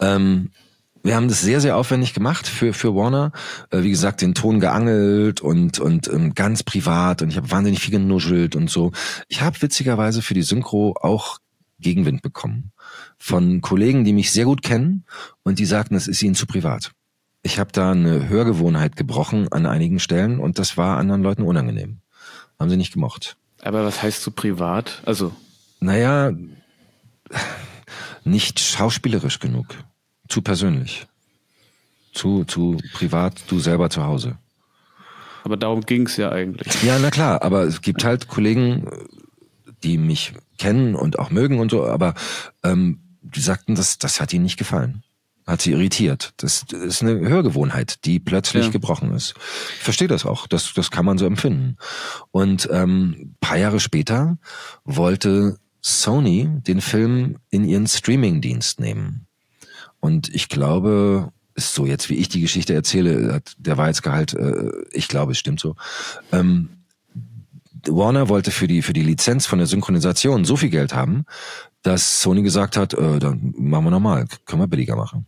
Ähm, 0.00 0.50
wir 1.02 1.16
haben 1.16 1.28
das 1.28 1.40
sehr, 1.40 1.60
sehr 1.60 1.76
aufwendig 1.76 2.14
gemacht 2.14 2.46
für, 2.46 2.72
für 2.72 2.94
Warner. 2.94 3.32
Äh, 3.70 3.82
wie 3.82 3.90
gesagt, 3.90 4.20
den 4.20 4.34
Ton 4.34 4.60
geangelt 4.60 5.40
und, 5.40 5.78
und 5.78 6.08
ähm, 6.08 6.34
ganz 6.34 6.62
privat 6.62 7.22
und 7.22 7.30
ich 7.30 7.36
habe 7.36 7.50
wahnsinnig 7.50 7.80
viel 7.80 7.92
genuschelt 7.92 8.56
und 8.56 8.70
so. 8.70 8.92
Ich 9.28 9.42
habe 9.42 9.60
witzigerweise 9.60 10.22
für 10.22 10.34
die 10.34 10.42
Synchro 10.42 10.94
auch 11.00 11.38
Gegenwind 11.80 12.22
bekommen. 12.22 12.72
Von 13.18 13.60
Kollegen, 13.60 14.04
die 14.04 14.12
mich 14.12 14.32
sehr 14.32 14.44
gut 14.44 14.62
kennen 14.62 15.04
und 15.42 15.58
die 15.58 15.64
sagten, 15.64 15.94
es 15.94 16.08
ist 16.08 16.22
ihnen 16.22 16.34
zu 16.34 16.46
privat. 16.46 16.92
Ich 17.42 17.58
habe 17.58 17.70
da 17.72 17.92
eine 17.92 18.28
Hörgewohnheit 18.28 18.96
gebrochen 18.96 19.48
an 19.52 19.66
einigen 19.66 20.00
Stellen 20.00 20.40
und 20.40 20.58
das 20.58 20.76
war 20.76 20.98
anderen 20.98 21.22
Leuten 21.22 21.42
unangenehm. 21.42 22.00
Haben 22.58 22.70
sie 22.70 22.76
nicht 22.76 22.92
gemocht. 22.92 23.36
Aber 23.62 23.84
was 23.84 24.02
heißt 24.02 24.22
zu 24.22 24.32
privat? 24.32 25.02
Also. 25.06 25.32
Naja, 25.80 26.32
nicht 28.24 28.58
schauspielerisch 28.58 29.38
genug. 29.38 29.66
Zu 30.28 30.42
persönlich. 30.42 31.06
Zu, 32.12 32.44
zu 32.44 32.78
privat, 32.92 33.42
du 33.48 33.60
selber 33.60 33.90
zu 33.90 34.04
Hause. 34.04 34.38
Aber 35.44 35.56
darum 35.56 35.82
ging's 35.82 36.16
ja 36.16 36.30
eigentlich. 36.30 36.82
Ja, 36.82 36.98
na 36.98 37.10
klar, 37.10 37.42
aber 37.42 37.62
es 37.62 37.80
gibt 37.80 38.04
halt 38.04 38.28
Kollegen, 38.28 38.86
die 39.82 39.98
mich 39.98 40.32
kennen 40.58 40.94
und 40.94 41.18
auch 41.18 41.30
mögen 41.30 41.60
und 41.60 41.70
so, 41.70 41.86
aber 41.86 42.14
ähm, 42.62 43.00
die 43.22 43.40
sagten, 43.40 43.74
das, 43.74 43.98
das 43.98 44.20
hat 44.20 44.32
ihnen 44.32 44.44
nicht 44.44 44.58
gefallen. 44.58 45.02
Hat 45.46 45.62
sie 45.62 45.72
irritiert. 45.72 46.34
Das, 46.36 46.66
das 46.68 46.82
ist 46.82 47.02
eine 47.02 47.20
Hörgewohnheit, 47.20 48.04
die 48.04 48.18
plötzlich 48.20 48.66
ja. 48.66 48.70
gebrochen 48.70 49.14
ist. 49.14 49.34
Ich 49.78 49.84
verstehe 49.84 50.08
das 50.08 50.26
auch. 50.26 50.46
Das, 50.46 50.74
das 50.74 50.90
kann 50.90 51.06
man 51.06 51.16
so 51.16 51.24
empfinden. 51.24 51.76
Und 52.30 52.68
ähm, 52.70 53.34
paar 53.40 53.56
Jahre 53.56 53.80
später 53.80 54.36
wollte 54.84 55.56
Sony 55.80 56.50
den 56.66 56.82
Film 56.82 57.38
in 57.48 57.64
ihren 57.64 57.86
Streaming-Dienst 57.86 58.80
nehmen. 58.80 59.27
Und 60.00 60.32
ich 60.34 60.48
glaube, 60.48 61.32
ist 61.54 61.74
so 61.74 61.86
jetzt, 61.86 62.08
wie 62.08 62.14
ich 62.14 62.28
die 62.28 62.40
Geschichte 62.40 62.72
erzähle, 62.72 63.42
der 63.58 63.76
Wahrheitsgehalt, 63.76 64.34
äh, 64.34 64.70
ich 64.92 65.08
glaube, 65.08 65.32
es 65.32 65.38
stimmt 65.38 65.60
so. 65.60 65.74
Ähm, 66.32 66.70
Warner 67.86 68.28
wollte 68.28 68.50
für 68.50 68.66
die, 68.66 68.82
für 68.82 68.92
die 68.92 69.02
Lizenz 69.02 69.46
von 69.46 69.58
der 69.58 69.66
Synchronisation 69.66 70.44
so 70.44 70.56
viel 70.56 70.70
Geld 70.70 70.94
haben, 70.94 71.24
dass 71.82 72.20
Sony 72.20 72.42
gesagt 72.42 72.76
hat, 72.76 72.94
äh, 72.94 73.18
dann 73.18 73.54
machen 73.56 73.84
wir 73.84 73.90
nochmal, 73.90 74.26
können 74.46 74.62
wir 74.62 74.68
billiger 74.68 74.96
machen. 74.96 75.26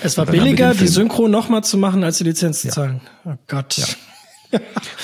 Es 0.00 0.16
war 0.16 0.26
billiger, 0.26 0.74
die 0.74 0.88
Synchro 0.88 1.28
nochmal 1.28 1.62
zu 1.62 1.76
machen, 1.76 2.04
als 2.04 2.18
die 2.18 2.24
Lizenz 2.24 2.62
zu 2.62 2.68
ja. 2.68 2.72
zahlen. 2.72 3.00
Oh 3.24 3.34
Gott. 3.46 3.76
Ja. 3.76 3.86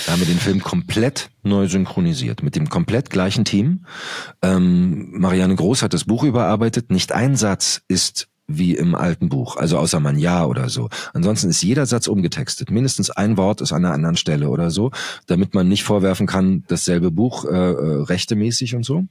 da 0.06 0.12
haben 0.12 0.20
wir 0.20 0.26
den 0.26 0.38
Film 0.38 0.62
komplett 0.62 1.30
neu 1.42 1.68
synchronisiert, 1.68 2.42
mit 2.42 2.56
dem 2.56 2.68
komplett 2.68 3.10
gleichen 3.10 3.44
Team. 3.44 3.84
Ähm, 4.42 5.10
Marianne 5.18 5.54
Groß 5.54 5.82
hat 5.82 5.92
das 5.92 6.04
Buch 6.04 6.24
überarbeitet. 6.24 6.90
Nicht 6.90 7.12
ein 7.12 7.36
Satz 7.36 7.82
ist 7.88 8.29
wie 8.58 8.76
im 8.76 8.94
alten 8.94 9.28
Buch, 9.28 9.56
also 9.56 9.78
außer 9.78 10.00
man 10.00 10.18
ja 10.18 10.44
oder 10.44 10.68
so. 10.68 10.88
Ansonsten 11.12 11.50
ist 11.50 11.62
jeder 11.62 11.86
Satz 11.86 12.06
umgetextet. 12.06 12.70
Mindestens 12.70 13.10
ein 13.10 13.36
Wort 13.36 13.60
ist 13.60 13.72
an 13.72 13.84
einer 13.84 13.94
anderen 13.94 14.16
Stelle 14.16 14.48
oder 14.50 14.70
so, 14.70 14.90
damit 15.26 15.54
man 15.54 15.68
nicht 15.68 15.84
vorwerfen 15.84 16.26
kann, 16.26 16.64
dasselbe 16.68 17.10
Buch 17.10 17.44
äh, 17.44 17.48
äh, 17.48 18.02
rechtemäßig 18.02 18.74
und 18.74 18.84
so. 18.84 19.04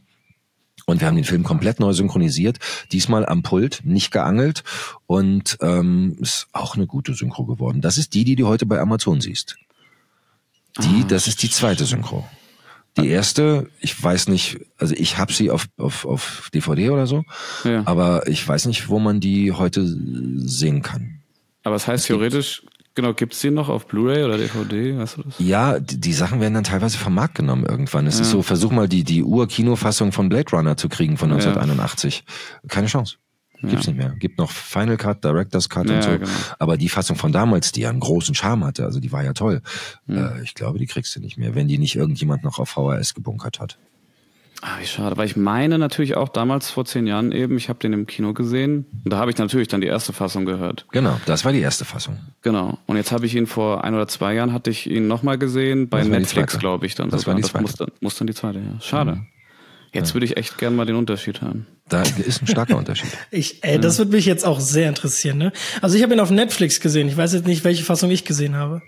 Und 0.86 1.02
wir 1.02 1.08
haben 1.08 1.16
den 1.16 1.26
Film 1.26 1.44
komplett 1.44 1.80
neu 1.80 1.94
synchronisiert, 1.94 2.58
diesmal 2.92 3.26
am 3.26 3.44
Pult, 3.44 3.82
nicht 3.84 4.12
geangelt 4.12 4.64
und 5.06 5.58
ähm, 5.62 6.18
ist 6.20 6.48
auch 6.52 6.76
eine 6.76 6.88
gute 6.88 7.14
Synchro 7.14 7.46
geworden. 7.46 7.82
Das 7.82 7.98
ist 7.98 8.14
die, 8.14 8.24
die 8.24 8.36
du 8.36 8.48
heute 8.48 8.66
bei 8.66 8.80
Amazon 8.80 9.22
siehst. 9.22 9.58
Die, 10.82 11.02
ah, 11.04 11.08
das 11.08 11.28
ist 11.28 11.44
die 11.44 11.50
zweite 11.50 11.86
Synchro. 11.86 12.28
Die 13.02 13.10
erste, 13.10 13.70
ich 13.80 14.02
weiß 14.02 14.28
nicht, 14.28 14.60
also 14.78 14.96
ich 14.98 15.18
habe 15.18 15.34
sie 15.34 15.52
auf, 15.52 15.68
auf, 15.78 16.06
auf 16.06 16.50
DVD 16.54 16.90
oder 16.90 17.08
so, 17.08 17.24
ja. 17.64 17.84
aber 17.86 18.28
ich 18.28 18.48
weiß 18.48 18.66
nicht, 18.66 18.90
wo 18.90 19.00
man 19.00 19.20
die 19.20 19.52
heute 19.52 19.86
sehen 19.86 20.82
kann. 20.82 21.20
Aber 21.64 21.76
es 21.76 21.88
heißt 21.88 22.08
theoretisch, 22.08 22.64
genau, 22.96 23.14
gibt's 23.14 23.40
die 23.42 23.52
noch 23.52 23.70
auf 23.70 23.88
Blu-ray 23.88 24.24
oder 24.24 24.38
DVD? 24.38 24.98
Weißt 24.98 25.18
du 25.18 25.24
das? 25.24 25.36
Ja, 25.40 25.80
die, 25.80 26.00
die 26.00 26.14
Sachen 26.14 26.42
werden 26.42 26.54
dann 26.54 26.64
teilweise 26.64 26.98
vom 26.98 27.14
Markt 27.14 27.36
genommen 27.36 27.66
irgendwann. 27.66 28.08
Es 28.08 28.16
ja. 28.16 28.22
ist 28.24 28.32
so, 28.32 28.42
versuch 28.42 28.72
mal 28.72 28.90
die, 28.90 29.04
die 29.04 29.24
Ur-Kinofassung 29.24 30.12
von 30.12 30.30
Blade 30.30 30.52
Runner 30.52 30.76
zu 30.78 30.90
kriegen 30.90 31.18
von 31.18 31.32
1981. 31.32 32.24
Ja. 32.26 32.70
Keine 32.70 32.88
Chance. 32.88 33.18
Gibt's 33.62 33.86
ja. 33.86 33.92
nicht 33.92 33.98
mehr. 33.98 34.16
Gibt 34.18 34.38
noch 34.38 34.52
Final 34.52 34.98
Cut, 34.98 35.24
Director's 35.24 35.70
Cut 35.70 35.90
ja, 35.90 35.96
und 35.98 36.04
so. 36.04 36.12
Genau. 36.12 36.30
Aber 36.60 36.78
die 36.78 36.90
Fassung 36.90 37.16
von 37.16 37.32
damals, 37.32 37.72
die 37.72 37.82
ja 37.82 37.90
einen 37.90 38.00
großen 38.00 38.34
Charme 38.36 38.66
hatte, 38.66 38.86
also 38.86 39.00
die 39.00 39.12
war 39.12 39.24
ja 39.24 39.34
toll. 39.34 39.62
Ja. 40.08 40.36
Äh, 40.36 40.44
ich 40.44 40.54
glaube, 40.54 40.80
die 40.80 40.88
kriegst 40.88 41.16
du 41.16 41.20
nicht 41.20 41.38
mehr, 41.38 41.56
wenn 41.56 41.68
die 41.68 41.78
nicht 41.78 41.96
irgendjemand 41.96 42.44
noch 42.44 42.60
auf 42.60 42.70
VHS 42.70 43.14
gebunkert 43.14 43.60
hat. 43.60 43.78
Ah, 44.62 44.78
wie 44.80 44.86
schade. 44.86 45.16
Weil 45.16 45.26
ich 45.26 45.38
meine 45.38 45.78
natürlich 45.78 46.18
auch 46.18 46.28
damals 46.28 46.70
vor 46.70 46.84
zehn 46.84 47.08
Jahren 47.08 47.32
eben, 47.32 47.56
ich 47.56 47.70
habe 47.70 47.80
den 47.80 47.94
im 47.94 48.08
Kino 48.08 48.34
gesehen. 48.34 48.86
Und 49.06 49.14
da 49.14 49.18
habe 49.18 49.32
ich 49.32 49.38
natürlich 49.38 49.70
dann 49.70 49.80
die 49.80 49.88
erste 49.88 50.12
Fassung 50.12 50.46
gehört. 50.46 50.86
Genau, 50.92 51.20
das 51.26 51.46
war 51.46 51.54
die 51.54 51.62
erste 51.62 51.86
Fassung. 51.86 52.18
Genau. 52.42 52.78
Und 52.86 52.98
jetzt 52.98 53.12
habe 53.14 53.26
ich 53.26 53.36
ihn 53.36 53.48
vor 53.48 53.86
ein 53.86 53.94
oder 53.94 54.08
zwei 54.08 54.34
Jahren 54.34 54.52
hatte 54.52 54.70
ich 54.70 54.90
ihn 54.90 55.08
nochmal 55.08 55.38
gesehen 55.38 55.88
bei 55.88 56.04
Netflix, 56.04 56.60
glaube 56.60 56.86
ich 56.86 56.96
dann. 56.96 57.10
Das 57.10 57.22
sogar. 57.22 57.36
war 57.36 57.42
die 57.42 57.48
zweite. 57.48 57.64
Das 57.64 57.72
muss 57.72 57.78
dann, 57.78 57.92
muss 58.02 58.16
dann 58.18 58.28
die 58.28 58.34
zweite, 58.34 58.60
ja. 58.60 58.82
Schade. 58.82 59.16
Mhm. 59.16 59.28
Jetzt 59.94 60.14
würde 60.14 60.26
ich 60.26 60.38
echt 60.38 60.58
gern 60.58 60.76
mal 60.76 60.86
den 60.86 60.96
Unterschied 60.96 61.42
hören. 61.42 61.66
Da 61.90 62.04
ist 62.04 62.42
ein 62.42 62.48
starker 62.48 62.78
Unterschied. 62.78 63.10
Ich, 63.32 63.64
ey, 63.64 63.80
das 63.80 63.98
würde 63.98 64.12
mich 64.12 64.26
jetzt 64.26 64.46
auch 64.46 64.60
sehr 64.60 64.88
interessieren. 64.88 65.38
Ne? 65.38 65.52
Also 65.82 65.98
ich 65.98 66.04
habe 66.04 66.14
ihn 66.14 66.20
auf 66.20 66.32
Netflix 66.32 66.80
gesehen. 66.80 67.08
Ich 67.08 67.18
weiß 67.18 67.34
jetzt 67.34 67.48
nicht, 67.48 67.64
welche 67.64 67.84
Fassung 67.84 68.10
ich 68.12 68.26
gesehen 68.26 68.56
habe. 68.56 68.82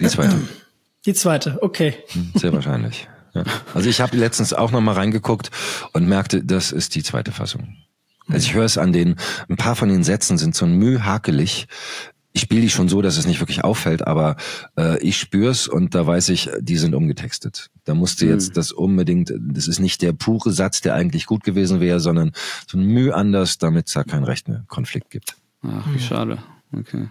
Die 0.00 0.06
zweite. 0.06 0.36
Die 1.06 1.14
zweite, 1.14 1.56
okay. 1.62 1.94
Hm, 2.08 2.32
sehr 2.34 2.52
wahrscheinlich. 2.52 3.08
Ja. 3.34 3.44
Also 3.72 3.88
ich 3.88 4.02
habe 4.02 4.18
letztens 4.18 4.52
auch 4.52 4.70
noch 4.70 4.82
mal 4.82 4.92
reingeguckt 4.92 5.50
und 5.94 6.06
merkte, 6.06 6.44
das 6.44 6.72
ist 6.72 6.94
die 6.94 7.02
zweite 7.02 7.32
Fassung. 7.32 7.76
Also 8.28 8.46
ich 8.46 8.54
höre 8.54 8.64
es 8.64 8.76
an 8.76 8.92
den, 8.92 9.16
ein 9.48 9.56
paar 9.56 9.76
von 9.76 9.88
den 9.88 10.04
Sätzen 10.04 10.36
sind 10.36 10.54
so 10.54 10.66
mühhakelig 10.66 11.68
ich 12.32 12.42
spiele 12.42 12.60
die 12.60 12.70
schon 12.70 12.88
so, 12.88 13.02
dass 13.02 13.16
es 13.16 13.26
nicht 13.26 13.40
wirklich 13.40 13.64
auffällt, 13.64 14.06
aber 14.06 14.36
äh, 14.78 14.98
ich 15.00 15.16
spür's 15.16 15.66
und 15.66 15.94
da 15.94 16.06
weiß 16.06 16.28
ich, 16.28 16.48
die 16.60 16.76
sind 16.76 16.94
umgetextet. 16.94 17.70
Da 17.84 17.94
musste 17.94 18.24
mhm. 18.24 18.32
jetzt 18.32 18.56
das 18.56 18.72
unbedingt, 18.72 19.32
das 19.36 19.66
ist 19.66 19.80
nicht 19.80 20.02
der 20.02 20.12
pure 20.12 20.52
Satz, 20.52 20.80
der 20.80 20.94
eigentlich 20.94 21.26
gut 21.26 21.42
gewesen 21.42 21.80
wäre, 21.80 21.98
sondern 21.98 22.32
so 22.68 22.78
ein 22.78 22.84
Mühe 22.84 23.14
anders, 23.14 23.58
damit 23.58 23.88
es 23.88 23.94
da 23.94 24.04
keinen 24.04 24.24
rechten 24.24 24.64
Konflikt 24.68 25.10
gibt. 25.10 25.36
Ach, 25.62 25.86
wie 25.88 25.94
mhm. 25.94 25.98
schade. 25.98 26.38
Okay. 26.72 27.08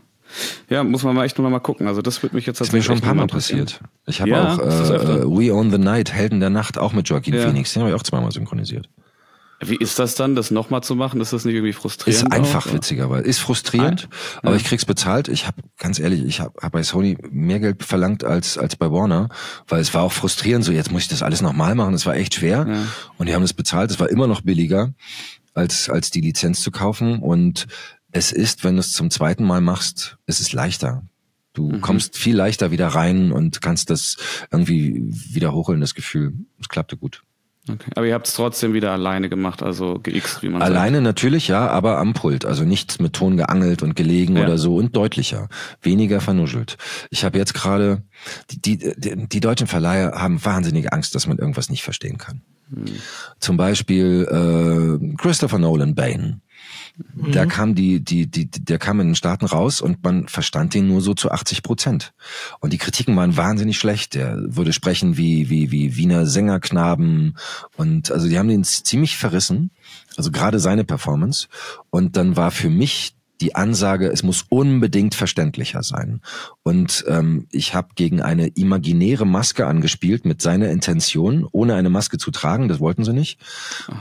Ja, 0.69 0.83
muss 0.83 1.03
man 1.03 1.15
mal 1.15 1.25
echt 1.25 1.37
nur 1.37 1.49
mal 1.49 1.59
gucken. 1.59 1.87
Also 1.87 2.01
das 2.01 2.21
wird 2.21 2.33
mich 2.33 2.45
jetzt 2.45 2.59
tatsächlich. 2.59 2.85
Das 2.85 2.95
ist 2.95 3.01
mir 3.01 3.01
schon 3.01 3.03
ein 3.03 3.15
paar 3.15 3.15
Mal 3.15 3.27
passiert. 3.27 3.79
Ich 4.05 4.21
habe 4.21 4.29
ja, 4.29 4.53
auch 4.53 4.59
äh, 4.59 5.23
We 5.25 5.53
Own 5.53 5.71
the 5.71 5.79
Night, 5.79 6.13
Helden 6.13 6.39
der 6.39 6.51
Nacht, 6.51 6.77
auch 6.77 6.93
mit 6.93 7.09
Joaquin 7.09 7.33
ja. 7.33 7.45
Phoenix. 7.45 7.73
Den 7.73 7.81
habe 7.81 7.91
ich 7.91 7.95
auch 7.95 8.03
zweimal 8.03 8.31
synchronisiert. 8.31 8.89
Wie 9.61 9.75
ist 9.75 9.99
das 9.99 10.15
dann, 10.15 10.35
das 10.35 10.51
nochmal 10.51 10.81
zu 10.83 10.95
machen? 10.95 11.19
Ist 11.19 11.33
das 11.33 11.43
nicht 11.43 11.55
irgendwie 11.55 11.73
frustrierend? 11.73 12.23
Ist 12.23 12.31
einfach 12.31 12.67
auch, 12.67 12.73
witziger, 12.73 13.23
ist 13.25 13.39
frustrierend, 13.39 14.03
ja. 14.03 14.39
aber 14.43 14.55
ich 14.55 14.63
krieg's 14.63 14.85
bezahlt. 14.85 15.27
Ich 15.27 15.47
habe 15.47 15.61
ganz 15.77 15.99
ehrlich, 15.99 16.23
ich 16.23 16.39
habe 16.39 16.53
hab 16.61 16.71
bei 16.71 16.81
Sony 16.83 17.17
mehr 17.29 17.59
Geld 17.59 17.83
verlangt 17.83 18.23
als 18.23 18.57
als 18.57 18.77
bei 18.77 18.89
Warner, 18.89 19.27
weil 19.67 19.81
es 19.81 19.93
war 19.93 20.03
auch 20.03 20.13
frustrierend. 20.13 20.63
So 20.63 20.71
jetzt 20.71 20.91
muss 20.91 21.03
ich 21.03 21.07
das 21.09 21.21
alles 21.21 21.41
nochmal 21.41 21.75
machen. 21.75 21.91
Das 21.91 22.05
war 22.05 22.15
echt 22.15 22.35
schwer 22.35 22.65
ja. 22.69 22.85
und 23.17 23.27
die 23.27 23.35
haben 23.35 23.43
es 23.43 23.53
bezahlt. 23.53 23.91
Es 23.91 23.99
war 23.99 24.09
immer 24.09 24.27
noch 24.27 24.41
billiger 24.41 24.93
als 25.53 25.89
als 25.89 26.09
die 26.09 26.21
Lizenz 26.21 26.61
zu 26.61 26.71
kaufen 26.71 27.19
und 27.19 27.67
es 28.11 28.31
ist, 28.31 28.63
wenn 28.63 28.75
du 28.75 28.79
es 28.79 28.93
zum 28.93 29.11
zweiten 29.11 29.43
Mal 29.43 29.61
machst, 29.61 30.17
es 30.25 30.39
ist 30.39 30.53
leichter. 30.53 31.03
Du 31.53 31.69
mhm. 31.69 31.81
kommst 31.81 32.17
viel 32.17 32.35
leichter 32.35 32.71
wieder 32.71 32.87
rein 32.87 33.31
und 33.31 33.61
kannst 33.61 33.89
das 33.89 34.17
irgendwie 34.51 35.03
wiederholen, 35.09 35.81
das 35.81 35.95
Gefühl. 35.95 36.33
Es 36.59 36.69
klappte 36.69 36.95
gut. 36.95 37.23
Okay. 37.71 37.91
Aber 37.95 38.05
ihr 38.05 38.13
habt 38.13 38.27
es 38.27 38.33
trotzdem 38.33 38.73
wieder 38.73 38.91
alleine 38.91 39.29
gemacht, 39.29 39.61
also 39.61 39.99
geixt, 40.01 40.41
wie 40.41 40.49
man 40.49 40.61
Alleine 40.61 40.97
sagt. 40.97 41.03
natürlich, 41.03 41.47
ja, 41.47 41.67
aber 41.67 41.97
am 41.97 42.13
Pult. 42.13 42.45
Also 42.45 42.63
nicht 42.63 42.99
mit 43.01 43.13
Ton 43.13 43.37
geangelt 43.37 43.83
und 43.83 43.95
gelegen 43.95 44.35
ja. 44.35 44.43
oder 44.43 44.57
so 44.57 44.75
und 44.75 44.95
deutlicher. 44.95 45.49
Weniger 45.81 46.21
vernuschelt. 46.21 46.77
Ich 47.09 47.23
habe 47.23 47.37
jetzt 47.37 47.53
gerade, 47.53 48.03
die, 48.51 48.61
die, 48.61 48.93
die, 48.97 49.27
die 49.27 49.39
deutschen 49.39 49.67
Verleiher 49.67 50.13
haben 50.13 50.43
wahnsinnige 50.43 50.91
Angst, 50.91 51.15
dass 51.15 51.27
man 51.27 51.37
irgendwas 51.37 51.69
nicht 51.69 51.83
verstehen 51.83 52.17
kann. 52.17 52.41
Hm. 52.73 52.85
Zum 53.39 53.57
Beispiel 53.57 54.27
äh, 54.29 55.15
Christopher 55.17 55.59
Nolan 55.59 55.95
Bane. 55.95 56.41
Mhm. 57.13 57.31
Da 57.31 57.45
kam 57.45 57.75
die, 57.75 58.03
die, 58.03 58.27
die, 58.27 58.49
der 58.49 58.77
kam 58.77 58.99
in 58.99 59.07
den 59.07 59.15
Staaten 59.15 59.45
raus 59.45 59.81
und 59.81 60.03
man 60.03 60.27
verstand 60.27 60.75
ihn 60.75 60.87
nur 60.87 61.01
so 61.01 61.13
zu 61.13 61.31
80 61.31 61.63
Prozent. 61.63 62.13
Und 62.59 62.73
die 62.73 62.77
Kritiken 62.77 63.15
waren 63.15 63.37
wahnsinnig 63.37 63.77
schlecht. 63.77 64.15
Der 64.15 64.35
würde 64.37 64.73
sprechen 64.73 65.17
wie, 65.17 65.49
wie, 65.49 65.71
wie 65.71 65.95
Wiener 65.95 66.25
Sängerknaben 66.25 67.37
und 67.77 68.11
also 68.11 68.27
die 68.27 68.37
haben 68.37 68.49
ihn 68.49 68.63
ziemlich 68.63 69.17
verrissen. 69.17 69.71
Also 70.17 70.31
gerade 70.31 70.59
seine 70.59 70.83
Performance. 70.83 71.47
Und 71.89 72.17
dann 72.17 72.35
war 72.35 72.51
für 72.51 72.69
mich 72.69 73.15
die 73.41 73.55
Ansage, 73.55 74.07
es 74.07 74.23
muss 74.23 74.45
unbedingt 74.49 75.15
verständlicher 75.15 75.83
sein. 75.83 76.21
Und 76.63 77.05
ähm, 77.07 77.47
ich 77.51 77.73
habe 77.73 77.89
gegen 77.95 78.21
eine 78.21 78.47
imaginäre 78.47 79.25
Maske 79.25 79.65
angespielt 79.65 80.25
mit 80.25 80.41
seiner 80.41 80.69
Intention, 80.69 81.47
ohne 81.51 81.75
eine 81.75 81.89
Maske 81.89 82.17
zu 82.17 82.31
tragen, 82.31 82.67
das 82.67 82.79
wollten 82.79 83.03
sie 83.03 83.13
nicht. 83.13 83.39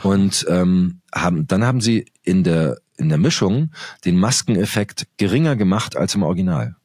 Und 0.03 0.47
ähm, 0.49 1.01
haben, 1.15 1.47
dann 1.47 1.65
haben 1.65 1.81
sie 1.81 2.07
in 2.23 2.45
der, 2.45 2.79
in 2.97 3.09
der 3.09 3.19
Mischung 3.19 3.71
den 4.05 4.19
Maskeneffekt 4.19 5.07
geringer 5.17 5.57
gemacht 5.57 5.97
als 5.97 6.15
im 6.15 6.23
Original. 6.23 6.77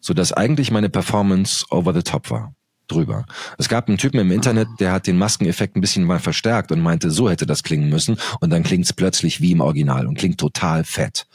Sodass 0.00 0.32
eigentlich 0.32 0.70
meine 0.70 0.90
Performance 0.90 1.64
over 1.70 1.92
the 1.94 2.02
top 2.02 2.30
war 2.30 2.54
drüber. 2.86 3.24
Es 3.58 3.68
gab 3.68 3.88
einen 3.88 3.98
Typen 3.98 4.18
im 4.20 4.30
Internet, 4.30 4.68
der 4.80 4.92
hat 4.92 5.06
den 5.06 5.16
Maskeneffekt 5.18 5.76
ein 5.76 5.80
bisschen 5.80 6.04
mal 6.04 6.18
verstärkt 6.18 6.70
und 6.72 6.80
meinte, 6.80 7.10
so 7.10 7.30
hätte 7.30 7.46
das 7.46 7.62
klingen 7.62 7.88
müssen 7.88 8.16
und 8.40 8.50
dann 8.50 8.62
klingt 8.62 8.84
es 8.84 8.92
plötzlich 8.92 9.40
wie 9.40 9.52
im 9.52 9.60
Original 9.60 10.06
und 10.06 10.18
klingt 10.18 10.38
total 10.38 10.84
fett. 10.84 11.26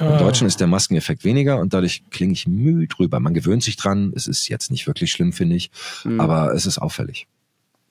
Im 0.00 0.06
Ah. 0.08 0.18
Deutschen 0.18 0.46
ist 0.46 0.60
der 0.60 0.66
Maskeneffekt 0.66 1.24
weniger 1.24 1.58
und 1.58 1.72
dadurch 1.74 2.02
klinge 2.10 2.32
ich 2.32 2.46
müh 2.46 2.86
drüber. 2.86 3.20
Man 3.20 3.34
gewöhnt 3.34 3.62
sich 3.62 3.76
dran, 3.76 4.12
es 4.14 4.26
ist 4.26 4.48
jetzt 4.48 4.70
nicht 4.70 4.86
wirklich 4.86 5.10
schlimm, 5.12 5.32
finde 5.32 5.56
ich, 5.56 5.70
aber 6.18 6.52
es 6.54 6.66
ist 6.66 6.78
auffällig. 6.78 7.26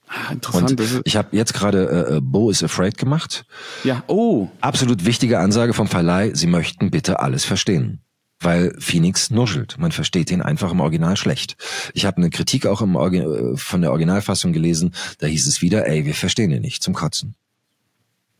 Ah, 0.10 0.32
interessant. 0.32 0.80
Und 0.80 1.02
ich 1.04 1.18
habe 1.18 1.36
jetzt 1.36 1.54
gerade 1.54 2.08
äh, 2.10 2.16
äh, 2.16 2.22
Bo 2.22 2.50
is 2.50 2.64
Afraid 2.64 2.98
gemacht. 2.98 3.46
ja, 3.84 4.04
oh, 4.08 4.48
Absolut 4.62 5.06
wichtige 5.06 5.40
Ansage 5.40 5.74
vom 5.74 5.88
Verleih, 5.90 6.32
sie 6.34 6.48
möchten 6.48 6.92
bitte 6.92 7.20
alles 7.20 7.44
verstehen. 7.44 8.00
Weil 8.40 8.76
Phoenix 8.80 9.32
nuschelt. 9.32 9.78
Man 9.80 9.92
versteht 9.92 10.30
ihn 10.30 10.42
einfach 10.42 10.72
im 10.72 10.80
Original 10.80 11.18
schlecht. 11.18 11.58
Ich 11.94 12.06
habe 12.06 12.18
eine 12.18 12.30
Kritik 12.30 12.66
auch 12.68 12.82
im 12.82 12.96
Orgi 12.96 13.20
äh, 13.20 13.58
von 13.58 13.82
der 13.82 13.92
Originalfassung 13.92 14.54
gelesen. 14.54 14.94
Da 15.18 15.28
hieß 15.28 15.48
es 15.48 15.62
wieder, 15.62 15.88
ey, 15.88 16.06
wir 16.06 16.14
verstehen 16.14 16.52
ihn 16.52 16.62
nicht, 16.62 16.84
zum 16.84 16.94
Kotzen. 16.94 17.36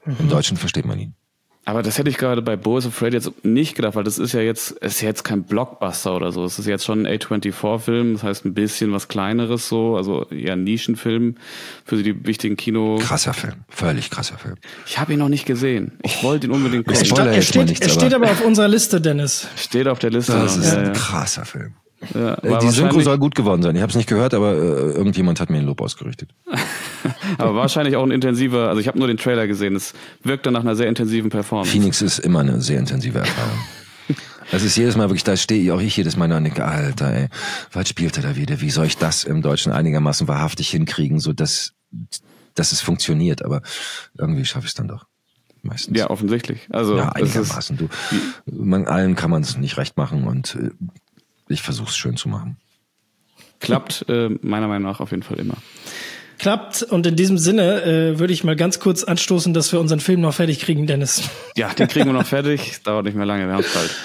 Im 0.06 0.30
Deutschen 0.30 0.56
versteht 0.56 0.86
man 0.86 1.00
ihn. 1.00 1.17
Aber 1.68 1.84
das 1.84 1.98
hätte 1.98 2.10
ich 2.10 2.18
gerade 2.18 2.42
bei 2.42 2.56
Bo 2.56 2.78
is 2.78 2.86
Afraid 2.86 3.14
jetzt 3.14 3.30
nicht 3.44 3.76
gedacht, 3.76 3.96
weil 3.96 4.06
das 4.06 4.20
ist 4.20 4.32
ja 4.32 4.40
jetzt, 4.40 4.72
ist 4.72 5.02
ja 5.02 5.10
jetzt 5.10 5.24
kein 5.26 5.44
Blockbuster 5.44 6.16
oder 6.16 6.32
so. 6.32 6.46
Es 6.46 6.58
ist 6.60 6.66
jetzt 6.66 6.86
schon 6.86 7.06
ein 7.06 7.20
A24-Film, 7.20 8.14
das 8.14 8.24
heißt 8.24 8.46
ein 8.46 8.54
bisschen 8.54 8.94
was 8.94 9.10
Kleineres 9.10 9.68
so, 9.68 9.98
also 9.98 10.24
eher 10.30 10.54
ein 10.54 10.64
Nischenfilm 10.64 11.36
für 11.84 12.02
die 12.02 12.26
wichtigen 12.26 12.56
Kino. 12.56 13.00
Krasser 13.02 13.34
Film. 13.34 13.56
Völlig 13.68 14.10
krasser 14.10 14.38
Film. 14.38 14.56
Ich 14.86 14.98
habe 14.98 15.12
ihn 15.12 15.20
noch 15.20 15.28
nicht 15.28 15.46
gesehen. 15.46 16.00
Ich 16.04 16.24
wollte 16.24 16.48
ihn 16.48 16.52
unbedingt 16.54 16.90
Ich 16.90 17.10
gucken. 17.10 17.26
er 17.28 17.34
jetzt 17.34 17.36
mal 17.36 17.42
steht, 17.42 17.66
nichts, 17.70 17.86
er 17.86 17.92
steht 17.92 18.14
aber- 18.14 18.28
aber 18.28 18.32
auf 18.32 18.46
unserer 18.46 18.70
Liste, 18.70 19.02
Dennis. 19.02 19.50
Steht 19.58 19.90
auf 19.90 20.00
der 20.00 20.12
Liste. 20.12 20.32
Das 20.32 20.56
noch. 20.56 20.64
ist 20.64 20.72
ja, 20.72 20.80
ein 20.80 20.86
ja. 20.86 20.92
krasser 20.94 21.44
Film. 21.44 21.74
Ja, 22.14 22.36
Äh, 22.36 22.60
Die 22.60 22.70
Synchro 22.70 23.02
soll 23.02 23.18
gut 23.18 23.36
geworden 23.36 23.62
sein. 23.64 23.76
Ich 23.76 23.82
habe 23.82 23.90
es 23.90 23.96
nicht 23.96 24.08
gehört, 24.10 24.34
aber 24.34 24.54
äh, 24.54 24.58
irgendjemand 24.92 25.40
hat 25.40 25.50
mir 25.50 25.58
ein 25.58 25.66
Lob 25.66 25.82
ausgerichtet. 25.82 26.30
Aber 27.38 27.56
wahrscheinlich 27.56 27.96
auch 27.96 28.04
ein 28.04 28.12
intensiver, 28.12 28.68
also 28.70 28.80
ich 28.82 28.88
habe 28.88 28.98
nur 28.98 29.08
den 29.08 29.18
Trailer 29.18 29.48
gesehen, 29.48 29.76
es 29.76 29.94
wirkte 30.24 30.52
nach 30.52 30.62
einer 30.62 30.76
sehr 30.76 30.88
intensiven 30.88 31.30
Performance. 31.30 31.72
Phoenix 31.72 32.02
ist 32.02 32.20
immer 32.20 32.40
eine 32.40 32.62
sehr 32.62 32.80
intensive 32.80 33.20
Erfahrung. 33.20 33.58
Das 34.50 34.64
ist 34.64 34.78
jedes 34.78 34.96
Mal 34.96 35.10
wirklich, 35.10 35.26
da 35.26 35.36
stehe 35.36 35.62
ich 35.62 35.72
auch 35.72 35.82
ich 35.82 35.98
jedes 35.98 36.16
Mal 36.16 36.32
und 36.32 36.46
denke, 36.46 36.64
Alter, 36.64 37.12
ey, 37.14 37.28
was 37.74 37.90
spielt 37.90 38.16
er 38.16 38.24
da 38.24 38.38
wieder? 38.38 38.62
Wie 38.62 38.70
soll 38.70 38.86
ich 38.86 38.98
das 38.98 39.26
im 39.26 39.42
Deutschen 39.42 39.74
einigermaßen 39.74 40.30
wahrhaftig 40.30 40.70
hinkriegen, 40.70 41.20
so 41.20 41.34
dass, 41.34 41.74
dass 42.56 42.72
es 42.72 42.80
funktioniert? 42.80 43.44
Aber 43.44 43.62
irgendwie 44.18 44.46
schaffe 44.46 44.64
ich 44.66 44.70
es 44.72 44.76
dann 44.76 44.88
doch. 44.88 45.06
Meistens. 45.64 45.98
Ja, 45.98 46.10
offensichtlich. 46.10 46.66
Also 46.72 46.96
ja 46.96 47.10
einigermaßen. 47.10 47.76
Du, 47.76 47.90
man, 48.46 48.88
allen 48.88 49.16
kann 49.16 49.30
man 49.32 49.42
es 49.42 49.58
nicht 49.58 49.76
recht 49.76 49.98
machen 49.98 50.24
und 50.26 50.56
äh, 50.56 50.70
ich 51.50 51.62
versuche 51.62 51.90
es 51.90 51.98
schön 51.98 52.18
zu 52.18 52.30
machen. 52.30 52.58
klappt 53.60 54.06
äh, 54.10 54.30
meiner 54.42 54.68
Meinung 54.68 54.90
nach 54.92 55.00
auf 55.00 55.12
jeden 55.12 55.24
Fall 55.24 55.40
immer. 55.40 55.58
Klappt. 56.40 56.84
Und 56.84 57.08
in 57.08 57.16
diesem 57.16 57.38
Sinne 57.40 57.82
äh, 57.84 58.20
würde 58.20 58.32
ich 58.32 58.44
mal 58.44 58.56
ganz 58.56 58.80
kurz 58.80 59.04
anstoßen, 59.04 59.54
dass 59.56 59.72
wir 59.72 59.80
unseren 59.80 60.00
Film 60.00 60.22
noch 60.22 60.36
fertig 60.36 60.60
kriegen, 60.60 60.86
Dennis. 60.86 61.24
Ja, 61.56 61.74
den 61.74 61.88
kriegen 61.88 62.06
wir 62.06 62.14
noch 62.14 62.28
fertig. 62.28 62.84
Dauert 62.84 63.06
nicht 63.06 63.16
mehr 63.16 63.26
lange, 63.26 63.48
wir 63.48 63.54
haben 63.54 63.64
es 63.64 63.74
bald. 63.74 63.96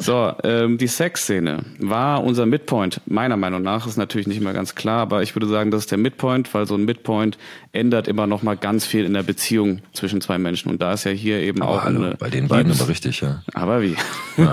So, 0.00 0.32
ähm, 0.42 0.76
die 0.76 0.86
Sexszene 0.86 1.64
war 1.78 2.22
unser 2.22 2.46
Midpoint. 2.46 3.00
Meiner 3.06 3.36
Meinung 3.36 3.62
nach 3.62 3.86
ist 3.86 3.96
natürlich 3.96 4.26
nicht 4.26 4.38
immer 4.38 4.52
ganz 4.52 4.74
klar, 4.74 5.00
aber 5.00 5.22
ich 5.22 5.34
würde 5.36 5.46
sagen, 5.46 5.70
das 5.70 5.82
ist 5.82 5.90
der 5.90 5.98
Midpoint, 5.98 6.52
weil 6.52 6.66
so 6.66 6.74
ein 6.74 6.84
Midpoint 6.84 7.38
ändert 7.72 8.08
immer 8.08 8.26
noch 8.26 8.42
mal 8.42 8.56
ganz 8.56 8.84
viel 8.86 9.04
in 9.04 9.14
der 9.14 9.22
Beziehung 9.22 9.80
zwischen 9.92 10.20
zwei 10.20 10.38
Menschen. 10.38 10.70
Und 10.70 10.82
da 10.82 10.92
ist 10.92 11.04
ja 11.04 11.12
hier 11.12 11.38
eben 11.40 11.62
Aber 11.62 11.72
auch 11.72 11.84
hallo, 11.84 12.02
eine 12.04 12.16
bei 12.16 12.30
den 12.30 12.48
beiden 12.48 12.72
Liebes- 12.72 12.80
aber 12.80 12.90
richtig, 12.90 13.20
ja. 13.20 13.42
Aber 13.54 13.82
wie? 13.82 13.96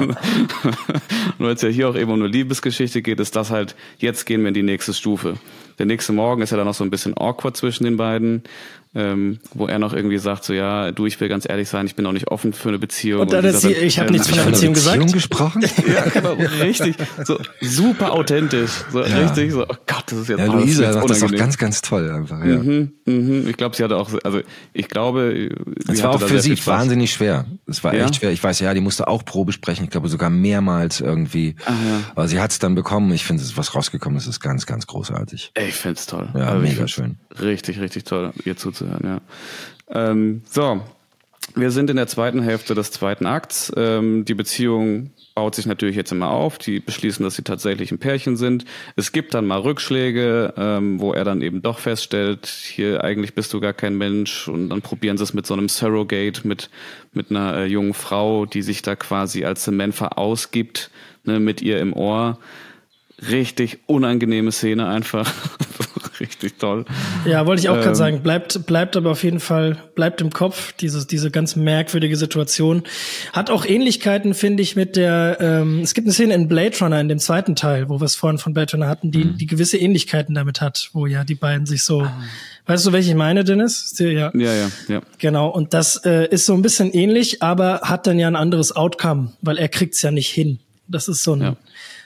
Nur 1.39 1.50
als 1.50 1.62
ja 1.62 1.70
hier 1.70 1.89
auch 1.89 1.96
eben 1.96 2.12
um 2.12 2.20
eine 2.20 2.28
Liebesgeschichte 2.28 3.02
geht, 3.02 3.20
ist 3.20 3.36
das 3.36 3.52
halt, 3.52 3.76
jetzt 3.98 4.26
gehen 4.26 4.42
wir 4.42 4.50
in 4.50 4.54
die 4.54 4.64
nächste 4.64 4.94
Stufe. 4.94 5.36
Der 5.80 5.86
nächste 5.86 6.14
Morgen 6.14 6.42
ist 6.42 6.52
ja 6.52 6.58
dann 6.58 6.68
noch 6.68 6.76
so 6.76 6.84
ein 6.84 6.92
bisschen 6.92 7.18
awkward 7.18 7.58
zwischen 7.58 7.86
den 7.86 7.98
beiden, 7.98 8.44
ähm, 8.94 9.39
wo 9.54 9.68
er 9.68 9.80
noch 9.80 9.94
irgendwie 9.94 10.18
sagt, 10.18 10.44
so 10.44 10.54
ja, 10.54 10.92
du, 10.92 11.06
ich 11.06 11.20
will 11.22 11.30
ganz 11.30 11.48
ehrlich 11.48 11.70
sein, 11.70 11.86
ich 11.86 11.96
bin 11.96 12.06
auch 12.06 12.12
nicht 12.12 12.28
offen 12.28 12.52
für 12.54 12.70
eine 12.70 12.80
Beziehung. 12.80 13.22
Und 13.22 13.32
dann 13.32 13.46
ist 13.46 13.62
sie, 13.62 13.72
ich 13.72 14.00
habe 14.00 14.12
nichts 14.12 14.28
von 14.28 14.36
der 14.36 14.44
Von 14.44 14.52
Beziehung 14.54 14.74
Beziehung 14.74 15.06
gesagt. 15.08 15.14
gesprochen? 15.14 15.62
Ja, 15.88 16.04
genau, 16.10 16.34
richtig, 16.62 16.96
so 17.26 17.39
super 17.62 18.12
authentisch, 18.14 18.72
so 18.92 19.00
richtig, 19.00 19.52
so, 19.52 19.64
oh 19.64 19.76
Gott, 19.88 20.04
das 20.08 20.20
ist 20.20 20.30
jetzt, 20.30 20.39
Ja, 20.39 20.48
oh, 20.50 20.54
das 20.54 20.64
ist 20.64 20.66
Luisa 20.66 20.84
jetzt 20.84 20.94
sagt 20.94 21.10
das 21.10 21.18
auch 21.18 21.22
unangenehm. 21.22 21.39
ganz, 21.39 21.58
ganz 21.58 21.82
toll 21.82 22.10
einfach. 22.12 22.39
Ja. 22.46 22.58
Mhm, 22.58 22.92
mhm. 23.06 23.48
Ich 23.48 23.58
glaube, 23.58 23.76
sie 23.76 23.84
hatte 23.84 23.96
auch, 23.98 24.10
also 24.24 24.42
ich 24.74 24.88
glaube, 24.89 25.50
Es 25.88 26.04
war 26.04 26.12
auch 26.16 26.22
für 26.22 26.39
sie 26.39 26.58
wahnsinnig 26.66 27.12
schwer. 27.14 27.46
Es 27.68 27.84
war 27.84 27.94
Ja? 27.96 28.06
echt 28.06 28.16
schwer. 28.18 28.32
Ich 28.32 28.44
weiß, 28.44 28.60
ja, 28.60 28.74
die 28.74 28.82
musste 28.82 29.08
auch 29.08 29.24
Probe 29.26 29.52
sprechen. 29.54 29.84
Ich 29.86 29.89
glaube 29.89 30.10
sogar 30.10 30.30
mehrmals 30.30 31.00
irgendwie. 31.02 31.56
Aber 32.16 32.28
sie 32.28 32.39
hat 32.39 32.52
es 32.52 32.60
dann 32.60 32.76
bekommen. 32.76 33.12
Ich 33.14 33.24
finde, 33.26 33.44
was 33.56 33.74
rausgekommen 33.76 34.18
ist, 34.18 34.28
ist 34.28 34.39
ganz, 34.39 34.66
ganz 34.66 34.88
großartig. 34.88 35.52
Ey, 35.54 35.70
Ich 35.70 35.76
find's 35.76 36.06
toll. 36.06 36.30
Ja, 36.36 36.48
Also 36.48 36.58
ich 36.58 36.64
mega 36.64 36.76
find's 36.78 36.92
schön. 36.92 37.18
Richtig, 37.40 37.80
richtig 37.80 38.04
toll, 38.04 38.34
ihr 38.46 38.58
zuzuhören, 38.58 39.04
ja. 39.04 39.22
Ähm, 39.94 40.42
so, 40.46 40.82
wir 41.56 41.72
sind 41.72 41.90
in 41.90 41.98
der 41.98 42.08
zweiten 42.08 42.42
Hälfte 42.42 42.76
des 42.76 42.92
zweiten 42.92 43.26
Akts. 43.26 43.72
Ähm, 43.76 44.24
die 44.26 44.34
Beziehung 44.34 45.12
baut 45.36 45.56
sich 45.56 45.66
natürlich 45.66 45.96
jetzt 45.96 46.12
immer 46.12 46.30
auf. 46.30 46.58
Die 46.58 46.80
beschließen, 46.80 47.24
dass 47.24 47.36
sie 47.36 47.44
tatsächlich 47.44 47.92
ein 47.92 48.00
Pärchen 48.00 48.38
sind. 48.38 48.66
Es 48.96 49.12
gibt 49.12 49.34
dann 49.34 49.48
mal 49.48 49.60
Rückschläge, 49.60 50.54
ähm, 50.56 51.00
wo 51.00 51.14
er 51.14 51.24
dann 51.24 51.42
eben 51.42 51.62
doch 51.62 51.80
feststellt, 51.80 52.46
hier 52.48 53.04
eigentlich 53.04 53.34
bist 53.34 53.54
du 53.54 53.60
gar 53.60 53.74
kein 53.74 53.98
Mensch. 53.98 54.48
Und 54.48 54.70
dann 54.70 54.82
probieren 54.82 55.18
sie 55.18 55.24
es 55.24 55.34
mit 55.34 55.46
so 55.46 55.54
einem 55.54 55.68
Surrogate, 55.68 56.48
mit, 56.48 56.70
mit 57.14 57.32
einer 57.32 57.58
äh, 57.58 57.66
jungen 57.66 57.94
Frau, 57.94 58.46
die 58.46 58.62
sich 58.62 58.82
da 58.82 58.96
quasi 58.96 59.44
als 59.44 59.66
Samantha 59.66 60.10
ausgibt, 60.10 60.90
ne, 61.26 61.40
mit 61.40 61.62
ihr 61.62 61.80
im 61.80 61.94
Ohr. 61.94 62.38
Richtig 63.30 63.80
unangenehme 63.88 64.51
Szene 64.51 64.88
einfach. 64.88 65.32
Richtig 66.19 66.59
toll. 66.59 66.86
Ja, 67.26 67.47
wollte 67.47 67.61
ich 67.61 67.69
auch 67.69 67.76
Ähm. 67.78 67.82
gerade 67.82 67.95
sagen. 67.95 68.22
Bleibt, 68.22 68.65
bleibt 68.67 68.95
aber 68.95 69.09
auf 69.11 69.24
jeden 69.24 69.39
Fall, 69.39 69.78
bleibt 69.95 70.22
im 70.22 70.30
Kopf, 70.32 70.72
diese, 70.74 71.05
diese 71.07 71.32
ganz 71.32 71.55
merkwürdige 71.55 72.15
Situation. 72.15 72.84
Hat 73.34 73.49
auch 73.49 73.65
Ähnlichkeiten, 73.65 74.36
finde 74.36 74.61
ich, 74.61 74.76
mit 74.76 74.95
der, 74.95 75.38
ähm, 75.39 75.80
es 75.82 75.95
gibt 75.95 76.05
eine 76.05 76.13
Szene 76.13 76.36
in 76.36 76.47
Blade 76.47 76.78
Runner, 76.80 76.99
in 76.99 77.09
dem 77.09 77.17
zweiten 77.17 77.55
Teil, 77.55 77.89
wo 77.89 77.99
wir 77.99 78.05
es 78.05 78.15
vorhin 78.15 78.38
von 78.38 78.53
Blade 78.53 78.72
Runner 78.74 78.88
hatten, 78.88 79.11
die, 79.11 79.26
Mhm. 79.26 79.38
die 79.38 79.47
gewisse 79.47 79.78
Ähnlichkeiten 79.78 80.36
damit 80.36 80.61
hat, 80.61 80.89
wo 80.93 81.07
ja 81.07 81.24
die 81.24 81.36
beiden 81.36 81.65
sich 81.65 81.82
so, 81.84 82.05
weißt 82.67 82.86
du, 82.86 82.91
welche 82.91 83.09
ich 83.11 83.15
meine, 83.15 83.43
Dennis? 83.43 83.95
Ja. 83.97 84.32
Ja, 84.36 84.53
ja, 84.53 84.72
ja. 84.89 85.01
Genau, 85.17 85.47
und 85.49 85.74
das 85.74 85.97
äh, 86.05 86.28
ist 86.30 86.45
so 86.45 86.53
ein 86.53 86.61
bisschen 86.61 86.91
ähnlich, 86.93 87.41
aber 87.41 87.82
hat 87.84 88.05
dann 88.05 88.19
ja 88.19 88.28
ein 88.28 88.36
anderes 88.36 88.76
Outcome, 88.76 89.32
weil 89.41 89.57
er 89.57 89.69
kriegt's 89.69 90.01
ja 90.03 90.11
nicht 90.11 90.30
hin. 90.30 90.59
Das 90.88 91.07
ist 91.07 91.24
so 91.24 91.34
ein, 91.36 91.41
Ja. 91.41 91.55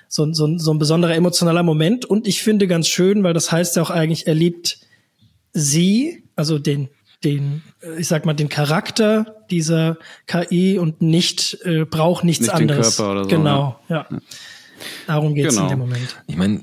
So, 0.08 0.24
ein- 0.26 0.34
so, 0.34 0.46
ein- 0.48 0.60
so 0.60 0.72
ein 0.74 0.80
besonderer 0.80 1.16
emotionaler 1.16 1.64
Moment. 1.64 2.06
Und 2.06 2.28
ich 2.28 2.42
finde 2.44 2.68
ganz 2.68 2.88
schön, 2.88 3.24
weil 3.24 3.34
das 3.34 3.52
heißt 3.52 3.76
ja 3.76 3.82
auch 3.82 3.90
eigentlich, 3.90 4.28
er 4.28 4.36
liebt 4.36 4.80
sie, 5.54 6.24
also 6.36 6.60
den, 6.60 6.90
den, 7.24 7.62
äh, 7.82 8.00
ich 8.00 8.08
sag 8.08 8.26
mal, 8.26 8.34
den 8.34 8.50
Charakter 8.50 9.38
dieser 9.50 9.98
KI 10.28 10.78
und 10.80 11.02
nicht, 11.02 11.58
äh, 11.64 11.86
braucht 11.86 12.24
nichts 12.24 12.42
Nicht 12.48 12.54
den 12.58 12.70
anderes. 12.72 12.98
Körper 12.98 13.12
oder 13.12 13.24
so, 13.24 13.30
Genau, 13.30 13.80
ja. 13.90 14.08
Darum 15.08 15.34
geht's 15.36 15.50
Genau. 15.56 15.64
in 15.64 15.70
dem 15.70 15.80
Moment. 15.80 16.16
Ich 16.28 16.36
meine, 16.36 16.62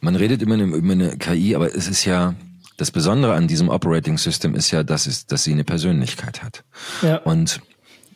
man 0.00 0.16
redet 0.16 0.42
immer 0.42 0.56
über 0.56 0.92
eine 0.92 1.16
KI, 1.16 1.54
aber 1.54 1.74
es 1.74 1.88
ist 1.88 2.04
ja, 2.04 2.34
das 2.76 2.90
Besondere 2.90 3.34
an 3.34 3.48
diesem 3.48 3.68
Operating 3.68 4.18
System 4.18 4.54
ist 4.54 4.70
ja, 4.70 4.82
dass, 4.82 5.06
es, 5.06 5.26
dass 5.26 5.44
sie 5.44 5.52
eine 5.52 5.64
Persönlichkeit 5.64 6.42
hat. 6.42 6.64
Ja. 7.02 7.16
Und 7.18 7.60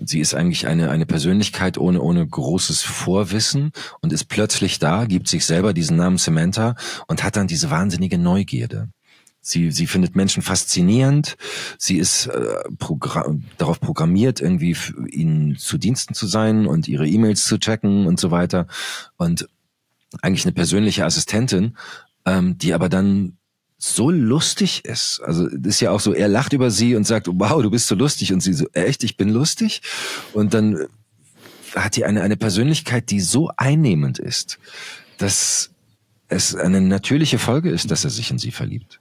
sie 0.05 0.20
ist 0.20 0.34
eigentlich 0.34 0.66
eine, 0.66 0.90
eine 0.90 1.07
Persönlichkeit 1.07 1.78
ohne, 1.78 2.01
ohne 2.01 2.26
großes 2.26 2.82
Vorwissen 2.82 3.72
und 4.01 4.12
ist 4.12 4.26
plötzlich 4.26 4.78
da, 4.78 5.05
gibt 5.05 5.28
sich 5.28 5.44
selber 5.44 5.72
diesen 5.72 5.97
Namen 5.97 6.18
Samantha 6.18 6.74
und 7.07 7.22
hat 7.22 7.36
dann 7.36 7.47
diese 7.47 7.70
wahnsinnige 7.70 8.18
Neugierde. 8.18 8.88
Sie, 9.40 9.70
sie 9.70 9.86
findet 9.86 10.16
Menschen 10.16 10.42
faszinierend. 10.42 11.36
Sie 11.78 11.99
ist 11.99 12.26
äh, 12.26 12.64
progra 12.78 13.32
darauf 13.59 13.78
programmiert, 13.78 14.40
irgendwie 14.40 14.76
ihnen 15.09 15.57
zu 15.57 15.78
Diensten 15.78 16.14
zu 16.14 16.26
sein 16.26 16.66
und 16.66 16.88
ihre 16.88 17.07
E-Mails 17.07 17.44
zu 17.44 17.57
checken 17.57 18.07
und 18.07 18.18
so 18.18 18.32
weiter. 18.32 18.66
Und 19.16 19.49
eigentlich 20.20 20.44
eine 20.44 20.53
persönliche 20.53 21.05
Assistentin, 21.05 21.76
ähm, 22.24 22.59
die 22.59 22.74
aber 22.74 22.88
dann 22.88 23.38
so 23.79 24.11
lustig 24.11 24.85
ist. 24.85 25.20
Also 25.22 25.47
ist 25.47 25.81
ja 25.81 25.91
auch 25.91 26.01
so, 26.01 26.12
er 26.12 26.29
lacht 26.29 26.53
über 26.53 26.70
sie 26.70 26.97
und 26.97 27.07
sagt, 27.07 27.29
wow, 27.31 27.62
du 27.62 27.70
bist 27.70 27.87
so 27.87 27.95
lustig. 27.95 28.33
Und 28.33 28.41
sie 28.41 28.53
so, 28.53 28.66
echt, 28.72 29.05
ich 29.05 29.16
bin 29.16 29.29
lustig. 29.29 29.83
Und 30.33 30.55
dann 30.55 30.77
äh, 30.77 30.87
hat 31.74 31.97
die 31.97 32.05
eine, 32.05 32.22
eine 32.22 32.37
Persönlichkeit, 32.37 33.11
die 33.11 33.20
so 33.20 33.51
einnehmend 33.57 34.18
ist, 34.18 34.59
dass 35.18 35.70
es 36.29 36.55
eine 36.55 36.81
natürliche 36.81 37.39
Folge 37.39 37.70
ist, 37.70 37.91
dass 37.91 38.05
er 38.05 38.11
sich 38.11 38.31
in 38.31 38.39
sie 38.39 38.51
verliebt. 38.51 38.99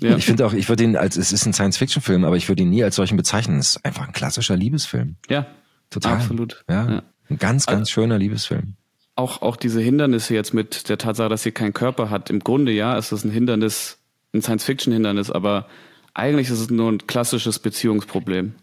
ja. 0.00 0.16
Ich 0.16 0.26
finde 0.26 0.46
auch, 0.46 0.52
ich 0.52 0.68
würde 0.68 0.84
ihn 0.84 0.96
als, 0.96 1.16
es 1.16 1.32
ist 1.32 1.46
ein 1.46 1.52
Science-Fiction-Film, 1.52 2.24
aber 2.24 2.36
ich 2.36 2.48
würde 2.48 2.62
ihn 2.62 2.70
nie 2.70 2.82
als 2.84 2.96
solchen 2.96 3.16
bezeichnen. 3.16 3.58
Es 3.58 3.76
ist 3.76 3.84
einfach 3.84 4.06
ein 4.06 4.12
klassischer 4.12 4.56
Liebesfilm. 4.56 5.16
Ja, 5.28 5.46
Total. 5.90 6.14
Absolut. 6.14 6.64
Ja. 6.68 6.90
Ja. 6.90 7.02
Ein 7.28 7.38
ganz, 7.38 7.66
ganz 7.66 7.90
schöner 7.90 8.18
Liebesfilm. 8.18 8.76
Auch, 9.16 9.42
auch 9.42 9.56
diese 9.56 9.80
Hindernisse 9.80 10.34
jetzt 10.34 10.54
mit 10.54 10.88
der 10.88 10.98
Tatsache, 10.98 11.28
dass 11.28 11.42
sie 11.42 11.50
keinen 11.50 11.72
Körper 11.72 12.10
hat. 12.10 12.30
Im 12.30 12.40
Grunde, 12.40 12.70
ja, 12.70 12.96
ist 12.96 13.12
das 13.12 13.24
ein 13.24 13.30
Hindernis, 13.30 13.98
ein 14.32 14.42
Science-Fiction-Hindernis, 14.42 15.30
aber 15.30 15.66
eigentlich 16.14 16.48
ist 16.48 16.60
es 16.60 16.70
nur 16.70 16.92
ein 16.92 17.06
klassisches 17.06 17.58
Beziehungsproblem. 17.58 18.54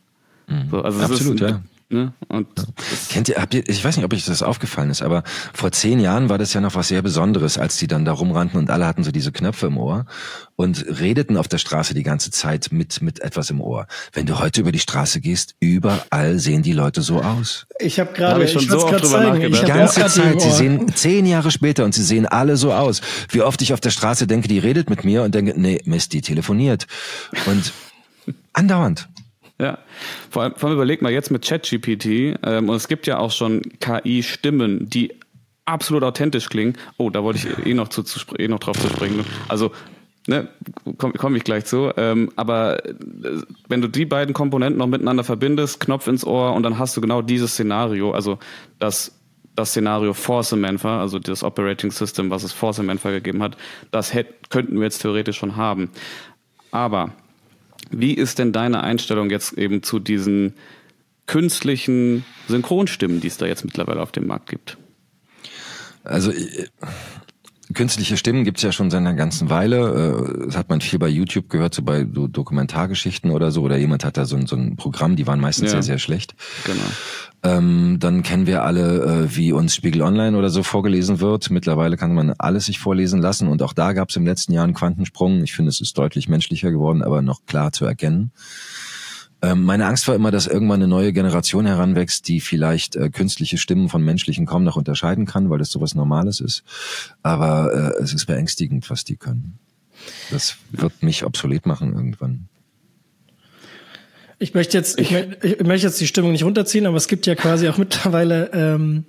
So, 0.70 0.82
also 0.82 1.00
es 1.00 1.12
Absolut, 1.12 1.42
ist, 1.42 1.50
ja. 1.50 1.62
Ne? 1.94 2.12
Und 2.28 2.48
Kennt 3.10 3.30
ihr, 3.30 3.36
habt 3.36 3.54
ihr, 3.54 3.64
ich 3.70 3.86
weiß 3.86 3.96
nicht, 3.98 4.06
ob 4.06 4.12
euch 4.14 4.26
das 4.26 4.42
aufgefallen 4.42 4.90
ist, 4.90 5.04
aber 5.04 5.24
vor 5.54 5.72
zehn 5.72 6.00
Jahren 6.00 6.28
war 6.28 6.40
das 6.40 6.52
ja 6.54 6.60
noch 6.60 6.74
was 6.74 6.88
sehr 6.88 7.04
Besonderes, 7.04 7.60
als 7.60 7.78
die 7.78 7.86
dann 7.86 8.04
da 8.04 8.12
rumrannten 8.14 8.60
und 8.60 8.72
alle 8.72 8.88
hatten 8.88 9.04
so 9.04 9.12
diese 9.12 9.32
Knöpfe 9.32 9.68
im 9.68 9.78
Ohr 9.78 10.06
und 10.56 10.84
redeten 10.88 11.38
auf 11.38 11.48
der 11.48 11.60
Straße 11.60 11.94
die 11.94 12.02
ganze 12.02 12.32
Zeit 12.32 12.70
mit, 12.72 13.02
mit 13.04 13.20
etwas 13.22 13.52
im 13.52 13.62
Ohr. 13.62 13.86
Wenn 14.12 14.26
du 14.26 14.40
heute 14.40 14.62
über 14.62 14.72
die 14.72 14.80
Straße 14.80 15.22
gehst, 15.22 15.54
überall 15.60 16.40
sehen 16.40 16.64
die 16.64 16.74
Leute 16.74 17.02
so 17.04 17.22
aus. 17.22 17.68
Ich 17.80 18.00
habe 18.00 18.12
gerade, 18.14 18.36
hab 18.36 18.42
ich 18.42 18.46
ich, 18.46 18.54
schon 18.54 18.70
würd's 18.70 18.82
so 18.82 18.88
oft 18.88 19.04
drüber 19.04 19.20
nachgedacht. 19.22 19.54
Ich 19.54 19.60
Die 19.62 19.68
Ja. 19.68 19.78
ganze 19.78 20.02
im 20.02 20.08
Zeit, 20.10 20.42
sie 20.42 20.52
sehen 20.52 20.96
zehn 20.96 21.26
Jahre 21.28 21.52
später 21.52 21.86
und 21.86 21.94
sie 21.94 22.04
sehen 22.04 22.26
alle 22.26 22.58
so 22.58 22.74
aus. 22.74 23.02
Wie 23.30 23.42
oft 23.42 23.62
ich 23.62 23.72
auf 23.74 23.80
der 23.82 23.92
Straße 23.92 24.26
denke, 24.26 24.48
die 24.48 24.58
redet 24.58 24.90
mit 24.90 25.04
mir 25.04 25.22
und 25.22 25.36
denke, 25.36 25.54
nee, 25.56 25.80
Mist, 25.86 26.14
die 26.14 26.22
telefoniert. 26.22 26.88
Und 27.46 27.72
andauernd. 28.54 29.10
Ja, 29.64 29.78
vor 30.30 30.44
allem, 30.44 30.56
vor 30.58 30.68
allem 30.68 30.78
überleg 30.78 31.02
mal 31.02 31.12
jetzt 31.14 31.32
mit 31.32 31.46
ChatGPT, 31.46 32.38
ähm, 32.44 32.68
und 32.68 32.76
es 32.76 32.90
gibt 32.90 33.08
ja 33.08 33.18
auch 33.18 33.32
schon 33.32 33.62
KI-Stimmen, 33.80 34.90
die 34.90 35.14
absolut 35.64 36.04
authentisch 36.04 36.50
klingen. 36.50 36.74
Oh, 36.98 37.10
da 37.10 37.24
wollte 37.24 37.48
ich 37.48 37.66
eh 37.66 37.74
noch, 37.74 37.88
zu, 37.88 38.04
zu, 38.04 38.20
eh 38.38 38.50
noch 38.50 38.60
drauf 38.60 38.78
zu 38.78 38.90
springen. 38.90 39.24
Also, 39.48 39.72
ne, 40.28 40.50
komme 40.98 41.14
komm 41.14 41.38
ich 41.38 41.46
gleich 41.46 41.64
zu. 41.64 41.92
Ähm, 41.96 42.30
aber 42.36 42.86
äh, 42.86 42.94
wenn 43.70 43.80
du 43.80 43.88
die 43.88 44.04
beiden 44.06 44.34
Komponenten 44.34 44.80
noch 44.80 44.88
miteinander 44.88 45.24
verbindest, 45.24 45.80
Knopf 45.80 46.08
ins 46.08 46.26
Ohr 46.26 46.54
und 46.56 46.64
dann 46.64 46.78
hast 46.78 46.98
du 46.98 47.00
genau 47.00 47.22
dieses 47.22 47.54
Szenario, 47.54 48.12
also 48.12 48.38
das 48.80 49.18
das 49.56 49.70
Szenario 49.70 50.14
vor 50.14 50.44
Samantha, 50.44 51.00
also 51.00 51.20
das 51.20 51.44
Operating 51.44 51.92
System, 51.92 52.32
was 52.32 52.44
es 52.44 52.52
vor 52.52 52.74
Samantha 52.74 53.12
gegeben 53.12 53.44
hat, 53.44 53.56
das 53.92 54.12
hätt, 54.12 54.50
könnten 54.50 54.78
wir 54.78 54.84
jetzt 54.84 55.04
theoretisch 55.04 55.38
schon 55.38 55.56
haben. 55.56 55.92
Aber 56.72 57.12
wie 57.92 58.14
ist 58.14 58.40
denn 58.40 58.52
deine 58.52 58.84
Einstellung 58.84 59.30
jetzt 59.30 59.54
eben 59.54 59.84
zu 59.84 60.00
diesen 60.00 60.54
künstlichen 61.26 62.26
Synchronstimmen, 62.48 63.22
die 63.22 63.28
es 63.28 63.38
da 63.38 63.46
jetzt 63.46 63.64
mittlerweile 63.66 64.02
auf 64.02 64.12
dem 64.12 64.28
Markt 64.28 64.50
gibt? 64.50 64.78
Also 66.04 66.32
äh, 66.32 66.68
künstliche 67.74 68.18
Stimmen 68.18 68.44
gibt's 68.44 68.62
ja 68.62 68.72
schon 68.72 68.92
seit 68.92 69.00
einer 69.00 69.14
ganzen 69.14 69.50
Weile. 69.50 70.36
Äh, 70.42 70.46
Das 70.48 70.58
hat 70.58 70.70
man 70.70 70.82
viel 70.82 71.00
bei 71.00 71.08
YouTube 71.08 71.50
gehört, 71.50 71.74
so 71.74 71.82
bei 71.82 72.06
so 72.14 72.28
Dokumentargeschichten 72.28 73.32
oder 73.32 73.52
so. 73.52 73.62
Oder 73.62 73.78
jemand 73.78 74.04
hat 74.04 74.18
da 74.18 74.26
so 74.26 74.36
ein, 74.36 74.48
so 74.48 74.56
ein 74.56 74.76
Programm, 74.76 75.16
die 75.16 75.28
waren 75.28 75.40
meistens 75.40 75.68
Ja. 75.72 75.82
sehr, 75.82 75.84
sehr 75.84 76.00
schlecht. 76.00 76.36
Genau. 76.66 76.84
Ähm, 77.44 77.98
dann 78.00 78.24
kennen 78.24 78.48
wir 78.48 78.64
alle, 78.64 79.26
äh, 79.26 79.36
wie 79.36 79.52
uns 79.52 79.76
Spiegel 79.76 80.02
Online 80.02 80.38
oder 80.38 80.50
so 80.50 80.64
vorgelesen 80.64 81.20
wird. 81.20 81.50
Mittlerweile 81.50 81.98
kann 81.98 82.14
man 82.14 82.34
alles 82.38 82.66
sich 82.66 82.80
vorlesen 82.80 83.22
lassen. 83.22 83.50
Und 83.50 83.62
auch 83.62 83.74
da 83.74 83.92
gab's 83.92 84.16
im 84.16 84.26
letzten 84.26 84.54
Jahr 84.54 84.64
einen 84.64 84.74
Quantensprung. 84.74 85.44
Ich 85.44 85.54
finde, 85.54 85.70
es 85.70 85.82
ist 85.82 85.98
deutlich 85.98 86.30
menschlicher 86.30 86.72
geworden, 86.72 87.04
aber 87.04 87.22
noch 87.22 87.46
klar 87.46 87.74
zu 87.74 87.86
erkennen. 87.86 88.32
Ähm, 89.42 89.64
meine 89.64 89.88
Angst 89.88 90.08
war 90.08 90.16
immer, 90.16 90.32
dass 90.32 90.48
irgendwann 90.48 90.80
eine 90.80 90.88
neue 90.88 91.12
Generation 91.12 91.66
heranwächst, 91.66 92.30
die 92.30 92.40
vielleicht 92.40 92.96
äh, 92.96 93.10
künstliche 93.10 93.58
Stimmen 93.58 93.90
von 93.90 94.02
menschlichen 94.02 94.46
kaum 94.46 94.64
noch 94.64 94.78
unterscheiden 94.78 95.26
kann, 95.26 95.50
weil 95.50 95.60
das 95.60 95.70
sowas 95.70 95.96
Normales 95.96 96.40
ist. 96.40 96.64
Aber 97.24 97.74
äh, 97.74 98.02
es 98.02 98.14
ist 98.14 98.26
beängstigend, 98.26 98.90
was 98.90 99.04
die 99.04 99.18
können. 99.18 99.60
Das 100.32 100.56
wird 100.72 101.04
mich 101.04 101.26
obsolet 101.26 101.66
machen 101.66 101.94
irgendwann. 101.94 102.48
Ich 104.44 104.54
möchte 104.54 104.78
jetzt, 104.78 105.00
ich, 105.00 105.14
ich 105.14 105.64
möchte 105.64 105.88
jetzt 105.88 106.02
die 106.02 106.06
Stimmung 106.06 106.34
nicht 106.34 106.44
runterziehen, 106.44 106.86
aber 106.86 106.98
es 106.98 107.08
gibt 107.08 107.26
ja 107.28 107.34
quasi 107.34 107.70
auch 107.70 107.78
mittlerweile 107.78 108.52
ähm, 108.52 109.06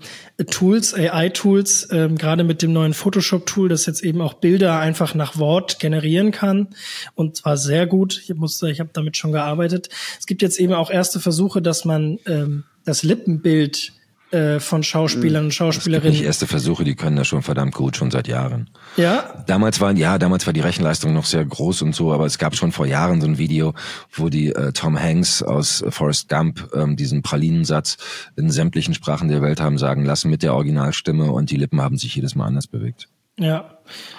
Tools, 0.48 0.94
AI-Tools, 0.94 1.88
ähm, 1.90 2.16
gerade 2.16 2.44
mit 2.44 2.62
dem 2.62 2.72
neuen 2.72 2.94
Photoshop-Tool, 2.94 3.68
das 3.68 3.84
jetzt 3.86 4.04
eben 4.04 4.20
auch 4.20 4.34
Bilder 4.34 4.78
einfach 4.78 5.16
nach 5.16 5.36
Wort 5.36 5.80
generieren 5.80 6.30
kann 6.30 6.68
und 7.16 7.34
zwar 7.34 7.56
sehr 7.56 7.88
gut. 7.88 8.22
Ich 8.22 8.32
musste, 8.36 8.70
ich 8.70 8.78
habe 8.78 8.90
damit 8.92 9.16
schon 9.16 9.32
gearbeitet. 9.32 9.88
Es 10.20 10.26
gibt 10.26 10.40
jetzt 10.40 10.60
eben 10.60 10.72
auch 10.72 10.88
erste 10.88 11.18
Versuche, 11.18 11.60
dass 11.60 11.84
man 11.84 12.20
ähm, 12.26 12.62
das 12.84 13.02
Lippenbild 13.02 13.92
äh, 14.34 14.60
von 14.60 14.82
Schauspielern 14.82 15.44
und 15.44 15.46
Nicht 15.46 15.56
Schauspielerinnen, 15.56 16.22
erste 16.22 16.46
Versuche, 16.46 16.82
die 16.82 16.96
können 16.96 17.16
das 17.16 17.28
schon 17.28 17.42
verdammt 17.42 17.74
gut, 17.74 17.96
schon 17.96 18.10
seit 18.10 18.26
Jahren. 18.26 18.68
ja, 18.96 19.44
Damals 19.46 19.80
war, 19.80 19.92
ja, 19.92 20.18
damals 20.18 20.46
war 20.46 20.52
die 20.52 20.60
Rechenleistung 20.60 21.14
noch 21.14 21.24
sehr 21.24 21.44
groß 21.44 21.82
und 21.82 21.94
so, 21.94 22.12
aber 22.12 22.26
es 22.26 22.38
gab 22.38 22.56
schon 22.56 22.72
vor 22.72 22.86
Jahren 22.86 23.20
so 23.20 23.28
ein 23.28 23.38
Video, 23.38 23.74
wo 24.12 24.28
die 24.28 24.48
äh, 24.48 24.72
Tom 24.72 25.00
Hanks 25.00 25.42
aus 25.42 25.82
äh, 25.82 25.90
Forrest 25.90 26.28
Gump 26.28 26.68
ähm, 26.74 26.96
diesen 26.96 27.22
Pralinensatz 27.22 27.96
in 28.36 28.50
sämtlichen 28.50 28.94
Sprachen 28.94 29.28
der 29.28 29.40
Welt 29.40 29.60
haben 29.60 29.78
sagen 29.78 30.04
lassen 30.04 30.30
mit 30.30 30.42
der 30.42 30.54
Originalstimme 30.54 31.30
und 31.30 31.50
die 31.50 31.56
Lippen 31.56 31.80
haben 31.80 31.96
sich 31.96 32.16
jedes 32.16 32.34
Mal 32.34 32.46
anders 32.46 32.66
bewegt. 32.66 33.08
ja. 33.38 33.70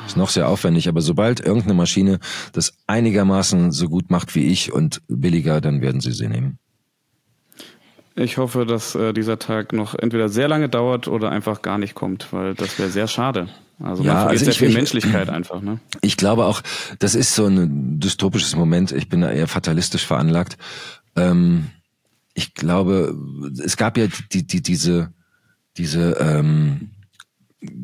Ist 0.06 0.16
noch 0.16 0.30
sehr 0.30 0.48
aufwendig, 0.48 0.88
aber 0.88 1.02
sobald 1.02 1.40
irgendeine 1.40 1.74
Maschine 1.74 2.20
das 2.54 2.74
einigermaßen 2.86 3.72
so 3.72 3.90
gut 3.90 4.12
macht 4.12 4.36
wie 4.36 4.46
ich 4.46 4.72
und 4.72 5.02
billiger, 5.08 5.60
dann 5.60 5.82
werden 5.82 6.02
sie 6.02 6.12
sie 6.12 6.28
nehmen. 6.28 6.60
Ich 8.18 8.38
hoffe, 8.38 8.66
dass 8.66 8.96
äh, 8.96 9.12
dieser 9.14 9.40
Tag 9.40 9.74
noch 9.74 9.94
entweder 9.94 10.30
sehr 10.30 10.48
lange 10.48 10.70
dauert 10.70 11.08
oder 11.10 11.32
einfach 11.32 11.62
gar 11.62 11.78
nicht 11.78 11.96
kommt, 11.96 12.32
weil 12.32 12.54
das 12.56 12.80
wäre 12.80 12.90
sehr 12.90 13.08
schade. 13.08 13.50
Also 13.84 14.04
Ja, 14.04 14.14
man 14.14 14.22
verliert 14.24 14.30
also 14.32 14.46
sehr 14.46 14.52
ich- 14.54 14.58
viel 14.60 14.70
ich- 14.70 14.76
Menschlichkeit 14.76 15.30
einfach. 15.30 15.62
Ne? 15.62 15.80
Ich 16.02 16.16
glaube 16.16 16.46
auch, 16.46 16.62
das 17.00 17.14
ist 17.14 17.36
so 17.36 17.46
ein 17.48 18.00
dystopisches 18.00 18.56
Moment. 18.56 18.94
Ich 18.94 19.10
bin 19.10 19.20
da 19.22 19.32
eher 19.32 19.48
fatalistisch 19.50 20.06
veranlagt. 20.06 20.58
Ähm, 21.18 21.68
ich 22.34 22.54
glaube, 22.54 23.16
es 23.64 23.76
gab 23.76 23.98
ja 23.98 24.08
die, 24.32 24.48
die, 24.48 24.62
diese, 24.62 25.12
diese 25.78 26.12
ähm, 26.20 26.92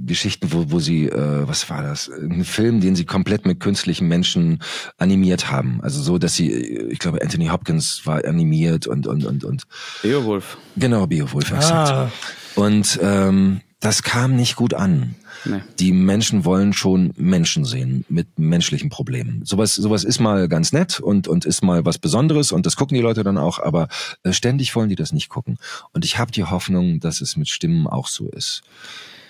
Geschichten, 0.05 0.51
wo, 0.51 0.71
wo 0.71 0.79
sie, 0.79 1.07
äh, 1.07 1.47
was 1.47 1.69
war 1.69 1.83
das? 1.83 2.09
Ein 2.09 2.43
Film, 2.43 2.81
den 2.81 2.95
sie 2.95 3.05
komplett 3.05 3.45
mit 3.45 3.59
künstlichen 3.59 4.07
Menschen 4.07 4.59
animiert 4.97 5.51
haben. 5.51 5.79
Also 5.81 6.01
so, 6.01 6.17
dass 6.17 6.35
sie, 6.35 6.51
ich 6.51 6.99
glaube, 6.99 7.21
Anthony 7.21 7.47
Hopkins 7.47 8.01
war 8.05 8.25
animiert 8.25 8.87
und 8.87 9.07
und 9.07 9.25
und 9.25 9.43
und 9.43 9.63
Beowulf. 10.01 10.57
genau 10.75 11.07
Beowulf 11.07 11.51
exakt. 11.51 11.91
Ah. 11.91 12.11
Und 12.55 12.99
ähm, 13.01 13.61
das 13.81 14.03
kam 14.03 14.35
nicht 14.35 14.55
gut 14.55 14.75
an. 14.75 15.15
Nee. 15.43 15.61
Die 15.79 15.91
Menschen 15.91 16.45
wollen 16.45 16.71
schon 16.71 17.13
Menschen 17.17 17.65
sehen 17.65 18.05
mit 18.09 18.27
menschlichen 18.37 18.91
Problemen. 18.91 19.43
Sowas, 19.43 19.73
sowas 19.73 20.03
ist 20.03 20.19
mal 20.19 20.47
ganz 20.47 20.71
nett 20.71 20.99
und, 20.99 21.27
und 21.27 21.45
ist 21.45 21.63
mal 21.63 21.83
was 21.83 21.97
Besonderes 21.97 22.51
und 22.51 22.67
das 22.67 22.75
gucken 22.75 22.95
die 22.95 23.01
Leute 23.01 23.23
dann 23.23 23.39
auch, 23.39 23.57
aber 23.57 23.87
äh, 24.21 24.33
ständig 24.33 24.75
wollen 24.75 24.89
die 24.89 24.95
das 24.95 25.13
nicht 25.13 25.29
gucken. 25.29 25.57
Und 25.93 26.05
ich 26.05 26.19
habe 26.19 26.31
die 26.31 26.43
Hoffnung, 26.43 26.99
dass 26.99 27.21
es 27.21 27.37
mit 27.37 27.49
Stimmen 27.49 27.87
auch 27.87 28.07
so 28.07 28.29
ist. 28.29 28.61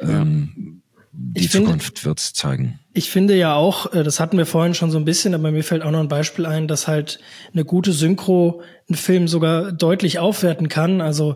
Ähm, 0.01 0.81
die 1.13 1.41
Ich 1.45 1.49
finde- 1.51 1.67
Zukunft 1.67 2.05
wird's 2.05 2.33
zeigen. 2.33 2.79
Ich 2.93 3.09
finde 3.09 3.35
ja 3.37 3.53
auch, 3.53 3.93
äh, 3.93 4.03
das 4.03 4.19
hatten 4.19 4.37
wir 4.37 4.45
vorhin 4.45 4.73
schon 4.73 4.91
so 4.91 4.97
ein 4.97 5.05
bisschen, 5.05 5.33
aber 5.33 5.51
mir 5.51 5.63
fällt 5.63 5.81
auch 5.81 5.91
noch 5.91 5.99
ein 6.01 6.07
Beispiel 6.09 6.45
ein, 6.45 6.67
dass 6.67 6.87
halt 6.89 7.19
eine 7.53 7.63
gute 7.63 7.93
Synchro 7.93 8.61
einen 8.89 8.97
Film 8.97 9.27
sogar 9.29 9.71
deutlich 9.71 10.19
aufwerten 10.19 10.67
kann, 10.67 10.99
also 10.99 11.35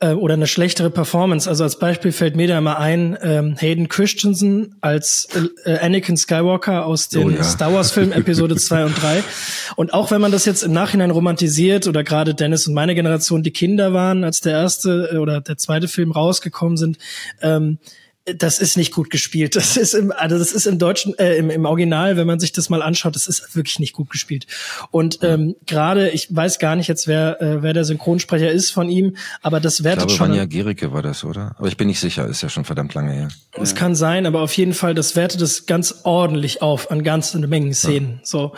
äh, 0.00 0.12
oder 0.12 0.34
eine 0.34 0.46
schlechtere 0.48 0.90
Performance. 0.90 1.48
Also 1.48 1.62
als 1.64 1.78
Beispiel 1.78 2.10
fällt 2.10 2.34
mir 2.34 2.48
da 2.48 2.58
immer 2.58 2.78
ein 2.78 3.16
ähm, 3.22 3.54
Hayden 3.56 3.88
Christensen 3.88 4.76
als 4.80 5.28
äh, 5.64 5.78
Anakin 5.78 6.16
Skywalker 6.16 6.84
aus 6.86 7.08
den 7.08 7.26
Oh 7.28 7.30
ja. 7.30 7.44
Star 7.44 7.72
Wars 7.72 7.92
Filmen 7.92 8.12
Episode 8.12 8.56
2 8.56 8.86
und 8.86 9.00
3. 9.00 9.22
Und 9.76 9.92
auch 9.94 10.10
wenn 10.10 10.20
man 10.20 10.32
das 10.32 10.44
jetzt 10.44 10.62
im 10.64 10.72
Nachhinein 10.72 11.10
romantisiert 11.12 11.86
oder 11.86 12.02
gerade 12.04 12.34
Dennis 12.34 12.66
und 12.66 12.74
meine 12.74 12.94
Generation 12.96 13.42
die 13.44 13.52
Kinder 13.52 13.92
waren, 13.92 14.24
als 14.24 14.40
der 14.40 14.52
erste 14.54 15.10
äh, 15.12 15.16
oder 15.18 15.40
der 15.40 15.56
zweite 15.56 15.86
Film 15.88 16.10
rausgekommen 16.10 16.76
sind, 16.76 16.98
ähm, 17.42 17.78
das 18.34 18.58
ist 18.58 18.76
nicht 18.76 18.92
gut 18.92 19.10
gespielt. 19.10 19.54
Das 19.56 19.76
ist 19.76 19.94
im, 19.94 20.10
also 20.12 20.36
das 20.38 20.52
ist 20.52 20.66
im 20.66 20.78
Deutschen, 20.78 21.16
äh, 21.18 21.36
im, 21.36 21.48
im 21.48 21.64
Original, 21.64 22.16
wenn 22.16 22.26
man 22.26 22.40
sich 22.40 22.50
das 22.52 22.68
mal 22.68 22.82
anschaut, 22.82 23.14
das 23.14 23.26
ist 23.28 23.54
wirklich 23.54 23.78
nicht 23.78 23.92
gut 23.92 24.10
gespielt. 24.10 24.46
Und 24.90 25.20
ähm, 25.22 25.54
gerade, 25.66 26.10
ich 26.10 26.34
weiß 26.34 26.58
gar 26.58 26.74
nicht 26.76 26.88
jetzt, 26.88 27.06
wer, 27.06 27.40
äh, 27.40 27.62
wer 27.62 27.72
der 27.72 27.84
Synchronsprecher 27.84 28.50
ist 28.50 28.70
von 28.72 28.88
ihm, 28.88 29.16
aber 29.42 29.60
das 29.60 29.78
Ich 29.78 29.84
wertet 29.84 30.08
glaube, 30.08 30.12
schon. 30.14 30.28
Vanja 30.30 30.44
Gericke 30.46 30.92
war 30.92 31.02
das, 31.02 31.22
oder? 31.24 31.54
Aber 31.58 31.68
ich 31.68 31.76
bin 31.76 31.86
nicht 31.86 32.00
sicher, 32.00 32.26
ist 32.26 32.42
ja 32.42 32.48
schon 32.48 32.64
verdammt 32.64 32.94
lange 32.94 33.12
her. 33.12 33.28
Es 33.52 33.74
kann 33.74 33.94
sein, 33.94 34.26
aber 34.26 34.40
auf 34.40 34.52
jeden 34.56 34.74
Fall, 34.74 34.94
das 34.94 35.14
wertet 35.14 35.40
es 35.40 35.66
ganz 35.66 36.00
ordentlich 36.02 36.62
auf 36.62 36.90
an 36.90 37.04
ganz 37.04 37.34
eine 37.34 37.46
Mengen 37.46 37.74
Szenen. 37.74 38.20
So, 38.24 38.54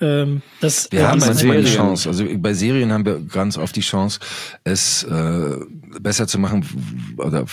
ähm, 0.00 0.42
das 0.60 0.90
Wir 0.90 1.00
äh, 1.00 1.04
haben 1.04 1.20
diese- 1.20 1.26
manchmal 1.28 1.56
die 1.58 1.62
Serien. 1.68 1.76
Chance, 1.76 2.08
also 2.08 2.24
bei 2.38 2.54
Serien 2.54 2.92
haben 2.92 3.06
wir 3.06 3.20
ganz 3.20 3.56
oft 3.56 3.76
die 3.76 3.80
Chance, 3.82 4.18
es 4.64 5.04
äh, 5.04 5.56
besser 6.00 6.26
zu 6.26 6.38
machen 6.38 6.66
oder 7.18 7.44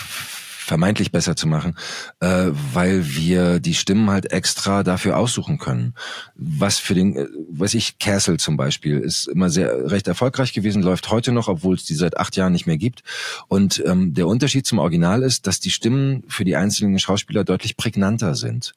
vermeintlich 0.70 1.12
besser 1.12 1.36
zu 1.36 1.48
machen, 1.48 1.76
äh, 2.20 2.52
weil 2.74 3.16
wir 3.16 3.60
die 3.60 3.74
Stimmen 3.74 4.10
halt 4.10 4.32
extra 4.32 4.84
dafür 4.84 5.18
aussuchen 5.18 5.58
können. 5.58 5.96
Was 6.36 6.78
für 6.78 6.94
den, 6.94 7.18
äh, 7.18 7.28
weiß 7.50 7.74
ich, 7.74 7.98
Castle 7.98 8.38
zum 8.38 8.56
Beispiel 8.56 9.00
ist 9.00 9.28
immer 9.28 9.50
sehr 9.50 9.92
recht 9.92 10.08
erfolgreich 10.08 10.54
gewesen, 10.54 10.84
läuft 10.84 11.10
heute 11.10 11.32
noch, 11.32 11.48
obwohl 11.48 11.76
es 11.76 11.86
die 11.86 11.96
seit 11.96 12.18
acht 12.18 12.36
Jahren 12.36 12.54
nicht 12.54 12.68
mehr 12.68 12.78
gibt. 12.78 13.04
Und 13.48 13.84
ähm, 13.86 14.14
der 14.14 14.28
Unterschied 14.28 14.68
zum 14.68 14.78
Original 14.78 15.24
ist, 15.24 15.48
dass 15.48 15.60
die 15.60 15.72
Stimmen 15.72 16.24
für 16.28 16.46
die 16.46 16.56
einzelnen 16.56 17.00
Schauspieler 17.00 17.44
deutlich 17.44 17.76
prägnanter 17.76 18.36
sind. 18.36 18.74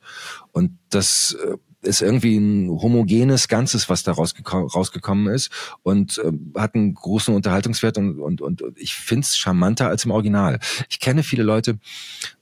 Und 0.50 0.78
das 0.88 1.36
äh, 1.44 1.56
ist 1.82 2.00
irgendwie 2.00 2.36
ein 2.36 2.68
homogenes 2.70 3.48
Ganzes, 3.48 3.88
was 3.88 4.02
da 4.02 4.12
rausgekommen 4.12 5.32
ist 5.32 5.50
und 5.82 6.18
äh, 6.18 6.32
hat 6.58 6.74
einen 6.74 6.94
großen 6.94 7.34
Unterhaltungswert 7.34 7.98
und, 7.98 8.18
und, 8.18 8.40
und 8.40 8.62
ich 8.76 8.94
find's 8.94 9.36
charmanter 9.36 9.88
als 9.88 10.04
im 10.04 10.12
Original. 10.12 10.58
Ich 10.88 11.00
kenne 11.00 11.22
viele 11.22 11.42
Leute, 11.42 11.78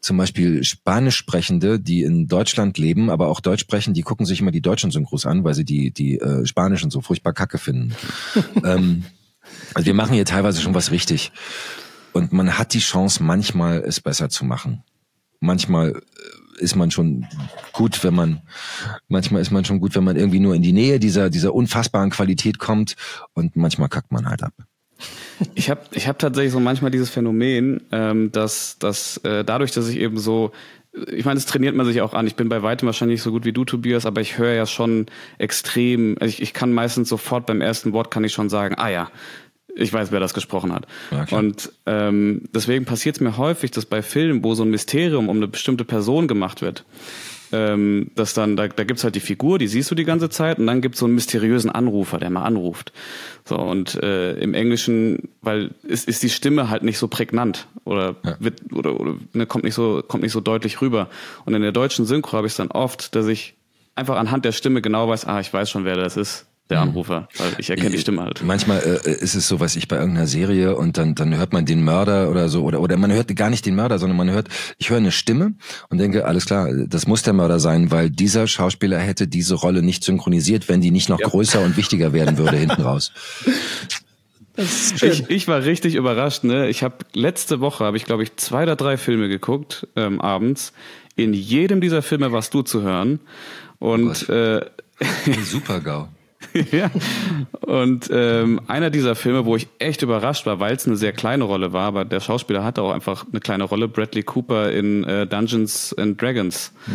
zum 0.00 0.16
Beispiel 0.16 0.62
Spanisch 0.64 1.16
sprechende, 1.16 1.80
die 1.80 2.02
in 2.02 2.28
Deutschland 2.28 2.78
leben, 2.78 3.10
aber 3.10 3.28
auch 3.28 3.40
Deutsch 3.40 3.62
sprechen, 3.62 3.94
die 3.94 4.02
gucken 4.02 4.26
sich 4.26 4.40
immer 4.40 4.50
die 4.50 4.62
deutschen 4.62 4.90
Synchros 4.90 5.26
an, 5.26 5.44
weil 5.44 5.54
sie 5.54 5.64
die, 5.64 5.90
die 5.90 6.18
äh, 6.18 6.46
Spanischen 6.46 6.90
so 6.90 7.00
furchtbar 7.00 7.32
kacke 7.32 7.58
finden. 7.58 7.94
ähm, 8.64 9.04
also 9.74 9.86
wir 9.86 9.94
machen 9.94 10.14
hier 10.14 10.24
teilweise 10.24 10.60
schon 10.60 10.74
was 10.74 10.90
richtig. 10.90 11.32
Und 12.12 12.32
man 12.32 12.58
hat 12.58 12.74
die 12.74 12.80
Chance, 12.80 13.22
manchmal 13.22 13.78
es 13.78 14.00
besser 14.00 14.28
zu 14.28 14.44
machen. 14.44 14.82
Manchmal 15.40 15.90
äh, 15.90 16.00
ist 16.60 16.76
man 16.76 16.90
schon 16.90 17.26
gut, 17.72 18.02
wenn 18.04 18.14
man, 18.14 18.42
manchmal 19.08 19.42
ist 19.42 19.50
man 19.50 19.64
schon 19.64 19.80
gut, 19.80 19.94
wenn 19.94 20.04
man 20.04 20.16
irgendwie 20.16 20.40
nur 20.40 20.54
in 20.54 20.62
die 20.62 20.72
Nähe 20.72 20.98
dieser, 20.98 21.30
dieser 21.30 21.54
unfassbaren 21.54 22.10
Qualität 22.10 22.58
kommt 22.58 22.96
und 23.34 23.56
manchmal 23.56 23.88
kackt 23.88 24.12
man 24.12 24.28
halt 24.28 24.42
ab. 24.42 24.52
Ich 25.54 25.70
habe 25.70 25.80
ich 25.92 26.06
hab 26.06 26.18
tatsächlich 26.18 26.52
so 26.52 26.60
manchmal 26.60 26.90
dieses 26.90 27.08
Phänomen, 27.08 27.80
ähm, 27.90 28.30
dass, 28.32 28.78
dass 28.78 29.16
äh, 29.18 29.44
dadurch, 29.44 29.72
dass 29.72 29.88
ich 29.88 29.96
eben 29.96 30.18
so 30.18 30.52
ich 30.92 31.24
meine, 31.24 31.36
das 31.36 31.46
trainiert 31.46 31.76
man 31.76 31.86
sich 31.86 32.00
auch 32.00 32.14
an. 32.14 32.26
Ich 32.26 32.34
bin 32.34 32.48
bei 32.48 32.62
weitem 32.62 32.86
wahrscheinlich 32.86 33.18
nicht 33.18 33.22
so 33.22 33.30
gut 33.30 33.44
wie 33.44 33.52
du, 33.52 33.64
Tobias, 33.64 34.06
aber 34.06 34.20
ich 34.20 34.38
höre 34.38 34.54
ja 34.54 34.66
schon 34.66 35.06
extrem, 35.38 36.16
also 36.18 36.30
ich, 36.30 36.42
ich 36.42 36.52
kann 36.52 36.72
meistens 36.72 37.08
sofort 37.08 37.46
beim 37.46 37.60
ersten 37.60 37.92
Wort 37.92 38.10
kann 38.10 38.24
ich 38.24 38.32
schon 38.32 38.48
sagen, 38.48 38.74
ah 38.76 38.88
ja, 38.88 39.10
ich 39.76 39.92
weiß, 39.92 40.12
wer 40.12 40.20
das 40.20 40.34
gesprochen 40.34 40.72
hat. 40.72 40.86
Ja, 41.10 41.26
und 41.36 41.72
ähm, 41.86 42.42
deswegen 42.54 42.84
passiert 42.84 43.16
es 43.16 43.20
mir 43.20 43.36
häufig, 43.36 43.70
dass 43.70 43.86
bei 43.86 44.02
Filmen, 44.02 44.44
wo 44.44 44.54
so 44.54 44.62
ein 44.62 44.70
Mysterium 44.70 45.28
um 45.28 45.36
eine 45.36 45.48
bestimmte 45.48 45.84
Person 45.84 46.28
gemacht 46.28 46.62
wird, 46.62 46.84
ähm, 47.52 48.10
dass 48.14 48.34
dann, 48.34 48.56
da, 48.56 48.68
da 48.68 48.84
gibt's 48.84 49.04
halt 49.04 49.14
die 49.14 49.20
Figur, 49.20 49.58
die 49.58 49.66
siehst 49.66 49.90
du 49.90 49.94
die 49.94 50.04
ganze 50.04 50.30
Zeit, 50.30 50.58
und 50.58 50.66
dann 50.66 50.80
gibt's 50.80 51.00
so 51.00 51.06
einen 51.06 51.14
mysteriösen 51.14 51.70
Anrufer, 51.70 52.18
der 52.18 52.30
mal 52.30 52.44
anruft. 52.44 52.92
So, 53.44 53.56
und 53.58 53.94
äh, 54.02 54.34
im 54.34 54.54
Englischen, 54.54 55.28
weil 55.42 55.70
ist, 55.82 56.08
ist 56.08 56.22
die 56.22 56.30
Stimme 56.30 56.70
halt 56.70 56.82
nicht 56.82 56.98
so 56.98 57.08
prägnant 57.08 57.66
oder 57.84 58.16
ja. 58.24 58.36
wird 58.38 58.72
oder, 58.72 59.00
oder 59.00 59.16
ne, 59.32 59.46
kommt 59.46 59.64
nicht 59.64 59.74
so, 59.74 60.02
kommt 60.06 60.22
nicht 60.22 60.32
so 60.32 60.40
deutlich 60.40 60.80
rüber. 60.80 61.08
Und 61.44 61.54
in 61.54 61.62
der 61.62 61.72
deutschen 61.72 62.06
Synchro 62.06 62.36
habe 62.36 62.46
ich 62.46 62.54
dann 62.54 62.70
oft, 62.70 63.14
dass 63.16 63.26
ich 63.26 63.54
einfach 63.96 64.16
anhand 64.16 64.44
der 64.44 64.52
Stimme 64.52 64.80
genau 64.80 65.08
weiß, 65.08 65.26
ah, 65.26 65.40
ich 65.40 65.52
weiß 65.52 65.70
schon, 65.70 65.84
wer 65.84 65.96
das 65.96 66.16
ist 66.16 66.46
der 66.70 66.78
mhm. 66.78 66.88
Anrufer, 66.90 67.28
weil 67.36 67.52
ich 67.58 67.70
erkenne 67.70 67.90
die 67.90 67.98
Stimme 67.98 68.22
halt. 68.22 68.42
Manchmal 68.42 68.78
äh, 69.04 69.10
ist 69.10 69.34
es 69.34 69.48
so, 69.48 69.60
was 69.60 69.76
ich 69.76 69.88
bei 69.88 69.96
irgendeiner 69.96 70.26
Serie 70.26 70.76
und 70.76 70.96
dann 70.96 71.14
dann 71.14 71.36
hört 71.36 71.52
man 71.52 71.66
den 71.66 71.82
Mörder 71.82 72.30
oder 72.30 72.48
so 72.48 72.62
oder 72.62 72.80
oder 72.80 72.96
man 72.96 73.12
hört 73.12 73.34
gar 73.36 73.50
nicht 73.50 73.66
den 73.66 73.74
Mörder, 73.74 73.98
sondern 73.98 74.16
man 74.16 74.30
hört, 74.30 74.48
ich 74.78 74.90
höre 74.90 74.98
eine 74.98 75.12
Stimme 75.12 75.54
und 75.88 75.98
denke, 75.98 76.24
alles 76.24 76.46
klar, 76.46 76.68
das 76.86 77.06
muss 77.06 77.22
der 77.22 77.32
Mörder 77.32 77.60
sein, 77.60 77.90
weil 77.90 78.10
dieser 78.10 78.46
Schauspieler 78.46 78.98
hätte 78.98 79.26
diese 79.26 79.54
Rolle 79.54 79.82
nicht 79.82 80.04
synchronisiert, 80.04 80.68
wenn 80.68 80.80
die 80.80 80.90
nicht 80.90 81.08
noch 81.08 81.20
ja. 81.20 81.28
größer 81.28 81.60
und 81.60 81.76
wichtiger 81.76 82.12
werden 82.12 82.38
würde 82.38 82.56
hinten 82.56 82.82
raus. 82.82 83.12
Ich, 84.56 85.30
ich 85.30 85.48
war 85.48 85.64
richtig 85.64 85.94
überrascht. 85.94 86.44
Ne? 86.44 86.68
Ich 86.68 86.82
habe 86.82 86.96
letzte 87.14 87.60
Woche 87.60 87.84
habe 87.84 87.96
ich 87.96 88.04
glaube 88.04 88.22
ich 88.22 88.36
zwei 88.36 88.64
oder 88.64 88.76
drei 88.76 88.96
Filme 88.96 89.28
geguckt 89.28 89.86
ähm, 89.96 90.20
abends. 90.20 90.72
In 91.16 91.34
jedem 91.34 91.80
dieser 91.80 92.02
Filme 92.02 92.32
warst 92.32 92.54
du 92.54 92.62
zu 92.62 92.82
hören 92.82 93.20
und 93.78 94.28
oh 94.28 94.32
äh, 94.32 94.66
Super 95.44 95.80
GAU. 95.80 96.08
ja. 96.72 96.90
Und 97.60 98.08
ähm, 98.12 98.60
einer 98.66 98.90
dieser 98.90 99.14
Filme, 99.14 99.44
wo 99.44 99.56
ich 99.56 99.68
echt 99.78 100.02
überrascht 100.02 100.46
war, 100.46 100.60
weil 100.60 100.74
es 100.74 100.86
eine 100.86 100.96
sehr 100.96 101.12
kleine 101.12 101.44
Rolle 101.44 101.72
war, 101.72 101.86
aber 101.86 102.04
der 102.04 102.20
Schauspieler 102.20 102.64
hatte 102.64 102.82
auch 102.82 102.92
einfach 102.92 103.26
eine 103.30 103.40
kleine 103.40 103.64
Rolle, 103.64 103.88
Bradley 103.88 104.22
Cooper 104.22 104.72
in 104.72 105.04
äh, 105.04 105.26
Dungeons 105.26 105.94
and 105.98 106.20
Dragons. 106.20 106.72
Mhm. 106.86 106.92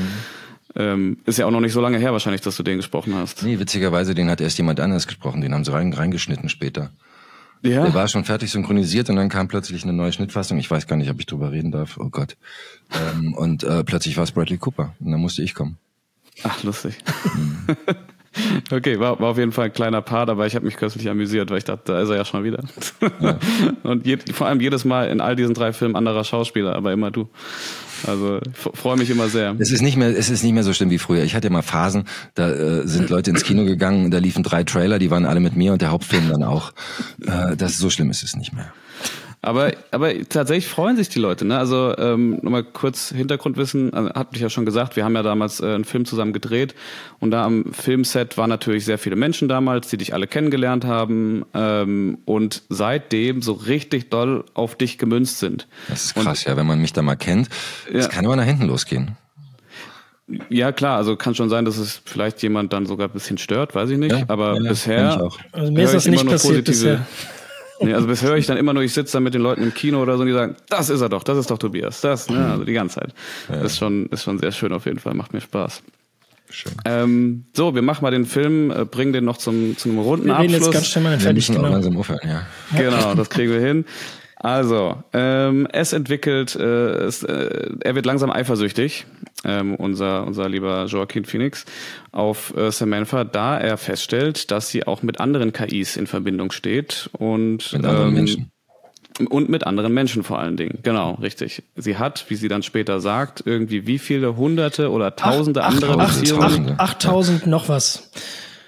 Ähm, 0.77 1.17
ist 1.26 1.38
ja 1.38 1.45
auch 1.45 1.51
noch 1.51 1.61
nicht 1.61 1.72
so 1.72 1.80
lange 1.80 1.97
her 1.97 2.11
wahrscheinlich, 2.11 2.41
dass 2.41 2.57
du 2.57 2.63
den 2.63 2.77
gesprochen 2.77 3.15
hast. 3.15 3.43
Nee, 3.43 3.59
witzigerweise, 3.59 4.13
den 4.13 4.30
hat 4.30 4.41
erst 4.41 4.57
jemand 4.57 4.80
anders 4.80 5.07
gesprochen, 5.07 5.41
den 5.41 5.53
haben 5.53 5.63
sie 5.63 5.72
rein, 5.72 5.93
reingeschnitten 5.93 6.49
später. 6.49 6.91
Ja. 7.61 7.84
Der 7.84 7.93
war 7.93 8.07
schon 8.07 8.26
fertig 8.26 8.51
synchronisiert 8.51 9.09
und 9.09 9.15
dann 9.15 9.30
kam 9.30 9.47
plötzlich 9.47 9.84
eine 9.84 9.93
neue 9.93 10.11
Schnittfassung. 10.11 10.57
Ich 10.59 10.69
weiß 10.69 10.85
gar 10.85 10.97
nicht, 10.97 11.09
ob 11.09 11.19
ich 11.19 11.26
drüber 11.26 11.51
reden 11.51 11.72
darf. 11.72 11.97
Oh 11.97 12.09
Gott. 12.09 12.35
Ähm, 12.93 13.34
und 13.34 13.63
äh, 13.63 13.84
plötzlich 13.84 14.17
war 14.17 14.23
es 14.26 14.34
Bradley 14.34 14.57
Cooper. 14.57 14.93
Und 14.99 15.11
dann 15.11 15.19
musste 15.19 15.41
ich 15.41 15.55
kommen. 15.55 15.77
Ach, 16.43 16.61
lustig. 16.63 16.97
Mhm. 17.35 17.76
Okay, 18.71 18.99
war, 18.99 19.19
war 19.19 19.29
auf 19.29 19.37
jeden 19.37 19.51
Fall 19.51 19.65
ein 19.65 19.73
kleiner 19.73 20.01
Part, 20.01 20.29
aber 20.29 20.45
ich 20.45 20.55
habe 20.55 20.65
mich 20.65 20.77
köstlich 20.77 21.09
amüsiert, 21.09 21.49
weil 21.49 21.59
ich 21.59 21.63
dachte, 21.63 21.93
da 21.93 22.01
ist 22.01 22.09
er 22.09 22.17
ja 22.17 22.25
schon 22.25 22.43
wieder. 22.43 22.63
Ja. 23.19 23.39
Und 23.83 24.05
je, 24.05 24.17
vor 24.33 24.47
allem 24.47 24.59
jedes 24.59 24.85
Mal 24.85 25.09
in 25.09 25.21
all 25.21 25.35
diesen 25.35 25.53
drei 25.53 25.73
Filmen 25.73 25.95
anderer 25.95 26.23
Schauspieler, 26.23 26.75
aber 26.75 26.91
immer 26.91 27.11
du. 27.11 27.27
Also 28.05 28.39
freue 28.53 28.97
mich 28.97 29.09
immer 29.09 29.29
sehr. 29.29 29.55
Es 29.57 29.71
ist 29.71 29.81
nicht 29.81 29.97
mehr, 29.97 30.09
es 30.09 30.29
ist 30.29 30.43
nicht 30.43 30.53
mehr 30.53 30.63
so 30.63 30.73
schlimm 30.73 30.89
wie 30.89 30.99
früher. 30.99 31.23
Ich 31.23 31.33
hatte 31.33 31.47
immer 31.47 31.63
Phasen, 31.63 32.05
da 32.35 32.51
äh, 32.51 32.87
sind 32.87 33.09
Leute 33.09 33.31
ins 33.31 33.43
Kino 33.43 33.63
gegangen, 33.63 34.11
da 34.11 34.17
liefen 34.17 34.43
drei 34.43 34.63
Trailer, 34.63 34.99
die 34.99 35.09
waren 35.11 35.25
alle 35.25 35.39
mit 35.39 35.55
mir 35.55 35.73
und 35.73 35.81
der 35.81 35.91
Hauptfilm 35.91 36.29
dann 36.29 36.43
auch. 36.43 36.73
Äh, 37.25 37.55
das 37.55 37.77
so 37.77 37.89
schlimm 37.89 38.09
ist 38.09 38.23
es 38.23 38.35
nicht 38.35 38.53
mehr. 38.53 38.73
Aber, 39.45 39.73
aber 39.91 40.11
tatsächlich 40.27 40.67
freuen 40.67 40.97
sich 40.97 41.07
die 41.09 41.19
Leute. 41.19 41.45
Ne? 41.45 41.55
Also 41.57 41.95
ähm, 41.99 42.39
nochmal 42.41 42.63
kurz 42.63 43.09
Hintergrundwissen. 43.09 43.93
Also, 43.93 44.09
hat 44.13 44.31
mich 44.31 44.41
ja 44.41 44.49
schon 44.49 44.65
gesagt, 44.65 44.95
wir 44.95 45.05
haben 45.05 45.13
ja 45.13 45.22
damals 45.22 45.59
äh, 45.59 45.65
einen 45.65 45.85
Film 45.85 46.05
zusammen 46.05 46.34
gedreht 46.34 46.73
und 47.19 47.30
da 47.30 47.45
am 47.45 47.72
Filmset 47.72 48.39
waren 48.39 48.49
natürlich 48.49 48.85
sehr 48.85 48.97
viele 48.97 49.15
Menschen 49.15 49.47
damals, 49.47 49.88
die 49.88 49.97
dich 49.97 50.15
alle 50.15 50.26
kennengelernt 50.26 50.85
haben 50.85 51.45
ähm, 51.53 52.17
und 52.26 52.63
seitdem 52.69 53.43
so 53.43 53.53
richtig 53.53 54.09
doll 54.09 54.45
auf 54.55 54.76
dich 54.76 54.97
gemünzt 54.97 55.38
sind. 55.38 55.67
Das 55.89 56.05
ist 56.05 56.15
krass, 56.15 56.39
und, 56.39 56.45
ja, 56.45 56.57
wenn 56.57 56.65
man 56.65 56.81
mich 56.81 56.93
da 56.93 57.03
mal 57.03 57.15
kennt. 57.15 57.49
Das 57.93 58.05
ja. 58.05 58.11
kann 58.11 58.26
aber 58.26 58.35
nach 58.35 58.45
hinten 58.45 58.65
losgehen. 58.65 59.15
Ja, 60.49 60.72
klar, 60.72 60.97
also 60.97 61.15
kann 61.17 61.35
schon 61.35 61.49
sein, 61.49 61.65
dass 61.65 61.77
es 61.77 62.01
vielleicht 62.03 62.41
jemand 62.41 62.73
dann 62.73 62.88
sogar 62.88 63.09
ein 63.09 63.13
bisschen 63.13 63.38
stört, 63.38 63.76
weiß 63.76 63.91
ich 63.91 63.99
nicht. 63.99 64.11
Ja, 64.11 64.26
aber 64.27 64.55
ja, 64.59 64.69
bisher. 64.69 65.30
Also 65.51 65.72
mir 65.72 65.84
ist 65.84 65.93
das 65.93 66.07
nicht 66.07 66.26
passiert 66.26 66.65
bisher. 66.65 67.05
Nee, 67.85 67.93
also 67.93 68.07
bis 68.07 68.21
höre 68.21 68.35
ich 68.35 68.45
dann 68.45 68.57
immer 68.57 68.73
nur, 68.73 68.83
ich 68.83 68.93
sitze 68.93 69.13
da 69.13 69.19
mit 69.19 69.33
den 69.33 69.41
Leuten 69.41 69.63
im 69.63 69.73
Kino 69.73 70.01
oder 70.01 70.15
so 70.15 70.21
und 70.21 70.27
die 70.27 70.33
sagen, 70.33 70.55
das 70.69 70.89
ist 70.89 71.01
er 71.01 71.09
doch, 71.09 71.23
das 71.23 71.37
ist 71.37 71.51
doch 71.51 71.57
Tobias, 71.57 72.01
das, 72.01 72.29
ne, 72.29 72.51
also 72.51 72.63
die 72.63 72.73
ganze 72.73 72.99
Zeit. 72.99 73.13
Ja. 73.49 73.57
Das 73.57 73.73
ist 73.73 73.77
schon, 73.77 74.07
ist 74.07 74.23
schon 74.23 74.39
sehr 74.39 74.51
schön 74.51 74.73
auf 74.73 74.85
jeden 74.85 74.99
Fall, 74.99 75.13
macht 75.13 75.33
mir 75.33 75.41
Spaß. 75.41 75.83
Schön. 76.49 76.73
Ähm, 76.85 77.45
so, 77.53 77.73
wir 77.73 77.81
machen 77.81 78.03
mal 78.03 78.11
den 78.11 78.25
Film, 78.25 78.71
äh, 78.71 78.85
bringen 78.85 79.13
den 79.13 79.25
noch 79.25 79.37
zum, 79.37 79.77
zu 79.77 79.89
einem 79.89 79.99
runden 79.99 80.27
wir 80.27 80.35
Abschluss. 80.35 80.53
Jetzt 80.53 80.71
ganz 80.71 80.87
schnell 80.87 81.03
mal 81.03 81.19
fertig, 81.19 81.47
genau. 81.47 81.61
langsam 81.69 81.97
aufhören, 81.97 82.19
ja. 82.23 82.45
Genau, 82.77 83.15
das 83.15 83.29
kriegen 83.29 83.51
wir 83.51 83.59
hin. 83.59 83.85
Also, 84.45 85.03
ähm, 85.11 85.67
es 85.72 85.91
entwickelt, 85.91 86.55
äh, 86.55 87.05
es, 87.05 87.23
äh, 87.23 87.67
er 87.80 87.95
wird 87.95 88.05
langsam 88.05 88.30
eifersüchtig, 88.30 89.07
ähm, 89.43 89.73
unser, 89.73 90.27
unser 90.27 90.47
lieber 90.47 90.85
Joaquin 90.85 91.26
Phoenix, 91.26 91.65
auf 92.11 92.55
äh, 92.55 92.72
Samantha, 92.72 93.23
da 93.23 93.57
er 93.57 93.77
feststellt, 93.77 94.51
dass 94.51 94.69
sie 94.69 94.85
auch 94.85 95.01
mit 95.01 95.19
anderen 95.19 95.51
KIs 95.51 95.97
in 95.97 96.05
Verbindung 96.05 96.51
steht 96.51 97.09
und 97.13 97.73
mit 97.73 97.85
anderen 97.85 98.07
ähm, 98.09 98.13
Menschen. 98.13 98.51
Und 99.31 99.49
mit 99.49 99.65
anderen 99.65 99.95
Menschen 99.95 100.23
vor 100.23 100.38
allen 100.38 100.57
Dingen. 100.57 100.77
Genau, 100.84 101.15
richtig. 101.15 101.63
Sie 101.76 101.97
hat, 101.97 102.26
wie 102.27 102.35
sie 102.35 102.47
dann 102.47 102.61
später 102.61 102.99
sagt, 102.99 103.41
irgendwie 103.47 103.88
wie 103.88 103.97
viele 103.97 104.38
hunderte 104.38 104.91
oder 104.91 105.15
tausende 105.15 105.63
acht, 105.63 105.73
andere 105.73 105.99
acht, 105.99 106.19
Beziehungen. 106.19 106.76
8000 106.77 107.47
noch 107.47 107.67
was. 107.67 108.11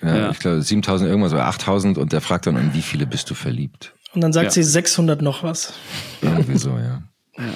Ja, 0.02 0.18
ja. 0.18 0.32
ich 0.32 0.40
glaube 0.40 0.64
7000 0.64 1.08
irgendwas 1.08 1.34
oder 1.34 1.45
8000 1.45 1.99
und 1.99 2.14
der 2.14 2.22
fragt 2.22 2.48
dann, 2.48 2.58
in 2.58 2.74
wie 2.74 2.82
viele 2.82 3.06
bist 3.06 3.30
du 3.30 3.36
verliebt? 3.36 3.94
Und 4.14 4.22
dann 4.22 4.34
sagt 4.34 4.46
ja. 4.46 4.52
sie 4.52 4.64
600 4.64 5.22
noch 5.22 5.44
was. 5.44 5.74
Irgendwie 6.22 6.58
so, 6.58 6.70
ja. 6.72 7.04
ja. 7.38 7.54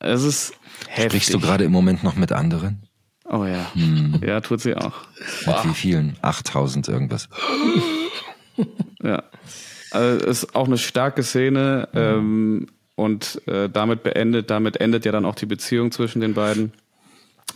Es 0.00 0.22
ist 0.22 0.52
heftig. 0.88 1.22
Sprichst 1.22 1.34
du 1.34 1.40
gerade 1.40 1.64
im 1.64 1.72
Moment 1.72 2.02
noch 2.02 2.16
mit 2.16 2.32
anderen? 2.32 2.88
Oh 3.24 3.44
ja. 3.44 3.72
Hm. 3.74 4.20
Ja, 4.24 4.40
tut 4.40 4.60
sie 4.60 4.76
auch. 4.76 5.06
Mit 5.46 5.64
wie 5.64 5.74
vielen? 5.74 6.16
8000 6.20 6.88
irgendwas. 6.88 7.28
ja. 9.02 9.22
Also 9.90 10.26
ist 10.26 10.54
auch 10.54 10.66
eine 10.66 10.78
starke 10.78 11.22
Szene. 11.22 11.88
Mhm. 11.92 11.98
Ähm, 11.98 12.66
und 12.96 13.42
äh, 13.46 13.68
damit 13.68 14.02
beendet, 14.02 14.50
damit 14.50 14.80
endet 14.80 15.04
ja 15.04 15.12
dann 15.12 15.24
auch 15.24 15.34
die 15.34 15.46
Beziehung 15.46 15.90
zwischen 15.90 16.20
den 16.20 16.34
beiden. 16.34 16.72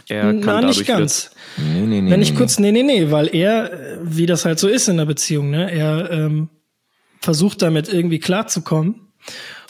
Er 0.08 0.32
kann 0.40 0.42
Na, 0.42 0.60
nicht 0.62 0.86
ganz. 0.86 1.30
Nee, 1.56 1.80
nee, 1.82 2.00
nee, 2.00 2.10
Wenn 2.10 2.22
ich 2.22 2.32
nee, 2.32 2.36
kurz, 2.36 2.58
nee, 2.58 2.72
nee, 2.72 2.82
nee, 2.82 3.10
weil 3.10 3.34
er, 3.34 3.98
wie 4.02 4.26
das 4.26 4.44
halt 4.44 4.58
so 4.58 4.68
ist 4.68 4.88
in 4.88 4.96
der 4.96 5.04
Beziehung, 5.04 5.50
ne, 5.50 5.70
er 5.70 6.10
ähm, 6.10 6.48
versucht 7.20 7.62
damit 7.62 7.92
irgendwie 7.92 8.18
klarzukommen. 8.18 9.08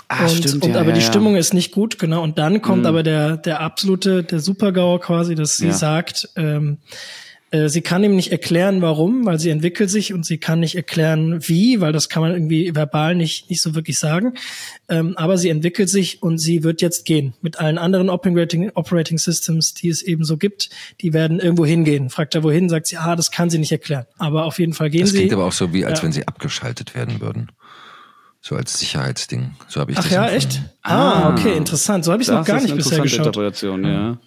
Ah, 0.09 0.23
und, 0.23 0.31
stimmt, 0.31 0.65
und 0.65 0.75
ja, 0.75 0.81
aber 0.81 0.91
ja, 0.91 0.95
die 0.95 1.03
Stimmung 1.03 1.37
ist 1.37 1.53
nicht 1.53 1.73
gut, 1.73 1.99
genau. 1.99 2.23
Und 2.23 2.39
dann 2.39 2.62
kommt 2.62 2.83
mhm. 2.83 2.87
aber 2.87 3.03
der, 3.03 3.37
der 3.37 3.61
absolute, 3.61 4.23
der 4.25 4.41
Supergauer 4.41 5.01
quasi, 5.01 5.35
dass 5.35 5.59
sie 5.59 5.66
ja. 5.66 5.73
sagt, 5.73 6.31
ähm, 6.37 6.79
äh, 6.87 6.97
sie 7.51 7.81
kann 7.81 8.05
ihm 8.05 8.15
nicht 8.15 8.31
erklären, 8.31 8.83
warum, 8.83 9.25
weil 9.25 9.39
sie 9.39 9.49
entwickelt 9.49 9.89
sich 9.89 10.12
und 10.12 10.27
sie 10.27 10.37
kann 10.37 10.61
nicht 10.61 10.75
erklären, 10.75 11.41
wie, 11.49 11.81
weil 11.81 11.93
das 11.93 12.11
kann 12.11 12.23
man 12.23 12.33
irgendwie 12.33 12.75
verbal 12.75 13.15
nicht, 13.15 13.49
nicht 13.49 13.62
so 13.62 13.75
wirklich 13.75 13.99
sagen. 13.99 14.35
Ähm, 14.89 15.16
aber 15.16 15.39
sie 15.39 15.49
entwickelt 15.49 15.89
sich 15.89 16.23
und 16.23 16.39
sie 16.39 16.62
wird 16.62 16.83
jetzt 16.83 17.07
gehen. 17.07 17.33
Mit 17.41 17.59
allen 17.59 17.79
anderen 17.79 18.11
Operating, 18.11 18.70
Operating 18.75 19.16
Systems, 19.16 19.73
die 19.73 19.89
es 19.89 20.03
eben 20.03 20.25
so 20.25 20.37
gibt, 20.37 20.69
die 21.01 21.15
werden 21.15 21.41
irgendwo 21.41 21.65
hingehen. 21.65 22.11
Fragt 22.11 22.35
er 22.35 22.43
wohin, 22.43 22.69
sagt 22.69 22.87
sie, 22.87 22.99
ah, 22.99 23.16
das 23.16 23.31
kann 23.31 23.49
sie 23.49 23.59
nicht 23.59 23.73
erklären. 23.73 24.05
Aber 24.19 24.45
auf 24.45 24.59
jeden 24.59 24.75
Fall 24.75 24.91
gehen 24.91 25.03
das 25.03 25.11
sie. 25.11 25.16
Das 25.16 25.20
klingt 25.20 25.33
aber 25.33 25.47
auch 25.47 25.53
so, 25.53 25.73
wie 25.73 25.87
als 25.87 26.01
ja. 26.01 26.05
wenn 26.05 26.12
sie 26.12 26.29
abgeschaltet 26.29 26.95
werden 26.95 27.20
würden. 27.23 27.51
So 28.41 28.57
als 28.57 28.79
Sicherheitsding. 28.79 29.57
So 29.69 29.81
habe 29.81 29.93
ich 29.93 29.99
Ach 29.99 30.05
das 30.05 30.12
ja, 30.12 30.27
empfunden. 30.27 30.55
echt? 30.55 30.62
Ah, 30.83 31.33
okay, 31.33 31.57
interessant. 31.57 32.05
So 32.05 32.12
habe 32.12 32.23
ich 32.23 32.29
es 32.29 32.35
noch 32.35 32.45
gar 32.45 32.61
nicht 32.61 32.77
bisher 32.77 33.01
geschaut. 33.01 33.27
Interpretation, 33.27 33.85
ja. 33.85 34.19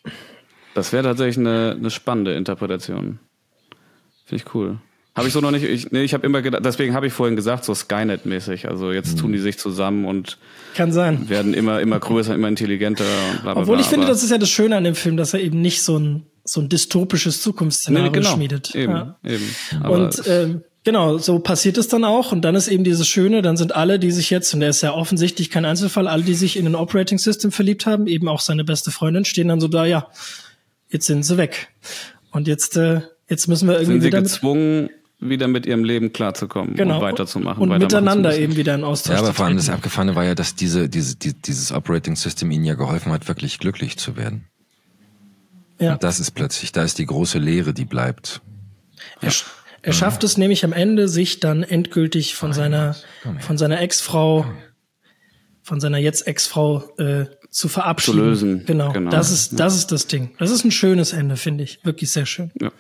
Das 0.74 0.94
wäre 0.94 1.04
tatsächlich 1.04 1.38
eine, 1.38 1.76
eine 1.78 1.90
spannende 1.90 2.34
Interpretation. 2.34 3.20
Finde 4.26 4.44
ich 4.46 4.56
cool. 4.56 4.78
Habe 5.14 5.28
ich 5.28 5.34
so 5.34 5.42
noch 5.42 5.52
nicht. 5.52 5.64
Ich, 5.66 5.92
nee, 5.92 6.04
ich 6.04 6.14
habe 6.14 6.26
immer 6.26 6.42
gedacht, 6.42 6.64
deswegen 6.64 6.94
habe 6.94 7.06
ich 7.08 7.12
vorhin 7.12 7.36
gesagt, 7.36 7.66
so 7.66 7.74
Skynet-mäßig. 7.74 8.70
Also 8.70 8.94
jetzt 8.94 9.20
tun 9.20 9.34
die 9.34 9.40
sich 9.40 9.58
zusammen 9.58 10.06
und 10.06 10.38
Kann 10.74 10.94
sein. 10.94 11.28
werden 11.30 11.54
immer, 11.54 11.82
immer 11.82 12.00
größer, 12.00 12.34
immer 12.34 12.48
intelligenter. 12.48 13.04
Und 13.34 13.42
bla, 13.42 13.54
bla, 13.54 13.62
Obwohl 13.64 13.76
bla, 13.76 13.82
ich 13.84 13.90
finde, 13.90 14.06
aber- 14.06 14.14
das 14.14 14.24
ist 14.24 14.30
ja 14.30 14.38
das 14.38 14.50
Schöne 14.50 14.78
an 14.78 14.86
dem 14.86 14.96
Film, 14.96 15.18
dass 15.18 15.34
er 15.34 15.42
eben 15.42 15.60
nicht 15.62 15.84
so 15.84 15.98
ein, 16.00 16.24
so 16.46 16.62
ein 16.62 16.70
dystopisches 16.70 17.42
Zukunftsszenario 17.42 18.10
nee, 18.10 18.18
genau, 18.20 18.34
schmiedet. 18.34 18.74
Eben, 18.74 18.94
Ja. 18.94 19.18
eben. 19.26 19.44
Aber 19.84 19.96
Und 20.06 20.22
ähm, 20.28 20.64
genau, 20.86 21.18
so 21.18 21.40
passiert 21.40 21.78
es 21.78 21.90
dann 21.90 22.06
auch. 22.06 22.32
Und 22.32 22.44
dann 22.44 22.56
ist 22.56 22.70
eben 22.70 22.86
dieses 22.86 23.06
Schöne, 23.06 23.42
dann 23.42 23.58
sind 23.58 23.76
alle, 23.76 24.00
die 24.00 24.12
sich 24.12 24.30
jetzt, 24.30 24.54
und 24.54 24.62
der 24.62 24.70
ist 24.70 24.82
ja 24.82 24.94
offensichtlich 24.94 25.50
kein 25.50 25.66
Einzelfall, 25.66 26.08
alle, 26.08 26.24
die 26.24 26.36
sich 26.36 26.56
in 26.56 26.66
ein 26.66 26.76
Operating 26.76 27.18
System 27.18 27.52
verliebt 27.52 27.86
haben, 27.86 28.08
eben 28.08 28.30
auch 28.30 28.40
seine 28.40 28.64
beste 28.64 28.92
Freundin, 28.92 29.26
stehen 29.26 29.50
dann 29.50 29.60
so 29.60 29.68
da, 29.68 29.86
ja, 29.86 30.08
jetzt 30.92 31.08
sind 31.08 31.24
sie 31.24 31.38
weg. 31.38 31.70
Und 32.32 32.48
jetzt, 32.48 32.78
äh, 32.78 33.02
jetzt 33.28 33.48
müssen 33.48 33.68
wir 33.68 33.76
irgendwie 33.76 33.94
sind 33.94 34.02
sie 34.02 34.08
wieder 34.08 34.22
mit, 34.22 34.32
gezwungen, 34.32 34.90
wieder 35.20 35.48
mit 35.48 35.66
ihrem 35.66 35.84
Leben 35.84 36.14
klarzukommen 36.14 36.76
genau, 36.76 36.96
und 36.96 37.02
weiterzumachen. 37.02 37.62
und 37.62 37.78
miteinander 37.78 38.38
eben 38.38 38.56
wieder 38.56 38.76
in 38.76 38.84
Austausch 38.84 39.16
Ja, 39.16 39.22
aber 39.22 39.34
vor 39.34 39.46
allem 39.46 39.58
das. 39.58 39.70
Abgefahrene 39.70 40.16
war 40.16 40.24
ja, 40.26 40.36
dass 40.36 40.56
diese, 40.56 40.90
diese, 40.90 41.16
die, 41.16 41.34
dieses 41.34 41.72
Operating 41.72 42.16
System 42.16 42.52
ihnen 42.52 42.66
ja 42.66 42.76
geholfen 42.76 43.12
hat, 43.12 43.28
wirklich 43.28 43.60
glücklich 43.60 43.98
zu 43.98 44.16
werden. 44.16 44.46
Ja. 45.80 45.94
Und 45.94 46.04
das 46.04 46.20
ist 46.20 46.32
plötzlich, 46.32 46.72
da 46.72 46.84
ist 46.84 47.00
die 47.00 47.06
große 47.06 47.40
Leere, 47.40 47.74
die 47.74 47.86
bleibt. 47.86 48.42
Er, 49.20 49.32
sch- 49.32 49.46
er 49.82 49.94
schafft 49.94 50.24
es 50.24 50.38
nämlich 50.38 50.64
am 50.64 50.74
Ende, 50.74 51.08
sich 51.08 51.40
dann 51.40 51.64
endgültig 51.64 52.36
von 52.36 52.54
seiner, 52.54 52.96
von 53.40 53.58
seiner 53.58 53.82
Ex-Frau, 53.82 54.46
von 55.64 55.80
seiner 55.80 55.98
jetzt 55.98 56.28
Ex-Frau 56.28 56.84
äh, 57.00 57.26
zu 57.52 57.68
verabschieden. 57.68 58.18
Zu 58.18 58.24
lösen, 58.24 58.66
Genau. 58.66 58.92
genau. 58.92 59.12
Das 59.12 59.30
ist, 59.30 59.60
das 59.60 59.76
ist 59.76 59.92
das 59.92 60.08
Ding. 60.08 60.32
Das 60.40 60.50
ist 60.50 60.64
ein 60.66 60.72
schönes 60.72 61.14
Ende, 61.14 61.36
finde 61.38 61.64
ich. 61.66 61.80
Wirklich 61.84 62.10
sehr 62.12 62.26
schön. 62.26 62.50
Ja. 62.60 62.72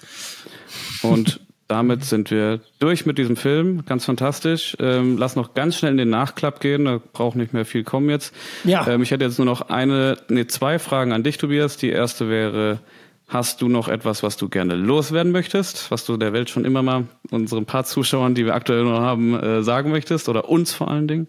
Und 1.03 1.39
damit 1.67 2.03
sind 2.05 2.31
wir 2.31 2.61
durch 2.79 3.05
mit 3.05 3.17
diesem 3.17 3.35
Film. 3.35 3.85
Ganz 3.85 4.05
fantastisch. 4.05 4.75
Ähm, 4.79 5.17
lass 5.17 5.35
noch 5.35 5.53
ganz 5.53 5.75
schnell 5.77 5.91
in 5.91 5.97
den 5.97 6.09
Nachklapp 6.09 6.59
gehen. 6.61 6.85
Da 6.85 6.99
braucht 7.13 7.35
nicht 7.35 7.53
mehr 7.53 7.65
viel 7.65 7.83
kommen 7.83 8.09
jetzt. 8.09 8.33
Ja. 8.63 8.87
Ähm, 8.87 9.03
ich 9.03 9.11
hätte 9.11 9.25
jetzt 9.25 9.37
nur 9.37 9.45
noch 9.45 9.61
eine, 9.69 10.17
nee, 10.29 10.47
zwei 10.47 10.79
Fragen 10.79 11.11
an 11.11 11.23
dich, 11.23 11.37
Tobias. 11.37 11.77
Die 11.77 11.89
erste 11.89 12.29
wäre, 12.29 12.79
hast 13.27 13.61
du 13.61 13.67
noch 13.69 13.87
etwas, 13.89 14.23
was 14.23 14.35
du 14.37 14.49
gerne 14.49 14.75
loswerden 14.75 15.31
möchtest? 15.33 15.91
Was 15.91 16.05
du 16.05 16.15
der 16.17 16.33
Welt 16.33 16.49
schon 16.49 16.63
immer 16.65 16.81
mal 16.81 17.05
unseren 17.29 17.65
paar 17.65 17.83
Zuschauern, 17.85 18.35
die 18.35 18.45
wir 18.45 18.55
aktuell 18.55 18.83
noch 18.83 18.99
haben, 18.99 19.37
äh, 19.37 19.63
sagen 19.63 19.91
möchtest? 19.91 20.27
Oder 20.29 20.49
uns 20.49 20.73
vor 20.73 20.89
allen 20.89 21.07
Dingen? 21.07 21.27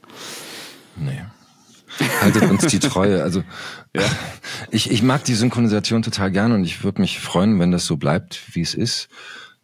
Nee. 0.96 1.22
Haltet 2.20 2.50
uns 2.50 2.66
die 2.66 2.78
Treue. 2.78 3.22
Also 3.22 3.42
Ja. 3.96 4.02
ich, 4.70 4.90
ich 4.90 5.02
mag 5.02 5.24
die 5.24 5.34
Synchronisation 5.34 6.02
total 6.02 6.30
gern 6.30 6.52
und 6.52 6.64
ich 6.64 6.82
würde 6.84 7.00
mich 7.00 7.20
freuen, 7.20 7.58
wenn 7.60 7.70
das 7.70 7.84
so 7.86 7.96
bleibt, 7.98 8.54
wie 8.54 8.62
es 8.62 8.74
ist. 8.74 9.08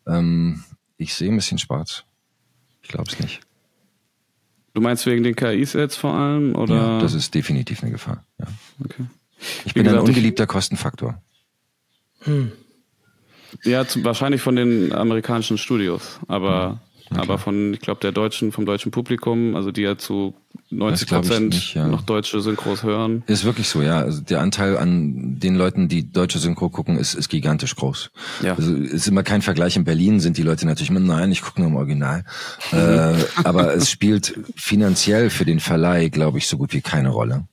Ähm, 0.07 0.65
ich 0.99 1.15
sehe 1.15 1.31
ein 1.31 1.37
bisschen 1.37 1.59
schwarz. 1.59 2.05
Ich 2.83 2.89
glaube 2.89 3.11
es 3.11 3.19
nicht. 3.19 3.41
Du 4.75 4.81
meinst 4.83 5.07
wegen 5.07 5.23
den 5.25 5.35
KIs 5.35 5.73
jetzt 5.73 5.97
vor 5.97 6.15
allem? 6.15 6.55
Oder? 6.55 6.75
Ja, 6.75 6.99
das 7.01 7.15
ist 7.15 7.35
definitiv 7.35 7.83
eine 7.83 7.93
Gefahr. 7.93 8.23
Ja. 8.39 8.47
okay. 8.85 9.05
Ich 9.65 9.75
Wie 9.75 9.81
bin 9.81 9.83
ein 9.83 9.85
gesagt, 9.93 10.03
ich- 10.03 10.09
ungeliebter 10.17 10.47
Kostenfaktor. 10.47 11.21
Ja, 13.65 13.87
zu, 13.87 14.05
wahrscheinlich 14.05 14.43
von 14.43 14.57
den 14.57 14.93
amerikanischen 14.93 15.57
Studios, 15.59 16.19
aber 16.29 16.81
aber 17.11 17.39
von, 17.39 17.75
ich 17.75 17.81
glaube, 17.81 18.01
der 18.01 18.13
deutschen, 18.13 18.53
vom 18.53 18.67
deutschen 18.67 18.91
Publikum, 18.93 19.57
also 19.57 19.71
die 19.71 19.83
ja 19.83 19.97
zu 19.97 20.35
90 20.71 21.09
glaub 21.09 21.23
ich 21.23 21.29
Prozent 21.29 21.49
nicht, 21.55 21.75
ja. 21.75 21.89
noch 21.89 22.03
deutsche 22.03 22.41
Synchros 22.41 22.83
hören. 22.83 23.23
Ist 23.27 23.45
wirklich 23.45 23.69
so, 23.69 23.81
ja. 23.81 24.01
Also 24.01 24.21
der 24.21 24.41
Anteil 24.41 24.77
an 24.77 25.39
den 25.39 25.55
Leuten, 25.55 25.89
die 25.89 26.11
deutsche 26.11 26.39
Synchro 26.39 26.69
gucken, 26.69 26.99
ist, 26.99 27.15
ist 27.15 27.29
gigantisch 27.29 27.75
groß. 27.77 28.11
Ja. 28.43 28.55
Also 28.55 28.75
ist 28.75 29.09
immer 29.09 29.23
kein 29.23 29.41
Vergleich. 29.41 29.77
In 29.77 29.85
Berlin 29.85 30.21
sind 30.21 30.37
die 30.37 30.43
Leute 30.43 30.67
natürlich 30.67 30.91
immer, 30.91 31.01
nein, 31.01 31.33
ich 31.33 31.43
gucke 31.43 31.61
nur 31.61 31.71
im 31.71 31.77
Original. 31.77 32.25
äh, 32.73 33.15
aber 33.45 33.75
es 33.75 33.91
spielt 33.91 34.39
finanziell 34.57 35.31
für 35.31 35.45
den 35.47 35.61
Verleih, 35.61 36.09
glaube 36.09 36.39
ich, 36.39 36.47
so 36.47 36.59
gut 36.59 36.75
wie 36.75 36.83
keine 36.83 37.09
Rolle. 37.09 37.47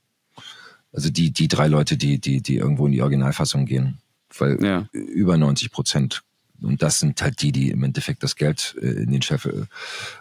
Also 0.92 1.10
die, 1.10 1.32
die 1.32 1.48
drei 1.48 1.68
Leute, 1.68 1.98
die, 1.98 2.20
die, 2.20 2.42
die 2.42 2.56
irgendwo 2.56 2.86
in 2.86 2.92
die 2.92 3.02
Originalfassung 3.02 3.66
gehen. 3.66 4.00
Weil 4.38 4.62
Ja. 4.64 4.88
über 4.92 5.38
90 5.38 5.72
Prozent. 5.72 6.24
Und 6.62 6.82
das 6.82 7.00
sind 7.00 7.22
halt 7.22 7.42
die, 7.42 7.52
die 7.52 7.70
im 7.70 7.84
Endeffekt 7.84 8.24
das 8.24 8.36
Geld 8.36 8.76
äh, 8.82 8.86
in 8.86 9.12
den 9.12 9.22
Chef, 9.22 9.46
äh, 9.46 9.66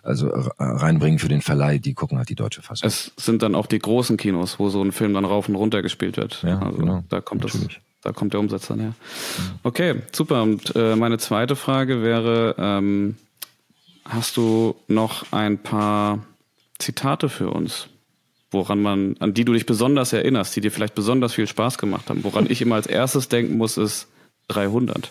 also 0.02 0.28
äh, 0.30 0.42
reinbringen 0.58 1.18
für 1.18 1.28
den 1.28 1.42
Verleih, 1.42 1.78
die 1.78 1.94
gucken 1.94 2.18
halt 2.18 2.28
die 2.28 2.34
deutsche 2.34 2.62
Fassung. 2.62 2.86
Es 2.86 3.12
sind 3.16 3.42
dann 3.42 3.54
auch 3.54 3.66
die 3.66 3.78
großen 3.78 4.16
Kinos, 4.16 4.58
wo 4.58 4.68
so 4.68 4.82
ein 4.82 4.92
Film 4.92 5.14
dann 5.14 5.24
rauf 5.24 5.48
und 5.48 5.54
runter 5.54 5.82
gespielt 5.82 6.16
wird. 6.16 6.42
Ja, 6.42 6.60
also 6.60 6.78
genau. 6.78 7.04
da 7.08 7.20
kommt 7.20 7.44
das, 7.44 7.54
Natürlich. 7.54 7.80
da 8.02 8.12
kommt 8.12 8.32
der 8.32 8.40
Umsatz 8.40 8.66
dann 8.66 8.80
her. 8.80 8.94
Okay, 9.62 9.96
super. 10.12 10.42
Und 10.42 10.74
äh, 10.76 10.96
meine 10.96 11.18
zweite 11.18 11.56
Frage 11.56 12.02
wäre: 12.02 12.54
ähm, 12.58 13.16
Hast 14.04 14.36
du 14.36 14.76
noch 14.86 15.32
ein 15.32 15.58
paar 15.58 16.24
Zitate 16.78 17.28
für 17.28 17.50
uns? 17.50 17.88
Woran 18.50 18.80
man, 18.80 19.16
an 19.18 19.34
die 19.34 19.44
du 19.44 19.52
dich 19.52 19.66
besonders 19.66 20.12
erinnerst, 20.12 20.54
die 20.54 20.60
dir 20.60 20.70
vielleicht 20.70 20.94
besonders 20.94 21.34
viel 21.34 21.48
Spaß 21.48 21.78
gemacht 21.78 22.08
haben. 22.08 22.22
Woran 22.22 22.48
ich 22.48 22.62
immer 22.62 22.76
als 22.76 22.86
erstes 22.86 23.28
denken 23.28 23.56
muss, 23.56 23.76
ist 23.78 24.06
300. 24.48 25.10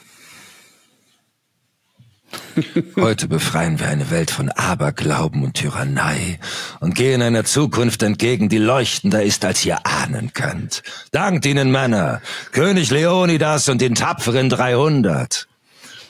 Heute 2.95 3.27
befreien 3.27 3.79
wir 3.79 3.87
eine 3.87 4.11
Welt 4.11 4.31
von 4.31 4.49
Aberglauben 4.49 5.43
und 5.43 5.55
Tyrannei 5.55 6.39
und 6.79 6.95
gehen 6.95 7.21
einer 7.21 7.45
Zukunft 7.45 8.03
entgegen, 8.03 8.49
die 8.49 8.57
leuchtender 8.57 9.23
ist, 9.23 9.45
als 9.45 9.65
ihr 9.65 9.85
ahnen 9.85 10.33
könnt. 10.33 10.83
Dankt 11.11 11.45
ihnen, 11.45 11.71
Männer, 11.71 12.21
König 12.51 12.91
Leonidas 12.91 13.69
und 13.69 13.81
den 13.81 13.95
tapferen 13.95 14.49
300. 14.49 15.47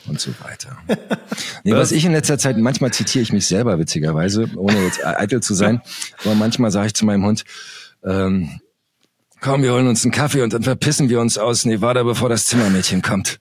Und 0.06 0.20
so 0.20 0.32
weiter. 0.42 0.76
Nee, 1.62 1.72
was 1.72 1.90
ich 1.90 2.04
in 2.04 2.12
letzter 2.12 2.38
Zeit, 2.38 2.58
manchmal 2.58 2.92
zitiere 2.92 3.22
ich 3.22 3.32
mich 3.32 3.46
selber 3.46 3.78
witzigerweise, 3.78 4.50
ohne 4.56 4.84
jetzt 4.84 5.04
eitel 5.04 5.42
zu 5.42 5.54
sein, 5.54 5.80
aber 6.24 6.34
manchmal 6.34 6.70
sage 6.70 6.88
ich 6.88 6.94
zu 6.94 7.06
meinem 7.06 7.24
Hund, 7.24 7.44
ähm, 8.04 8.60
komm, 9.40 9.62
wir 9.62 9.72
holen 9.72 9.88
uns 9.88 10.04
einen 10.04 10.12
Kaffee 10.12 10.42
und 10.42 10.52
dann 10.52 10.62
verpissen 10.62 11.08
wir 11.08 11.20
uns 11.20 11.38
aus 11.38 11.64
Nevada, 11.64 12.02
bevor 12.02 12.28
das 12.28 12.44
Zimmermädchen 12.46 13.00
kommt. 13.00 13.40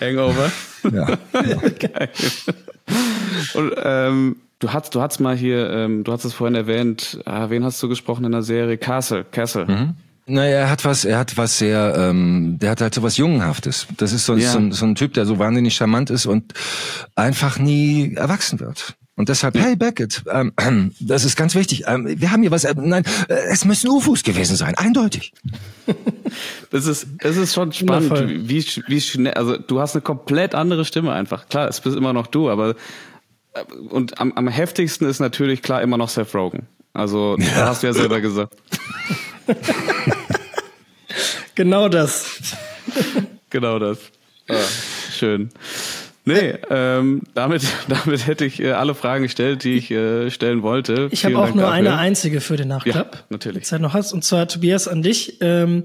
Hangover. 0.00 0.50
Ja. 0.92 1.06
Geil. 1.78 2.10
Und 3.54 3.72
ähm, 3.82 4.36
du 4.58 4.72
hast, 4.72 4.94
du 4.94 5.00
hast 5.00 5.20
mal 5.20 5.36
hier, 5.36 5.70
ähm, 5.70 6.04
du 6.04 6.12
hast 6.12 6.24
es 6.24 6.34
vorhin 6.34 6.54
erwähnt, 6.54 7.18
ah, 7.24 7.50
wen 7.50 7.64
hast 7.64 7.82
du 7.82 7.88
gesprochen 7.88 8.24
in 8.24 8.32
der 8.32 8.42
Serie? 8.42 8.76
Castle, 8.78 9.24
Castle. 9.24 9.94
Naja, 10.26 10.56
er 10.56 10.70
hat 10.70 10.84
was, 10.84 11.04
er 11.04 11.18
hat 11.18 11.36
was 11.36 11.58
sehr, 11.58 11.94
ähm, 11.98 12.58
der 12.58 12.70
hat 12.70 12.80
halt 12.80 12.94
so 12.94 13.02
was 13.02 13.16
Jungenhaftes. 13.18 13.86
Das 13.98 14.12
ist 14.12 14.24
so, 14.24 14.34
Ja. 14.36 14.50
so, 14.50 14.58
ein, 14.58 14.72
so 14.72 14.86
ein 14.86 14.94
Typ, 14.94 15.12
der 15.14 15.26
so 15.26 15.38
wahnsinnig 15.38 15.74
charmant 15.74 16.08
ist 16.10 16.24
und 16.26 16.54
einfach 17.14 17.58
nie 17.58 18.14
erwachsen 18.14 18.58
wird. 18.60 18.94
Und 19.16 19.28
deshalb, 19.28 19.56
hey 19.56 19.76
Beckett, 19.76 20.24
ähm, 20.30 20.52
das 21.00 21.24
ist 21.24 21.36
ganz 21.36 21.54
wichtig. 21.54 21.84
Ähm, 21.86 22.20
wir 22.20 22.30
haben 22.32 22.42
hier 22.42 22.50
was, 22.50 22.64
äh, 22.64 22.74
nein, 22.76 23.04
äh, 23.28 23.34
es 23.50 23.64
müssen 23.64 23.88
UFOs 23.90 24.22
gewesen 24.22 24.56
sein, 24.56 24.74
eindeutig. 24.76 25.32
Es 26.72 26.86
ist, 26.86 27.06
es 27.18 27.36
ist 27.36 27.54
schon 27.54 27.72
spannend, 27.72 28.10
Wundervoll. 28.10 28.48
wie, 28.48 28.66
wie 28.88 29.00
schnell, 29.00 29.34
also 29.34 29.56
du 29.56 29.78
hast 29.78 29.94
eine 29.94 30.02
komplett 30.02 30.56
andere 30.56 30.84
Stimme 30.84 31.12
einfach. 31.12 31.48
Klar, 31.48 31.68
es 31.68 31.80
bist 31.80 31.96
immer 31.96 32.12
noch 32.12 32.26
du, 32.26 32.50
aber 32.50 32.70
äh, 33.52 33.62
und 33.90 34.18
am, 34.20 34.32
am 34.32 34.48
heftigsten 34.48 35.06
ist 35.08 35.20
natürlich 35.20 35.62
klar 35.62 35.80
immer 35.80 35.96
noch 35.96 36.08
Seth 36.08 36.34
Rogen. 36.34 36.66
Also, 36.92 37.36
da 37.54 37.68
hast 37.68 37.84
du 37.84 37.86
ja 37.86 37.92
selber 37.92 38.20
gesagt. 38.20 38.56
Genau 41.54 41.88
das. 41.88 42.40
Genau 43.50 43.78
das. 43.78 43.98
Ah, 44.48 44.54
schön. 45.16 45.48
Nee, 46.26 46.54
ähm, 46.70 47.22
damit, 47.34 47.66
damit 47.88 48.26
hätte 48.26 48.44
ich 48.44 48.60
äh, 48.60 48.72
alle 48.72 48.94
Fragen 48.94 49.24
gestellt, 49.24 49.64
die 49.64 49.74
ich 49.74 49.90
äh, 49.90 50.30
stellen 50.30 50.62
wollte. 50.62 51.08
Ich 51.10 51.24
habe 51.24 51.38
auch 51.38 51.44
Dank 51.44 51.56
nur 51.56 51.64
dafür. 51.64 51.76
eine 51.76 51.98
einzige 51.98 52.40
für 52.40 52.56
den 52.56 52.68
Nachklapp. 52.68 53.14
Ja, 53.14 53.22
natürlich. 53.28 53.56
Wenn 53.56 53.62
du 53.62 53.68
Zeit 53.68 53.80
noch 53.80 53.94
hast. 53.94 54.12
Und 54.12 54.24
zwar 54.24 54.48
Tobias 54.48 54.88
an 54.88 55.02
dich. 55.02 55.38
Ähm, 55.40 55.84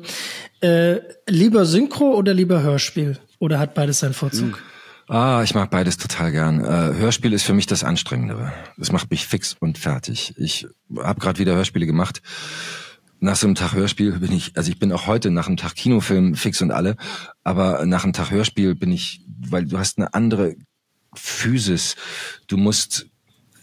äh, 0.62 0.98
lieber 1.28 1.66
Synchro 1.66 2.16
oder 2.16 2.34
lieber 2.34 2.62
Hörspiel? 2.62 3.18
Oder 3.40 3.60
hat 3.60 3.74
beides 3.74 4.00
seinen 4.00 4.14
Vorzug? 4.14 4.62
Ah, 5.10 5.42
ich 5.44 5.56
mag 5.56 5.72
beides 5.72 5.98
total 5.98 6.32
gern. 6.32 6.64
Äh, 6.64 6.96
Hörspiel 7.00 7.34
ist 7.34 7.44
für 7.44 7.54
mich 7.54 7.66
das 7.66 7.84
Anstrengendere. 7.84 8.54
Das 8.78 8.92
macht 8.92 9.10
mich 9.10 9.26
fix 9.26 9.56
und 9.60 9.78
fertig. 9.78 10.36
Ich 10.38 10.68
habe 10.96 11.20
gerade 11.20 11.40
wieder 11.40 11.56
Hörspiele 11.56 11.86
gemacht. 11.86 12.22
Nach 13.20 13.36
so 13.36 13.48
einem 13.48 13.56
Tag 13.56 13.74
Hörspiel 13.74 14.20
bin 14.20 14.32
ich, 14.32 14.56
also 14.56 14.72
ich 14.72 14.80
bin 14.80 14.92
auch 14.94 15.08
heute 15.08 15.32
nach 15.32 15.48
einem 15.48 15.58
Tag 15.58 15.76
Kinofilm 15.76 16.36
fix 16.36 16.62
und 16.62 16.72
alle, 16.72 16.96
aber 17.44 17.86
nach 17.86 18.04
einem 18.04 18.14
Tag 18.14 18.32
Hörspiel 18.32 18.76
bin 18.76 18.92
ich, 18.92 19.26
weil 19.40 19.66
du 19.66 19.78
hast 19.78 19.98
eine 19.98 20.14
andere 20.14 20.56
Physis. 21.16 21.96
Du 22.48 22.58
musst 22.58 23.08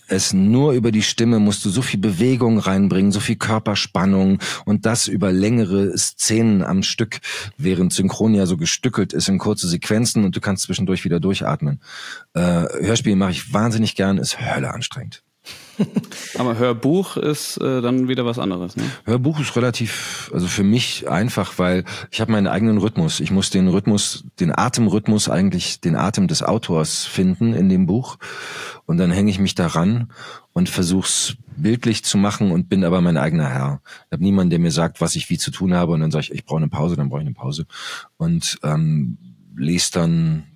es 0.09 0.33
nur 0.33 0.73
über 0.73 0.93
die 0.93 1.03
Stimme 1.03 1.39
musst 1.41 1.65
du 1.65 1.71
so 1.71 1.83
viel 1.83 1.99
Bewegung 1.99 2.59
reinbringen, 2.59 3.11
so 3.11 3.21
viel 3.21 3.37
Körperspannung 3.37 4.39
und 4.65 4.87
das 4.87 5.09
über 5.09 5.33
längere 5.33 5.97
Szenen 5.99 6.63
am 6.63 6.83
Stück, 6.85 7.19
während 7.59 7.93
Synchron 7.93 8.35
ja 8.35 8.47
so 8.47 8.57
gestückelt 8.57 9.13
ist 9.13 9.29
in 9.29 9.39
kurze 9.39 9.67
Sequenzen 9.67 10.25
und 10.25 10.37
du 10.37 10.41
kannst 10.41 10.65
zwischendurch 10.65 11.05
wieder 11.05 11.19
durchatmen. 11.19 11.81
Äh, 12.35 12.41
Hörspiel 12.41 13.17
mache 13.17 13.33
ich 13.33 13.53
wahnsinnig 13.53 13.97
gern, 13.97 14.19
ist 14.19 14.41
Hölle 14.41 14.73
anstrengend. 14.73 15.23
Aber 16.39 16.59
Hörbuch 16.59 17.17
ist 17.17 17.59
äh, 17.59 17.81
dann 17.81 18.09
wieder 18.09 18.25
was 18.25 18.39
anderes. 18.39 18.77
Ne? 18.77 18.85
Hörbuch 19.05 19.41
ist 19.41 19.57
relativ, 19.57 20.31
also 20.33 20.47
für 20.47 20.65
mich 20.65 21.09
einfach, 21.09 21.59
weil 21.59 21.85
ich 22.11 22.21
habe 22.21 22.33
meinen 22.33 22.47
eigenen 22.47 22.79
Rhythmus. 22.79 23.21
Ich 23.21 23.31
muss 23.31 23.51
den 23.51 23.69
Rhythmus, 23.69 24.25
den 24.41 24.57
Atemrhythmus 24.57 25.29
eigentlich, 25.29 25.81
den 25.81 25.97
Atem 25.97 26.29
des 26.29 26.43
Autors 26.43 27.05
finden 27.05 27.55
in 27.55 27.69
dem 27.69 27.87
Buch. 27.87 28.17
Und 28.87 28.99
dann 28.99 29.11
hänge 29.11 29.31
ich 29.31 29.39
mich 29.39 29.55
daran 29.55 30.13
und 30.53 30.69
versuch's 30.69 31.37
bildlich 31.57 32.05
zu 32.05 32.19
machen 32.19 32.53
und 32.53 32.69
bin 32.69 32.85
aber 32.85 33.01
mein 33.01 33.17
eigener 33.17 33.49
Herr. 33.49 33.81
Ich 34.07 34.13
habe 34.13 34.23
niemanden, 34.23 34.51
der 34.51 34.59
mir 34.59 34.71
sagt, 34.71 35.01
was 35.01 35.17
ich 35.17 35.31
wie 35.31 35.39
zu 35.39 35.51
tun 35.51 35.75
habe 35.75 35.93
und 35.93 36.01
dann 36.01 36.11
sage 36.11 36.25
ich, 36.25 36.33
ich 36.33 36.45
brauche 36.45 36.59
eine 36.59 36.69
Pause, 36.69 36.97
dann 36.97 37.09
brauche 37.09 37.21
ich 37.21 37.27
eine 37.27 37.35
Pause. 37.35 37.67
Und 38.17 38.59
ähm, 38.63 39.19
lese 39.57 39.93
dann 39.93 40.56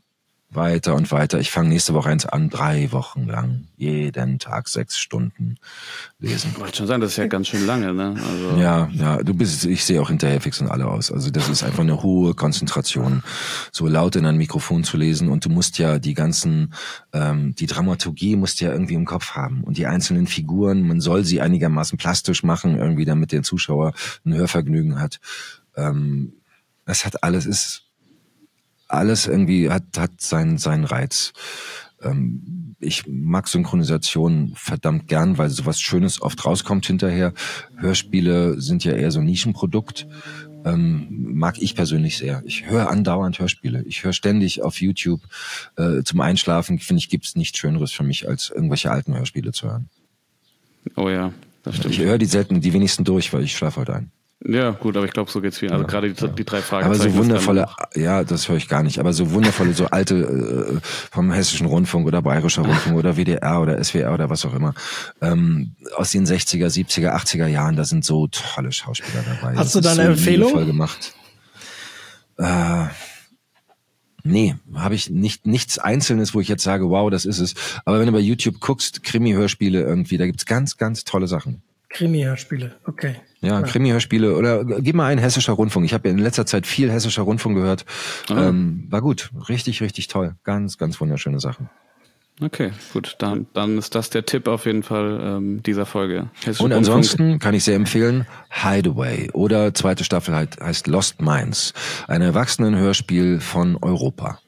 weiter 0.50 0.96
und 0.96 1.10
weiter. 1.12 1.38
Ich 1.38 1.50
fange 1.50 1.68
nächste 1.68 1.94
Woche 1.94 2.08
eins 2.08 2.26
an, 2.26 2.50
drei 2.50 2.90
Wochen 2.90 3.26
lang, 3.26 3.68
jeden 3.76 4.38
Tag 4.40 4.68
sechs 4.68 4.98
Stunden 4.98 5.56
lesen. 6.18 6.54
Wollte 6.58 6.78
schon 6.78 6.86
sagen, 6.88 7.00
das 7.00 7.12
ist 7.12 7.16
ja 7.18 7.28
ganz 7.28 7.48
schön 7.48 7.66
lange, 7.66 7.94
ne? 7.94 8.16
Also 8.16 8.60
ja, 8.60 8.88
ja, 8.92 9.22
du 9.22 9.32
bist, 9.32 9.64
ich 9.64 9.84
sehe 9.84 10.02
auch 10.02 10.08
hinterher 10.08 10.40
fix 10.40 10.60
und 10.60 10.68
alle 10.68 10.86
aus. 10.86 11.12
Also 11.12 11.30
das 11.30 11.48
ist 11.48 11.62
einfach 11.62 11.80
eine 11.80 12.02
hohe 12.02 12.34
Konzentration, 12.34 13.22
so 13.70 13.86
laut 13.86 14.16
in 14.16 14.26
ein 14.26 14.36
Mikrofon 14.36 14.82
zu 14.82 14.96
lesen 14.96 15.28
und 15.28 15.44
du 15.44 15.50
musst 15.50 15.78
ja 15.78 16.00
die 16.00 16.14
ganzen, 16.14 16.74
ähm, 17.12 17.54
die 17.54 17.66
Dramaturgie 17.66 18.34
musst 18.34 18.60
du 18.60 18.64
ja 18.64 18.72
irgendwie 18.72 18.94
im 18.94 19.04
Kopf 19.04 19.32
haben 19.32 19.62
und 19.62 19.78
die 19.78 19.86
einzelnen 19.86 20.26
Figuren, 20.26 20.82
man 20.82 21.00
soll 21.00 21.24
sie 21.24 21.40
einigermaßen 21.40 21.96
plastisch 21.96 22.42
machen, 22.42 22.76
irgendwie, 22.76 23.04
damit 23.04 23.30
der 23.30 23.44
Zuschauer 23.44 23.92
ein 24.24 24.34
Hörvergnügen 24.34 25.00
hat. 25.00 25.20
Ähm, 25.76 26.34
das 26.86 27.04
hat 27.04 27.22
alles, 27.22 27.46
ist 27.46 27.89
alles 28.90 29.26
irgendwie 29.26 29.70
hat, 29.70 29.84
hat 29.96 30.20
seinen, 30.20 30.58
seinen 30.58 30.84
Reiz. 30.84 31.32
Ähm, 32.02 32.76
ich 32.80 33.06
mag 33.06 33.48
Synchronisation 33.48 34.52
verdammt 34.56 35.06
gern, 35.08 35.38
weil 35.38 35.50
sowas 35.50 35.80
Schönes 35.80 36.22
oft 36.22 36.44
rauskommt 36.44 36.86
hinterher. 36.86 37.34
Hörspiele 37.76 38.60
sind 38.60 38.84
ja 38.84 38.92
eher 38.92 39.10
so 39.10 39.20
ein 39.20 39.26
Nischenprodukt. 39.26 40.06
Ähm, 40.64 41.06
mag 41.34 41.60
ich 41.60 41.74
persönlich 41.74 42.18
sehr. 42.18 42.42
Ich 42.44 42.66
höre 42.66 42.90
andauernd 42.90 43.38
Hörspiele. 43.38 43.82
Ich 43.84 44.04
höre 44.04 44.12
ständig 44.12 44.62
auf 44.62 44.80
YouTube 44.80 45.20
äh, 45.76 46.02
zum 46.02 46.20
Einschlafen. 46.20 46.78
Finde 46.78 47.00
ich, 47.00 47.08
gibt's 47.08 47.36
nichts 47.36 47.58
Schöneres 47.58 47.92
für 47.92 48.02
mich, 48.02 48.28
als 48.28 48.50
irgendwelche 48.50 48.90
alten 48.90 49.14
Hörspiele 49.14 49.52
zu 49.52 49.68
hören. 49.68 49.88
Oh 50.96 51.08
ja, 51.08 51.32
das 51.62 51.76
stimmt. 51.76 51.94
Ich 51.94 52.00
höre 52.00 52.18
die 52.18 52.26
selten, 52.26 52.60
die 52.60 52.72
wenigsten 52.72 53.04
durch, 53.04 53.32
weil 53.32 53.42
ich 53.42 53.56
schlafe 53.56 53.80
heute 53.80 53.94
ein. 53.94 54.12
Ja, 54.42 54.70
gut, 54.70 54.96
aber 54.96 55.04
ich 55.04 55.12
glaube, 55.12 55.30
so 55.30 55.42
geht's 55.42 55.58
viel. 55.58 55.70
Also 55.70 55.82
ja, 55.82 55.88
gerade 55.88 56.12
die, 56.12 56.20
ja. 56.20 56.28
die, 56.28 56.44
drei 56.44 56.62
Fragen. 56.62 56.86
Aber 56.86 56.94
so 56.94 57.12
wundervolle, 57.14 57.68
ja, 57.94 58.24
das 58.24 58.48
höre 58.48 58.56
ich 58.56 58.68
gar 58.68 58.82
nicht, 58.82 58.98
aber 58.98 59.12
so 59.12 59.32
wundervolle, 59.32 59.74
so 59.74 59.86
alte 59.86 60.14
äh, 60.14 60.80
vom 61.10 61.30
Hessischen 61.30 61.66
Rundfunk 61.66 62.06
oder 62.06 62.22
Bayerischer 62.22 62.62
Rundfunk 62.62 62.96
oder 62.96 63.18
WDR 63.18 63.60
oder 63.60 63.82
SWR 63.84 64.14
oder 64.14 64.30
was 64.30 64.46
auch 64.46 64.54
immer, 64.54 64.72
ähm, 65.20 65.74
aus 65.94 66.12
den 66.12 66.24
60er, 66.24 66.68
70er, 66.68 67.14
80er 67.14 67.48
Jahren, 67.48 67.76
da 67.76 67.84
sind 67.84 68.02
so 68.02 68.28
tolle 68.28 68.72
Schauspieler 68.72 69.22
dabei. 69.26 69.56
Hast 69.56 69.74
das 69.74 69.82
du 69.82 69.88
da 69.88 69.92
eine 69.92 70.04
so 70.04 70.10
Empfehlung? 70.12 70.52
Voll 70.52 70.66
gemacht. 70.66 71.14
Äh, 72.38 72.86
Nee, 74.22 74.54
habe 74.74 74.94
ich 74.94 75.08
nicht 75.08 75.46
nichts 75.46 75.78
Einzelnes, 75.78 76.34
wo 76.34 76.40
ich 76.40 76.48
jetzt 76.48 76.62
sage, 76.62 76.90
wow, 76.90 77.10
das 77.10 77.24
ist 77.24 77.38
es. 77.38 77.54
Aber 77.86 77.98
wenn 77.98 78.06
du 78.06 78.12
bei 78.12 78.18
YouTube 78.18 78.60
guckst, 78.60 79.02
Krimi-Hörspiele 79.02 79.80
irgendwie, 79.80 80.18
da 80.18 80.26
gibt's 80.26 80.44
ganz, 80.44 80.76
ganz 80.76 81.04
tolle 81.04 81.26
Sachen. 81.26 81.62
Krimi-Hörspiele, 81.88 82.76
okay. 82.86 83.16
Ja, 83.42 83.62
Krimi-Hörspiele 83.62 84.36
oder 84.36 84.64
gib 84.64 84.94
mal 84.94 85.06
ein 85.06 85.18
hessischer 85.18 85.54
Rundfunk. 85.54 85.86
Ich 85.86 85.94
habe 85.94 86.08
ja 86.08 86.14
in 86.14 86.18
letzter 86.18 86.44
Zeit 86.44 86.66
viel 86.66 86.90
hessischer 86.90 87.22
Rundfunk 87.22 87.56
gehört. 87.56 87.86
Mhm. 88.28 88.38
Ähm, 88.38 88.86
war 88.90 89.00
gut, 89.00 89.30
richtig, 89.48 89.80
richtig 89.80 90.08
toll. 90.08 90.34
Ganz, 90.44 90.76
ganz 90.76 91.00
wunderschöne 91.00 91.40
Sachen. 91.40 91.70
Okay, 92.42 92.72
gut, 92.92 93.16
dann, 93.18 93.46
dann 93.52 93.76
ist 93.76 93.94
das 93.94 94.08
der 94.08 94.24
Tipp 94.24 94.48
auf 94.48 94.64
jeden 94.64 94.82
Fall 94.82 95.20
ähm, 95.22 95.62
dieser 95.62 95.84
Folge. 95.84 96.30
Hessischer 96.42 96.64
Und 96.64 96.72
ansonsten 96.72 97.22
Rundfunk. 97.22 97.42
kann 97.42 97.54
ich 97.54 97.64
sehr 97.64 97.76
empfehlen 97.76 98.26
Hideaway 98.50 99.30
oder 99.32 99.74
zweite 99.74 100.04
Staffel 100.04 100.34
halt, 100.34 100.58
heißt 100.60 100.86
Lost 100.86 101.20
Minds, 101.20 101.74
ein 102.08 102.22
Erwachsenenhörspiel 102.22 103.40
von 103.40 103.76
Europa. 103.76 104.38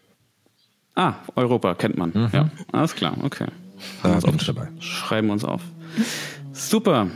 Ah, 0.94 1.14
Europa 1.34 1.74
kennt 1.74 1.96
man. 1.98 2.10
Mhm. 2.14 2.28
Ja, 2.32 2.50
alles 2.72 2.94
klar, 2.94 3.16
okay. 3.22 3.46
Da 4.02 4.20
bin 4.20 4.36
ich 4.36 4.46
dabei. 4.46 4.68
Schreiben 4.80 5.28
wir 5.28 5.32
uns 5.32 5.44
auf. 5.44 5.62
Super 6.52 7.08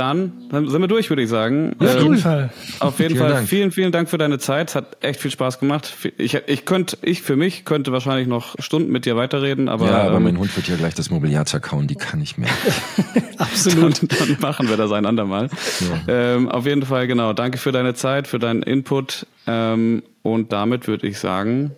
dann, 0.00 0.32
sind 0.50 0.80
wir 0.80 0.88
durch, 0.88 1.10
würde 1.10 1.20
ich 1.20 1.28
sagen. 1.28 1.76
Auf 1.78 1.94
jeden 1.94 2.14
ähm, 2.14 2.18
Fall. 2.18 2.50
Auf 2.78 2.98
jeden 2.98 3.10
vielen 3.10 3.20
Fall. 3.22 3.34
Dank. 3.34 3.48
Vielen, 3.48 3.70
vielen 3.70 3.92
Dank 3.92 4.08
für 4.08 4.16
deine 4.16 4.38
Zeit. 4.38 4.70
Es 4.70 4.74
hat 4.74 4.96
echt 5.02 5.20
viel 5.20 5.30
Spaß 5.30 5.60
gemacht. 5.60 5.94
Ich, 6.16 6.34
ich 6.34 6.64
könnte, 6.64 6.96
ich 7.02 7.20
für 7.20 7.36
mich 7.36 7.66
könnte 7.66 7.92
wahrscheinlich 7.92 8.26
noch 8.26 8.54
Stunden 8.58 8.90
mit 8.90 9.04
dir 9.04 9.16
weiterreden, 9.16 9.68
aber. 9.68 9.86
Ja, 9.86 10.02
aber 10.04 10.16
ähm, 10.16 10.22
mein 10.22 10.38
Hund 10.38 10.56
wird 10.56 10.68
ja 10.68 10.76
gleich 10.76 10.94
das 10.94 11.10
Mobiliar 11.10 11.44
zerkauen, 11.44 11.86
die 11.86 11.96
kann 11.96 12.22
ich 12.22 12.38
mehr. 12.38 12.48
Absolut. 13.36 14.00
Dann, 14.00 14.08
dann, 14.28 14.36
machen 14.40 14.70
wir 14.70 14.78
das 14.78 14.90
ein 14.90 15.04
andermal. 15.04 15.50
Ja. 15.80 16.34
Ähm, 16.34 16.48
auf 16.48 16.64
jeden 16.64 16.82
Fall, 16.82 17.06
genau. 17.06 17.34
Danke 17.34 17.58
für 17.58 17.72
deine 17.72 17.92
Zeit, 17.92 18.26
für 18.26 18.38
deinen 18.38 18.62
Input. 18.62 19.26
Ähm, 19.46 20.02
und 20.22 20.52
damit 20.52 20.88
würde 20.88 21.06
ich 21.06 21.18
sagen, 21.18 21.72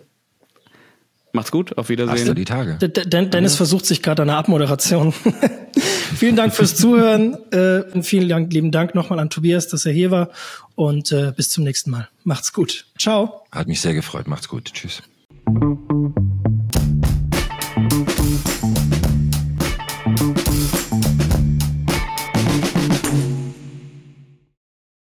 Macht's 1.35 1.49
gut, 1.49 1.77
auf 1.79 1.89
Wiedersehen. 1.89 2.15
Hasta 2.15 2.33
die 2.35 2.45
Tage. 2.45 2.77
Dennis 2.77 3.55
versucht 3.55 3.87
sich 3.87 4.03
gerade 4.03 4.21
an 4.21 4.27
der 4.27 4.37
Abmoderation. 4.37 5.13
vielen 6.15 6.35
Dank 6.35 6.53
fürs 6.53 6.75
Zuhören. 6.75 7.35
Äh, 7.51 8.03
vielen 8.03 8.29
Dank, 8.29 8.53
lieben 8.53 8.71
Dank 8.71 8.93
nochmal 8.93 9.17
an 9.17 9.31
Tobias, 9.31 9.67
dass 9.67 9.87
er 9.87 9.93
hier 9.93 10.11
war. 10.11 10.29
Und 10.75 11.11
äh, 11.11 11.33
bis 11.35 11.49
zum 11.49 11.63
nächsten 11.63 11.89
Mal. 11.89 12.07
Macht's 12.23 12.53
gut. 12.53 12.85
Ciao. 12.99 13.41
Hat 13.51 13.67
mich 13.67 13.81
sehr 13.81 13.95
gefreut. 13.95 14.27
Macht's 14.27 14.47
gut. 14.47 14.73
Tschüss. 14.73 15.01